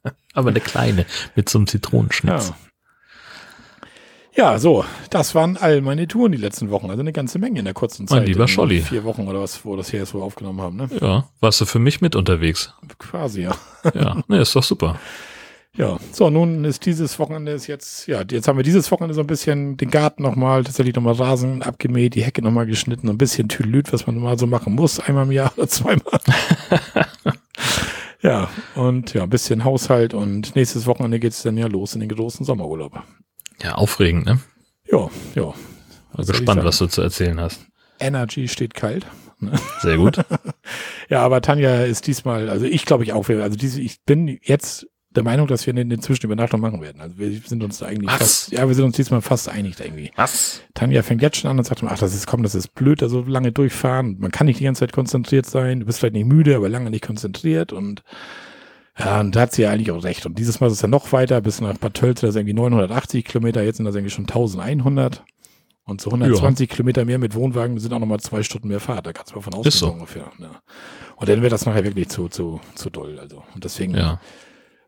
Aber 0.35 0.49
eine 0.49 0.59
kleine, 0.59 1.05
mit 1.35 1.49
so 1.49 1.57
einem 1.57 1.67
Zitronenschnitz. 1.67 2.49
Ja. 2.49 2.55
Ja, 4.37 4.59
so, 4.59 4.83
das 5.09 5.33
waren 5.33 5.55
all 5.55 5.79
meine 5.79 6.09
Touren 6.09 6.33
die 6.33 6.37
letzten 6.37 6.69
Wochen. 6.69 6.89
Also 6.89 6.99
eine 6.99 7.13
ganze 7.13 7.39
Menge 7.39 7.59
in 7.59 7.65
der 7.65 7.73
kurzen 7.73 8.05
Zeit. 8.05 8.27
lieber 8.27 8.41
In 8.41 8.47
Scholli. 8.49 8.81
Vier 8.81 9.05
Wochen 9.05 9.29
oder 9.29 9.39
was, 9.39 9.63
wo 9.63 9.77
das 9.77 9.89
hier 9.89 10.01
jetzt 10.01 10.13
wohl 10.13 10.21
aufgenommen 10.21 10.61
haben, 10.61 10.75
ne? 10.75 10.89
Ja. 10.99 11.29
warst 11.39 11.61
du 11.61 11.65
für 11.65 11.79
mich 11.79 12.01
mit 12.01 12.17
unterwegs? 12.17 12.73
Quasi, 12.99 13.43
ja. 13.43 13.55
Ja, 13.93 14.21
ne, 14.27 14.41
ist 14.41 14.53
doch 14.53 14.63
super. 14.63 14.99
Ja, 15.77 15.97
so, 16.11 16.29
nun 16.29 16.63
ist 16.65 16.85
dieses 16.85 17.19
Wochenende 17.19 17.51
ist 17.51 17.67
jetzt, 17.67 18.07
ja, 18.07 18.23
jetzt 18.29 18.47
haben 18.47 18.57
wir 18.57 18.63
dieses 18.63 18.89
Wochenende 18.91 19.13
so 19.13 19.21
ein 19.21 19.27
bisschen 19.27 19.77
den 19.77 19.89
Garten 19.89 20.23
nochmal, 20.23 20.63
tatsächlich 20.63 20.95
nochmal 20.95 21.15
Rasen 21.15 21.61
abgemäht, 21.63 22.15
die 22.15 22.23
Hecke 22.23 22.41
nochmal 22.41 22.65
geschnitten, 22.65 23.09
ein 23.09 23.17
bisschen 23.17 23.49
Tülüt, 23.49 23.91
was 23.91 24.07
man 24.07 24.17
mal 24.17 24.39
so 24.39 24.47
machen 24.47 24.73
muss, 24.73 24.99
einmal 24.99 25.25
im 25.25 25.31
Jahr 25.31 25.51
oder 25.57 25.67
zweimal. 25.67 26.19
ja, 28.25 28.49
und 28.75 29.13
ja, 29.13 29.23
ein 29.23 29.29
bisschen 29.29 29.63
Haushalt 29.63 30.13
und 30.13 30.55
nächstes 30.55 30.87
Wochenende 30.87 31.19
geht's 31.19 31.43
dann 31.43 31.57
ja 31.57 31.67
los 31.67 31.93
in 31.93 31.99
den 31.99 32.09
großen 32.09 32.45
Sommerurlaub. 32.45 33.03
Ja, 33.61 33.75
aufregend, 33.75 34.25
ne? 34.25 34.39
Ja, 34.91 35.09
ja. 35.35 35.53
Was 36.13 36.29
ich 36.29 36.37
gespannt, 36.37 36.63
was 36.63 36.77
du 36.77 36.87
zu 36.87 37.01
erzählen 37.01 37.39
hast. 37.39 37.65
Energy 37.99 38.47
steht 38.47 38.73
kalt. 38.73 39.05
Sehr 39.81 39.97
gut. 39.97 40.19
Ja, 41.07 41.21
aber 41.21 41.39
Tanja 41.39 41.83
ist 41.83 42.07
diesmal, 42.07 42.49
also 42.49 42.65
ich 42.65 42.83
glaube 42.83 43.03
ich 43.03 43.13
auch, 43.13 43.29
also 43.29 43.55
diese, 43.55 43.79
ich 43.79 44.03
bin 44.05 44.39
jetzt 44.41 44.87
der 45.15 45.23
Meinung, 45.23 45.47
dass 45.47 45.65
wir 45.65 45.73
eine, 45.73 45.81
eine 45.81 45.99
Zwischenübernachtung 45.99 46.59
machen 46.59 46.81
werden. 46.81 47.01
Also 47.01 47.17
wir 47.17 47.31
sind 47.45 47.63
uns 47.63 47.79
da 47.79 47.87
eigentlich 47.87 48.09
Was? 48.11 48.17
fast, 48.17 48.51
ja, 48.51 48.67
wir 48.67 48.75
sind 48.75 48.85
uns 48.85 48.95
diesmal 48.95 49.21
fast 49.21 49.49
einig 49.49 49.75
irgendwie. 49.79 50.11
Was? 50.15 50.61
Tanja 50.73 51.01
fängt 51.03 51.21
jetzt 51.21 51.37
schon 51.37 51.49
an 51.49 51.57
und 51.57 51.63
sagt, 51.65 51.83
ach, 51.83 51.97
das 51.97 52.13
ist, 52.13 52.27
komm, 52.27 52.43
das 52.43 52.55
ist 52.55 52.73
blöd, 52.75 53.01
da 53.01 53.09
so 53.09 53.21
lange 53.21 53.51
durchfahren. 53.51 54.17
Man 54.19 54.31
kann 54.31 54.47
nicht 54.47 54.59
die 54.59 54.63
ganze 54.65 54.79
Zeit 54.79 54.93
konzentriert 54.93 55.45
sein. 55.45 55.81
Du 55.81 55.85
bist 55.85 55.99
vielleicht 55.99 56.15
nicht 56.15 56.27
müde, 56.27 56.55
aber 56.55 56.69
lange 56.69 56.89
nicht 56.89 57.05
konzentriert 57.05 57.73
und 57.73 58.03
ja, 58.97 59.19
und 59.19 59.35
da 59.35 59.41
hat 59.41 59.51
sie 59.51 59.63
ja 59.63 59.71
eigentlich 59.71 59.91
auch 59.91 60.03
recht. 60.05 60.25
Und 60.25 60.39
dieses 60.39 60.61
Mal 60.61 60.67
ist 60.67 60.73
es 60.73 60.81
ja 60.81 60.87
noch 60.87 61.11
weiter, 61.11 61.41
bis 61.41 61.59
nach 61.59 61.77
Bad 61.77 61.95
Tölz, 61.95 62.21
das 62.21 62.29
ist 62.29 62.35
irgendwie 62.37 62.53
980 62.53 63.25
Kilometer, 63.25 63.61
jetzt 63.61 63.77
sind 63.77 63.85
das 63.85 63.95
irgendwie 63.95 64.13
schon 64.13 64.23
1100. 64.23 65.23
Und 65.87 66.01
so 66.01 66.09
120 66.09 66.67
Kilometer 66.69 67.05
mehr 67.05 67.19
mit 67.19 67.35
Wohnwagen 67.35 67.77
sind 67.79 67.93
auch 67.93 67.99
nochmal 67.99 68.19
zwei 68.19 68.41
Stunden 68.41 68.69
mehr 68.69 68.79
Fahrt. 68.79 69.05
Da 69.05 69.13
kannst 69.13 69.31
du 69.33 69.35
mal 69.35 69.41
von 69.41 69.53
ausgehen 69.53 69.71
so. 69.71 69.91
ungefähr. 69.91 70.31
Ja. 70.39 70.61
Und 71.15 71.29
dann 71.29 71.43
wird 71.43 71.51
das 71.51 71.65
nachher 71.67 71.83
wirklich 71.83 72.09
zu, 72.09 72.27
zu, 72.27 72.59
zu 72.73 72.89
doll. 72.89 73.19
Also. 73.19 73.43
Und 73.53 73.63
deswegen, 73.63 73.95
Ja. 73.95 74.19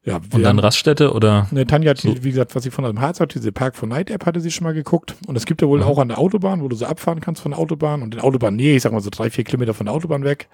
Ja. 0.08 0.16
Und 0.18 0.34
dann 0.34 0.46
haben- 0.46 0.60
Raststätte 0.60 1.14
oder? 1.14 1.48
Ne, 1.52 1.68
Tanja 1.68 1.92
hat, 1.92 2.00
So. 2.00 2.16
wie 2.24 2.30
gesagt, 2.32 2.56
was 2.56 2.64
sie 2.64 2.72
von 2.72 2.84
dem 2.86 3.00
Harz 3.00 3.20
hat, 3.20 3.36
diese 3.36 3.52
Park 3.52 3.76
for 3.76 3.88
Night 3.88 4.10
App 4.10 4.26
hatte 4.26 4.40
sie 4.42 4.50
schon 4.52 4.64
mal 4.64 4.74
geguckt. 4.74 5.16
Und 5.28 5.36
es 5.36 5.46
gibt 5.46 5.62
ja 5.62 5.68
wohl 5.68 5.80
Mhm. 5.80 5.86
auch 5.86 6.00
an 6.00 6.08
der 6.08 6.18
Autobahn, 6.18 6.62
wo 6.64 6.68
du 6.68 6.76
so 6.76 6.86
abfahren 6.86 7.20
kannst 7.20 7.42
von 7.42 7.52
der 7.52 7.60
Autobahn 7.60 8.02
und 8.02 8.14
den 8.14 8.22
Autobahnnähe, 8.22 8.76
ich 8.76 8.82
sag 8.82 8.92
mal 8.94 9.02
so 9.02 9.10
drei, 9.12 9.30
vier 9.30 9.44
Kilometer 9.44 9.74
von 9.76 9.86
der 9.86 9.94
Autobahn 9.94 10.24
weg. 10.24 10.48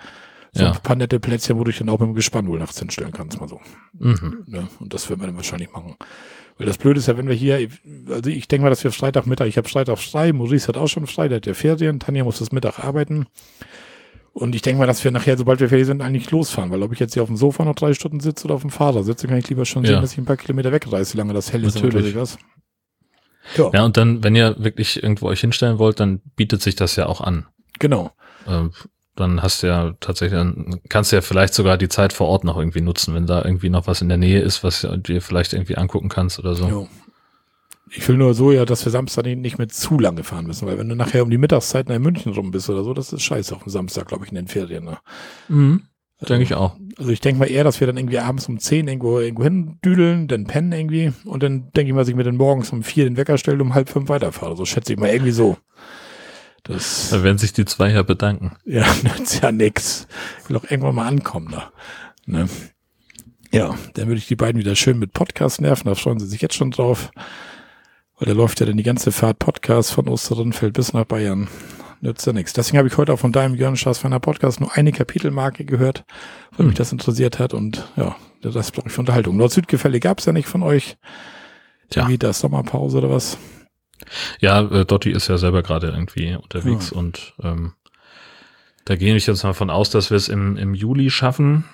So 0.55 0.63
Ja. 0.63 0.71
ein 0.73 0.81
paar 0.83 0.95
nette 0.95 1.19
Plätzchen, 1.19 1.57
wo 1.57 1.63
du 1.63 1.71
dich 1.71 1.79
dann 1.79 1.89
auch 1.89 1.99
mit 1.99 2.09
dem 2.09 2.13
Gespann 2.15 2.47
wohl 2.47 2.59
nachts 2.59 2.77
hinstellen 2.77 3.11
kannst, 3.11 3.39
mal 3.39 3.47
so. 3.49 3.59
Mhm. 3.97 4.43
Ne? 4.45 4.67
Und 4.79 4.93
das 4.93 5.09
werden 5.09 5.21
wir 5.21 5.27
dann 5.27 5.35
wahrscheinlich 5.35 5.71
machen. 5.71 5.95
Weil 6.59 6.67
das 6.67 6.77
Blöde 6.77 6.99
ist 6.99 7.07
ja, 7.07 7.17
wenn 7.17 7.27
wir 7.27 7.33
hier, 7.33 7.67
also 8.09 8.29
ich 8.29 8.47
denke 8.47 8.63
mal, 8.63 8.69
dass 8.69 8.83
wir 8.83 8.91
Freitagmittag, 8.91 9.47
ich 9.47 9.57
habe 9.57 9.67
Freitag 9.67 9.97
frei, 9.97 10.31
Maurice 10.31 10.67
hat 10.67 10.77
auch 10.77 10.87
schon 10.87 11.07
frei, 11.07 11.27
der 11.27 11.37
hat 11.37 11.47
ja 11.47 11.55
Ferien, 11.55 11.99
Tanja 11.99 12.23
muss 12.23 12.37
das 12.37 12.51
Mittag 12.51 12.77
arbeiten. 12.83 13.25
Und 14.35 14.55
ich 14.55 14.63
denke 14.63 14.79
mal, 14.79 14.87
dass 14.87 15.03
wir 15.03 15.11
nachher, 15.11 15.37
sobald 15.37 15.59
wir 15.59 15.69
fertig 15.69 15.85
sind, 15.85 16.01
eigentlich 16.01 16.31
losfahren, 16.31 16.71
weil 16.71 16.81
ob 16.81 16.91
ich 16.91 16.99
jetzt 16.99 17.13
hier 17.13 17.21
auf 17.21 17.29
dem 17.29 17.37
Sofa 17.37 17.63
noch 17.65 17.75
drei 17.75 17.93
Stunden 17.93 18.19
sitze 18.19 18.45
oder 18.45 18.55
auf 18.55 18.61
dem 18.61 18.71
Fahrer 18.71 19.03
sitze, 19.03 19.27
kann 19.27 19.37
ich 19.37 19.47
lieber 19.47 19.63
schon 19.65 19.83
sehen, 19.85 19.93
Ja. 19.95 20.01
dass 20.01 20.13
ich 20.13 20.17
ein 20.17 20.25
paar 20.25 20.37
Kilometer 20.37 20.71
wegreise, 20.71 21.11
solange 21.11 21.33
das 21.33 21.53
hell 21.53 21.63
ist. 21.63 21.75
Natürlich. 21.75 22.15
was. 22.15 22.37
Ja, 23.55 23.69
Ja, 23.73 23.85
und 23.85 23.95
dann, 23.97 24.23
wenn 24.23 24.35
ihr 24.35 24.55
wirklich 24.57 25.03
irgendwo 25.03 25.27
euch 25.27 25.41
hinstellen 25.41 25.77
wollt, 25.77 25.99
dann 25.99 26.21
bietet 26.35 26.61
sich 26.63 26.75
das 26.75 26.95
ja 26.95 27.05
auch 27.05 27.21
an. 27.21 27.45
genau. 27.79 28.11
Ähm, 28.47 28.71
dann 29.15 29.43
hast 29.43 29.61
du 29.61 29.67
ja 29.67 29.93
tatsächlich, 29.99 30.39
dann 30.39 30.79
kannst 30.89 31.11
du 31.11 31.15
ja 31.17 31.21
vielleicht 31.21 31.53
sogar 31.53 31.77
die 31.77 31.87
Zeit 31.87 32.13
vor 32.13 32.27
Ort 32.27 32.43
noch 32.43 32.57
irgendwie 32.57 32.81
nutzen, 32.81 33.13
wenn 33.13 33.27
da 33.27 33.45
irgendwie 33.45 33.69
noch 33.69 33.85
was 33.85 34.01
in 34.01 34.09
der 34.09 34.17
Nähe 34.17 34.39
ist, 34.41 34.63
was 34.63 34.81
du 34.81 34.97
dir 34.97 35.21
vielleicht 35.21 35.53
irgendwie 35.53 35.77
angucken 35.77 36.09
kannst 36.09 36.39
oder 36.39 36.55
so. 36.55 36.67
Jo. 36.67 36.87
Ich 37.89 38.07
will 38.07 38.17
nur 38.17 38.33
so 38.33 38.51
ja, 38.51 38.65
dass 38.65 38.85
wir 38.85 38.91
Samstag 38.91 39.25
nicht- 39.25 39.57
mehr 39.57 39.67
zu 39.69 39.99
lange 39.99 40.23
fahren 40.23 40.47
müssen, 40.47 40.67
weil 40.67 40.77
wenn 40.77 40.89
du 40.89 40.95
nachher 40.95 41.23
um 41.23 41.29
die 41.29 41.37
Mittagszeit 41.37 41.89
nach 41.89 41.99
München 41.99 42.33
rum 42.33 42.51
bist 42.51 42.69
oder 42.69 42.83
so, 42.83 42.93
das 42.93 43.13
ist 43.13 43.21
scheiße 43.21 43.55
auf 43.55 43.63
dem 43.63 43.69
Samstag, 43.69 44.07
glaube 44.07 44.23
ich, 44.25 44.31
in 44.31 44.35
den 44.35 44.47
Ferien. 44.47 44.85
Ne? 44.85 44.97
Mhm. 45.49 45.83
Denke 46.27 46.43
ich 46.43 46.53
auch. 46.53 46.77
Also 46.97 47.11
ich 47.11 47.19
denke 47.19 47.39
mal 47.39 47.49
eher, 47.51 47.65
dass 47.65 47.81
wir 47.81 47.87
dann 47.87 47.97
irgendwie 47.97 48.19
abends 48.19 48.47
um 48.47 48.57
10 48.57 48.87
irgendwo, 48.87 49.19
irgendwo 49.19 49.43
hindüdeln, 49.43 50.29
dann 50.29 50.45
pennen 50.45 50.71
irgendwie 50.71 51.11
und 51.25 51.43
dann 51.43 51.69
denke 51.73 51.89
ich 51.89 51.93
mal, 51.93 51.99
dass 52.01 52.07
ich 52.07 52.15
mir 52.15 52.23
dann 52.23 52.37
morgens 52.37 52.71
um 52.71 52.81
vier 52.81 53.03
den 53.03 53.17
Wecker 53.17 53.37
stelle 53.37 53.57
und 53.57 53.61
um 53.69 53.73
halb 53.75 53.89
fünf 53.89 54.07
weiterfahre. 54.07 54.55
So 54.55 54.63
schätze 54.63 54.93
ich 54.93 54.99
mal 54.99 55.09
irgendwie 55.09 55.31
so. 55.31 55.57
Das, 56.63 57.09
da 57.09 57.23
werden 57.23 57.37
sich 57.37 57.51
die 57.51 57.65
zwei 57.65 57.91
ja 57.91 58.03
bedanken. 58.03 58.53
Ja, 58.63 58.85
nützt 59.03 59.43
ja 59.43 59.51
nix. 59.51 60.07
Ich 60.41 60.49
will 60.49 60.55
auch 60.55 60.63
irgendwann 60.63 60.95
mal 60.95 61.07
ankommen 61.07 61.49
da. 61.51 61.73
Ne? 62.25 62.47
Ja, 63.51 63.75
dann 63.95 64.07
würde 64.07 64.19
ich 64.19 64.27
die 64.27 64.37
beiden 64.37 64.59
wieder 64.61 64.75
schön 64.77 64.97
mit 64.97 65.11
Podcast 65.11 65.59
nerven. 65.59 65.89
Da 65.89 65.95
freuen 65.95 66.19
sie 66.19 66.25
sich 66.27 66.39
jetzt 66.41 66.55
schon 66.55 66.71
drauf. 66.71 67.11
Weil 68.23 68.35
da 68.35 68.39
läuft 68.39 68.61
ja 68.61 68.65
dann 68.65 68.77
die 68.77 68.83
ganze 68.83 69.11
Fahrt 69.11 69.37
Podcast 69.39 69.91
von 69.91 70.07
Osterrindfeld 70.07 70.71
bis 70.71 70.93
nach 70.93 71.03
Bayern. 71.03 71.49
Nützt 71.99 72.25
ja 72.25 72.31
nichts. 72.31 72.53
Deswegen 72.53 72.77
habe 72.77 72.87
ich 72.87 72.95
heute 72.95 73.11
auch 73.11 73.19
von 73.19 73.33
deinem 73.33 73.53
Jörn 73.53 73.75
Schaasfeiner 73.75 74.21
Podcast 74.21 74.61
nur 74.61 74.73
eine 74.73 74.93
Kapitelmarke 74.93 75.65
gehört, 75.65 76.05
weil 76.51 76.59
hm. 76.59 76.67
mich 76.67 76.75
das 76.75 76.93
interessiert 76.93 77.39
hat. 77.39 77.53
Und 77.53 77.85
ja, 77.97 78.15
das 78.41 78.55
ist, 78.55 78.71
glaube 78.71 78.87
ich, 78.87 78.95
für 78.95 79.01
Unterhaltung. 79.01 79.35
Nord-Süd-Gefälle 79.35 79.99
gab 79.99 80.19
es 80.19 80.25
ja 80.25 80.31
nicht 80.31 80.47
von 80.47 80.63
euch. 80.63 80.95
Tja. 81.89 82.07
Wie 82.07 82.17
das 82.17 82.39
Sommerpause 82.39 82.99
oder 82.99 83.09
was? 83.09 83.37
Ja, 84.39 84.61
äh, 84.71 84.85
Dotti 84.85 85.11
ist 85.11 85.27
ja 85.27 85.37
selber 85.37 85.61
gerade 85.61 85.87
irgendwie 85.87 86.37
unterwegs 86.41 86.91
ja. 86.91 86.99
und 86.99 87.33
ähm, 87.43 87.73
da 88.85 88.95
gehe 88.95 89.13
ich 89.17 89.27
jetzt 89.27 89.43
mal 89.43 89.53
von 89.53 89.69
aus, 89.69 89.89
dass 89.89 90.11
wir 90.11 90.15
es 90.15 90.29
im, 90.29 90.55
im 90.55 90.73
Juli 90.73 91.09
schaffen 91.09 91.65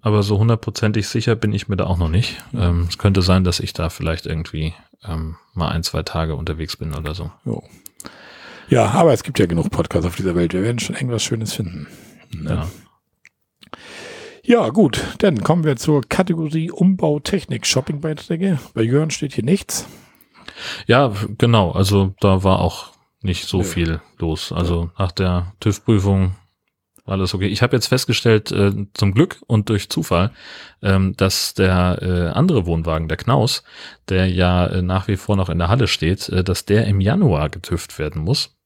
aber 0.00 0.22
so 0.22 0.38
hundertprozentig 0.38 1.08
sicher 1.08 1.34
bin 1.34 1.52
ich 1.52 1.68
mir 1.68 1.76
da 1.76 1.86
auch 1.86 1.98
noch 1.98 2.08
nicht. 2.08 2.42
Ähm, 2.54 2.86
es 2.88 2.98
könnte 2.98 3.22
sein, 3.22 3.44
dass 3.44 3.60
ich 3.60 3.72
da 3.72 3.88
vielleicht 3.90 4.26
irgendwie 4.26 4.74
ähm, 5.04 5.36
mal 5.54 5.68
ein, 5.68 5.82
zwei 5.82 6.02
Tage 6.02 6.34
unterwegs 6.36 6.76
bin 6.76 6.94
oder 6.94 7.14
so. 7.14 7.30
Jo. 7.44 7.62
Ja, 8.68 8.90
aber 8.90 9.12
es 9.12 9.22
gibt 9.22 9.38
ja 9.38 9.46
genug 9.46 9.70
Podcasts 9.70 10.06
auf 10.06 10.16
dieser 10.16 10.34
Welt. 10.34 10.52
Wir 10.52 10.62
werden 10.62 10.78
schon 10.78 10.94
irgendwas 10.94 11.22
Schönes 11.22 11.54
finden. 11.54 11.86
Ne? 12.32 12.50
Ja. 12.50 12.66
Ja, 14.44 14.70
gut. 14.70 15.04
Dann 15.18 15.42
kommen 15.42 15.64
wir 15.64 15.76
zur 15.76 16.00
Kategorie 16.08 16.70
Umbautechnik 16.70 17.66
Shoppingbeiträge. 17.66 18.58
Bei 18.72 18.80
Jörn 18.80 19.10
steht 19.10 19.34
hier 19.34 19.44
nichts. 19.44 19.86
Ja, 20.86 21.12
genau. 21.36 21.72
Also 21.72 22.14
da 22.20 22.44
war 22.44 22.60
auch 22.60 22.92
nicht 23.20 23.46
so 23.46 23.58
ja. 23.58 23.64
viel 23.64 24.00
los. 24.18 24.50
Also 24.50 24.90
nach 24.98 25.12
der 25.12 25.52
TÜV-Prüfung 25.60 26.34
alles 27.08 27.34
okay. 27.34 27.46
Ich 27.46 27.62
habe 27.62 27.76
jetzt 27.76 27.86
festgestellt, 27.86 28.52
äh, 28.52 28.72
zum 28.94 29.14
Glück 29.14 29.42
und 29.46 29.68
durch 29.68 29.88
Zufall, 29.88 30.30
ähm, 30.82 31.14
dass 31.16 31.54
der 31.54 31.98
äh, 32.02 32.28
andere 32.36 32.66
Wohnwagen, 32.66 33.08
der 33.08 33.16
Knaus, 33.16 33.62
der 34.08 34.28
ja 34.28 34.66
äh, 34.66 34.82
nach 34.82 35.08
wie 35.08 35.16
vor 35.16 35.36
noch 35.36 35.48
in 35.48 35.58
der 35.58 35.68
Halle 35.68 35.86
steht, 35.86 36.28
äh, 36.28 36.44
dass 36.44 36.64
der 36.64 36.86
im 36.86 37.00
Januar 37.00 37.48
getüft 37.48 37.98
werden 37.98 38.22
muss. 38.22 38.56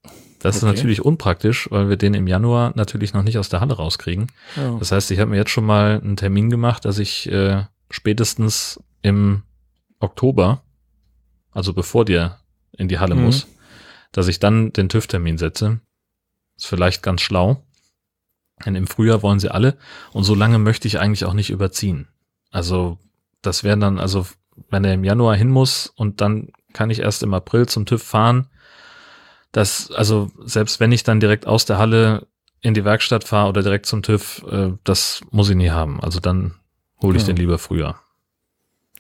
Das 0.42 0.56
okay. 0.56 0.66
ist 0.66 0.74
natürlich 0.74 1.04
unpraktisch, 1.04 1.68
weil 1.70 1.88
wir 1.88 1.96
den 1.96 2.14
im 2.14 2.26
Januar 2.26 2.72
natürlich 2.74 3.14
noch 3.14 3.22
nicht 3.22 3.38
aus 3.38 3.48
der 3.48 3.60
Halle 3.60 3.74
rauskriegen. 3.74 4.26
Oh. 4.56 4.78
Das 4.78 4.90
heißt, 4.90 5.10
ich 5.12 5.20
habe 5.20 5.30
mir 5.30 5.36
jetzt 5.36 5.50
schon 5.50 5.64
mal 5.64 6.00
einen 6.02 6.16
Termin 6.16 6.50
gemacht, 6.50 6.84
dass 6.84 6.98
ich 6.98 7.30
äh, 7.30 7.64
spätestens 7.90 8.82
im 9.02 9.42
Oktober, 10.00 10.64
also 11.52 11.72
bevor 11.72 12.04
der 12.04 12.40
in 12.76 12.88
die 12.88 12.98
Halle 12.98 13.14
mhm. 13.14 13.24
muss, 13.24 13.46
dass 14.10 14.26
ich 14.28 14.40
dann 14.40 14.72
den 14.72 14.88
TÜV-Termin 14.88 15.38
setze. 15.38 15.80
Ist 16.56 16.66
vielleicht 16.66 17.02
ganz 17.02 17.20
schlau. 17.20 17.64
Denn 18.64 18.74
im 18.74 18.86
Frühjahr 18.86 19.22
wollen 19.22 19.40
sie 19.40 19.50
alle 19.50 19.76
und 20.12 20.24
so 20.24 20.34
lange 20.34 20.58
möchte 20.58 20.88
ich 20.88 20.98
eigentlich 20.98 21.24
auch 21.24 21.34
nicht 21.34 21.50
überziehen. 21.50 22.08
Also 22.50 22.98
das 23.40 23.64
wäre 23.64 23.78
dann, 23.78 23.98
also 23.98 24.26
wenn 24.70 24.84
er 24.84 24.94
im 24.94 25.04
Januar 25.04 25.36
hin 25.36 25.50
muss 25.50 25.86
und 25.86 26.20
dann 26.20 26.48
kann 26.72 26.90
ich 26.90 27.00
erst 27.00 27.22
im 27.22 27.34
April 27.34 27.66
zum 27.66 27.86
TÜV 27.86 28.02
fahren, 28.02 28.48
das, 29.50 29.90
also 29.90 30.30
selbst 30.44 30.80
wenn 30.80 30.92
ich 30.92 31.02
dann 31.02 31.20
direkt 31.20 31.46
aus 31.46 31.64
der 31.64 31.78
Halle 31.78 32.26
in 32.60 32.74
die 32.74 32.84
Werkstatt 32.84 33.24
fahre 33.24 33.48
oder 33.48 33.62
direkt 33.62 33.86
zum 33.86 34.02
TÜV, 34.02 34.44
äh, 34.50 34.72
das 34.84 35.20
muss 35.30 35.50
ich 35.50 35.56
nie 35.56 35.70
haben. 35.70 36.00
Also 36.00 36.20
dann 36.20 36.54
hole 37.02 37.16
ich 37.16 37.22
ja. 37.22 37.28
den 37.28 37.36
lieber 37.36 37.58
früher. 37.58 37.96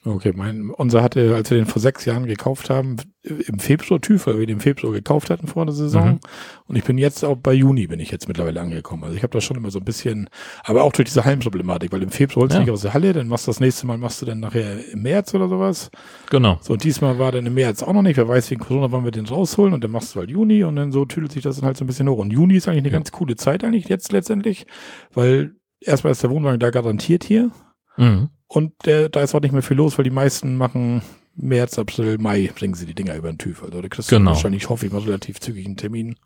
Okay, 0.04 0.32
mein, 0.34 0.70
unser 0.70 1.00
hatte, 1.00 1.32
als 1.34 1.50
wir 1.50 1.58
den 1.58 1.66
vor 1.66 1.80
sechs 1.80 2.04
Jahren 2.06 2.26
gekauft 2.26 2.70
haben, 2.70 2.96
im 3.22 3.60
Februar 3.60 4.00
TÜV, 4.00 4.26
weil 4.26 4.40
wir 4.40 4.46
den 4.46 4.54
im 4.54 4.60
Februar 4.60 4.92
gekauft 4.92 5.30
hatten 5.30 5.46
vor 5.46 5.64
der 5.64 5.74
Saison. 5.74 6.14
Mhm. 6.14 6.20
Und 6.66 6.74
ich 6.76 6.82
bin 6.82 6.98
jetzt 6.98 7.24
auch 7.24 7.36
bei 7.36 7.52
Juni 7.52 7.86
bin 7.86 8.00
ich 8.00 8.10
jetzt 8.10 8.26
mittlerweile 8.26 8.60
angekommen. 8.60 9.04
Also 9.04 9.16
ich 9.16 9.22
habe 9.22 9.32
da 9.32 9.40
schon 9.40 9.56
immer 9.56 9.70
so 9.70 9.78
ein 9.78 9.84
bisschen, 9.84 10.28
aber 10.64 10.82
auch 10.82 10.92
durch 10.92 11.06
diese 11.06 11.24
Hallenproblematik, 11.24 11.92
weil 11.92 12.02
im 12.02 12.10
Februar 12.10 12.42
holst 12.42 12.54
du 12.54 12.58
ja. 12.58 12.64
nicht 12.64 12.72
aus 12.72 12.82
der 12.82 12.94
Halle, 12.94 13.12
dann 13.12 13.28
machst 13.28 13.46
du 13.46 13.50
das 13.50 13.60
nächste 13.60 13.86
Mal, 13.86 13.96
machst 13.96 14.20
du 14.20 14.26
dann 14.26 14.40
nachher 14.40 14.92
im 14.92 15.02
März 15.02 15.34
oder 15.34 15.48
sowas. 15.48 15.92
Genau. 16.30 16.58
So, 16.62 16.72
und 16.72 16.82
diesmal 16.82 17.20
war 17.20 17.30
dann 17.30 17.46
im 17.46 17.54
März 17.54 17.84
auch 17.84 17.92
noch 17.92 18.02
nicht. 18.02 18.16
Wer 18.16 18.26
weiß, 18.26 18.50
wegen 18.50 18.60
Corona 18.60 18.90
wollen 18.90 19.04
wir 19.04 19.12
den 19.12 19.26
rausholen 19.26 19.72
und 19.72 19.84
dann 19.84 19.92
machst 19.92 20.16
du 20.16 20.18
halt 20.18 20.30
Juni 20.30 20.64
und 20.64 20.74
dann 20.74 20.90
so 20.90 21.04
tüdelt 21.04 21.30
sich 21.30 21.44
das 21.44 21.56
dann 21.56 21.66
halt 21.66 21.76
so 21.76 21.84
ein 21.84 21.86
bisschen 21.86 22.08
hoch. 22.08 22.18
Und 22.18 22.32
Juni 22.32 22.56
ist 22.56 22.66
eigentlich 22.66 22.82
eine 22.82 22.88
ja. 22.88 22.98
ganz 22.98 23.12
coole 23.12 23.36
Zeit 23.36 23.62
eigentlich 23.62 23.88
jetzt 23.88 24.10
letztendlich, 24.10 24.66
weil 25.14 25.54
erstmal 25.80 26.10
ist 26.10 26.24
der 26.24 26.30
Wohnwagen 26.30 26.58
da 26.58 26.70
garantiert 26.70 27.22
hier. 27.22 27.52
Mhm. 27.96 28.30
Und 28.46 28.72
der, 28.84 29.08
da 29.08 29.22
ist 29.22 29.34
auch 29.34 29.40
nicht 29.40 29.52
mehr 29.52 29.62
viel 29.62 29.76
los, 29.76 29.96
weil 29.96 30.04
die 30.04 30.10
meisten 30.10 30.56
machen 30.56 31.02
März, 31.34 31.78
April, 31.78 32.18
Mai 32.18 32.50
bringen 32.54 32.74
sie 32.74 32.86
die 32.86 32.94
Dinger 32.94 33.14
über 33.16 33.32
den 33.32 33.38
TÜV. 33.38 33.62
Also 33.62 33.80
da 33.80 33.88
kriegst 33.88 34.10
du 34.12 34.16
genau. 34.16 34.32
wahrscheinlich, 34.32 34.68
hoffe 34.68 34.86
ich 34.86 34.92
mal, 34.92 35.00
relativ 35.00 35.40
zügig 35.40 35.64
einen 35.64 35.76
Termin. 35.76 36.16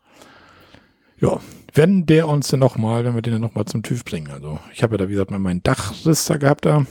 Ja, 1.19 1.39
wenn 1.73 2.05
der 2.05 2.27
uns 2.27 2.49
denn 2.49 2.59
nochmal, 2.59 3.05
wenn 3.05 3.15
wir 3.15 3.21
den 3.21 3.33
dann 3.33 3.41
nochmal 3.41 3.65
zum 3.65 3.83
TÜV 3.83 4.03
bringen. 4.03 4.29
Also 4.31 4.59
ich 4.73 4.83
habe 4.83 4.95
ja 4.95 4.97
da, 4.97 5.07
wie 5.07 5.13
gesagt, 5.13 5.31
mal 5.31 5.39
meinen 5.39 5.63
Dachriss 5.63 6.25
da 6.25 6.37
gehabt 6.37 6.65
da, 6.65 6.85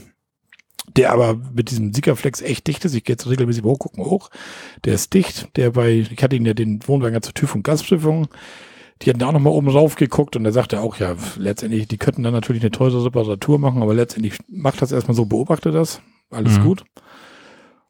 der 0.95 1.11
aber 1.11 1.35
mit 1.53 1.69
diesem 1.69 1.93
Siegerflex 1.93 2.41
echt 2.41 2.67
dicht 2.67 2.83
ist. 2.85 2.95
Ich 2.95 3.03
gehe 3.03 3.13
jetzt 3.13 3.29
regelmäßig 3.29 3.63
hochgucken 3.63 4.03
hoch. 4.03 4.29
Der 4.85 4.95
ist 4.95 5.13
dicht. 5.13 5.55
Der 5.55 5.71
bei, 5.71 6.05
ich 6.11 6.23
hatte 6.23 6.35
ihn 6.35 6.45
ja 6.45 6.53
den 6.53 6.85
Wohnwagen 6.87 7.21
zur 7.21 7.33
TÜV 7.33 7.55
und 7.55 7.63
Gasprüfung 7.63 8.27
die 9.01 9.09
hatten 9.09 9.19
da 9.19 9.27
auch 9.27 9.33
nochmal 9.33 9.53
oben 9.53 9.69
rauf 9.69 9.95
geguckt 9.95 10.35
und 10.35 10.45
er 10.45 10.51
sagte 10.51 10.81
auch, 10.81 10.97
ja, 10.97 11.15
letztendlich, 11.37 11.87
die 11.87 11.97
könnten 11.97 12.23
dann 12.23 12.33
natürlich 12.33 12.61
eine 12.61 12.71
teure 12.71 13.05
Reparatur 13.05 13.59
machen, 13.59 13.81
aber 13.81 13.93
letztendlich 13.93 14.37
macht 14.47 14.81
das 14.81 14.91
erstmal 14.91 15.15
so, 15.15 15.25
beobachte 15.25 15.71
das, 15.71 16.01
alles 16.29 16.57
mhm. 16.59 16.63
gut. 16.63 16.85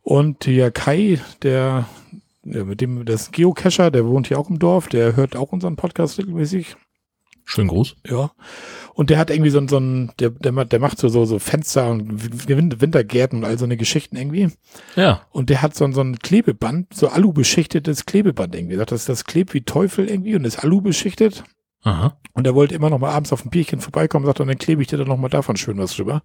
Und 0.02 0.46
der 0.46 0.72
Kai, 0.72 1.20
der, 1.42 1.86
ja, 2.44 2.64
mit 2.64 2.82
dem, 2.82 3.06
das 3.06 3.32
Geocacher, 3.32 3.92
der 3.92 4.06
wohnt 4.06 4.28
hier 4.28 4.40
auch 4.40 4.50
im 4.50 4.60
Dorf, 4.60 4.88
der 4.88 5.16
hört 5.16 5.36
auch 5.36 5.52
unseren 5.52 5.76
Podcast 5.76 6.18
regelmäßig. 6.18 6.76
Schön 7.46 7.68
groß. 7.68 7.96
Ja. 8.06 8.32
Und 8.98 9.12
der 9.12 9.20
hat 9.20 9.30
irgendwie 9.30 9.52
so, 9.52 9.62
so 9.68 9.78
ein, 9.78 10.12
der, 10.18 10.32
der, 10.32 10.66
der 10.66 10.80
macht 10.80 10.98
so, 10.98 11.08
so, 11.08 11.24
so 11.24 11.38
Fenster 11.38 11.92
und 11.92 12.50
Wintergärten 12.50 13.38
und 13.38 13.46
all 13.46 13.60
so 13.60 13.66
eine 13.66 13.78
Geschichten 13.78 14.16
irgendwie. 14.16 14.50
Ja. 14.96 15.22
Und 15.30 15.52
der 15.52 15.62
hat 15.62 15.76
so, 15.76 15.90
so 15.92 16.02
ein 16.02 16.18
Klebeband, 16.18 16.96
so 16.96 17.10
Alu-beschichtetes 17.10 18.08
Klebeband 18.08 18.56
irgendwie. 18.56 18.76
Sagt, 18.76 18.92
das, 18.92 19.06
das 19.06 19.26
klebt 19.26 19.54
wie 19.54 19.62
Teufel 19.62 20.10
irgendwie 20.10 20.36
und 20.36 20.46
ist 20.46 20.64
Alu 20.64 20.82
beschichtet. 20.82 21.44
Aha. 21.84 22.18
Und 22.34 22.48
er 22.48 22.56
wollte 22.56 22.74
immer 22.74 22.90
noch 22.90 22.98
mal 22.98 23.12
abends 23.12 23.32
auf 23.32 23.46
ein 23.46 23.52
Bierchen 23.52 23.82
vorbeikommen, 23.82 24.26
sagt, 24.26 24.40
und 24.40 24.48
dann 24.48 24.58
klebe 24.58 24.82
ich 24.82 24.88
dir 24.88 24.98
dann 24.98 25.10
noch 25.10 25.18
mal 25.18 25.30
davon 25.30 25.58
schön 25.58 25.78
was 25.78 25.96
drüber. 25.96 26.24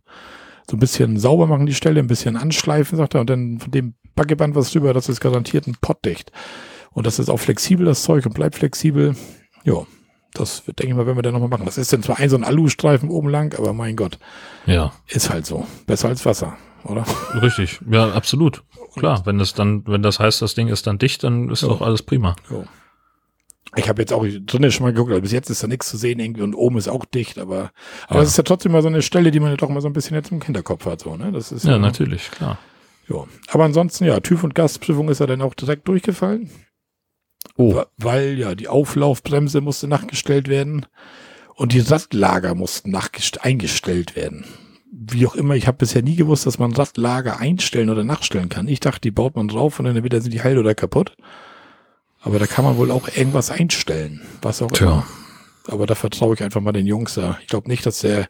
So 0.66 0.78
ein 0.78 0.80
bisschen 0.80 1.18
sauber 1.18 1.46
machen 1.46 1.66
die 1.66 1.74
Stelle, 1.74 2.00
ein 2.00 2.06
bisschen 2.06 2.38
anschleifen, 2.38 2.96
sagt 2.96 3.12
er, 3.12 3.20
und 3.20 3.28
dann 3.28 3.58
von 3.58 3.70
dem 3.70 3.96
Backeband 4.14 4.54
was 4.54 4.72
drüber, 4.72 4.94
das 4.94 5.10
ist 5.10 5.20
garantiert 5.20 5.66
ein 5.66 5.76
Pottdicht. 5.78 6.32
Und 6.92 7.06
das 7.06 7.18
ist 7.18 7.28
auch 7.28 7.36
flexibel, 7.36 7.84
das 7.84 8.02
Zeug, 8.02 8.24
und 8.24 8.32
bleibt 8.32 8.54
flexibel. 8.54 9.14
Ja, 9.62 9.84
das 10.35 10.64
denke 10.64 10.89
ich 10.89 10.95
mal, 10.95 11.07
wenn 11.07 11.16
wir 11.16 11.22
dann 11.22 11.35
nochmal 11.35 11.49
machen. 11.49 11.66
Das 11.66 11.78
ist 11.78 11.93
dann 11.93 12.03
zwar 12.03 12.18
ein 12.18 12.28
so 12.28 12.37
ein 12.37 12.45
Alustreifen 12.45 13.11
oben 13.11 13.28
lang, 13.28 13.55
aber 13.59 13.72
mein 13.72 13.97
Gott. 13.97 14.18
Ja. 14.66 14.93
Ist 15.07 15.30
halt 15.30 15.47
so. 15.47 15.66
Besser 15.87 16.09
als 16.09 16.24
Wasser, 16.24 16.57
oder? 16.85 17.05
Richtig. 17.41 17.80
Ja, 17.91 18.12
absolut. 18.12 18.62
Klar, 18.97 19.22
wenn 19.24 19.39
das 19.39 19.55
dann, 19.55 19.87
wenn 19.87 20.03
das 20.03 20.18
heißt, 20.18 20.43
das 20.43 20.55
Ding 20.55 20.68
ist 20.68 20.87
dann 20.87 20.99
dicht, 20.99 21.24
dann 21.24 21.49
ist 21.51 21.62
jo. 21.62 21.68
doch 21.68 21.83
alles 21.83 22.03
prima. 22.03 22.37
Jo. 22.51 22.64
Ich 23.74 23.89
habe 23.89 24.03
jetzt 24.03 24.12
auch 24.12 24.26
drinnen 24.26 24.70
schon 24.70 24.85
mal 24.85 24.93
geguckt, 24.93 25.11
also 25.11 25.22
bis 25.22 25.33
jetzt 25.33 25.49
ist 25.49 25.62
da 25.62 25.66
nichts 25.66 25.89
zu 25.89 25.97
sehen 25.97 26.18
irgendwie 26.18 26.43
und 26.43 26.55
oben 26.55 26.76
ist 26.76 26.89
auch 26.89 27.07
dicht, 27.07 27.39
aber, 27.39 27.70
aber 28.07 28.16
ja. 28.16 28.22
es 28.22 28.30
ist 28.30 28.37
ja 28.37 28.43
trotzdem 28.43 28.72
mal 28.72 28.83
so 28.83 28.89
eine 28.89 29.01
Stelle, 29.01 29.30
die 29.30 29.41
man 29.41 29.51
ja 29.51 29.57
doch 29.57 29.70
mal 29.70 29.80
so 29.80 29.89
ein 29.89 29.95
bisschen 29.95 30.14
jetzt 30.14 30.30
im 30.30 30.41
Kinderkopf 30.41 30.85
hat, 30.85 31.01
so, 31.01 31.16
ne? 31.16 31.33
Das 31.33 31.53
ist 31.53 31.64
ja, 31.64 31.72
ja 31.72 31.78
natürlich, 31.78 32.30
klar. 32.30 32.59
Ja. 33.09 33.24
Aber 33.49 33.64
ansonsten, 33.64 34.05
ja, 34.05 34.20
TÜV 34.20 34.45
und 34.45 34.55
Gastprüfung 34.55 35.09
ist 35.09 35.20
ja 35.20 35.26
dann 35.26 35.41
auch 35.41 35.55
direkt 35.55 35.89
durchgefallen. 35.89 36.51
Oh. 37.57 37.82
Weil 37.98 38.38
ja 38.38 38.55
die 38.55 38.68
Auflaufbremse 38.68 39.61
musste 39.61 39.88
nachgestellt 39.88 40.48
werden 40.48 40.86
und 41.55 41.72
die 41.72 41.80
Radlager 41.80 42.55
mussten 42.55 42.96
eingestellt 43.40 44.16
werden. 44.16 44.44
Wie 44.90 45.26
auch 45.26 45.34
immer, 45.34 45.55
ich 45.55 45.66
habe 45.66 45.78
bisher 45.78 46.03
nie 46.03 46.16
gewusst, 46.16 46.46
dass 46.46 46.59
man 46.59 46.72
Radlager 46.72 47.38
einstellen 47.38 47.90
oder 47.90 48.05
nachstellen 48.05 48.48
kann. 48.48 48.68
Ich 48.68 48.80
dachte, 48.80 49.00
die 49.00 49.11
baut 49.11 49.36
man 49.36 49.48
drauf 49.48 49.78
und 49.78 49.86
dann 49.86 49.96
entweder 49.96 50.20
sind 50.20 50.32
die 50.32 50.42
heil 50.42 50.59
oder 50.59 50.74
kaputt. 50.74 51.16
Aber 52.20 52.38
da 52.38 52.46
kann 52.46 52.64
man 52.64 52.76
wohl 52.76 52.90
auch 52.90 53.09
irgendwas 53.09 53.50
einstellen, 53.50 54.20
was 54.42 54.62
auch 54.62 54.70
Tja. 54.70 54.86
immer. 54.86 55.07
Aber 55.68 55.86
da 55.86 55.94
vertraue 55.94 56.34
ich 56.34 56.42
einfach 56.42 56.61
mal 56.61 56.72
den 56.72 56.86
Jungs 56.86 57.14
da. 57.14 57.38
Ich 57.40 57.48
glaube 57.48 57.68
nicht, 57.68 57.86
dass 57.86 58.00
der 58.00 58.28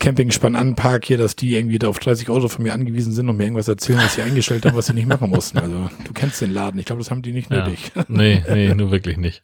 Campingspann 0.00 0.56
anpark 0.56 1.04
hier, 1.06 1.18
dass 1.18 1.36
die 1.36 1.54
irgendwie 1.54 1.78
da 1.78 1.88
auf 1.88 1.98
30 1.98 2.28
Euro 2.28 2.48
von 2.48 2.64
mir 2.64 2.74
angewiesen 2.74 3.12
sind 3.12 3.28
und 3.28 3.36
mir 3.36 3.44
irgendwas 3.44 3.68
erzählen, 3.68 3.98
was 3.98 4.16
sie 4.16 4.22
eingestellt 4.22 4.66
haben, 4.66 4.76
was 4.76 4.86
sie 4.86 4.92
nicht 4.92 5.06
machen 5.06 5.30
mussten. 5.30 5.58
Also 5.58 5.88
du 6.04 6.12
kennst 6.12 6.40
den 6.40 6.52
Laden. 6.52 6.78
Ich 6.80 6.86
glaube, 6.86 7.00
das 7.00 7.10
haben 7.10 7.22
die 7.22 7.32
nicht 7.32 7.50
ja. 7.50 7.64
nötig. 7.64 7.92
Nee, 8.08 8.44
nee, 8.48 8.74
nur 8.74 8.90
wirklich 8.90 9.16
nicht. 9.16 9.42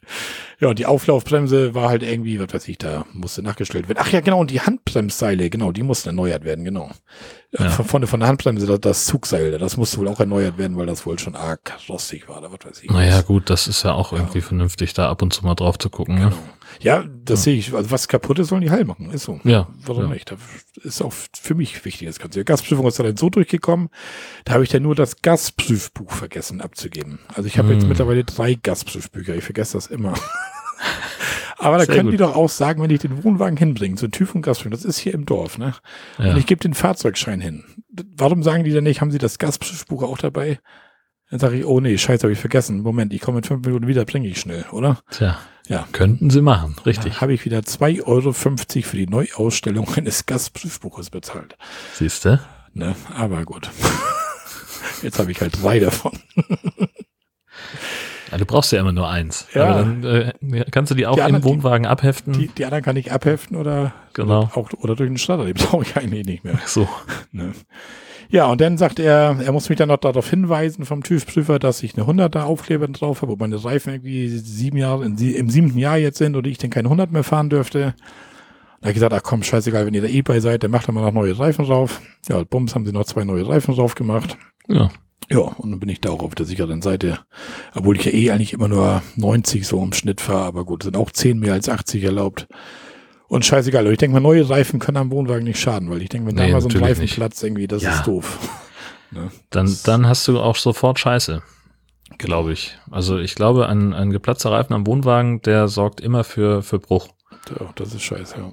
Ja, 0.59 0.69
und 0.69 0.77
die 0.77 0.85
Auflaufbremse 0.85 1.73
war 1.73 1.89
halt 1.89 2.03
irgendwie, 2.03 2.39
was 2.39 2.53
weiß 2.53 2.67
ich, 2.67 2.77
da 2.77 3.05
musste 3.11 3.41
nachgestellt 3.41 3.87
werden. 3.87 3.97
Ach 4.01 4.11
ja, 4.11 4.21
genau, 4.21 4.39
und 4.39 4.51
die 4.51 4.61
Handbremsseile, 4.61 5.49
genau, 5.49 5.71
die 5.71 5.83
mussten 5.83 6.09
erneuert 6.09 6.43
werden, 6.43 6.63
genau. 6.63 6.91
Ja. 7.57 7.69
Von, 7.69 7.85
von, 7.85 8.07
von 8.07 8.19
der 8.19 8.29
Handbremse, 8.29 8.67
das, 8.67 8.79
das 8.79 9.05
Zugseil, 9.05 9.57
das 9.57 9.77
musste 9.77 9.97
wohl 9.97 10.07
auch 10.07 10.19
erneuert 10.19 10.57
werden, 10.57 10.77
weil 10.77 10.85
das 10.85 11.05
wohl 11.05 11.17
schon 11.17 11.35
arg 11.35 11.73
rostig 11.89 12.29
war, 12.29 12.37
oder 12.37 12.51
was 12.51 12.59
weiß 12.63 12.83
ich. 12.83 12.89
Naja, 12.89 13.21
gut, 13.21 13.49
das 13.49 13.67
ist 13.67 13.83
ja 13.83 13.93
auch 13.93 14.13
irgendwie 14.13 14.39
ja. 14.39 14.45
vernünftig, 14.45 14.93
da 14.93 15.09
ab 15.09 15.21
und 15.21 15.33
zu 15.33 15.43
mal 15.43 15.55
drauf 15.55 15.79
zu 15.79 15.89
gucken. 15.89 16.15
Ne? 16.15 16.21
Genau. 16.21 16.35
Ne? 16.35 16.41
Ja, 16.79 17.03
das 17.25 17.41
ja. 17.41 17.43
sehe 17.43 17.57
ich. 17.57 17.73
Also 17.73 17.91
was 17.91 18.07
kaputt 18.07 18.39
ist, 18.39 18.47
sollen 18.47 18.61
die 18.61 18.71
heil 18.71 18.85
machen. 18.85 19.11
Ist 19.11 19.23
so. 19.23 19.39
Ja. 19.43 19.67
Warum 19.85 20.05
ja. 20.05 20.09
nicht? 20.13 20.31
Das 20.31 20.39
ist 20.83 21.01
auch 21.01 21.13
für 21.13 21.55
mich 21.55 21.83
wichtig, 21.85 22.07
das 22.07 22.19
Ganze. 22.19 22.39
Die 22.39 22.45
Gasprüfung 22.45 22.87
ist 22.87 22.99
dann 22.99 23.17
so 23.17 23.29
durchgekommen, 23.29 23.89
da 24.45 24.53
habe 24.53 24.63
ich 24.63 24.69
dann 24.69 24.83
nur 24.83 24.95
das 24.95 25.21
Gasprüfbuch 25.21 26.11
vergessen 26.11 26.61
abzugeben. 26.61 27.19
Also 27.33 27.47
ich 27.47 27.57
habe 27.57 27.69
hm. 27.69 27.75
jetzt 27.75 27.87
mittlerweile 27.87 28.23
drei 28.23 28.55
Gasprüfbücher. 28.55 29.35
Ich 29.35 29.43
vergesse 29.43 29.73
das 29.73 29.87
immer. 29.87 30.13
Aber 31.57 31.77
da 31.77 31.85
Sehr 31.85 31.95
können 31.95 32.07
gut. 32.07 32.13
die 32.13 32.17
doch 32.17 32.35
auch 32.35 32.49
sagen, 32.49 32.81
wenn 32.81 32.89
ich 32.89 33.01
den 33.01 33.23
Wohnwagen 33.23 33.55
hinbringe, 33.55 33.95
so 33.95 34.07
TÜV 34.07 34.33
und 34.33 34.41
Gas, 34.41 34.65
das 34.67 34.83
ist 34.83 34.97
hier 34.97 35.13
im 35.13 35.27
Dorf, 35.27 35.59
ne? 35.59 35.75
Ja. 36.17 36.31
Und 36.31 36.37
ich 36.37 36.47
gebe 36.47 36.59
den 36.59 36.73
Fahrzeugschein 36.73 37.39
hin. 37.39 37.63
Warum 38.17 38.41
sagen 38.41 38.63
die 38.63 38.71
denn 38.71 38.83
nicht, 38.83 38.99
haben 38.99 39.11
sie 39.11 39.19
das 39.19 39.37
Gasbuch 39.37 40.01
auch 40.01 40.17
dabei? 40.17 40.59
Dann 41.29 41.39
sage 41.39 41.57
ich, 41.57 41.65
oh 41.65 41.79
nee, 41.79 41.97
scheiße, 41.97 42.23
habe 42.23 42.33
ich 42.33 42.39
vergessen. 42.39 42.81
Moment, 42.81 43.13
ich 43.13 43.21
komme 43.21 43.37
in 43.37 43.43
fünf 43.43 43.63
Minuten 43.65 43.87
wieder, 43.87 44.05
bringe 44.05 44.27
ich 44.27 44.39
schnell, 44.39 44.65
oder? 44.71 45.01
Tja, 45.11 45.37
Ja. 45.71 45.87
könnten 45.91 46.29
sie 46.29 46.41
machen, 46.41 46.75
richtig. 46.85 47.13
Da 47.15 47.21
habe 47.21 47.33
ich 47.33 47.45
wieder 47.45 47.59
2,50 47.59 48.03
Euro 48.05 48.33
für 48.33 48.97
die 48.97 49.07
Neuausstellung 49.07 49.87
eines 49.95 50.25
Gasprüfbuches 50.25 51.09
bezahlt. 51.09 51.57
Siehst 51.93 52.25
du? 52.25 52.39
Ne? 52.73 52.95
Aber 53.15 53.43
gut. 53.45 53.69
Jetzt 55.01 55.17
habe 55.19 55.31
ich 55.31 55.41
halt 55.41 55.61
drei 55.61 55.79
davon. 55.79 56.11
Ja, 58.31 58.37
du 58.37 58.45
brauchst 58.45 58.71
ja 58.71 58.79
immer 58.79 58.91
nur 58.93 59.09
eins. 59.09 59.47
Ja. 59.53 59.65
Aber 59.65 59.79
dann 59.81 60.03
äh, 60.03 60.65
kannst 60.71 60.89
du 60.91 60.95
die 60.95 61.05
auch 61.05 61.15
Die 61.15 61.19
im 61.19 61.25
anderen- 61.25 61.43
die- 61.43 61.49
Wohnwagen 61.49 61.85
abheften. 61.85 62.33
Die, 62.33 62.47
die 62.47 62.63
anderen 62.65 62.83
kann 62.83 62.95
ich 62.95 63.11
abheften 63.11 63.57
oder, 63.57 63.93
Genau. 64.13 64.49
auch, 64.53 64.69
oder 64.77 64.95
durch 64.95 65.09
den 65.09 65.17
Starter. 65.17 65.45
Die 65.45 65.53
brauche 65.65 65.83
ich 65.83 65.97
eigentlich 65.97 66.25
nicht 66.25 66.43
mehr. 66.43 66.59
so. 66.65 66.87
Ne? 67.31 67.51
Ja, 68.31 68.45
und 68.45 68.61
dann 68.61 68.77
sagt 68.77 68.99
er, 68.99 69.37
er 69.43 69.51
muss 69.51 69.67
mich 69.67 69.77
dann 69.77 69.89
noch 69.89 69.97
darauf 69.97 70.29
hinweisen 70.29 70.85
vom 70.85 71.03
TÜV-Prüfer, 71.03 71.59
dass 71.59 71.83
ich 71.83 71.97
eine 71.97 72.07
100er 72.07 72.43
Aufkleber 72.43 72.87
drauf 72.87 73.21
habe, 73.21 73.33
wo 73.33 73.35
meine 73.35 73.61
Reifen 73.61 73.93
irgendwie 73.93 74.29
sieben 74.29 74.77
Jahre, 74.77 75.03
im 75.03 75.17
siebten 75.17 75.77
Jahr 75.77 75.97
jetzt 75.97 76.17
sind 76.17 76.37
und 76.37 76.47
ich 76.47 76.57
dann 76.57 76.69
keine 76.69 76.87
100 76.87 77.11
mehr 77.11 77.25
fahren 77.25 77.49
dürfte. 77.49 77.93
Da 78.79 78.85
habe 78.85 78.91
ich 78.91 78.93
gesagt, 78.95 79.13
ach 79.13 79.21
komm, 79.21 79.43
scheißegal, 79.43 79.85
wenn 79.85 79.93
ihr 79.93 80.01
da 80.01 80.07
eh 80.07 80.21
bei 80.21 80.39
seid, 80.39 80.63
dann 80.63 80.71
macht 80.71 80.87
er 80.87 80.93
mal 80.93 81.01
noch 81.01 81.11
neue 81.11 81.37
Reifen 81.37 81.65
drauf. 81.65 82.01
Ja, 82.29 82.41
bums, 82.43 82.73
haben 82.73 82.85
sie 82.85 82.93
noch 82.93 83.03
zwei 83.03 83.25
neue 83.25 83.47
Reifen 83.47 83.75
drauf 83.75 83.95
gemacht. 83.95 84.37
Ja. 84.67 84.89
Ja, 85.29 85.39
und 85.39 85.71
dann 85.71 85.79
bin 85.79 85.89
ich 85.89 86.01
da 86.01 86.09
auch 86.09 86.23
auf 86.23 86.35
der 86.35 86.45
sicheren 86.45 86.81
Seite. 86.81 87.19
Obwohl 87.75 87.97
ich 87.97 88.05
ja 88.05 88.11
eh 88.11 88.31
eigentlich 88.31 88.53
immer 88.53 88.67
nur 88.69 89.01
90 89.17 89.67
so 89.67 89.83
im 89.83 89.93
Schnitt 89.93 90.19
fahre, 90.19 90.45
aber 90.45 90.65
gut, 90.65 90.83
sind 90.83 90.97
auch 90.97 91.11
10 91.11 91.39
mehr 91.39 91.53
als 91.53 91.69
80 91.69 92.03
erlaubt. 92.03 92.47
Und 93.31 93.45
scheißegal, 93.45 93.87
ich 93.87 93.97
denke 93.97 94.13
mal, 94.13 94.19
neue 94.19 94.49
Reifen 94.49 94.77
können 94.79 94.97
am 94.97 95.09
Wohnwagen 95.09 95.45
nicht 95.45 95.57
schaden, 95.57 95.89
weil 95.89 96.01
ich 96.01 96.09
denke, 96.09 96.27
wenn 96.27 96.35
da 96.35 96.43
Nee, 96.43 96.51
mal 96.51 96.59
so 96.59 96.67
ein 96.67 96.73
natürlich 96.73 96.89
Reifen 96.89 97.01
nicht. 97.03 97.15
platzt, 97.15 97.41
irgendwie, 97.41 97.65
das 97.65 97.81
Ja. 97.81 97.95
ist 97.95 98.05
doof. 98.07 98.37
Ne? 99.13 99.29
Dann, 99.49 99.77
dann 99.83 100.07
hast 100.07 100.25
du 100.29 100.39
auch 100.39 100.55
sofort 100.55 100.97
Scheiße. 100.97 101.41
Glaube 102.17 102.53
ich. 102.53 102.77
Also 102.91 103.17
ich 103.17 103.35
glaube, 103.35 103.67
ein, 103.67 103.93
ein 103.93 104.09
geplatzter 104.11 104.51
Reifen 104.51 104.73
am 104.73 104.87
Wohnwagen, 104.87 105.41
der 105.41 105.67
sorgt 105.67 105.99
immer 105.99 106.23
für, 106.23 106.61
für 106.63 106.79
Bruch. 106.79 107.09
Ja, 107.59 107.69
das 107.75 107.93
ist 107.93 108.03
scheiße. 108.03 108.35
Ja. 108.37 108.51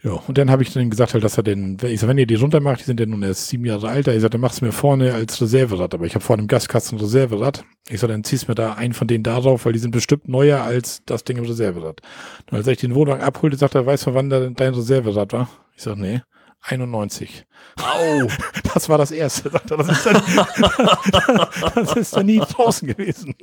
Ja, 0.00 0.12
und 0.12 0.38
dann 0.38 0.48
habe 0.48 0.62
ich 0.62 0.72
dann 0.72 0.90
gesagt, 0.90 1.14
halt, 1.14 1.24
dass 1.24 1.36
er 1.38 1.42
den, 1.42 1.82
wenn- 1.82 1.90
ich 1.90 1.98
sag, 2.00 2.06
wenn 2.08 2.18
ihr 2.18 2.26
die 2.26 2.36
runter 2.36 2.60
macht, 2.60 2.78
die 2.80 2.84
sind 2.84 3.00
ja 3.00 3.06
nun 3.06 3.22
erst 3.24 3.48
sieben 3.48 3.64
Jahre 3.64 3.88
alt, 3.88 4.06
ich 4.06 4.20
sag, 4.22 4.30
dann 4.30 4.40
machst 4.40 4.60
du 4.60 4.64
mir 4.64 4.70
vorne 4.70 5.12
als 5.12 5.40
Reserverad, 5.40 5.92
aber 5.92 6.06
ich 6.06 6.14
habe 6.14 6.24
vorne 6.24 6.42
im 6.42 6.46
Gaskasten 6.46 6.96
ein 6.98 7.00
Reserverad. 7.00 7.64
Ich 7.88 7.98
sag, 7.98 8.06
dann 8.08 8.22
ziehst 8.22 8.46
mir 8.46 8.54
da 8.54 8.74
einen 8.74 8.94
von 8.94 9.08
denen 9.08 9.24
da 9.24 9.40
drauf, 9.40 9.64
weil 9.66 9.72
die 9.72 9.80
sind 9.80 9.90
bestimmt 9.90 10.28
neuer 10.28 10.62
als 10.62 11.02
das 11.04 11.24
Ding 11.24 11.36
im 11.38 11.44
Reserverad. 11.46 12.00
Und 12.48 12.56
als 12.56 12.66
ich 12.68 12.78
den 12.78 12.94
Wohnwagen 12.94 13.24
abholte, 13.24 13.56
sagt 13.56 13.74
er, 13.74 13.86
weißt 13.86 14.06
du, 14.06 14.14
wann 14.14 14.30
dein 14.30 14.54
Reserverad 14.74 15.32
war? 15.32 15.48
Ich 15.74 15.82
sag, 15.82 15.96
nee, 15.96 16.20
91. 16.62 17.44
Au! 17.82 18.28
Das 18.74 18.88
war 18.88 18.98
das 18.98 19.10
erste. 19.10 19.50
Er, 19.52 19.76
das 19.76 19.88
ist 19.88 20.06
dann, 20.06 20.22
das 21.74 21.96
ist 21.96 22.14
dann 22.14 22.26
nie 22.26 22.38
draußen 22.38 22.86
gewesen. 22.86 23.34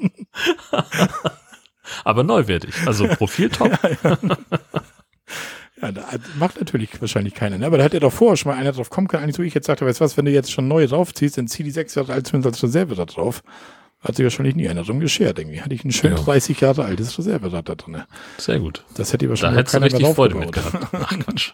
Aber 2.03 2.23
neuwertig. 2.23 2.73
Also 2.85 3.07
Profil 3.07 3.49
top. 3.49 3.77
Ja, 4.03 4.17
da 5.91 6.07
macht 6.37 6.59
natürlich 6.59 7.01
wahrscheinlich 7.01 7.33
keiner, 7.33 7.57
ne? 7.57 7.65
aber 7.65 7.77
da 7.77 7.83
hat 7.83 7.93
er 7.93 7.99
doch 7.99 8.13
vorher 8.13 8.37
schon 8.37 8.51
mal 8.51 8.57
einer 8.57 8.71
drauf 8.71 8.89
kommen 8.89 9.07
können. 9.07 9.23
Eigentlich 9.23 9.35
so, 9.35 9.43
ich 9.43 9.53
jetzt 9.53 9.67
sagte, 9.67 9.85
weißt 9.85 9.99
du 9.99 10.05
was, 10.05 10.17
wenn 10.17 10.25
du 10.25 10.31
jetzt 10.31 10.51
schon 10.51 10.67
neu 10.67 10.87
draufziehst, 10.87 11.37
dann 11.37 11.47
zieh 11.47 11.63
die 11.63 11.71
sechs 11.71 11.95
Jahre 11.95 12.13
alt 12.13 12.27
zumindest 12.27 12.55
als 12.55 12.63
Reserverad 12.63 13.15
drauf. 13.15 13.43
Hat 13.99 14.15
sich 14.15 14.23
wahrscheinlich 14.23 14.55
nie 14.55 14.69
einer 14.69 14.83
drum 14.83 14.99
geschert 14.99 15.39
irgendwie. 15.39 15.61
Hatte 15.61 15.73
ich 15.73 15.83
ein 15.83 15.91
schön 15.91 16.11
Ja. 16.11 16.17
30 16.17 16.59
Jahre 16.61 16.85
altes 16.85 17.17
Reserverad 17.17 17.67
da 17.67 17.75
drin. 17.75 18.03
Sehr 18.37 18.59
gut. 18.59 18.85
Das 18.95 19.11
hätte 19.13 19.25
ich 19.25 19.29
Da 19.29 19.31
wahrscheinlich 19.31 19.65
du 19.65 19.71
keiner 19.71 19.85
richtig 19.85 20.07
Freude 20.09 20.35
mit 20.35 20.51
gehabt. 20.51 20.87
Ach 20.93 21.19
Quatsch. 21.19 21.53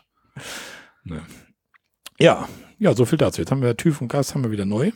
Ja, 2.20 2.48
ja, 2.78 2.96
so 2.96 3.06
viel 3.06 3.18
dazu. 3.18 3.42
Jetzt 3.42 3.52
haben 3.52 3.62
wir 3.62 3.78
TÜV 3.78 4.02
und 4.02 4.08
Gas 4.08 4.34
haben 4.34 4.44
wir 4.44 4.52
wieder 4.52 4.66
neu. 4.66 4.92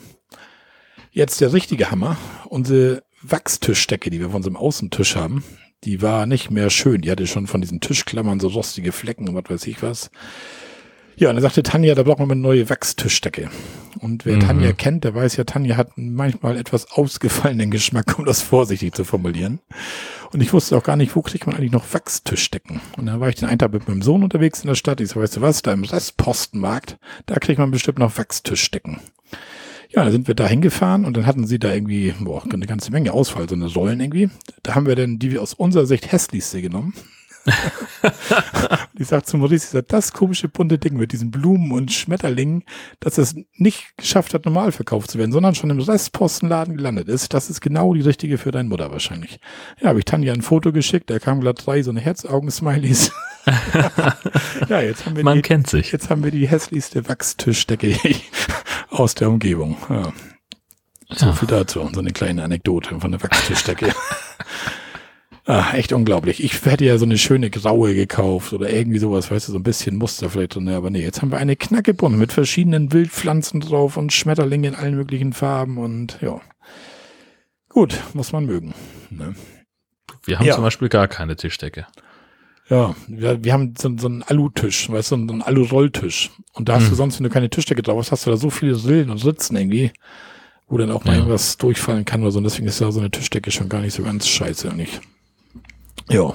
Jetzt 1.12 1.40
der 1.40 1.54
richtige 1.54 1.92
Hammer. 1.92 2.18
Unsere 2.46 3.04
Wachstischdecke, 3.22 4.10
die 4.10 4.20
wir 4.20 4.28
von 4.28 4.38
unserem 4.38 4.58
Außentisch 4.58 5.16
haben, 5.16 5.44
die 5.84 6.01
war 6.01 6.26
nicht 6.26 6.49
mehr 6.51 6.69
schön. 6.69 7.01
Die 7.01 7.11
hatte 7.11 7.28
schon 7.28 7.47
von 7.47 7.61
diesen 7.61 7.82
Tischklammern 7.82 8.39
so 8.39 8.47
rostige 8.47 8.91
Flecken 8.91 9.30
und 9.30 9.36
was 9.36 9.49
weiß 9.49 9.67
ich 9.67 9.84
was. 9.84 10.09
Ja, 11.17 11.30
und 11.30 11.36
dann 11.36 11.43
sagte 11.43 11.63
Tanja, 11.63 11.95
da 11.95 12.03
brauchen 12.03 12.19
wir 12.19 12.26
mal 12.26 12.34
eine 12.34 12.41
neue 12.41 12.69
Wachstischdecke. 12.69 13.49
Und 13.99 14.26
wer 14.26 14.36
Mhm. 14.36 14.39
Tanja 14.41 14.73
kennt, 14.73 15.05
der 15.05 15.15
weiß 15.15 15.38
ja, 15.38 15.45
Tanja 15.45 15.78
hat 15.78 15.91
manchmal 15.95 16.57
etwas 16.57 16.91
ausgefallenen 16.91 17.71
Geschmack, 17.71 18.19
um 18.19 18.26
das 18.26 18.41
vorsichtig 18.41 18.93
zu 18.93 19.05
formulieren. 19.05 19.59
Und 20.34 20.41
ich 20.41 20.51
wusste 20.51 20.76
auch 20.76 20.84
gar 20.84 20.97
nicht, 20.97 21.15
wo 21.15 21.21
kriegt 21.21 21.47
man 21.47 21.55
eigentlich 21.55 21.71
noch 21.71 21.93
Wachstischdecken. 21.93 22.82
Und 22.97 23.05
dann 23.05 23.21
war 23.21 23.30
ich 23.30 23.36
den 23.36 23.47
einen 23.47 23.59
Tag 23.59 23.71
mit 23.71 23.88
meinem 23.88 24.01
Sohn 24.01 24.23
unterwegs 24.23 24.61
in 24.61 24.67
der 24.67 24.76
Stadt. 24.76 24.99
Ich 24.99 25.09
so, 25.09 25.21
weißt 25.21 25.38
du 25.38 25.41
was, 25.41 25.61
da 25.61 25.71
im 25.71 25.86
Restpostenmarkt, 25.86 26.97
da 27.28 27.36
kriegt 27.36 27.59
man 27.59 27.71
bestimmt 27.71 27.99
noch 27.99 28.17
Wachstischdecken. 28.17 28.99
Ja, 29.96 30.04
dann 30.04 30.12
sind 30.12 30.28
wir 30.28 30.36
da 30.36 30.46
hingefahren 30.46 31.06
und 31.06 31.16
dann 31.16 31.26
hatten 31.26 31.48
sie 31.48 31.58
da 31.58 31.74
irgendwie, 31.74 32.14
boah, 32.20 32.43
eine 32.52 32.66
ganze 32.66 32.91
Menge 32.91 33.14
Ausfall, 33.14 33.48
so 33.48 33.56
eine 33.56 33.70
Säulen 33.70 34.02
irgendwie. 34.02 34.30
Da 34.62 34.76
haben 34.76 34.88
wir 34.88 34.96
dann 34.98 35.20
die 35.20 35.39
aus 35.39 35.54
unserer 35.54 35.86
Sicht 35.86 36.12
hässlichste 36.12 36.62
genommen. 36.62 36.93
Und 37.46 39.00
ich 39.00 39.08
sag 39.08 39.26
zu 39.28 39.38
Maurice, 39.38 39.66
ich 39.66 39.70
sag, 39.72 39.88
das 39.89 40.12
komische 40.14 40.48
bunte 40.50 40.78
Ding 40.78 40.98
mit 40.98 41.12
diesen 41.12 41.32
Blumen 41.32 41.72
und 41.72 41.91
Schmetterlingen, 41.91 42.64
dass 43.00 43.18
es 43.18 43.36
nicht 43.56 43.96
geschafft 43.98 44.34
hat, 44.34 44.46
normal 44.46 44.72
verkauft 44.72 45.12
zu 45.12 45.18
werden, 45.18 45.32
sondern 45.32 45.54
schon 45.56 45.70
im 45.70 45.80
Restpostenladen 45.80 46.76
gelandet 46.78 47.08
ist, 47.08 47.34
das 47.34 47.50
ist 47.50 47.62
genau 47.62 47.93
die 47.93 48.02
richtige 48.02 48.38
für 48.38 48.52
deine 48.52 48.70
Mutter 48.70 48.91
wahrscheinlich. 48.91 49.39
Ja, 49.80 49.89
habe 49.89 50.00
ich 50.00 50.06
Tanja 50.06 50.34
ein 50.34 50.41
Foto 50.41 50.72
geschickt, 50.72 51.10
da 51.10 51.20
kamen 51.20 51.41
glatt 51.41 51.62
drei 51.66 51.84
so 51.84 51.91
eine 51.91 52.00
Herzaugen-Smileys. 52.02 53.12
ja, 54.70 54.82
jetzt 54.82 55.06
haben 55.06 55.16
wir 55.16 55.24
Man 55.24 55.36
die, 55.38 55.41
kennt 55.43 55.70
sich. 55.70 55.91
jetzt 55.91 56.10
haben 56.10 56.24
wir 56.24 56.32
die 56.32 56.48
hässlichste 56.48 57.08
Wachstischdecke 57.08 57.96
aus 58.89 59.14
der 59.16 59.30
Umgebung. 59.30 59.78
Ja. 59.89 60.12
So 61.10 61.28
Ja. 61.28 61.34
viel 61.34 61.48
dazu, 61.48 61.88
so 61.93 62.00
eine 62.00 62.12
kleine 62.12 62.43
Anekdote 62.43 63.00
von 63.00 63.12
der 63.12 63.22
Wachstischdecke. 63.22 63.93
ah, 65.46 65.74
echt 65.74 65.93
unglaublich. 65.93 66.43
Ich 66.43 66.64
hätte 66.66 66.86
ja 66.86 66.98
so 66.98 67.06
eine 67.06 67.18
schöne 67.18 67.50
graue 67.50 67.93
gekauft 67.96 68.54
oder 68.54 68.70
irgendwie 68.72 69.00
sowas, 69.00 69.30
weißt 69.32 69.48
du, 69.48 69.52
so 69.54 69.60
ein 69.60 69.64
bisschen 69.64 69.96
Muster 69.98 70.30
vielleicht 70.30 70.56
drin. 70.56 70.70
Aber 70.70 70.89
nee, 70.89 71.02
jetzt 71.02 71.22
haben 71.22 71.32
wir 71.32 71.38
eine 71.38 71.56
knackebunt 71.56 72.18
mit 72.18 72.32
verschiedenen 72.34 72.91
Wildpflanzen 72.91 73.60
drauf 73.62 73.98
und 73.98 74.14
Schmetterlinge 74.14 74.68
in 74.70 74.76
allen 74.76 74.96
möglichen 74.96 75.34
Farben 75.34 75.78
und 75.78 76.18
ja. 76.22 76.41
Gut, 77.70 78.00
muss 78.14 78.32
man 78.32 78.46
mögen. 78.46 78.74
Ne? 79.10 79.36
Wir 80.26 80.39
haben 80.39 80.46
Ja. 80.46 80.56
zum 80.56 80.64
Beispiel 80.64 80.89
gar 80.89 81.08
keine 81.08 81.36
Tischdecke. 81.36 81.86
Ja, 82.70 82.96
wir, 83.08 83.43
wir 83.43 83.54
haben 83.54 83.76
so, 83.78 83.91
so 83.98 84.08
einen 84.08 84.24
Alutisch, 84.24 84.89
weißt 84.89 85.12
du, 85.12 85.16
so 85.28 85.34
einen 85.34 85.41
Alu-Rolltisch. 85.43 86.32
Und 86.54 86.68
da 86.68 86.76
hast 86.76 86.84
Hm. 86.84 86.89
du 86.89 86.96
sonst, 86.96 87.20
wenn 87.20 87.26
du 87.26 87.30
keine 87.30 87.50
Tischdecke 87.50 87.84
drauf 87.84 88.00
hast, 88.00 88.12
hast 88.12 88.26
du 88.26 88.32
da 88.32 88.38
so 88.38 88.50
viele 88.50 88.74
Rillen 88.84 89.12
und 89.12 89.24
Ritzen 89.24 89.56
irgendwie, 89.56 89.91
wo 90.68 90.78
dann 90.80 90.89
auch 90.89 91.04
mal 91.04 91.12
Ja. 91.12 91.18
irgendwas 91.20 91.58
durchfallen 91.58 92.06
kann 92.06 92.22
oder 92.24 92.32
so. 92.32 92.39
Und 92.39 92.46
deswegen 92.46 92.68
ist 92.68 92.82
da 92.82 92.91
so 92.91 93.00
eine 93.02 93.12
Tischdecke 93.12 93.52
schon 93.52 93.70
gar 93.70 93.82
nicht 93.82 93.93
so 93.93 94.02
ganz 94.02 94.28
scheiße 94.28 94.72
eigentlich. 94.72 95.00
Ja. 96.10 96.34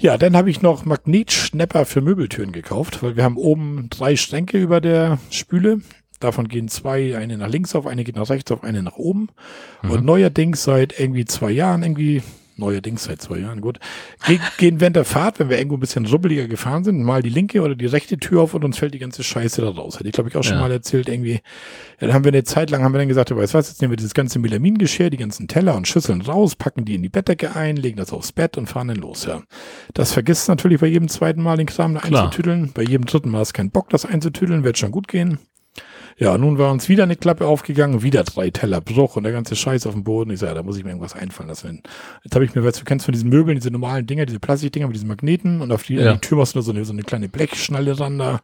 Ja, 0.00 0.16
dann 0.16 0.36
habe 0.36 0.48
ich 0.50 0.62
noch 0.62 0.84
Magnetschnepper 0.84 1.84
für 1.84 2.00
Möbeltüren 2.00 2.52
gekauft, 2.52 3.02
weil 3.02 3.16
wir 3.16 3.24
haben 3.24 3.36
oben 3.36 3.88
drei 3.90 4.14
Schränke 4.14 4.58
über 4.60 4.80
der 4.80 5.18
Spüle. 5.30 5.80
Davon 6.20 6.48
gehen 6.48 6.68
zwei, 6.68 7.16
eine 7.16 7.36
nach 7.36 7.48
links 7.48 7.74
auf, 7.74 7.86
eine 7.86 8.04
geht 8.04 8.16
nach 8.16 8.30
rechts 8.30 8.50
auf, 8.52 8.62
eine 8.62 8.82
nach 8.82 8.96
oben. 8.96 9.28
Und 9.82 10.04
neuerdings 10.04 10.64
seit 10.64 10.98
irgendwie 10.98 11.24
zwei 11.24 11.50
Jahren, 11.50 11.82
irgendwie, 11.82 12.22
neuerdings 12.58 13.04
seit 13.04 13.22
zwei 13.22 13.38
Jahren, 13.38 13.60
gut, 13.60 13.78
ge 14.26 14.38
gehen 14.58 14.80
während 14.80 14.96
der 14.96 15.04
Fahrt, 15.04 15.38
wenn 15.38 15.48
wir 15.48 15.58
irgendwo 15.58 15.76
ein 15.76 15.80
bisschen 15.80 16.06
rubbeliger 16.06 16.46
gefahren 16.48 16.84
sind, 16.84 17.02
mal 17.02 17.22
die 17.22 17.30
linke 17.30 17.62
oder 17.62 17.74
die 17.74 17.86
rechte 17.86 18.18
Tür 18.18 18.42
auf 18.42 18.54
und 18.54 18.64
uns 18.64 18.78
fällt 18.78 18.94
die 18.94 18.98
ganze 18.98 19.22
Scheiße 19.24 19.62
da 19.62 19.70
raus. 19.70 19.96
Hätte 19.98 20.08
ich, 20.08 20.12
glaube 20.12 20.28
ich, 20.28 20.36
auch 20.36 20.42
schon 20.44 20.54
Ja. 20.56 20.60
mal 20.60 20.72
erzählt, 20.72 21.08
irgendwie. 21.08 21.40
Dann 22.00 22.12
haben 22.12 22.24
wir 22.24 22.32
eine 22.32 22.44
Zeit 22.44 22.70
lang, 22.70 22.82
haben 22.82 22.92
wir 22.92 22.98
dann 22.98 23.08
gesagt, 23.08 23.30
du 23.30 23.36
weißt 23.36 23.54
was, 23.54 23.68
jetzt 23.68 23.80
nehmen 23.80 23.92
wir 23.92 23.96
dieses 23.96 24.14
ganze 24.14 24.38
Melamingeschirr, 24.38 25.10
die 25.10 25.16
ganzen 25.16 25.48
Teller 25.48 25.76
und 25.76 25.88
Schüsseln 25.88 26.20
raus, 26.22 26.56
packen 26.56 26.84
die 26.84 26.94
in 26.94 27.02
die 27.02 27.08
Bettdecke 27.08 27.56
ein, 27.56 27.76
legen 27.76 27.96
das 27.96 28.12
aufs 28.12 28.32
Bett 28.32 28.56
und 28.58 28.66
fahren 28.68 28.88
dann 28.88 28.96
los, 28.98 29.24
ja. 29.26 29.42
Das 29.94 30.12
vergisst 30.12 30.48
natürlich 30.48 30.80
bei 30.80 30.86
jedem 30.86 31.08
zweiten 31.08 31.42
Mal 31.42 31.56
den 31.56 31.66
Kram 31.66 31.94
da 31.94 32.00
einzutüdeln. 32.00 32.72
Bei 32.72 32.82
jedem 32.82 33.06
dritten 33.06 33.30
Mal 33.30 33.42
ist 33.42 33.54
kein 33.54 33.70
Bock, 33.70 33.90
das 33.90 34.04
einzutüdeln, 34.04 34.64
wird 34.64 34.78
schon 34.78 34.90
gut 34.90 35.08
gehen. 35.08 35.38
Ja, 36.20 36.36
nun 36.36 36.58
war 36.58 36.72
uns 36.72 36.88
wieder 36.88 37.04
eine 37.04 37.14
Klappe 37.14 37.46
aufgegangen, 37.46 38.02
wieder 38.02 38.24
drei 38.24 38.50
Teller 38.50 38.80
Bruch 38.80 39.14
und 39.16 39.22
der 39.22 39.32
ganze 39.32 39.54
Scheiß 39.54 39.86
auf 39.86 39.94
dem 39.94 40.02
Boden. 40.02 40.30
Ich 40.32 40.40
sage, 40.40 40.54
da 40.54 40.62
muss 40.64 40.76
ich 40.76 40.82
mir 40.82 40.90
irgendwas 40.90 41.14
einfallen 41.14 41.48
lassen. 41.48 41.82
Jetzt 42.24 42.34
habe 42.34 42.44
ich 42.44 42.54
mir, 42.56 42.64
weißt 42.64 42.80
du, 42.80 42.84
kennst 42.84 43.04
von 43.04 43.12
diesen 43.12 43.28
Möbeln, 43.30 43.56
diese 43.56 43.70
normalen 43.70 44.04
Dinger, 44.06 44.26
diese 44.26 44.40
Plastikdinger 44.40 44.88
mit 44.88 44.96
diesen 44.96 45.06
Magneten 45.08 45.60
und 45.60 45.70
auf 45.70 45.84
die, 45.84 45.94
Ja. 45.94 46.14
die 46.14 46.18
Tür 46.20 46.38
machst 46.38 46.54
du 46.54 46.58
nur 46.58 46.64
so 46.64 46.72
eine, 46.72 46.84
so 46.84 46.92
eine 46.92 47.04
kleine 47.04 47.28
Blechschnalle 47.28 48.00
ran 48.00 48.18
da. 48.18 48.40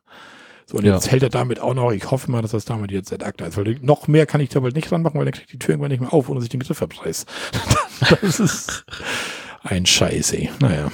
So, 0.67 0.79
und 0.79 0.85
Ja. 0.85 0.95
jetzt 0.95 1.11
hält 1.11 1.25
er 1.25 1.31
damit 1.31 1.59
auch 1.59 1.75
noch, 1.75 1.91
ich 1.91 2.09
hoffe 2.13 2.31
mal, 2.31 2.43
dass 2.43 2.53
das 2.53 2.65
damit 2.65 2.93
jetzt 2.93 3.13
ad 3.13 3.25
acta 3.25 3.47
ist, 3.47 3.57
weil 3.57 3.79
noch 3.83 4.07
mehr 4.07 4.27
kann 4.27 4.41
ich 4.41 4.51
da 4.51 4.63
wohl 4.63 4.71
nicht 4.71 4.93
ranmachen, 4.93 5.19
weil 5.19 5.25
dann 5.25 5.35
kriegt 5.35 5.53
die 5.53 5.59
Tür 5.59 5.71
irgendwann 5.71 5.91
nicht 5.91 6.01
mehr 6.01 6.15
auf, 6.15 6.29
ohne 6.29 6.41
sich 6.41 6.51
den 6.51 6.61
Griff 6.61 6.81
abreißt. 6.81 7.27
das 8.23 8.39
ist 8.39 8.85
ein 9.65 9.85
Scheiß, 9.85 10.33
ey. 10.35 10.49
Naja. 10.61 10.93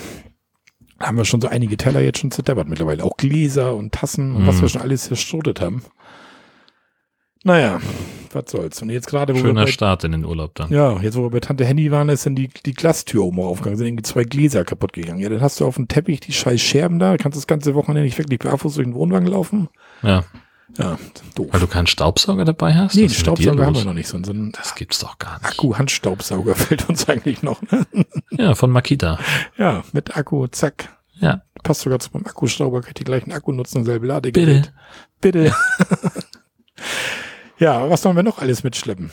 Haben 0.99 1.17
wir 1.19 1.25
schon 1.25 1.41
so 1.41 1.49
einige 1.49 1.77
Teller 1.77 2.01
jetzt 2.01 2.19
schon 2.21 2.31
zerdeppert 2.31 2.69
mittlerweile. 2.69 3.05
Auch 3.05 3.17
Gläser 3.17 3.75
und 3.77 3.93
Tassen 3.93 4.35
und 4.35 4.47
was 4.47 4.57
Mhm. 4.57 4.63
wir 4.63 4.69
schon 4.71 4.83
alles 4.83 5.05
zerschrotet 5.05 5.61
haben. 5.61 5.83
Naja, 7.45 7.81
was 8.33 8.51
soll's. 8.51 8.83
Und 8.83 8.91
jetzt 8.91 9.07
gerade, 9.09 9.35
wo 9.35 9.39
Schöner 9.39 9.65
bei, 9.65 9.71
Start 9.71 10.05
in 10.05 10.13
den 10.13 10.25
Urlaub 10.25 10.55
dann. 10.55 10.71
Ja, 10.71 11.01
jetzt 11.01 11.17
wo 11.17 11.23
wir 11.23 11.31
bei 11.31 11.41
Tante 11.41 11.65
Henny 11.65 11.91
waren, 11.91 12.09
ist 12.09 12.27
dann 12.27 12.37
die, 12.37 12.49
die 12.49 12.75
Glastür 12.75 13.25
oben 13.25 13.41
aufgegangen, 13.41 13.79
sind 13.79 13.87
irgendwie 13.87 14.03
zwei 14.03 14.25
Gläser 14.25 14.65
kaputt 14.65 14.93
gegangen. 14.93 15.21
Ja, 15.21 15.29
dann 15.29 15.41
hast 15.41 15.61
du 15.61 15.67
auf 15.67 15.77
dem 15.77 15.89
Teppich 15.89 16.21
die 16.21 16.33
scheiß 16.33 16.61
Scherben 16.61 16.99
da, 16.99 17.17
kannst 17.17 17.37
das 17.37 17.47
ganze 17.47 17.75
Wochenende 17.75 18.03
nicht 18.03 18.19
wirklich 18.19 18.41
barfuß 18.41 18.75
durch 18.75 18.87
den 18.87 18.95
Wohnwagen 18.95 19.27
laufen. 19.27 19.69
Ja. 20.03 20.25
Ja, 20.79 20.99
doof. 21.35 21.49
Weil 21.51 21.61
du 21.61 21.67
keinen 21.67 21.89
Staubsauger 21.89 22.45
dabei 22.45 22.75
hast? 22.75 22.95
Nee, 22.95 23.03
einen 23.03 23.11
Staubsauger 23.11 23.67
haben 23.67 23.75
wir 23.75 23.85
noch 23.85 23.95
nicht. 23.95 24.07
So, 24.07 24.23
so 24.23 24.33
ein 24.33 24.53
das 24.53 24.77
gibt's 24.77 25.01
doch 25.01 25.19
gar 25.19 25.39
nicht. 25.41 25.47
Akku-Handstaubsauger 25.47 26.55
fehlt 26.57 26.89
uns 26.89 27.09
eigentlich 27.09 27.43
noch. 27.43 27.61
Ne? 27.63 27.87
Ja, 28.31 28.55
von 28.55 28.71
Makita. 28.71 29.19
Ja, 29.59 29.83
mit 29.93 30.17
Akku, 30.17 30.47
zack. 30.47 30.97
Ja. 31.19 31.43
Passt 31.63 31.83
sogar 31.83 31.99
zu 31.99 32.11
meinem 32.13 32.27
Akkuschrauber, 32.27 32.81
kann 32.81 32.91
ich 32.91 32.95
die 32.95 33.05
gleichen 33.05 33.33
Akku 33.33 33.53
nutzen, 33.53 33.85
selbe 33.85 34.07
Ladegerät. 34.07 34.73
Bitte. 35.21 35.43
Bitte. 35.43 35.45
ja, 35.47 35.55
was 37.91 38.03
sollen 38.03 38.17
wir 38.17 38.23
noch 38.23 38.39
alles 38.39 38.65
mitschleppen? 38.65 39.11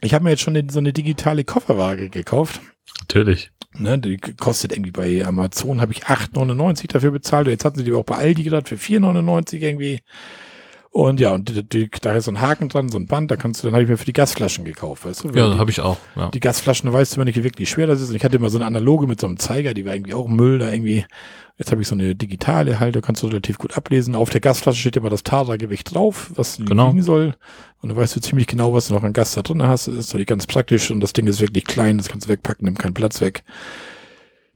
Ich 0.00 0.14
habe 0.14 0.24
mir 0.24 0.30
jetzt 0.30 0.42
schon 0.42 0.68
so 0.70 0.78
eine 0.78 0.92
digitale 0.92 1.44
Kofferwaage 1.44 2.08
gekauft. 2.08 2.60
Natürlich. 3.00 3.50
Ne, 3.74 3.98
die 3.98 4.16
kostet 4.16 4.72
irgendwie 4.72 4.90
bei 4.90 5.24
Amazon, 5.24 5.80
habe 5.80 5.92
ich 5.92 6.06
8,99 6.06 6.88
dafür 6.88 7.12
bezahlt. 7.12 7.46
Jetzt 7.46 7.64
hatten 7.64 7.78
sie 7.78 7.84
die 7.84 7.92
auch 7.92 8.04
bei 8.04 8.16
Aldi 8.16 8.42
gerade 8.44 8.66
für 8.66 8.76
4,99 8.76 9.60
irgendwie. 9.60 10.00
Und 10.92 11.20
ja, 11.20 11.32
und 11.32 11.48
die, 11.48 11.62
die, 11.62 11.90
da 12.00 12.14
ist 12.14 12.24
so 12.24 12.32
ein 12.32 12.40
Haken 12.40 12.68
dran, 12.68 12.88
so 12.88 12.98
ein 12.98 13.06
Band, 13.06 13.30
da 13.30 13.36
kannst 13.36 13.62
du, 13.62 13.68
dann 13.68 13.74
habe 13.74 13.84
ich 13.84 13.88
mir 13.88 13.96
für 13.96 14.04
die 14.04 14.12
Gasflaschen 14.12 14.64
gekauft, 14.64 15.04
weißt 15.04 15.22
du? 15.22 15.30
Ja, 15.30 15.56
habe 15.56 15.70
ich 15.70 15.80
auch. 15.80 15.98
Ja. 16.16 16.30
Die 16.30 16.40
Gasflaschen, 16.40 16.92
weißt 16.92 17.14
du, 17.16 17.20
wenn 17.20 17.28
ich 17.28 17.40
wirklich 17.42 17.70
schwer 17.70 17.86
das 17.86 18.00
ist. 18.00 18.10
Und 18.10 18.16
ich 18.16 18.24
hatte 18.24 18.36
immer 18.36 18.50
so 18.50 18.58
eine 18.58 18.66
analoge 18.66 19.06
mit 19.06 19.20
so 19.20 19.28
einem 19.28 19.38
Zeiger, 19.38 19.72
die 19.72 19.86
war 19.86 19.94
irgendwie 19.94 20.14
auch 20.14 20.26
Müll 20.26 20.58
da 20.58 20.70
irgendwie. 20.70 21.06
Jetzt 21.58 21.70
habe 21.70 21.82
ich 21.82 21.88
so 21.88 21.94
eine 21.94 22.14
digitale 22.16 22.80
halt, 22.80 22.96
da 22.96 23.02
kannst 23.02 23.22
du 23.22 23.28
relativ 23.28 23.58
gut 23.58 23.76
ablesen. 23.76 24.14
Auf 24.16 24.30
der 24.30 24.40
Gasflasche 24.40 24.80
steht 24.80 24.96
immer 24.96 25.10
das 25.10 25.22
Tara-Gewicht 25.22 25.94
drauf, 25.94 26.32
was 26.34 26.56
genau. 26.56 26.88
liegen 26.88 27.02
soll. 27.02 27.34
Und 27.82 27.90
dann 27.90 27.96
weißt 27.96 28.16
du 28.16 28.20
ziemlich 28.20 28.46
genau, 28.46 28.72
was 28.72 28.88
du 28.88 28.94
noch 28.94 29.04
an 29.04 29.12
Gas 29.12 29.34
da 29.34 29.42
drin 29.42 29.62
hast. 29.62 29.86
Das 29.86 29.94
ist 29.94 30.08
natürlich 30.08 30.26
ganz 30.26 30.46
praktisch 30.46 30.90
und 30.90 31.00
das 31.00 31.12
Ding 31.12 31.26
ist 31.26 31.40
wirklich 31.40 31.66
klein, 31.66 31.98
das 31.98 32.08
kannst 32.08 32.26
du 32.26 32.32
wegpacken, 32.32 32.64
nimmt 32.64 32.78
keinen 32.78 32.94
Platz 32.94 33.20
weg. 33.20 33.44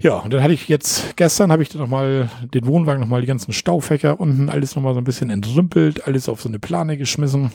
Ja, 0.05 0.17
und 0.19 0.35
dann 0.35 0.43
hatte 0.43 0.53
ich 0.53 0.69
jetzt, 0.69 1.17
gestern 1.17 1.51
habe 1.51 1.63
ich 1.63 1.71
dann 1.71 1.81
nochmal 1.81 2.29
den 2.53 2.67
Wohnwagen 2.67 3.01
nochmal 3.01 3.23
die 3.23 3.27
ganzen 3.27 3.55
Staufächer 3.55 4.21
unten, 4.21 4.51
alles 4.51 4.77
nochmal 4.77 4.93
so 4.93 5.01
ein 5.01 5.05
bisschen 5.05 5.31
entrümpelt, 5.31 6.07
alles 6.07 6.29
auf 6.29 6.43
so 6.43 6.49
eine 6.51 6.59
Plane 6.59 6.99
geschmissen. 6.99 7.53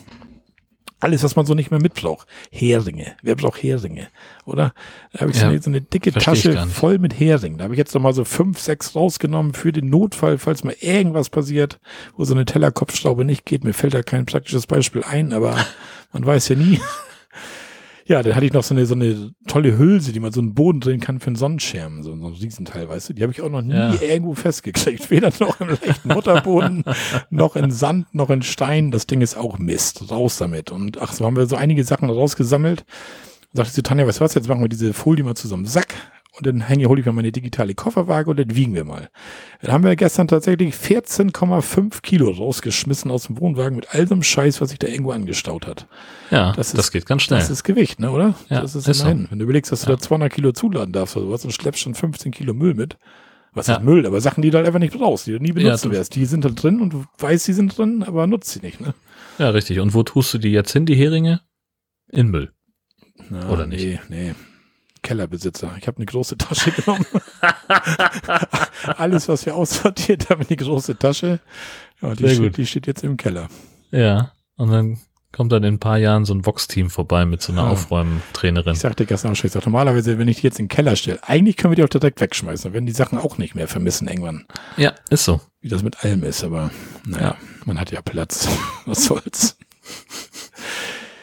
Alles, 0.99 1.23
was 1.23 1.35
man 1.35 1.45
so 1.45 1.53
nicht 1.53 1.69
mehr 1.69 1.79
mitbraucht. 1.79 2.27
Heringe. 2.49 3.15
Wer 3.21 3.35
braucht 3.35 3.61
Heringe? 3.61 4.07
Oder? 4.45 4.73
Da 5.13 5.21
habe 5.21 5.29
ich 5.29 5.37
ja, 5.37 5.43
so, 5.43 5.47
eine, 5.49 5.61
so, 5.61 5.69
eine, 5.69 5.81
dicke 5.81 6.11
Tasche 6.11 6.67
voll 6.67 6.97
mit 6.97 7.17
Heringen. 7.17 7.59
Da 7.59 7.65
habe 7.65 7.75
ich 7.75 7.77
jetzt 7.77 7.93
nochmal 7.93 8.13
so 8.13 8.25
fünf, 8.25 8.59
sechs 8.59 8.95
rausgenommen 8.95 9.53
für 9.53 9.71
den 9.71 9.87
Notfall, 9.87 10.39
falls 10.39 10.63
mal 10.63 10.75
irgendwas 10.79 11.29
passiert, 11.29 11.79
wo 12.17 12.25
so 12.25 12.33
eine 12.33 12.45
Tellerkopfschraube 12.45 13.25
nicht 13.25 13.45
geht. 13.45 13.63
Mir 13.63 13.73
fällt 13.73 13.93
da 13.93 14.01
kein 14.01 14.25
praktisches 14.25 14.65
Beispiel 14.65 15.03
ein, 15.03 15.33
aber 15.33 15.55
man 16.13 16.25
weiß 16.25 16.49
ja 16.49 16.55
nie. 16.55 16.81
Ja, 18.09 18.23
dann 18.23 18.33
hatte 18.33 18.47
ich 18.47 18.53
noch 18.53 18.63
so 18.63 18.73
eine, 18.73 18.87
so 18.87 18.95
eine 18.95 19.35
tolle 19.45 19.77
Hülse, 19.77 20.11
die 20.11 20.19
man 20.19 20.31
so 20.31 20.41
einen 20.41 20.55
Boden 20.55 20.79
drehen 20.79 20.99
kann 20.99 21.19
für 21.19 21.27
einen 21.27 21.35
Sonnenschirm, 21.35 22.01
so, 22.01 22.09
so 22.17 22.27
ein 22.27 22.33
Riesenteil, 22.33 22.89
weißt 22.89 23.09
du? 23.09 23.13
Die 23.13 23.21
habe 23.21 23.31
ich 23.31 23.39
auch 23.39 23.51
noch 23.51 23.61
nie 23.61 23.75
ja. 23.75 23.93
irgendwo 24.01 24.33
festgekriegt. 24.33 25.11
Weder 25.11 25.31
noch 25.39 25.61
im 25.61 25.69
leichten 25.69 26.07
Mutterboden, 26.07 26.83
noch 27.29 27.55
in 27.55 27.69
Sand, 27.69 28.07
noch 28.15 28.31
in 28.31 28.41
Stein. 28.41 28.89
Das 28.89 29.05
Ding 29.05 29.21
ist 29.21 29.37
auch 29.37 29.59
Mist. 29.59 30.09
Raus 30.09 30.37
damit. 30.37 30.71
Und 30.71 30.99
ach, 30.99 31.13
so 31.13 31.23
haben 31.23 31.35
wir 31.35 31.45
so 31.45 31.55
einige 31.55 31.83
Sachen 31.83 32.09
rausgesammelt. 32.09 32.83
Sagte 33.53 33.73
sie, 33.73 33.83
Tanja, 33.83 34.07
weißt 34.07 34.19
du 34.19 34.23
was, 34.23 34.33
jetzt 34.33 34.47
machen 34.47 34.61
wir 34.61 34.69
diese 34.69 34.91
Folie 34.93 35.23
mal 35.23 35.35
zusammen. 35.35 35.67
Sack, 35.67 35.93
und 36.39 36.47
dann 36.47 36.61
hänge, 36.61 36.87
hole 36.87 36.99
ich 36.99 37.05
mir 37.05 37.11
meine 37.11 37.31
digitale 37.31 37.75
Kofferwaage 37.75 38.29
und 38.29 38.39
dann 38.39 38.55
wiegen 38.55 38.73
wir 38.73 38.85
mal. 38.85 39.09
Dann 39.61 39.71
haben 39.71 39.83
wir 39.83 39.95
gestern 39.95 40.27
tatsächlich 40.27 40.73
14,5 40.73 42.01
Kilo 42.01 42.29
rausgeschmissen 42.29 43.11
aus 43.11 43.27
dem 43.27 43.39
Wohnwagen 43.39 43.75
mit 43.75 43.93
all 43.93 44.05
dem 44.05 44.23
Scheiß, 44.23 44.61
was 44.61 44.69
sich 44.69 44.79
da 44.79 44.87
irgendwo 44.87 45.11
angestaut 45.11 45.67
hat. 45.67 45.87
Ja, 46.31 46.53
das, 46.53 46.69
ist, 46.69 46.77
das 46.77 46.91
geht 46.91 47.05
ganz 47.05 47.23
schnell. 47.23 47.39
Das 47.39 47.49
ist 47.49 47.63
Gewicht, 47.63 47.99
ne, 47.99 48.11
oder? 48.11 48.35
Ja, 48.49 48.61
das 48.61 48.75
ist, 48.75 48.87
ist 48.87 49.01
immerhin. 49.01 49.23
So. 49.23 49.31
Wenn 49.31 49.39
du 49.39 49.43
überlegst, 49.43 49.71
dass 49.71 49.81
du 49.81 49.89
ja. 49.89 49.95
da 49.97 50.01
200 50.01 50.31
Kilo 50.31 50.51
zuladen 50.51 50.93
darfst 50.93 51.17
oder 51.17 51.29
was 51.29 51.43
und 51.43 51.51
schleppst 51.51 51.81
schon 51.81 51.93
15 51.93 52.31
Kilo 52.31 52.53
Müll 52.53 52.73
mit. 52.73 52.97
Was 53.53 53.67
ja. 53.67 53.75
ist 53.75 53.83
Müll? 53.83 54.05
Aber 54.05 54.21
Sachen, 54.21 54.41
die 54.41 54.51
du 54.51 54.57
halt 54.57 54.67
einfach 54.67 54.79
nicht 54.79 54.93
brauchst, 54.93 55.27
die 55.27 55.31
du 55.31 55.39
nie 55.39 55.51
benutzen 55.51 55.91
ja, 55.91 55.97
wirst. 55.97 56.15
Die 56.15 56.25
sind 56.25 56.45
halt 56.45 56.61
drin 56.61 56.81
und 56.81 56.93
du 56.93 57.05
weißt, 57.17 57.45
sie 57.45 57.53
sind 57.53 57.77
drin, 57.77 58.03
aber 58.03 58.27
nutzt 58.27 58.51
sie 58.51 58.59
nicht, 58.59 58.79
ne? 58.79 58.93
Ja, 59.39 59.49
richtig. 59.49 59.79
Und 59.79 59.93
wo 59.93 60.03
tust 60.03 60.33
du 60.33 60.37
die 60.37 60.51
jetzt 60.51 60.71
hin, 60.71 60.85
die 60.85 60.95
Heringe? 60.95 61.41
In 62.11 62.29
Müll. 62.29 62.51
Na, 63.29 63.49
Oder 63.49 63.67
nicht? 63.67 63.83
Nee, 63.83 63.99
nee. 64.09 64.35
Kellerbesitzer. 65.01 65.75
Ich 65.79 65.87
habe 65.87 65.97
eine 65.97 66.05
große 66.05 66.37
Tasche 66.37 66.71
genommen. 66.83 67.05
Alles, 68.97 69.27
was 69.27 69.45
wir 69.45 69.55
aussortiert 69.55 70.29
haben, 70.29 70.41
in 70.41 70.47
die 70.47 70.55
große 70.55 70.97
Tasche. 70.97 71.39
Ja, 72.01 72.15
die, 72.15 72.29
steht, 72.29 72.57
die 72.57 72.65
steht 72.65 72.87
jetzt 72.87 73.03
im 73.03 73.17
Keller. 73.17 73.49
Ja, 73.91 74.33
und 74.55 74.71
dann 74.71 74.99
kommt 75.31 75.51
dann 75.51 75.63
in 75.63 75.75
ein 75.75 75.79
paar 75.79 75.97
Jahren 75.97 76.25
so 76.25 76.33
ein 76.33 76.45
Vox-Team 76.45 76.89
vorbei 76.89 77.25
mit 77.25 77.41
so 77.41 77.51
einer 77.51 77.63
ja. 77.63 77.69
Aufräumtrainerin. 77.69 78.73
Ich 78.73 78.79
sagte 78.79 79.05
gestern 79.05 79.31
auch 79.31 79.35
schon, 79.35 79.47
ich 79.47 79.53
sag, 79.53 79.65
normalerweise, 79.65 80.17
wenn 80.17 80.27
ich 80.27 80.41
die 80.41 80.47
jetzt 80.47 80.59
in 80.59 80.65
den 80.65 80.69
Keller 80.69 80.95
stelle, 80.95 81.19
eigentlich 81.23 81.57
können 81.57 81.71
wir 81.71 81.75
die 81.75 81.83
auch 81.83 81.89
direkt 81.89 82.19
wegschmeißen, 82.19 82.63
dann 82.63 82.73
werden 82.73 82.85
die 82.85 82.93
Sachen 82.93 83.17
auch 83.17 83.37
nicht 83.37 83.55
mehr 83.55 83.67
vermissen 83.67 84.07
irgendwann. 84.07 84.45
Ja, 84.77 84.93
ist 85.09 85.25
so. 85.25 85.41
Wie 85.61 85.69
das 85.69 85.83
mit 85.83 86.03
allem 86.03 86.23
ist, 86.23 86.43
aber 86.43 86.71
naja, 87.05 87.35
man 87.65 87.79
hat 87.79 87.91
ja 87.91 88.01
Platz. 88.01 88.47
Was 88.85 89.05
soll's. 89.05 89.57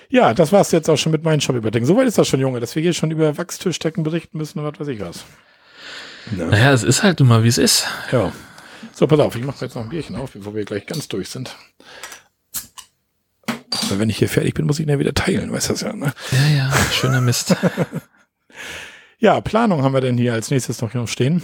Ja, 0.08 0.34
das 0.34 0.52
war's 0.52 0.70
jetzt 0.72 0.88
auch 0.88 0.96
schon 0.96 1.12
mit 1.12 1.24
meinen 1.24 1.40
Shop-Überdenken. 1.40 1.86
Soweit 1.86 2.06
ist 2.06 2.18
das 2.18 2.28
schon, 2.28 2.40
Junge, 2.40 2.60
dass 2.60 2.74
wir 2.74 2.82
hier 2.82 2.92
schon 2.92 3.10
über 3.10 3.36
Wachstischdecken 3.36 4.04
berichten 4.04 4.38
müssen 4.38 4.58
und 4.58 4.64
was 4.64 4.78
weiß 4.78 4.88
ich 4.88 5.00
was. 5.00 5.24
Ja. 6.36 6.46
Naja, 6.46 6.72
es 6.72 6.82
ist 6.82 7.02
halt 7.02 7.20
immer, 7.20 7.44
wie 7.44 7.48
es 7.48 7.58
ist. 7.58 7.86
Ja. 8.12 8.32
So, 8.92 9.06
pass 9.06 9.20
auf, 9.20 9.36
ich 9.36 9.44
mache 9.44 9.64
jetzt 9.64 9.74
noch 9.74 9.82
ein 9.82 9.88
Bierchen 9.88 10.16
auf, 10.16 10.32
bevor 10.32 10.54
wir 10.54 10.64
gleich 10.64 10.86
ganz 10.86 11.08
durch 11.08 11.28
sind. 11.28 11.54
Weil 13.88 13.98
wenn 13.98 14.10
ich 14.10 14.18
hier 14.18 14.28
fertig 14.28 14.54
bin, 14.54 14.66
muss 14.66 14.78
ich 14.78 14.86
ihn 14.86 14.90
ja 14.90 14.98
wieder 14.98 15.14
teilen, 15.14 15.52
weißt 15.52 15.68
du 15.68 15.72
das 15.74 15.82
ja, 15.82 15.92
ne? 15.92 16.12
Ja, 16.32 16.56
ja, 16.56 16.72
schöner 16.92 17.20
Mist. 17.20 17.54
ja, 19.18 19.40
Planung 19.40 19.82
haben 19.82 19.94
wir 19.94 20.00
denn 20.00 20.18
hier 20.18 20.32
als 20.32 20.50
nächstes 20.50 20.80
noch 20.80 21.08
stehen. 21.08 21.42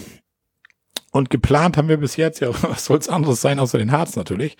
Und 1.12 1.28
geplant 1.30 1.76
haben 1.76 1.88
wir 1.88 1.98
bis 1.98 2.16
jetzt, 2.16 2.40
ja, 2.40 2.48
was 2.62 2.86
soll 2.86 2.98
es 2.98 3.08
anderes 3.08 3.40
sein, 3.40 3.58
außer 3.58 3.78
den 3.78 3.92
Harz 3.92 4.16
natürlich. 4.16 4.56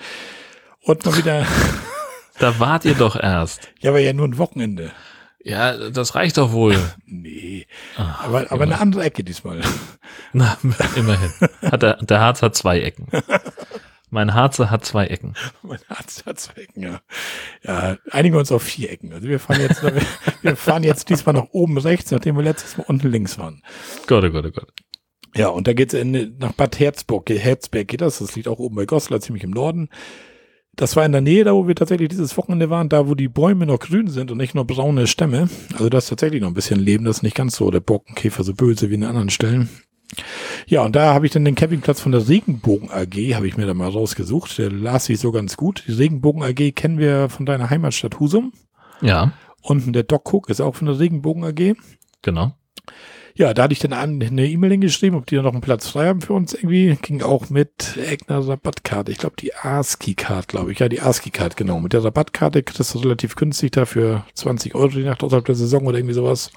Und 0.81 1.05
mal 1.05 1.17
wieder 1.17 1.47
da 2.43 2.59
wart 2.59 2.85
ihr 2.85 2.95
doch 2.95 3.17
erst. 3.17 3.73
Ja, 3.81 3.91
aber 3.91 4.01
ja 4.01 4.13
nur 4.13 4.27
ein 4.27 4.39
Wochenende. 4.39 4.93
Ja, 5.45 5.91
das 5.91 6.15
reicht 6.15 6.39
doch 6.39 6.53
wohl. 6.53 6.77
nee. 7.07 7.67
Ach, 7.97 8.25
aber, 8.25 8.51
aber 8.51 8.63
eine 8.63 8.81
andere 8.81 9.03
Ecke 9.05 9.25
diesmal. 9.25 9.61
Na, 10.33 10.57
immerhin. 10.97 11.33
Hat 11.63 11.83
der, 11.83 11.97
der 11.97 12.21
Harz 12.21 12.43
hat 12.43 12.55
zwei 12.55 12.81
Ecken. 12.81 13.09
Mein 14.11 14.35
Harzer 14.35 14.71
hat 14.71 14.85
zwei 14.85 15.07
Ecken. 15.07 15.35
Mein 15.63 15.79
Harz 15.89 16.25
hat 16.27 16.39
zwei 16.39 16.63
Ecken, 16.63 16.83
ja. 16.83 17.01
Ja, 17.65 17.97
einigen 18.11 18.35
wir 18.35 18.41
uns 18.41 18.53
auf 18.53 18.63
vier 18.63 18.91
Ecken. 18.91 19.11
Also 19.13 19.27
wir 19.27 19.41
fahren 19.41 19.63
jetzt, 19.63 19.83
wir 20.43 20.57
fahren 20.57 20.85
jetzt 20.85 21.09
diesmal 21.09 21.35
nach 21.35 21.49
oben 21.53 21.79
rechts, 21.79 22.11
nachdem 22.11 22.37
wir 22.37 22.43
letztes 22.43 22.77
Mal 22.77 22.85
unten 22.89 23.11
links 23.11 23.39
waren. 23.39 23.63
Gott, 24.07 24.23
oh 24.23 24.31
Gott, 24.31 24.45
oh 24.45 24.51
Gott. 24.51 24.73
Ja, 25.35 25.49
und 25.49 25.67
da 25.67 25.73
geht's 25.73 25.95
in, 25.95 26.37
nach 26.39 26.53
Bad 26.53 26.79
Herzburg. 26.79 27.31
Herzberg 27.31 27.89
geht 27.89 28.03
das. 28.03 28.19
Das 28.19 28.37
liegt 28.37 28.49
auch 28.49 28.59
oben 28.59 28.77
bei 28.77 28.85
Goslar, 28.85 29.21
ziemlich 29.21 29.45
im 29.45 29.51
Norden. 29.51 29.89
Das 30.77 30.97
war 30.97 31.05
in 31.05 31.13
der 31.13 31.21
Nähe, 31.21 31.45
da 31.45 31.53
wo 31.55 31.69
wir 31.69 31.75
tatsächlich 31.75 32.09
dieses 32.09 32.37
Wochenende 32.39 32.71
waren, 32.71 32.89
da 32.89 33.09
wo 33.09 33.15
die 33.15 33.29
Bäume 33.29 33.67
noch 33.67 33.79
grün 33.79 34.09
sind 34.09 34.31
und 34.31 34.39
nicht 34.39 34.55
nur 34.55 34.67
braune 34.67 35.07
Stämme. 35.07 35.51
Also 35.75 35.91
das 35.91 36.05
ist 36.05 36.11
tatsächlich 36.11 36.41
noch 36.41 36.49
ein 36.49 36.55
bisschen 36.55 36.81
Leben, 36.81 37.05
das 37.05 37.19
ist 37.19 37.23
nicht 37.23 37.37
ganz 37.37 37.57
so 37.57 37.71
der 37.71 37.81
Borkenkäfer 37.81 38.43
so 38.43 38.55
böse 38.55 38.89
wie 38.91 38.95
in 38.95 39.05
anderen 39.05 39.31
Stellen. 39.31 39.69
Ja, 40.67 40.83
und 40.83 40.95
da 40.97 41.15
habe 41.15 41.27
ich 41.27 41.33
dann 41.33 41.45
den 41.45 41.55
Campingplatz 41.55 42.01
von 42.01 42.13
der 42.13 42.29
Regenbogen 42.29 42.91
AG, 42.91 43.35
habe 43.35 43.47
ich 43.47 43.57
mir 43.57 43.67
da 43.67 43.75
mal 43.75 43.89
rausgesucht. 43.89 44.59
Der 44.59 44.71
las 44.71 45.07
sich 45.07 45.19
so 45.21 45.33
ganz 45.33 45.57
gut. 45.57 45.85
Die 45.87 45.93
Regenbogen 45.93 46.43
AG 46.43 46.75
kennen 46.75 46.99
wir 46.99 47.29
von 47.29 47.47
deiner 47.47 47.71
Heimatstadt 47.71 48.21
Husum. 48.21 48.53
Ja. 49.01 49.33
Unten 49.63 49.93
der 49.93 50.03
Doc 50.03 50.33
Cook 50.33 50.49
ist 50.51 50.61
auch 50.61 50.75
von 50.75 50.87
der 50.87 50.99
Regenbogen 50.99 51.45
AG. 51.45 51.77
Genau. 52.23 52.53
Ja, 53.35 53.55
da 53.55 53.63
hatte 53.63 53.73
ich 53.73 53.79
dann 53.79 53.93
eine 53.93 54.47
E-Mail 54.47 54.73
hingeschrieben, 54.73 55.19
ob 55.19 55.27
die 55.27 55.37
noch 55.37 55.53
einen 55.53 55.63
Platz 55.63 55.89
frei 55.89 56.09
haben 56.09 56.21
für 56.21 56.35
uns 56.35 56.53
irgendwie. 56.53 56.97
Ging 57.01 57.23
auch 57.23 57.49
mit 57.49 57.97
irgendeiner 57.97 58.47
Rabattkarte. 58.47 59.11
Ich 59.11 59.19
glaube, 59.19 59.37
die 59.39 59.55
ASCII-Card, 59.55 60.49
glaube 60.49 60.73
ich. 60.73 60.81
Ja, 60.81 60.89
die 60.89 61.01
ASCII-Card, 61.01 61.57
genau. 61.57 61.81
Mit 61.81 61.95
der 61.95 62.05
Rabattkarte 62.05 62.63
kriegst 62.63 62.95
du 62.95 62.99
relativ 62.99 63.37
günstig 63.37 63.73
dafür 63.73 64.27
20 64.35 64.75
Euro 64.75 64.89
die 64.89 65.05
Nacht 65.05 65.23
außerhalb 65.23 65.47
der 65.47 65.55
Saison 65.55 65.87
oder 65.87 65.99
irgendwie 65.99 66.15
sowas. 66.15 66.51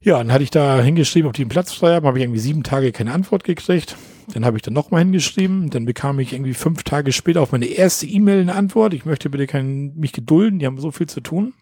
Ja, 0.00 0.18
dann 0.18 0.32
hatte 0.32 0.44
ich 0.44 0.50
da 0.50 0.80
hingeschrieben, 0.80 1.28
ob 1.28 1.34
die 1.34 1.42
einen 1.42 1.50
Platz 1.50 1.72
frei 1.72 1.94
haben. 1.94 2.06
Habe 2.06 2.18
ich 2.18 2.24
irgendwie 2.24 2.40
sieben 2.40 2.62
Tage 2.62 2.92
keine 2.92 3.12
Antwort 3.12 3.44
gekriegt. 3.44 3.96
Dann 4.32 4.44
habe 4.44 4.56
ich 4.56 4.62
dann 4.62 4.74
nochmal 4.74 5.02
hingeschrieben. 5.02 5.70
Dann 5.70 5.84
bekam 5.84 6.18
ich 6.18 6.32
irgendwie 6.32 6.54
fünf 6.54 6.82
Tage 6.82 7.12
später 7.12 7.40
auf 7.40 7.52
meine 7.52 7.66
erste 7.66 8.06
E-Mail 8.06 8.40
eine 8.40 8.54
Antwort. 8.54 8.94
Ich 8.94 9.04
möchte 9.04 9.30
bitte 9.30 9.46
kein, 9.46 9.94
mich 9.96 10.12
gedulden, 10.12 10.58
die 10.58 10.66
haben 10.66 10.78
so 10.78 10.90
viel 10.90 11.06
zu 11.06 11.20
tun. 11.20 11.54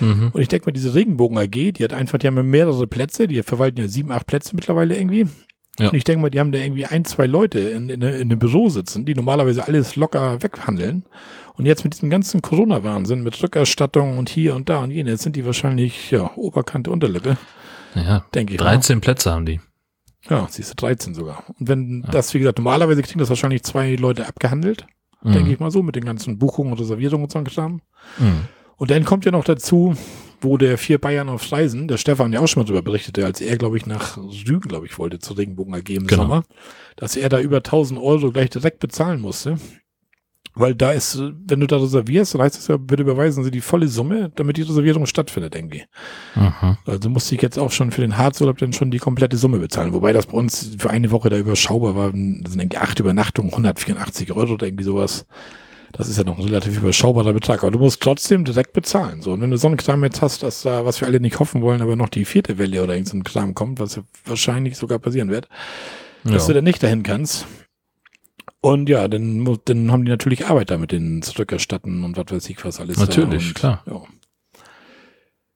Mhm. 0.00 0.30
Und 0.32 0.40
ich 0.40 0.48
denke 0.48 0.66
mal, 0.66 0.72
diese 0.72 0.94
Regenbogen 0.94 1.38
AG, 1.38 1.50
die 1.50 1.84
hat 1.84 1.92
einfach, 1.92 2.18
die 2.18 2.26
haben 2.26 2.50
mehrere 2.50 2.86
Plätze, 2.86 3.26
die 3.26 3.42
verwalten 3.42 3.80
ja 3.80 3.88
sieben, 3.88 4.12
acht 4.12 4.26
Plätze 4.26 4.54
mittlerweile 4.54 4.96
irgendwie. 4.96 5.26
Ja. 5.78 5.88
Und 5.88 5.94
ich 5.94 6.04
denke 6.04 6.20
mal, 6.20 6.30
die 6.30 6.40
haben 6.40 6.52
da 6.52 6.58
irgendwie 6.58 6.84
ein, 6.84 7.04
zwei 7.04 7.26
Leute 7.26 7.58
in, 7.60 7.88
in, 7.88 8.02
in 8.02 8.20
einem 8.20 8.38
Büro 8.38 8.68
sitzen, 8.68 9.06
die 9.06 9.14
normalerweise 9.14 9.66
alles 9.66 9.96
locker 9.96 10.42
weghandeln. 10.42 11.04
Und 11.54 11.66
jetzt 11.66 11.84
mit 11.84 11.94
diesem 11.94 12.10
ganzen 12.10 12.42
Corona-Wahnsinn, 12.42 13.22
mit 13.22 13.42
Rückerstattung 13.42 14.18
und 14.18 14.28
hier 14.28 14.54
und 14.54 14.68
da 14.68 14.78
und 14.78 14.90
jenes, 14.90 15.22
sind 15.22 15.36
die 15.36 15.46
wahrscheinlich, 15.46 16.10
ja, 16.10 16.30
Oberkante, 16.36 16.90
Unterlippe. 16.90 17.36
Ja, 17.94 18.24
denke 18.34 18.54
ich. 18.54 18.60
13 18.60 18.96
mal. 18.96 19.00
Plätze 19.00 19.32
haben 19.32 19.46
die. 19.46 19.60
Ja, 20.28 20.46
siehst 20.50 20.70
du, 20.70 20.74
13 20.74 21.14
sogar. 21.14 21.44
Und 21.58 21.68
wenn 21.68 22.02
ja. 22.04 22.10
das, 22.10 22.34
wie 22.34 22.38
gesagt, 22.38 22.58
normalerweise 22.58 23.02
kriegen 23.02 23.18
das 23.18 23.30
wahrscheinlich 23.30 23.62
zwei 23.62 23.94
Leute 23.94 24.26
abgehandelt, 24.26 24.86
mhm. 25.22 25.32
denke 25.32 25.52
ich 25.52 25.60
mal 25.60 25.70
so, 25.70 25.82
mit 25.82 25.96
den 25.96 26.04
ganzen 26.04 26.38
Buchungen 26.38 26.72
und 26.72 26.80
Reservierungen 26.80 27.24
und 27.24 27.32
so 27.32 27.42
Kram. 27.42 27.80
Mhm. 28.18 28.48
Und 28.76 28.90
dann 28.90 29.04
kommt 29.04 29.24
ja 29.24 29.30
noch 29.30 29.44
dazu, 29.44 29.94
wo 30.40 30.56
der 30.56 30.78
vier 30.78 30.98
Bayern 30.98 31.28
auf 31.28 31.52
Reisen, 31.52 31.86
der 31.86 31.98
Stefan 31.98 32.32
ja 32.32 32.40
auch 32.40 32.48
schon 32.48 32.62
mal 32.62 32.66
darüber 32.66 32.82
berichtete, 32.82 33.24
als 33.24 33.40
er, 33.40 33.58
glaube 33.58 33.76
ich, 33.76 33.86
nach 33.86 34.16
Rügen, 34.16 34.68
glaube 34.68 34.86
ich, 34.86 34.98
wollte, 34.98 35.18
zu 35.18 35.34
Regenbogen 35.34 35.74
im 35.74 36.06
Genau. 36.06 36.22
Sommer, 36.22 36.44
dass 36.96 37.16
er 37.16 37.28
da 37.28 37.40
über 37.40 37.58
1000 37.58 38.00
Euro 38.00 38.32
gleich 38.32 38.50
direkt 38.50 38.80
bezahlen 38.80 39.20
musste. 39.20 39.58
Weil 40.54 40.74
da 40.74 40.90
ist, 40.92 41.16
wenn 41.18 41.60
du 41.60 41.66
da 41.66 41.76
reservierst, 41.76 42.34
dann 42.34 42.42
heißt 42.42 42.58
es 42.58 42.66
ja, 42.66 42.76
bitte 42.76 43.02
überweisen 43.02 43.44
Sie 43.44 43.50
die 43.52 43.60
volle 43.60 43.86
Summe, 43.88 44.32
damit 44.34 44.56
die 44.56 44.62
Reservierung 44.62 45.06
stattfindet, 45.06 45.54
irgendwie. 45.54 45.84
Mhm. 46.34 46.76
Also 46.86 47.08
musste 47.08 47.34
ich 47.36 47.42
jetzt 47.42 47.58
auch 47.58 47.70
schon 47.70 47.92
für 47.92 48.00
den 48.00 48.18
Harzurlaub 48.18 48.58
dann 48.58 48.72
schon 48.72 48.90
die 48.90 48.98
komplette 48.98 49.36
Summe 49.36 49.58
bezahlen. 49.60 49.92
Wobei 49.92 50.12
das 50.12 50.26
bei 50.26 50.36
uns 50.36 50.72
für 50.78 50.90
eine 50.90 51.10
Woche 51.12 51.30
da 51.30 51.38
überschaubar 51.38 51.94
war. 51.94 52.06
Das 52.10 52.52
sind 52.52 52.60
irgendwie 52.60 52.78
acht 52.78 52.98
Übernachtungen, 52.98 53.50
184 53.50 54.32
Euro 54.32 54.54
oder 54.54 54.66
irgendwie 54.66 54.84
sowas. 54.84 55.24
Das 55.92 56.08
ist 56.08 56.18
ja 56.18 56.24
noch 56.24 56.38
ein 56.38 56.44
relativ 56.44 56.78
überschaubarer 56.78 57.32
Betrag. 57.32 57.62
Aber 57.62 57.72
du 57.72 57.78
musst 57.78 58.00
trotzdem 58.00 58.44
direkt 58.44 58.72
bezahlen. 58.72 59.22
So, 59.22 59.32
und 59.32 59.40
wenn 59.40 59.50
du 59.50 59.56
so 59.56 59.66
einen 59.68 59.76
Kram 59.76 60.02
jetzt 60.04 60.20
hast, 60.22 60.42
dass 60.42 60.62
da, 60.62 60.84
was 60.84 61.00
wir 61.00 61.08
alle 61.08 61.20
nicht 61.20 61.38
hoffen 61.40 61.62
wollen, 61.62 61.82
aber 61.82 61.96
noch 61.96 62.08
die 62.08 62.24
vierte 62.24 62.58
Welle 62.58 62.82
oder 62.82 62.94
irgend 62.94 63.08
so 63.08 63.18
Kram 63.20 63.54
kommt, 63.54 63.80
was 63.80 63.96
ja 63.96 64.02
wahrscheinlich 64.24 64.76
sogar 64.76 64.98
passieren 64.98 65.30
wird, 65.30 65.48
dass 66.24 66.46
du 66.46 66.52
Ja. 66.52 66.56
dann 66.56 66.64
nicht 66.64 66.82
dahin 66.82 67.02
kannst. 67.02 67.46
Und 68.62 68.88
ja, 68.88 69.08
dann, 69.08 69.58
dann 69.64 69.90
haben 69.90 70.04
die 70.04 70.10
natürlich 70.10 70.46
Arbeit 70.46 70.70
damit, 70.70 70.92
den 70.92 71.22
zurückerstatten 71.22 72.04
und 72.04 72.16
was 72.16 72.26
weiß 72.30 72.50
ich 72.50 72.62
was 72.64 72.78
alles. 72.78 72.98
Natürlich, 72.98 73.48
und, 73.48 73.54
klar. 73.54 73.82
Ja. 73.86 74.02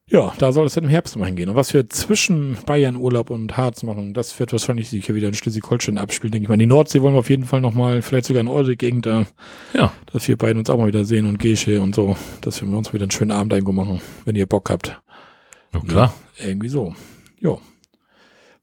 ja, 0.09 0.33
da 0.39 0.51
soll 0.51 0.65
es 0.65 0.73
dann 0.73 0.85
im 0.85 0.89
Herbst 0.89 1.15
mal 1.15 1.27
hingehen. 1.27 1.49
Und 1.49 1.55
was 1.55 1.73
wir 1.75 1.87
zwischen 1.87 2.57
Bayern 2.65 2.95
Urlaub 2.95 3.29
und 3.29 3.57
Harz 3.57 3.83
machen, 3.83 4.15
das 4.15 4.39
wird 4.39 4.51
wahrscheinlich 4.51 4.89
sich 4.89 5.05
hier 5.05 5.13
wieder 5.13 5.27
in 5.27 5.35
Schleswig-Holstein 5.35 5.99
abspielen, 5.99 6.31
denke 6.31 6.45
ich 6.45 6.49
mal. 6.49 6.57
Die 6.57 6.65
Nordsee 6.65 7.03
wollen 7.03 7.13
wir 7.13 7.19
auf 7.19 7.29
jeden 7.29 7.45
Fall 7.45 7.61
nochmal, 7.61 8.01
vielleicht 8.01 8.25
sogar 8.25 8.41
in 8.41 8.47
eure 8.47 8.75
Gegend 8.75 9.05
da, 9.05 9.27
Ja, 9.73 9.93
dass 10.11 10.27
wir 10.27 10.35
beiden 10.35 10.57
uns 10.57 10.71
auch 10.71 10.77
mal 10.79 10.87
wieder 10.87 11.05
sehen 11.05 11.27
und 11.27 11.37
Gesche 11.37 11.81
und 11.81 11.93
so, 11.93 12.17
dass 12.41 12.59
wir 12.63 12.75
uns 12.75 12.91
wieder 12.91 13.03
einen 13.03 13.11
schönen 13.11 13.31
Abend 13.31 13.71
machen, 13.71 14.01
wenn 14.25 14.35
ihr 14.35 14.47
Bock 14.47 14.71
habt. 14.71 14.99
ja 15.73 15.79
klar. 15.81 16.13
Irgendwie 16.43 16.69
so. 16.69 16.95
Ja. 17.39 17.59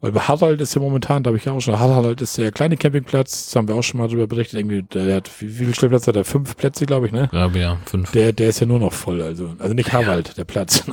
Weil 0.02 0.10
bei 0.12 0.20
Harald 0.20 0.60
ist 0.60 0.74
ja 0.74 0.80
momentan, 0.80 1.22
da 1.22 1.28
habe 1.28 1.38
ich 1.38 1.44
ja 1.44 1.52
auch 1.52 1.60
schon, 1.60 1.78
Harald 1.78 2.20
ist 2.20 2.36
der 2.36 2.50
kleine 2.50 2.76
Campingplatz, 2.76 3.46
das 3.46 3.56
haben 3.56 3.68
wir 3.68 3.76
auch 3.76 3.82
schon 3.82 4.00
mal 4.00 4.08
drüber 4.08 4.26
berichtet, 4.26 4.58
irgendwie, 4.58 4.82
der 4.82 5.14
hat, 5.16 5.30
wie, 5.40 5.46
wie 5.48 5.52
viele 5.64 5.74
Stellplätze 5.74 6.08
hat 6.08 6.16
er? 6.16 6.24
Fünf 6.24 6.56
Plätze, 6.56 6.86
glaube 6.86 7.06
ich, 7.06 7.12
ne? 7.12 7.30
Ja, 7.32 7.46
ja, 7.46 7.78
fünf. 7.86 8.10
Der, 8.10 8.32
der 8.32 8.48
ist 8.48 8.58
ja 8.60 8.66
nur 8.66 8.80
noch 8.80 8.92
voll, 8.92 9.22
also, 9.22 9.54
also 9.60 9.72
nicht 9.74 9.92
Harald, 9.92 10.36
der 10.36 10.44
Platz. 10.44 10.84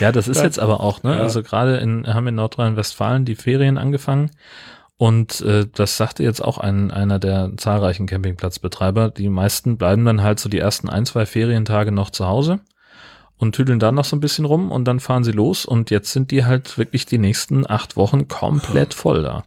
Ja, 0.00 0.12
das 0.12 0.28
ist 0.28 0.38
Ja. 0.38 0.44
jetzt 0.44 0.58
aber 0.58 0.80
auch, 0.80 1.02
ne? 1.02 1.16
Ja. 1.16 1.22
Also 1.22 1.42
gerade 1.42 1.76
in, 1.78 2.06
haben 2.12 2.26
in 2.26 2.34
Nordrhein-Westfalen 2.34 3.24
die 3.24 3.34
Ferien 3.34 3.78
angefangen. 3.78 4.30
Und 4.96 5.40
äh, 5.40 5.66
das 5.74 5.96
sagte 5.96 6.22
jetzt 6.22 6.40
auch 6.44 6.58
ein, 6.58 6.90
einer 6.90 7.18
der 7.18 7.52
zahlreichen 7.56 8.06
Campingplatzbetreiber. 8.06 9.10
Die 9.10 9.28
meisten 9.28 9.76
bleiben 9.76 10.04
dann 10.04 10.22
halt 10.22 10.38
so 10.38 10.48
die 10.48 10.58
ersten 10.58 10.88
ein, 10.88 11.04
zwei 11.06 11.26
Ferientage 11.26 11.90
noch 11.92 12.10
zu 12.10 12.26
Hause 12.26 12.60
und 13.44 13.54
tüdeln 13.54 13.78
dann 13.78 13.94
noch 13.94 14.04
so 14.04 14.16
ein 14.16 14.20
bisschen 14.20 14.44
rum 14.44 14.72
und 14.72 14.84
dann 14.86 14.98
fahren 15.00 15.22
sie 15.24 15.32
los. 15.32 15.64
Und 15.64 15.90
jetzt 15.90 16.12
sind 16.12 16.30
die 16.32 16.44
halt 16.44 16.76
wirklich 16.78 17.06
die 17.06 17.18
nächsten 17.18 17.68
acht 17.70 17.96
Wochen 17.96 18.26
komplett 18.26 18.94
voll 18.94 19.22
da. 19.22 19.44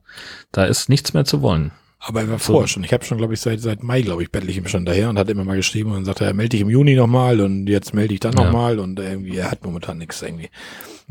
Da 0.51 0.65
ist 0.65 0.87
nichts 0.89 1.13
mehr 1.13 1.25
zu 1.25 1.41
wollen. 1.41 1.71
Aber 1.99 2.21
er 2.21 2.29
war 2.29 2.39
So. 2.39 2.53
vorher 2.53 2.67
schon. 2.67 2.83
Ich 2.83 2.93
habe 2.93 3.03
schon, 3.03 3.17
glaube 3.17 3.33
ich, 3.33 3.41
seit, 3.41 3.59
seit 3.59 3.81
Mai, 3.83 4.01
glaube 4.01 4.21
ich, 4.23 4.31
bettel 4.31 4.49
ich 4.49 4.57
ihm 4.57 4.67
schon 4.67 4.85
daher 4.85 5.09
und 5.09 5.17
hat 5.17 5.29
immer 5.29 5.43
mal 5.43 5.57
geschrieben 5.57 5.91
und 5.93 6.05
sagte, 6.05 6.25
er 6.25 6.33
melde 6.33 6.49
dich 6.49 6.61
im 6.61 6.69
Juni 6.69 6.95
nochmal 6.95 7.41
und 7.41 7.67
jetzt 7.67 7.93
melde 7.93 8.13
ich 8.13 8.19
dann 8.19 8.33
Ja. 8.37 8.43
nochmal 8.45 8.79
und 8.79 8.99
irgendwie, 8.99 9.35
er 9.35 9.49
hat 9.51 9.65
momentan 9.65 9.97
nichts 9.97 10.21
irgendwie. 10.21 10.49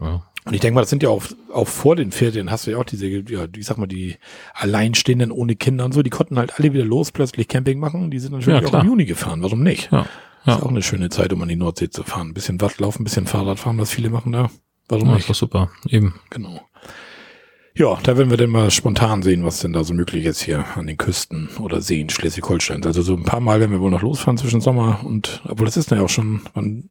Ja. 0.01 0.23
Und 0.45 0.55
ich 0.55 0.61
denke 0.61 0.77
mal, 0.77 0.83
das 0.83 0.91
sind 0.91 1.03
ja 1.03 1.09
auch, 1.09 1.25
auch 1.53 1.67
vor 1.67 1.97
den 1.97 2.13
Ferien 2.13 2.53
hast 2.53 2.69
du 2.69 2.71
ja 2.71 2.77
auch 2.79 2.85
diese, 2.85 3.09
ja, 3.09 3.47
ich 3.57 3.67
sag 3.67 3.79
mal, 3.79 3.89
die 3.89 4.15
Alleinstehenden 4.55 5.33
ohne 5.33 5.57
Kinder 5.57 5.85
und 5.85 5.93
so, 5.93 6.03
die 6.05 6.11
konnten 6.11 6.39
halt 6.39 6.59
alle 6.59 6.73
wieder 6.73 6.85
los, 6.85 7.11
plötzlich 7.11 7.49
Camping 7.49 7.81
machen. 7.81 8.13
Die 8.13 8.21
sind 8.21 8.31
natürlich 8.33 8.63
Ja, 8.63 8.69
auch 8.69 8.81
im 8.83 8.87
Juni 8.87 9.07
gefahren. 9.07 9.43
Warum 9.43 9.65
nicht? 9.65 9.91
Ja. 9.91 10.07
Ist 10.47 10.59
Ja. 10.59 10.62
auch 10.62 10.68
eine 10.68 10.82
schöne 10.82 11.09
Zeit, 11.10 11.32
um 11.32 11.43
an 11.43 11.48
die 11.48 11.56
Nordsee 11.56 11.90
zu 11.90 12.02
fahren. 12.05 12.28
Ein 12.28 12.35
bisschen 12.35 12.60
Watt 12.60 12.78
laufen, 12.78 13.02
ein 13.02 13.05
bisschen 13.05 13.27
Fahrrad 13.27 13.59
fahren, 13.59 13.78
was 13.78 13.90
viele 13.90 14.10
machen 14.10 14.32
da. 14.32 14.51
Warum 14.89 15.09
ja, 15.09 15.14
ist 15.14 15.18
nicht? 15.18 15.31
doch 15.31 15.35
super. 15.35 15.70
Eben. 15.89 16.14
Genau. 16.31 16.60
Ja, 17.74 17.98
da 18.02 18.16
werden 18.16 18.31
wir 18.31 18.36
dann 18.39 18.51
mal 18.51 18.70
spontan 18.70 19.23
sehen, 19.23 19.44
was 19.44 19.59
denn 19.60 19.73
da 19.74 19.85
so 19.85 19.93
möglich 19.93 20.24
ist 20.24 20.40
hier 20.40 20.64
an 20.77 20.86
den 20.86 20.97
Küsten 20.97 21.48
oder 21.59 21.82
Seen 21.82 22.09
Schleswig-Holsteins. 22.09 22.86
Also 22.86 23.02
so 23.02 23.14
ein 23.14 23.24
paar 23.24 23.40
Mal 23.40 23.60
werden 23.60 23.73
wir 23.73 23.81
wohl 23.81 23.90
noch 23.90 24.01
losfahren 24.01 24.39
zwischen 24.39 24.62
Sommer 24.62 25.01
und, 25.05 25.43
obwohl 25.47 25.66
das 25.66 25.77
ist 25.77 25.90
dann 25.90 25.98
ja 25.98 26.05
auch 26.05 26.09
schon, 26.09 26.40
wann, 26.55 26.89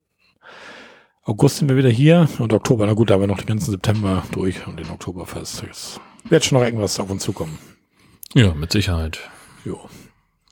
August 1.23 1.57
sind 1.57 1.69
wir 1.69 1.77
wieder 1.77 1.90
hier 1.90 2.27
und 2.38 2.53
Oktober, 2.53 2.86
na 2.86 2.94
gut, 2.94 3.10
da 3.10 3.15
haben 3.15 3.22
wir 3.22 3.27
noch 3.27 3.40
den 3.40 3.48
ganzen 3.48 3.72
September 3.72 4.23
durch 4.32 4.68
und 4.68 4.77
den 4.77 4.90
Oktober 4.91 5.26
fast. 5.26 5.64
Es 5.64 5.99
wird 6.30 6.45
schon 6.45 6.60
noch 6.60 6.65
irgendwas 6.65 6.99
auf 6.99 7.10
uns 7.10 7.23
zukommen. 7.23 7.57
Ja, 8.36 8.53
mit 8.53 8.72
Sicherheit. 8.72 9.19
Jo. 9.64 9.90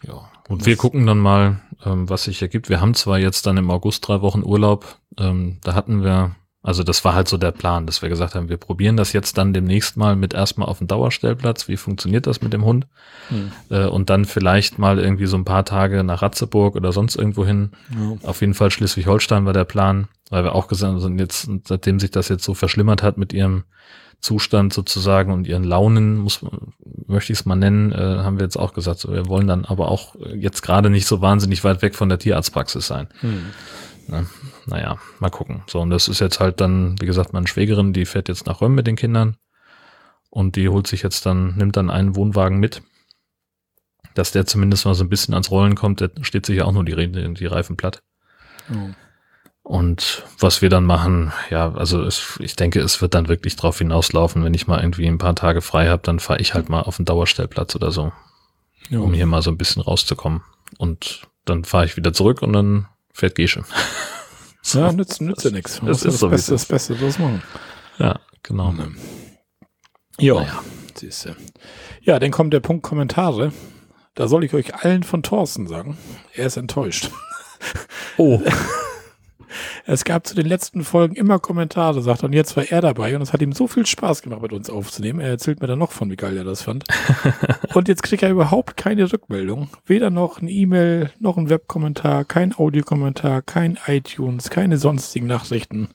Ja. 0.01 0.31
Und 0.49 0.65
wir 0.65 0.76
gucken 0.76 1.06
dann 1.06 1.20
mal, 1.20 1.61
ähm, 1.86 2.10
was 2.10 2.24
sich 2.26 2.41
ergibt. 2.41 2.70
Wir 2.70 2.82
haben 2.82 2.94
zwar 2.94 3.20
jetzt 3.20 3.45
dann 3.45 3.57
im 3.57 3.72
August 3.72 4.07
drei 4.07 4.22
Wochen 4.22 4.44
Urlaub. 4.44 4.98
Ähm, 5.18 5.57
da 5.64 5.74
hatten 5.74 6.03
wir, 6.03 6.36
also 6.61 6.84
das 6.84 7.06
war 7.06 7.14
halt 7.14 7.28
so 7.28 7.38
der 7.38 7.52
Plan, 7.52 7.86
dass 7.86 8.02
wir 8.02 8.10
gesagt 8.10 8.36
haben, 8.36 8.49
wir 8.49 8.57
probieren 8.57 8.98
das 8.98 9.14
jetzt 9.14 9.38
dann 9.38 9.53
demnächst 9.53 9.95
mal 9.95 10.15
mit 10.15 10.34
erstmal 10.34 10.68
auf 10.68 10.80
dem 10.80 10.88
Dauerstellplatz. 10.88 11.68
Wie 11.68 11.78
funktioniert 11.78 12.28
das 12.28 12.41
mit 12.41 12.53
dem 12.53 12.65
Hund? 12.65 12.88
Hm. 13.30 13.52
Äh, 13.70 13.86
und 13.86 14.10
dann 14.10 14.26
vielleicht 14.26 14.80
mal 14.80 14.99
irgendwie 14.99 15.28
so 15.28 15.38
ein 15.38 15.45
paar 15.45 15.65
Tage 15.65 16.03
nach 16.03 16.22
Ratzeburg 16.22 16.76
oder 16.76 16.91
sonst 16.91 17.15
irgendwo 17.15 17.45
hin. 17.45 17.72
Ja. 17.91 18.30
Auf 18.30 18.41
jeden 18.41 18.53
Fall 18.53 18.72
Schleswig-Holstein 18.72 19.45
war 19.45 19.53
der 19.53 19.65
Plan, 19.65 20.07
weil 20.30 20.44
wir 20.44 20.56
auch 20.56 20.68
gesagt 20.68 21.02
haben, 21.02 21.20
jetzt, 21.20 21.49
seitdem 21.65 21.99
sich 21.99 22.11
das 22.11 22.28
jetzt 22.30 22.44
so 22.44 22.53
verschlimmert 22.53 23.02
hat 23.02 23.18
mit 23.18 23.34
ihrem 23.34 23.64
Zustand 24.24 24.72
sozusagen 24.74 25.34
und 25.34 25.48
ihren 25.48 25.66
Launen, 25.66 26.18
muss, 26.18 26.40
möchte 27.08 27.34
ich 27.34 27.40
es 27.40 27.45
mal 27.45 27.58
nennen, 27.58 27.91
äh, 27.91 27.98
haben 27.98 28.38
wir 28.38 28.45
jetzt 28.45 28.56
auch 28.56 28.74
gesagt, 28.74 29.06
wir 29.06 29.28
wollen 29.28 29.48
dann 29.48 29.66
aber 29.66 29.91
auch 29.91 30.16
jetzt 30.34 30.62
gerade 30.62 30.90
nicht 30.90 31.08
so 31.08 31.20
wahnsinnig 31.20 31.64
weit 31.66 31.82
weg 31.82 31.94
von 31.94 32.08
der 32.08 32.20
Tierarztpraxis 32.20 32.88
sein. 32.88 33.10
Hm. 33.20 33.48
Ne? 34.08 34.26
Naja, 34.66 34.98
mal 35.20 35.30
gucken. 35.30 35.64
So, 35.68 35.82
und 35.82 35.90
das 35.90 36.08
ist 36.08 36.22
jetzt 36.22 36.40
halt 36.40 36.62
dann, 36.62 36.95
wie 37.02 37.06
gesagt, 37.06 37.34
meine 37.34 37.48
Schwägerin, 37.48 37.91
die 37.91 38.06
fährt 38.06 38.30
jetzt 38.30 38.45
nach 38.48 38.62
Röm 38.62 38.76
mit 38.76 38.88
den 38.88 38.95
Kindern 38.95 39.36
und 40.30 40.56
die 40.56 40.70
holt 40.70 40.88
sich 40.88 41.04
jetzt 41.04 41.26
dann, 41.26 41.58
nimmt 41.58 41.76
dann 41.76 41.90
einen 41.90 42.16
Wohnwagen 42.16 42.60
mit, 42.60 42.82
dass 44.14 44.32
der 44.32 44.45
zumindest 44.45 44.86
mal 44.86 44.95
so 44.95 45.04
ein 45.04 45.10
bisschen 45.10 45.34
ans 45.34 45.52
Rollen 45.52 45.76
kommt, 45.76 46.00
der 46.00 46.12
steht 46.22 46.45
sich 46.45 46.58
ja 46.58 46.66
auch 46.66 46.72
nur 46.72 46.86
die, 46.86 47.34
die 47.34 47.45
Reifen 47.45 47.76
platt. 47.76 48.04
Ja. 48.70 48.91
Und 49.64 50.23
was 50.40 50.61
wir 50.61 50.69
dann 50.69 50.84
machen, 50.85 51.31
ja, 51.49 51.73
also 51.73 52.03
es, 52.03 52.38
ich 52.40 52.56
denke, 52.57 52.81
es 52.81 53.02
wird 53.02 53.14
dann 53.14 53.30
wirklich 53.30 53.56
drauf 53.56 53.77
hinauslaufen, 53.77 54.44
wenn 54.44 54.53
ich 54.53 54.68
mal 54.68 54.81
irgendwie 54.81 55.07
ein 55.07 55.18
paar 55.18 55.35
Tage 55.35 55.61
frei 55.61 55.88
habe, 55.88 56.02
dann 56.03 56.19
fahre 56.19 56.41
ich 56.41 56.53
halt 56.53 56.68
mal 56.68 56.81
auf 56.81 56.98
den 56.98 57.06
Dauerstellplatz 57.06 57.73
oder 57.76 57.90
so, 57.91 58.11
Ja. 58.90 58.99
um 58.99 59.14
hier 59.14 59.26
mal 59.26 59.41
so 59.41 59.52
ein 59.52 59.57
bisschen 59.57 59.81
rauszukommen. 59.81 60.41
Und 60.77 61.27
dann 61.45 61.64
fahre 61.64 61.85
ich 61.85 61.95
wieder 61.95 62.11
zurück 62.11 62.41
und 62.41 62.52
dann 62.52 62.88
fährt 63.14 63.35
Gesche. 63.35 63.64
So. 64.61 64.80
ja, 64.81 64.91
nützt, 64.91 65.22
nützt 65.22 65.45
ja 65.45 65.52
nichts. 65.52 65.80
Das 65.85 66.03
ist 66.03 66.19
so, 66.19 66.30
das 66.30 66.41
es 66.41 66.48
Beste, 66.49 66.52
das 66.53 66.65
Beste 66.65 66.95
draus 66.95 67.19
machen. 67.19 67.41
Ja, 67.99 68.19
genau. 68.44 68.73
Ja, 70.19 70.34
Naja. 70.35 70.64
siehste. 70.95 71.38
Ja, 72.02 72.19
dann 72.19 72.31
kommt 72.31 72.53
der 72.53 72.60
Punkt 72.60 72.84
Kommentare. 72.84 73.53
Da 74.14 74.27
soll 74.27 74.44
ich 74.44 74.53
euch 74.53 74.76
allen 74.76 75.03
von 75.03 75.23
Thorsten 75.23 75.68
sagen. 75.68 75.98
Er 76.34 76.48
ist 76.48 76.57
enttäuscht. 76.57 77.10
Oh, 78.18 78.41
Es 79.85 80.03
gab 80.03 80.27
zu 80.27 80.35
den 80.35 80.45
letzten 80.45 80.84
Folgen 80.84 81.15
immer 81.15 81.39
Kommentare, 81.39 82.01
sagt 82.01 82.23
er, 82.23 82.25
und 82.25 82.34
jetzt 82.34 82.55
war 82.57 82.63
er 82.63 82.81
dabei 82.81 83.15
und 83.15 83.21
es 83.21 83.34
hat 83.34 83.41
ihm 83.41 83.53
so 83.53 83.67
viel 83.67 83.85
Spaß 83.85 84.21
gemacht, 84.21 84.41
mit 84.41 84.53
uns 84.53 84.69
aufzunehmen. 84.69 85.19
Er 85.19 85.30
erzählt 85.30 85.61
mir 85.61 85.67
dann 85.67 85.80
noch 85.80 85.91
von, 85.91 86.09
wie 86.09 86.15
geil 86.15 86.38
er 86.38 86.43
das 86.43 86.63
fand. 86.63 86.85
und 87.73 87.88
jetzt 87.88 88.03
kriegt 88.03 88.23
er 88.23 88.30
überhaupt 88.30 88.77
keine 88.77 89.11
Rückmeldung. 89.11 89.69
Weder 89.85 90.09
noch 90.09 90.41
eine 90.41 90.51
E-Mail, 90.51 91.11
noch 91.19 91.38
ein 91.38 91.49
Webkommentar, 91.49 92.25
kein 92.25 92.55
Audiokommentar, 92.57 93.41
kein 93.41 93.77
iTunes, 93.88 94.49
keine 94.49 94.77
sonstigen 94.77 95.27
Nachrichten. 95.27 95.89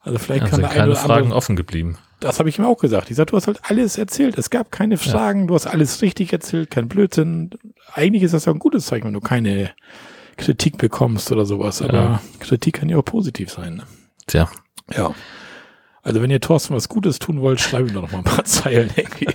Also 0.00 0.18
vielleicht 0.18 0.44
da 0.44 0.48
kann 0.48 0.60
der 0.60 0.70
eine 0.70 0.78
keine 0.78 0.90
oder 0.92 1.00
Fragen 1.00 1.22
andere 1.24 1.36
offen 1.36 1.56
geblieben. 1.56 1.98
das 2.20 2.38
habe 2.38 2.48
ich 2.48 2.58
ihm 2.58 2.64
auch 2.64 2.78
gesagt. 2.78 3.10
Ich 3.10 3.16
sag, 3.16 3.26
du 3.26 3.36
hast 3.36 3.46
halt 3.46 3.60
alles 3.64 3.98
erzählt. 3.98 4.38
Es 4.38 4.50
gab 4.50 4.70
keine 4.70 4.96
Fragen, 4.96 5.48
du 5.48 5.54
hast 5.54 5.66
alles 5.66 6.02
richtig 6.02 6.32
erzählt, 6.32 6.70
kein 6.70 6.88
Blödsinn. 6.88 7.50
Eigentlich 7.92 8.22
ist 8.22 8.34
das 8.34 8.46
ja 8.46 8.52
ein 8.52 8.58
gutes 8.58 8.86
Zeichen, 8.86 9.06
wenn 9.06 9.14
du 9.14 9.20
keine 9.20 9.70
Kritik 10.38 10.78
bekommst 10.78 11.30
oder 11.30 11.44
sowas. 11.44 11.82
Aber 11.82 11.92
Ja. 11.94 12.22
Kritik 12.40 12.76
kann 12.76 12.88
ja 12.88 12.96
auch 12.96 13.04
positiv 13.04 13.50
sein. 13.50 13.76
Ne? 13.76 13.82
Tja, 14.26 14.48
Ja. 14.96 15.14
Also 16.02 16.22
wenn 16.22 16.30
ihr 16.30 16.40
Thorsten 16.40 16.74
was 16.74 16.88
Gutes 16.88 17.18
tun 17.18 17.42
wollt, 17.42 17.60
schreibt 17.60 17.88
ihm 17.90 17.94
doch 17.94 18.02
noch 18.02 18.12
mal 18.12 18.18
ein 18.18 18.24
paar 18.24 18.44
Zeilen. 18.46 18.88
irgendwie. 18.96 19.26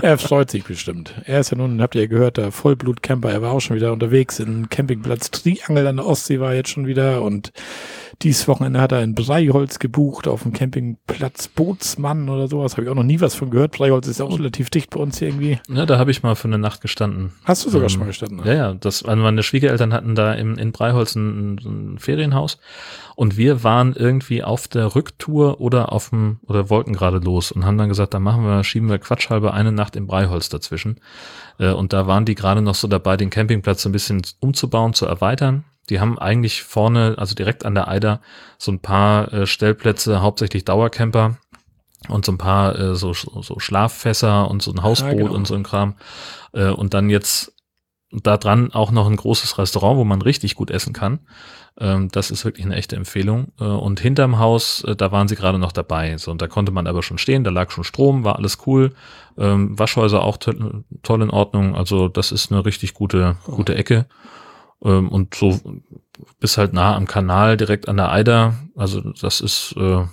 er 0.00 0.18
freut 0.18 0.50
sich 0.52 0.62
bestimmt. 0.62 1.12
Er 1.24 1.40
ist 1.40 1.50
ja 1.50 1.56
nun, 1.56 1.82
habt 1.82 1.96
ihr 1.96 2.02
ja 2.02 2.06
gehört, 2.06 2.36
der 2.36 2.52
Vollblut-Camper. 2.52 3.32
Er 3.32 3.42
war 3.42 3.50
auch 3.52 3.60
schon 3.60 3.74
wieder 3.74 3.92
unterwegs 3.92 4.38
in 4.38 4.68
Campingplatz 4.68 5.32
Triangel 5.32 5.86
an 5.88 5.96
der 5.96 6.06
Ostsee 6.06 6.38
war 6.38 6.50
er 6.50 6.58
jetzt 6.58 6.68
schon 6.70 6.86
wieder 6.86 7.22
und 7.22 7.50
dieses 8.22 8.48
Wochenende 8.48 8.80
hat 8.80 8.92
er 8.92 9.02
in 9.02 9.14
Breiholz 9.14 9.78
gebucht 9.78 10.26
auf 10.28 10.42
dem 10.42 10.52
Campingplatz 10.52 11.48
Bootsmann 11.48 12.28
oder 12.28 12.48
sowas. 12.48 12.72
Habe 12.72 12.84
ich 12.84 12.88
auch 12.88 12.94
noch 12.94 13.02
nie 13.02 13.20
was 13.20 13.34
von 13.34 13.50
gehört. 13.50 13.72
Breiholz 13.72 14.06
ist 14.08 14.18
ja 14.20 14.24
auch 14.26 14.38
relativ 14.38 14.70
dicht 14.70 14.90
bei 14.90 15.00
uns 15.00 15.18
hier 15.18 15.28
irgendwie. 15.28 15.58
ja, 15.68 15.86
da 15.86 15.98
habe 15.98 16.10
ich 16.10 16.22
mal 16.22 16.34
für 16.34 16.48
eine 16.48 16.58
Nacht 16.58 16.80
gestanden. 16.80 17.32
Hast 17.44 17.64
du 17.64 17.70
sogar 17.70 17.84
Ähm, 17.84 17.90
schon 17.90 18.00
mal 18.00 18.06
gestanden? 18.06 18.40
Ja, 18.44 18.52
ja, 18.54 18.74
das, 18.74 19.04
also 19.04 19.22
meine 19.22 19.42
Schwiegereltern 19.42 19.92
hatten 19.92 20.14
da 20.14 20.32
im, 20.34 20.56
in 20.58 20.72
Breiholz 20.72 21.14
ein, 21.14 21.56
ein 21.58 21.98
Ferienhaus 21.98 22.58
und 23.16 23.36
wir 23.36 23.62
waren 23.64 23.94
irgendwie 23.94 24.42
auf 24.42 24.68
der 24.68 24.94
Rücktour 24.94 25.60
oder 25.60 25.92
auf 25.92 26.10
dem, 26.10 26.40
oder 26.46 26.70
wollten 26.70 26.92
gerade 26.92 27.18
los 27.18 27.52
und 27.52 27.64
haben 27.64 27.78
dann 27.78 27.88
gesagt, 27.88 28.14
da 28.14 28.18
machen 28.18 28.44
wir, 28.44 28.64
schieben 28.64 28.88
wir 28.88 28.98
quatschhalber 28.98 29.52
eine 29.54 29.72
Nacht 29.72 29.96
im 29.96 30.06
Breiholz 30.06 30.48
dazwischen. 30.48 31.00
Äh, 31.58 31.70
Und 31.72 31.92
da 31.92 32.06
waren 32.06 32.24
die 32.24 32.34
gerade 32.34 32.62
noch 32.62 32.74
so 32.74 32.88
dabei, 32.88 33.16
den 33.16 33.30
Campingplatz 33.30 33.82
so 33.82 33.88
ein 33.88 33.92
bisschen 33.92 34.22
umzubauen, 34.40 34.92
zu 34.94 35.06
erweitern. 35.06 35.64
Die 35.90 36.00
haben 36.00 36.18
eigentlich 36.18 36.62
vorne, 36.62 37.14
also 37.18 37.34
direkt 37.34 37.64
an 37.64 37.74
der 37.74 37.88
Eider, 37.88 38.20
so 38.58 38.72
ein 38.72 38.80
paar 38.80 39.32
äh, 39.32 39.46
Stellplätze, 39.46 40.22
hauptsächlich 40.22 40.64
Dauercamper 40.64 41.36
und 42.08 42.24
so 42.24 42.32
ein 42.32 42.38
paar 42.38 42.78
äh, 42.78 42.94
so, 42.94 43.12
so 43.12 43.58
Schlaffässer 43.58 44.50
und 44.50 44.62
so 44.62 44.72
ein 44.72 44.82
Hausboot 44.82 45.12
ja, 45.12 45.18
genau. 45.18 45.34
und 45.34 45.46
so 45.46 45.54
ein 45.54 45.62
Kram. 45.62 45.94
Äh, 46.52 46.68
und 46.68 46.94
dann 46.94 47.10
jetzt 47.10 47.52
da 48.12 48.36
dran 48.36 48.72
auch 48.72 48.90
noch 48.90 49.08
ein 49.08 49.16
großes 49.16 49.58
Restaurant, 49.58 49.98
wo 49.98 50.04
man 50.04 50.22
richtig 50.22 50.54
gut 50.54 50.70
essen 50.70 50.92
kann. 50.92 51.20
Ähm, 51.78 52.08
das 52.10 52.30
ist 52.30 52.44
wirklich 52.44 52.64
eine 52.64 52.76
echte 52.76 52.96
Empfehlung. 52.96 53.52
Äh, 53.60 53.64
und 53.64 54.00
hinterm 54.00 54.38
Haus, 54.38 54.84
äh, 54.84 54.96
da 54.96 55.12
waren 55.12 55.28
sie 55.28 55.36
gerade 55.36 55.58
noch 55.58 55.72
dabei. 55.72 56.16
So, 56.16 56.30
und 56.30 56.40
da 56.40 56.46
konnte 56.46 56.72
man 56.72 56.86
aber 56.86 57.02
schon 57.02 57.18
stehen, 57.18 57.44
da 57.44 57.50
lag 57.50 57.70
schon 57.70 57.84
Strom, 57.84 58.24
war 58.24 58.36
alles 58.36 58.58
cool. 58.66 58.92
Ähm, 59.36 59.78
Waschhäuser 59.78 60.22
auch 60.22 60.36
to 60.38 60.52
toll 61.02 61.22
in 61.22 61.30
Ordnung. 61.30 61.74
Also 61.76 62.08
das 62.08 62.32
ist 62.32 62.50
eine 62.50 62.64
richtig 62.64 62.94
gute, 62.94 63.36
gute 63.44 63.74
Ecke. 63.74 64.06
Ähm, 64.82 65.08
und 65.08 65.34
so 65.34 65.60
bis 66.40 66.58
halt 66.58 66.72
nah 66.72 66.94
am 66.96 67.06
Kanal, 67.06 67.56
direkt 67.56 67.88
an 67.88 67.96
der 67.96 68.10
Eider. 68.10 68.54
Also 68.74 69.00
das 69.00 69.40
ist, 69.40 69.74
äh, 69.76 70.04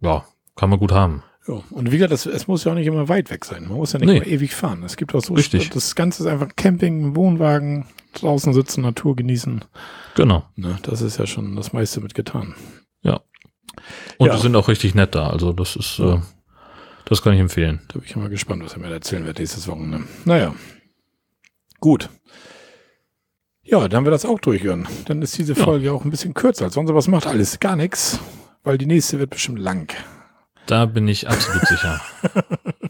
ja, 0.00 0.24
kann 0.56 0.70
man 0.70 0.78
gut 0.78 0.92
haben. 0.92 1.22
Ja, 1.48 1.60
und 1.70 1.90
wie 1.90 1.96
gesagt, 1.98 2.12
das, 2.12 2.26
es 2.26 2.46
muss 2.46 2.64
ja 2.64 2.72
auch 2.72 2.76
nicht 2.76 2.86
immer 2.86 3.08
weit 3.08 3.30
weg 3.30 3.44
sein. 3.44 3.64
Man 3.64 3.78
muss 3.78 3.92
ja 3.92 3.98
nicht 3.98 4.08
nee. 4.08 4.16
immer 4.18 4.26
ewig 4.26 4.54
fahren. 4.54 4.82
Es 4.84 4.96
gibt 4.96 5.14
auch 5.14 5.22
so, 5.22 5.34
Richtig. 5.34 5.70
das 5.70 5.94
Ganze 5.96 6.22
ist 6.22 6.28
einfach 6.28 6.48
Camping, 6.54 7.16
Wohnwagen, 7.16 7.86
draußen 8.14 8.52
sitzen, 8.52 8.82
Natur 8.82 9.16
genießen. 9.16 9.64
Genau. 10.14 10.44
Ne, 10.54 10.78
das 10.82 11.00
ist 11.00 11.18
ja 11.18 11.26
schon 11.26 11.56
das 11.56 11.72
meiste 11.72 12.00
mit 12.00 12.14
getan. 12.14 12.54
Ja. 13.02 13.20
Und 14.18 14.28
ja. 14.28 14.36
die 14.36 14.40
sind 14.40 14.54
auch 14.54 14.68
richtig 14.68 14.94
nett 14.94 15.14
da. 15.14 15.30
Also 15.30 15.52
das 15.52 15.74
ist, 15.74 15.98
ja. 15.98 16.16
äh, 16.16 16.20
das 17.06 17.22
kann 17.22 17.32
ich 17.32 17.40
empfehlen. 17.40 17.80
Da 17.88 17.94
bin 17.94 18.04
ich 18.04 18.14
mal 18.14 18.28
gespannt, 18.28 18.62
was 18.64 18.74
er 18.74 18.80
mir 18.80 18.92
erzählen 18.92 19.26
wird 19.26 19.38
nächstes 19.40 19.66
Wochenende. 19.66 20.06
Naja. 20.24 20.54
Gut. 21.80 22.08
Ja, 23.72 23.88
dann 23.88 24.04
wir 24.04 24.10
das 24.10 24.26
auch 24.26 24.38
durchhören. 24.38 24.86
Dann 25.06 25.22
ist 25.22 25.38
diese 25.38 25.54
Folge 25.54 25.86
ja. 25.86 25.92
auch 25.92 26.04
ein 26.04 26.10
bisschen 26.10 26.34
kürzer 26.34 26.66
als 26.66 26.74
sonst, 26.74 26.90
es 26.90 27.08
macht 27.08 27.26
alles 27.26 27.58
gar 27.58 27.74
nichts, 27.74 28.20
weil 28.64 28.76
die 28.76 28.84
nächste 28.84 29.18
wird 29.18 29.30
bestimmt 29.30 29.58
lang. 29.60 29.90
Da 30.66 30.84
bin 30.84 31.08
ich 31.08 31.26
absolut 31.26 31.66
sicher. 31.66 31.98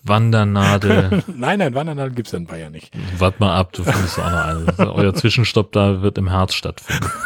Wandernadel. 0.02 1.22
nein, 1.36 1.60
nein, 1.60 1.76
Wandernadel 1.76 2.12
gibt 2.12 2.26
es 2.26 2.34
in 2.34 2.46
Bayern 2.46 2.72
nicht. 2.72 2.90
Wart 3.16 3.38
mal 3.38 3.56
ab, 3.56 3.72
du 3.74 3.84
findest 3.84 4.18
auch 4.18 4.28
noch 4.28 4.76
eine. 4.76 4.92
Euer 4.92 5.14
Zwischenstopp 5.14 5.70
da 5.70 6.02
wird 6.02 6.18
im 6.18 6.28
Herz 6.28 6.54
stattfinden. 6.54 7.06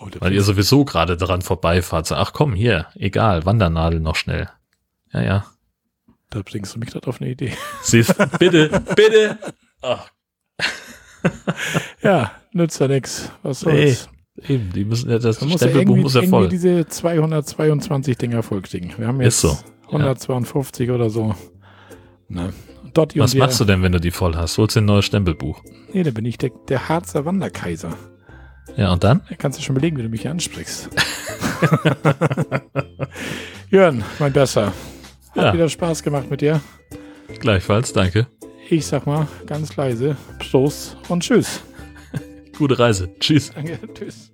Oh, 0.00 0.06
Weil 0.20 0.32
ihr 0.32 0.42
sowieso 0.42 0.84
gerade 0.84 1.16
daran 1.16 1.42
vorbeifahrt. 1.42 2.06
So, 2.06 2.14
ach 2.14 2.32
komm, 2.32 2.54
hier, 2.54 2.86
egal, 2.94 3.44
Wandernadel 3.46 3.98
noch 3.98 4.14
schnell. 4.14 4.48
Ja, 5.12 5.22
ja. 5.22 5.46
Da 6.30 6.42
bringst 6.44 6.72
du 6.72 6.78
mich 6.78 6.90
gerade 6.90 7.08
auf 7.08 7.20
eine 7.20 7.30
Idee. 7.30 7.52
Siehst 7.82 8.14
bitte, 8.38 8.80
bitte. 8.94 9.38
Ach. 9.82 10.08
ja, 12.02 12.32
nützt 12.52 12.80
ja 12.80 12.88
nichts. 12.88 13.30
Was 13.42 13.60
soll's. 13.60 14.08
Nee, 14.36 14.54
eben, 14.54 14.72
die 14.72 14.84
müssen 14.84 15.10
ja, 15.10 15.18
das 15.18 15.40
Man 15.40 15.50
Stempelbuch 15.50 15.96
muss 15.96 16.14
ja 16.14 16.22
voll. 16.22 16.48
diese 16.48 16.86
222 16.86 18.16
Dinger 18.16 18.42
vollkriegen. 18.42 18.92
Wir 18.96 19.06
haben 19.06 19.20
jetzt 19.20 19.40
so. 19.40 19.56
152 19.86 20.88
ja. 20.88 20.94
oder 20.94 21.10
so. 21.10 21.34
Ne. 22.28 22.52
Was 23.14 23.34
machst 23.34 23.60
du 23.60 23.64
denn, 23.64 23.82
wenn 23.82 23.92
du 23.92 24.00
die 24.00 24.10
voll 24.10 24.34
hast? 24.34 24.58
Holst 24.58 24.76
du 24.76 24.80
ein 24.80 24.86
neues 24.86 25.04
Stempelbuch? 25.04 25.62
Nee, 25.92 26.02
da 26.02 26.10
bin 26.10 26.24
ich 26.24 26.36
der, 26.36 26.50
der 26.68 26.88
Harzer 26.88 27.24
Wanderkaiser. 27.24 27.96
Ja, 28.76 28.92
und 28.92 29.04
dann? 29.04 29.22
Da 29.28 29.36
kannst 29.36 29.58
du 29.58 29.62
schon 29.62 29.74
belegen, 29.74 29.96
wie 29.98 30.02
du 30.02 30.08
mich 30.08 30.28
ansprichst. 30.28 30.90
Jörn, 33.70 34.04
mein 34.18 34.32
Besser. 34.32 34.72
Hat 35.30 35.44
ja. 35.44 35.52
wieder 35.52 35.68
Spaß 35.68 36.02
gemacht 36.02 36.30
mit 36.30 36.40
dir. 36.40 36.60
Gleichfalls, 37.38 37.92
danke. 37.92 38.26
Ich 38.70 38.86
sag 38.86 39.06
mal 39.06 39.26
ganz 39.46 39.74
leise 39.76 40.14
Prost 40.38 40.96
und 41.08 41.22
Tschüss. 41.22 41.62
Gute 42.58 42.78
Reise. 42.78 43.08
Tschüss. 43.18 43.50
Danke, 43.54 43.78
tschüss. 43.94 44.30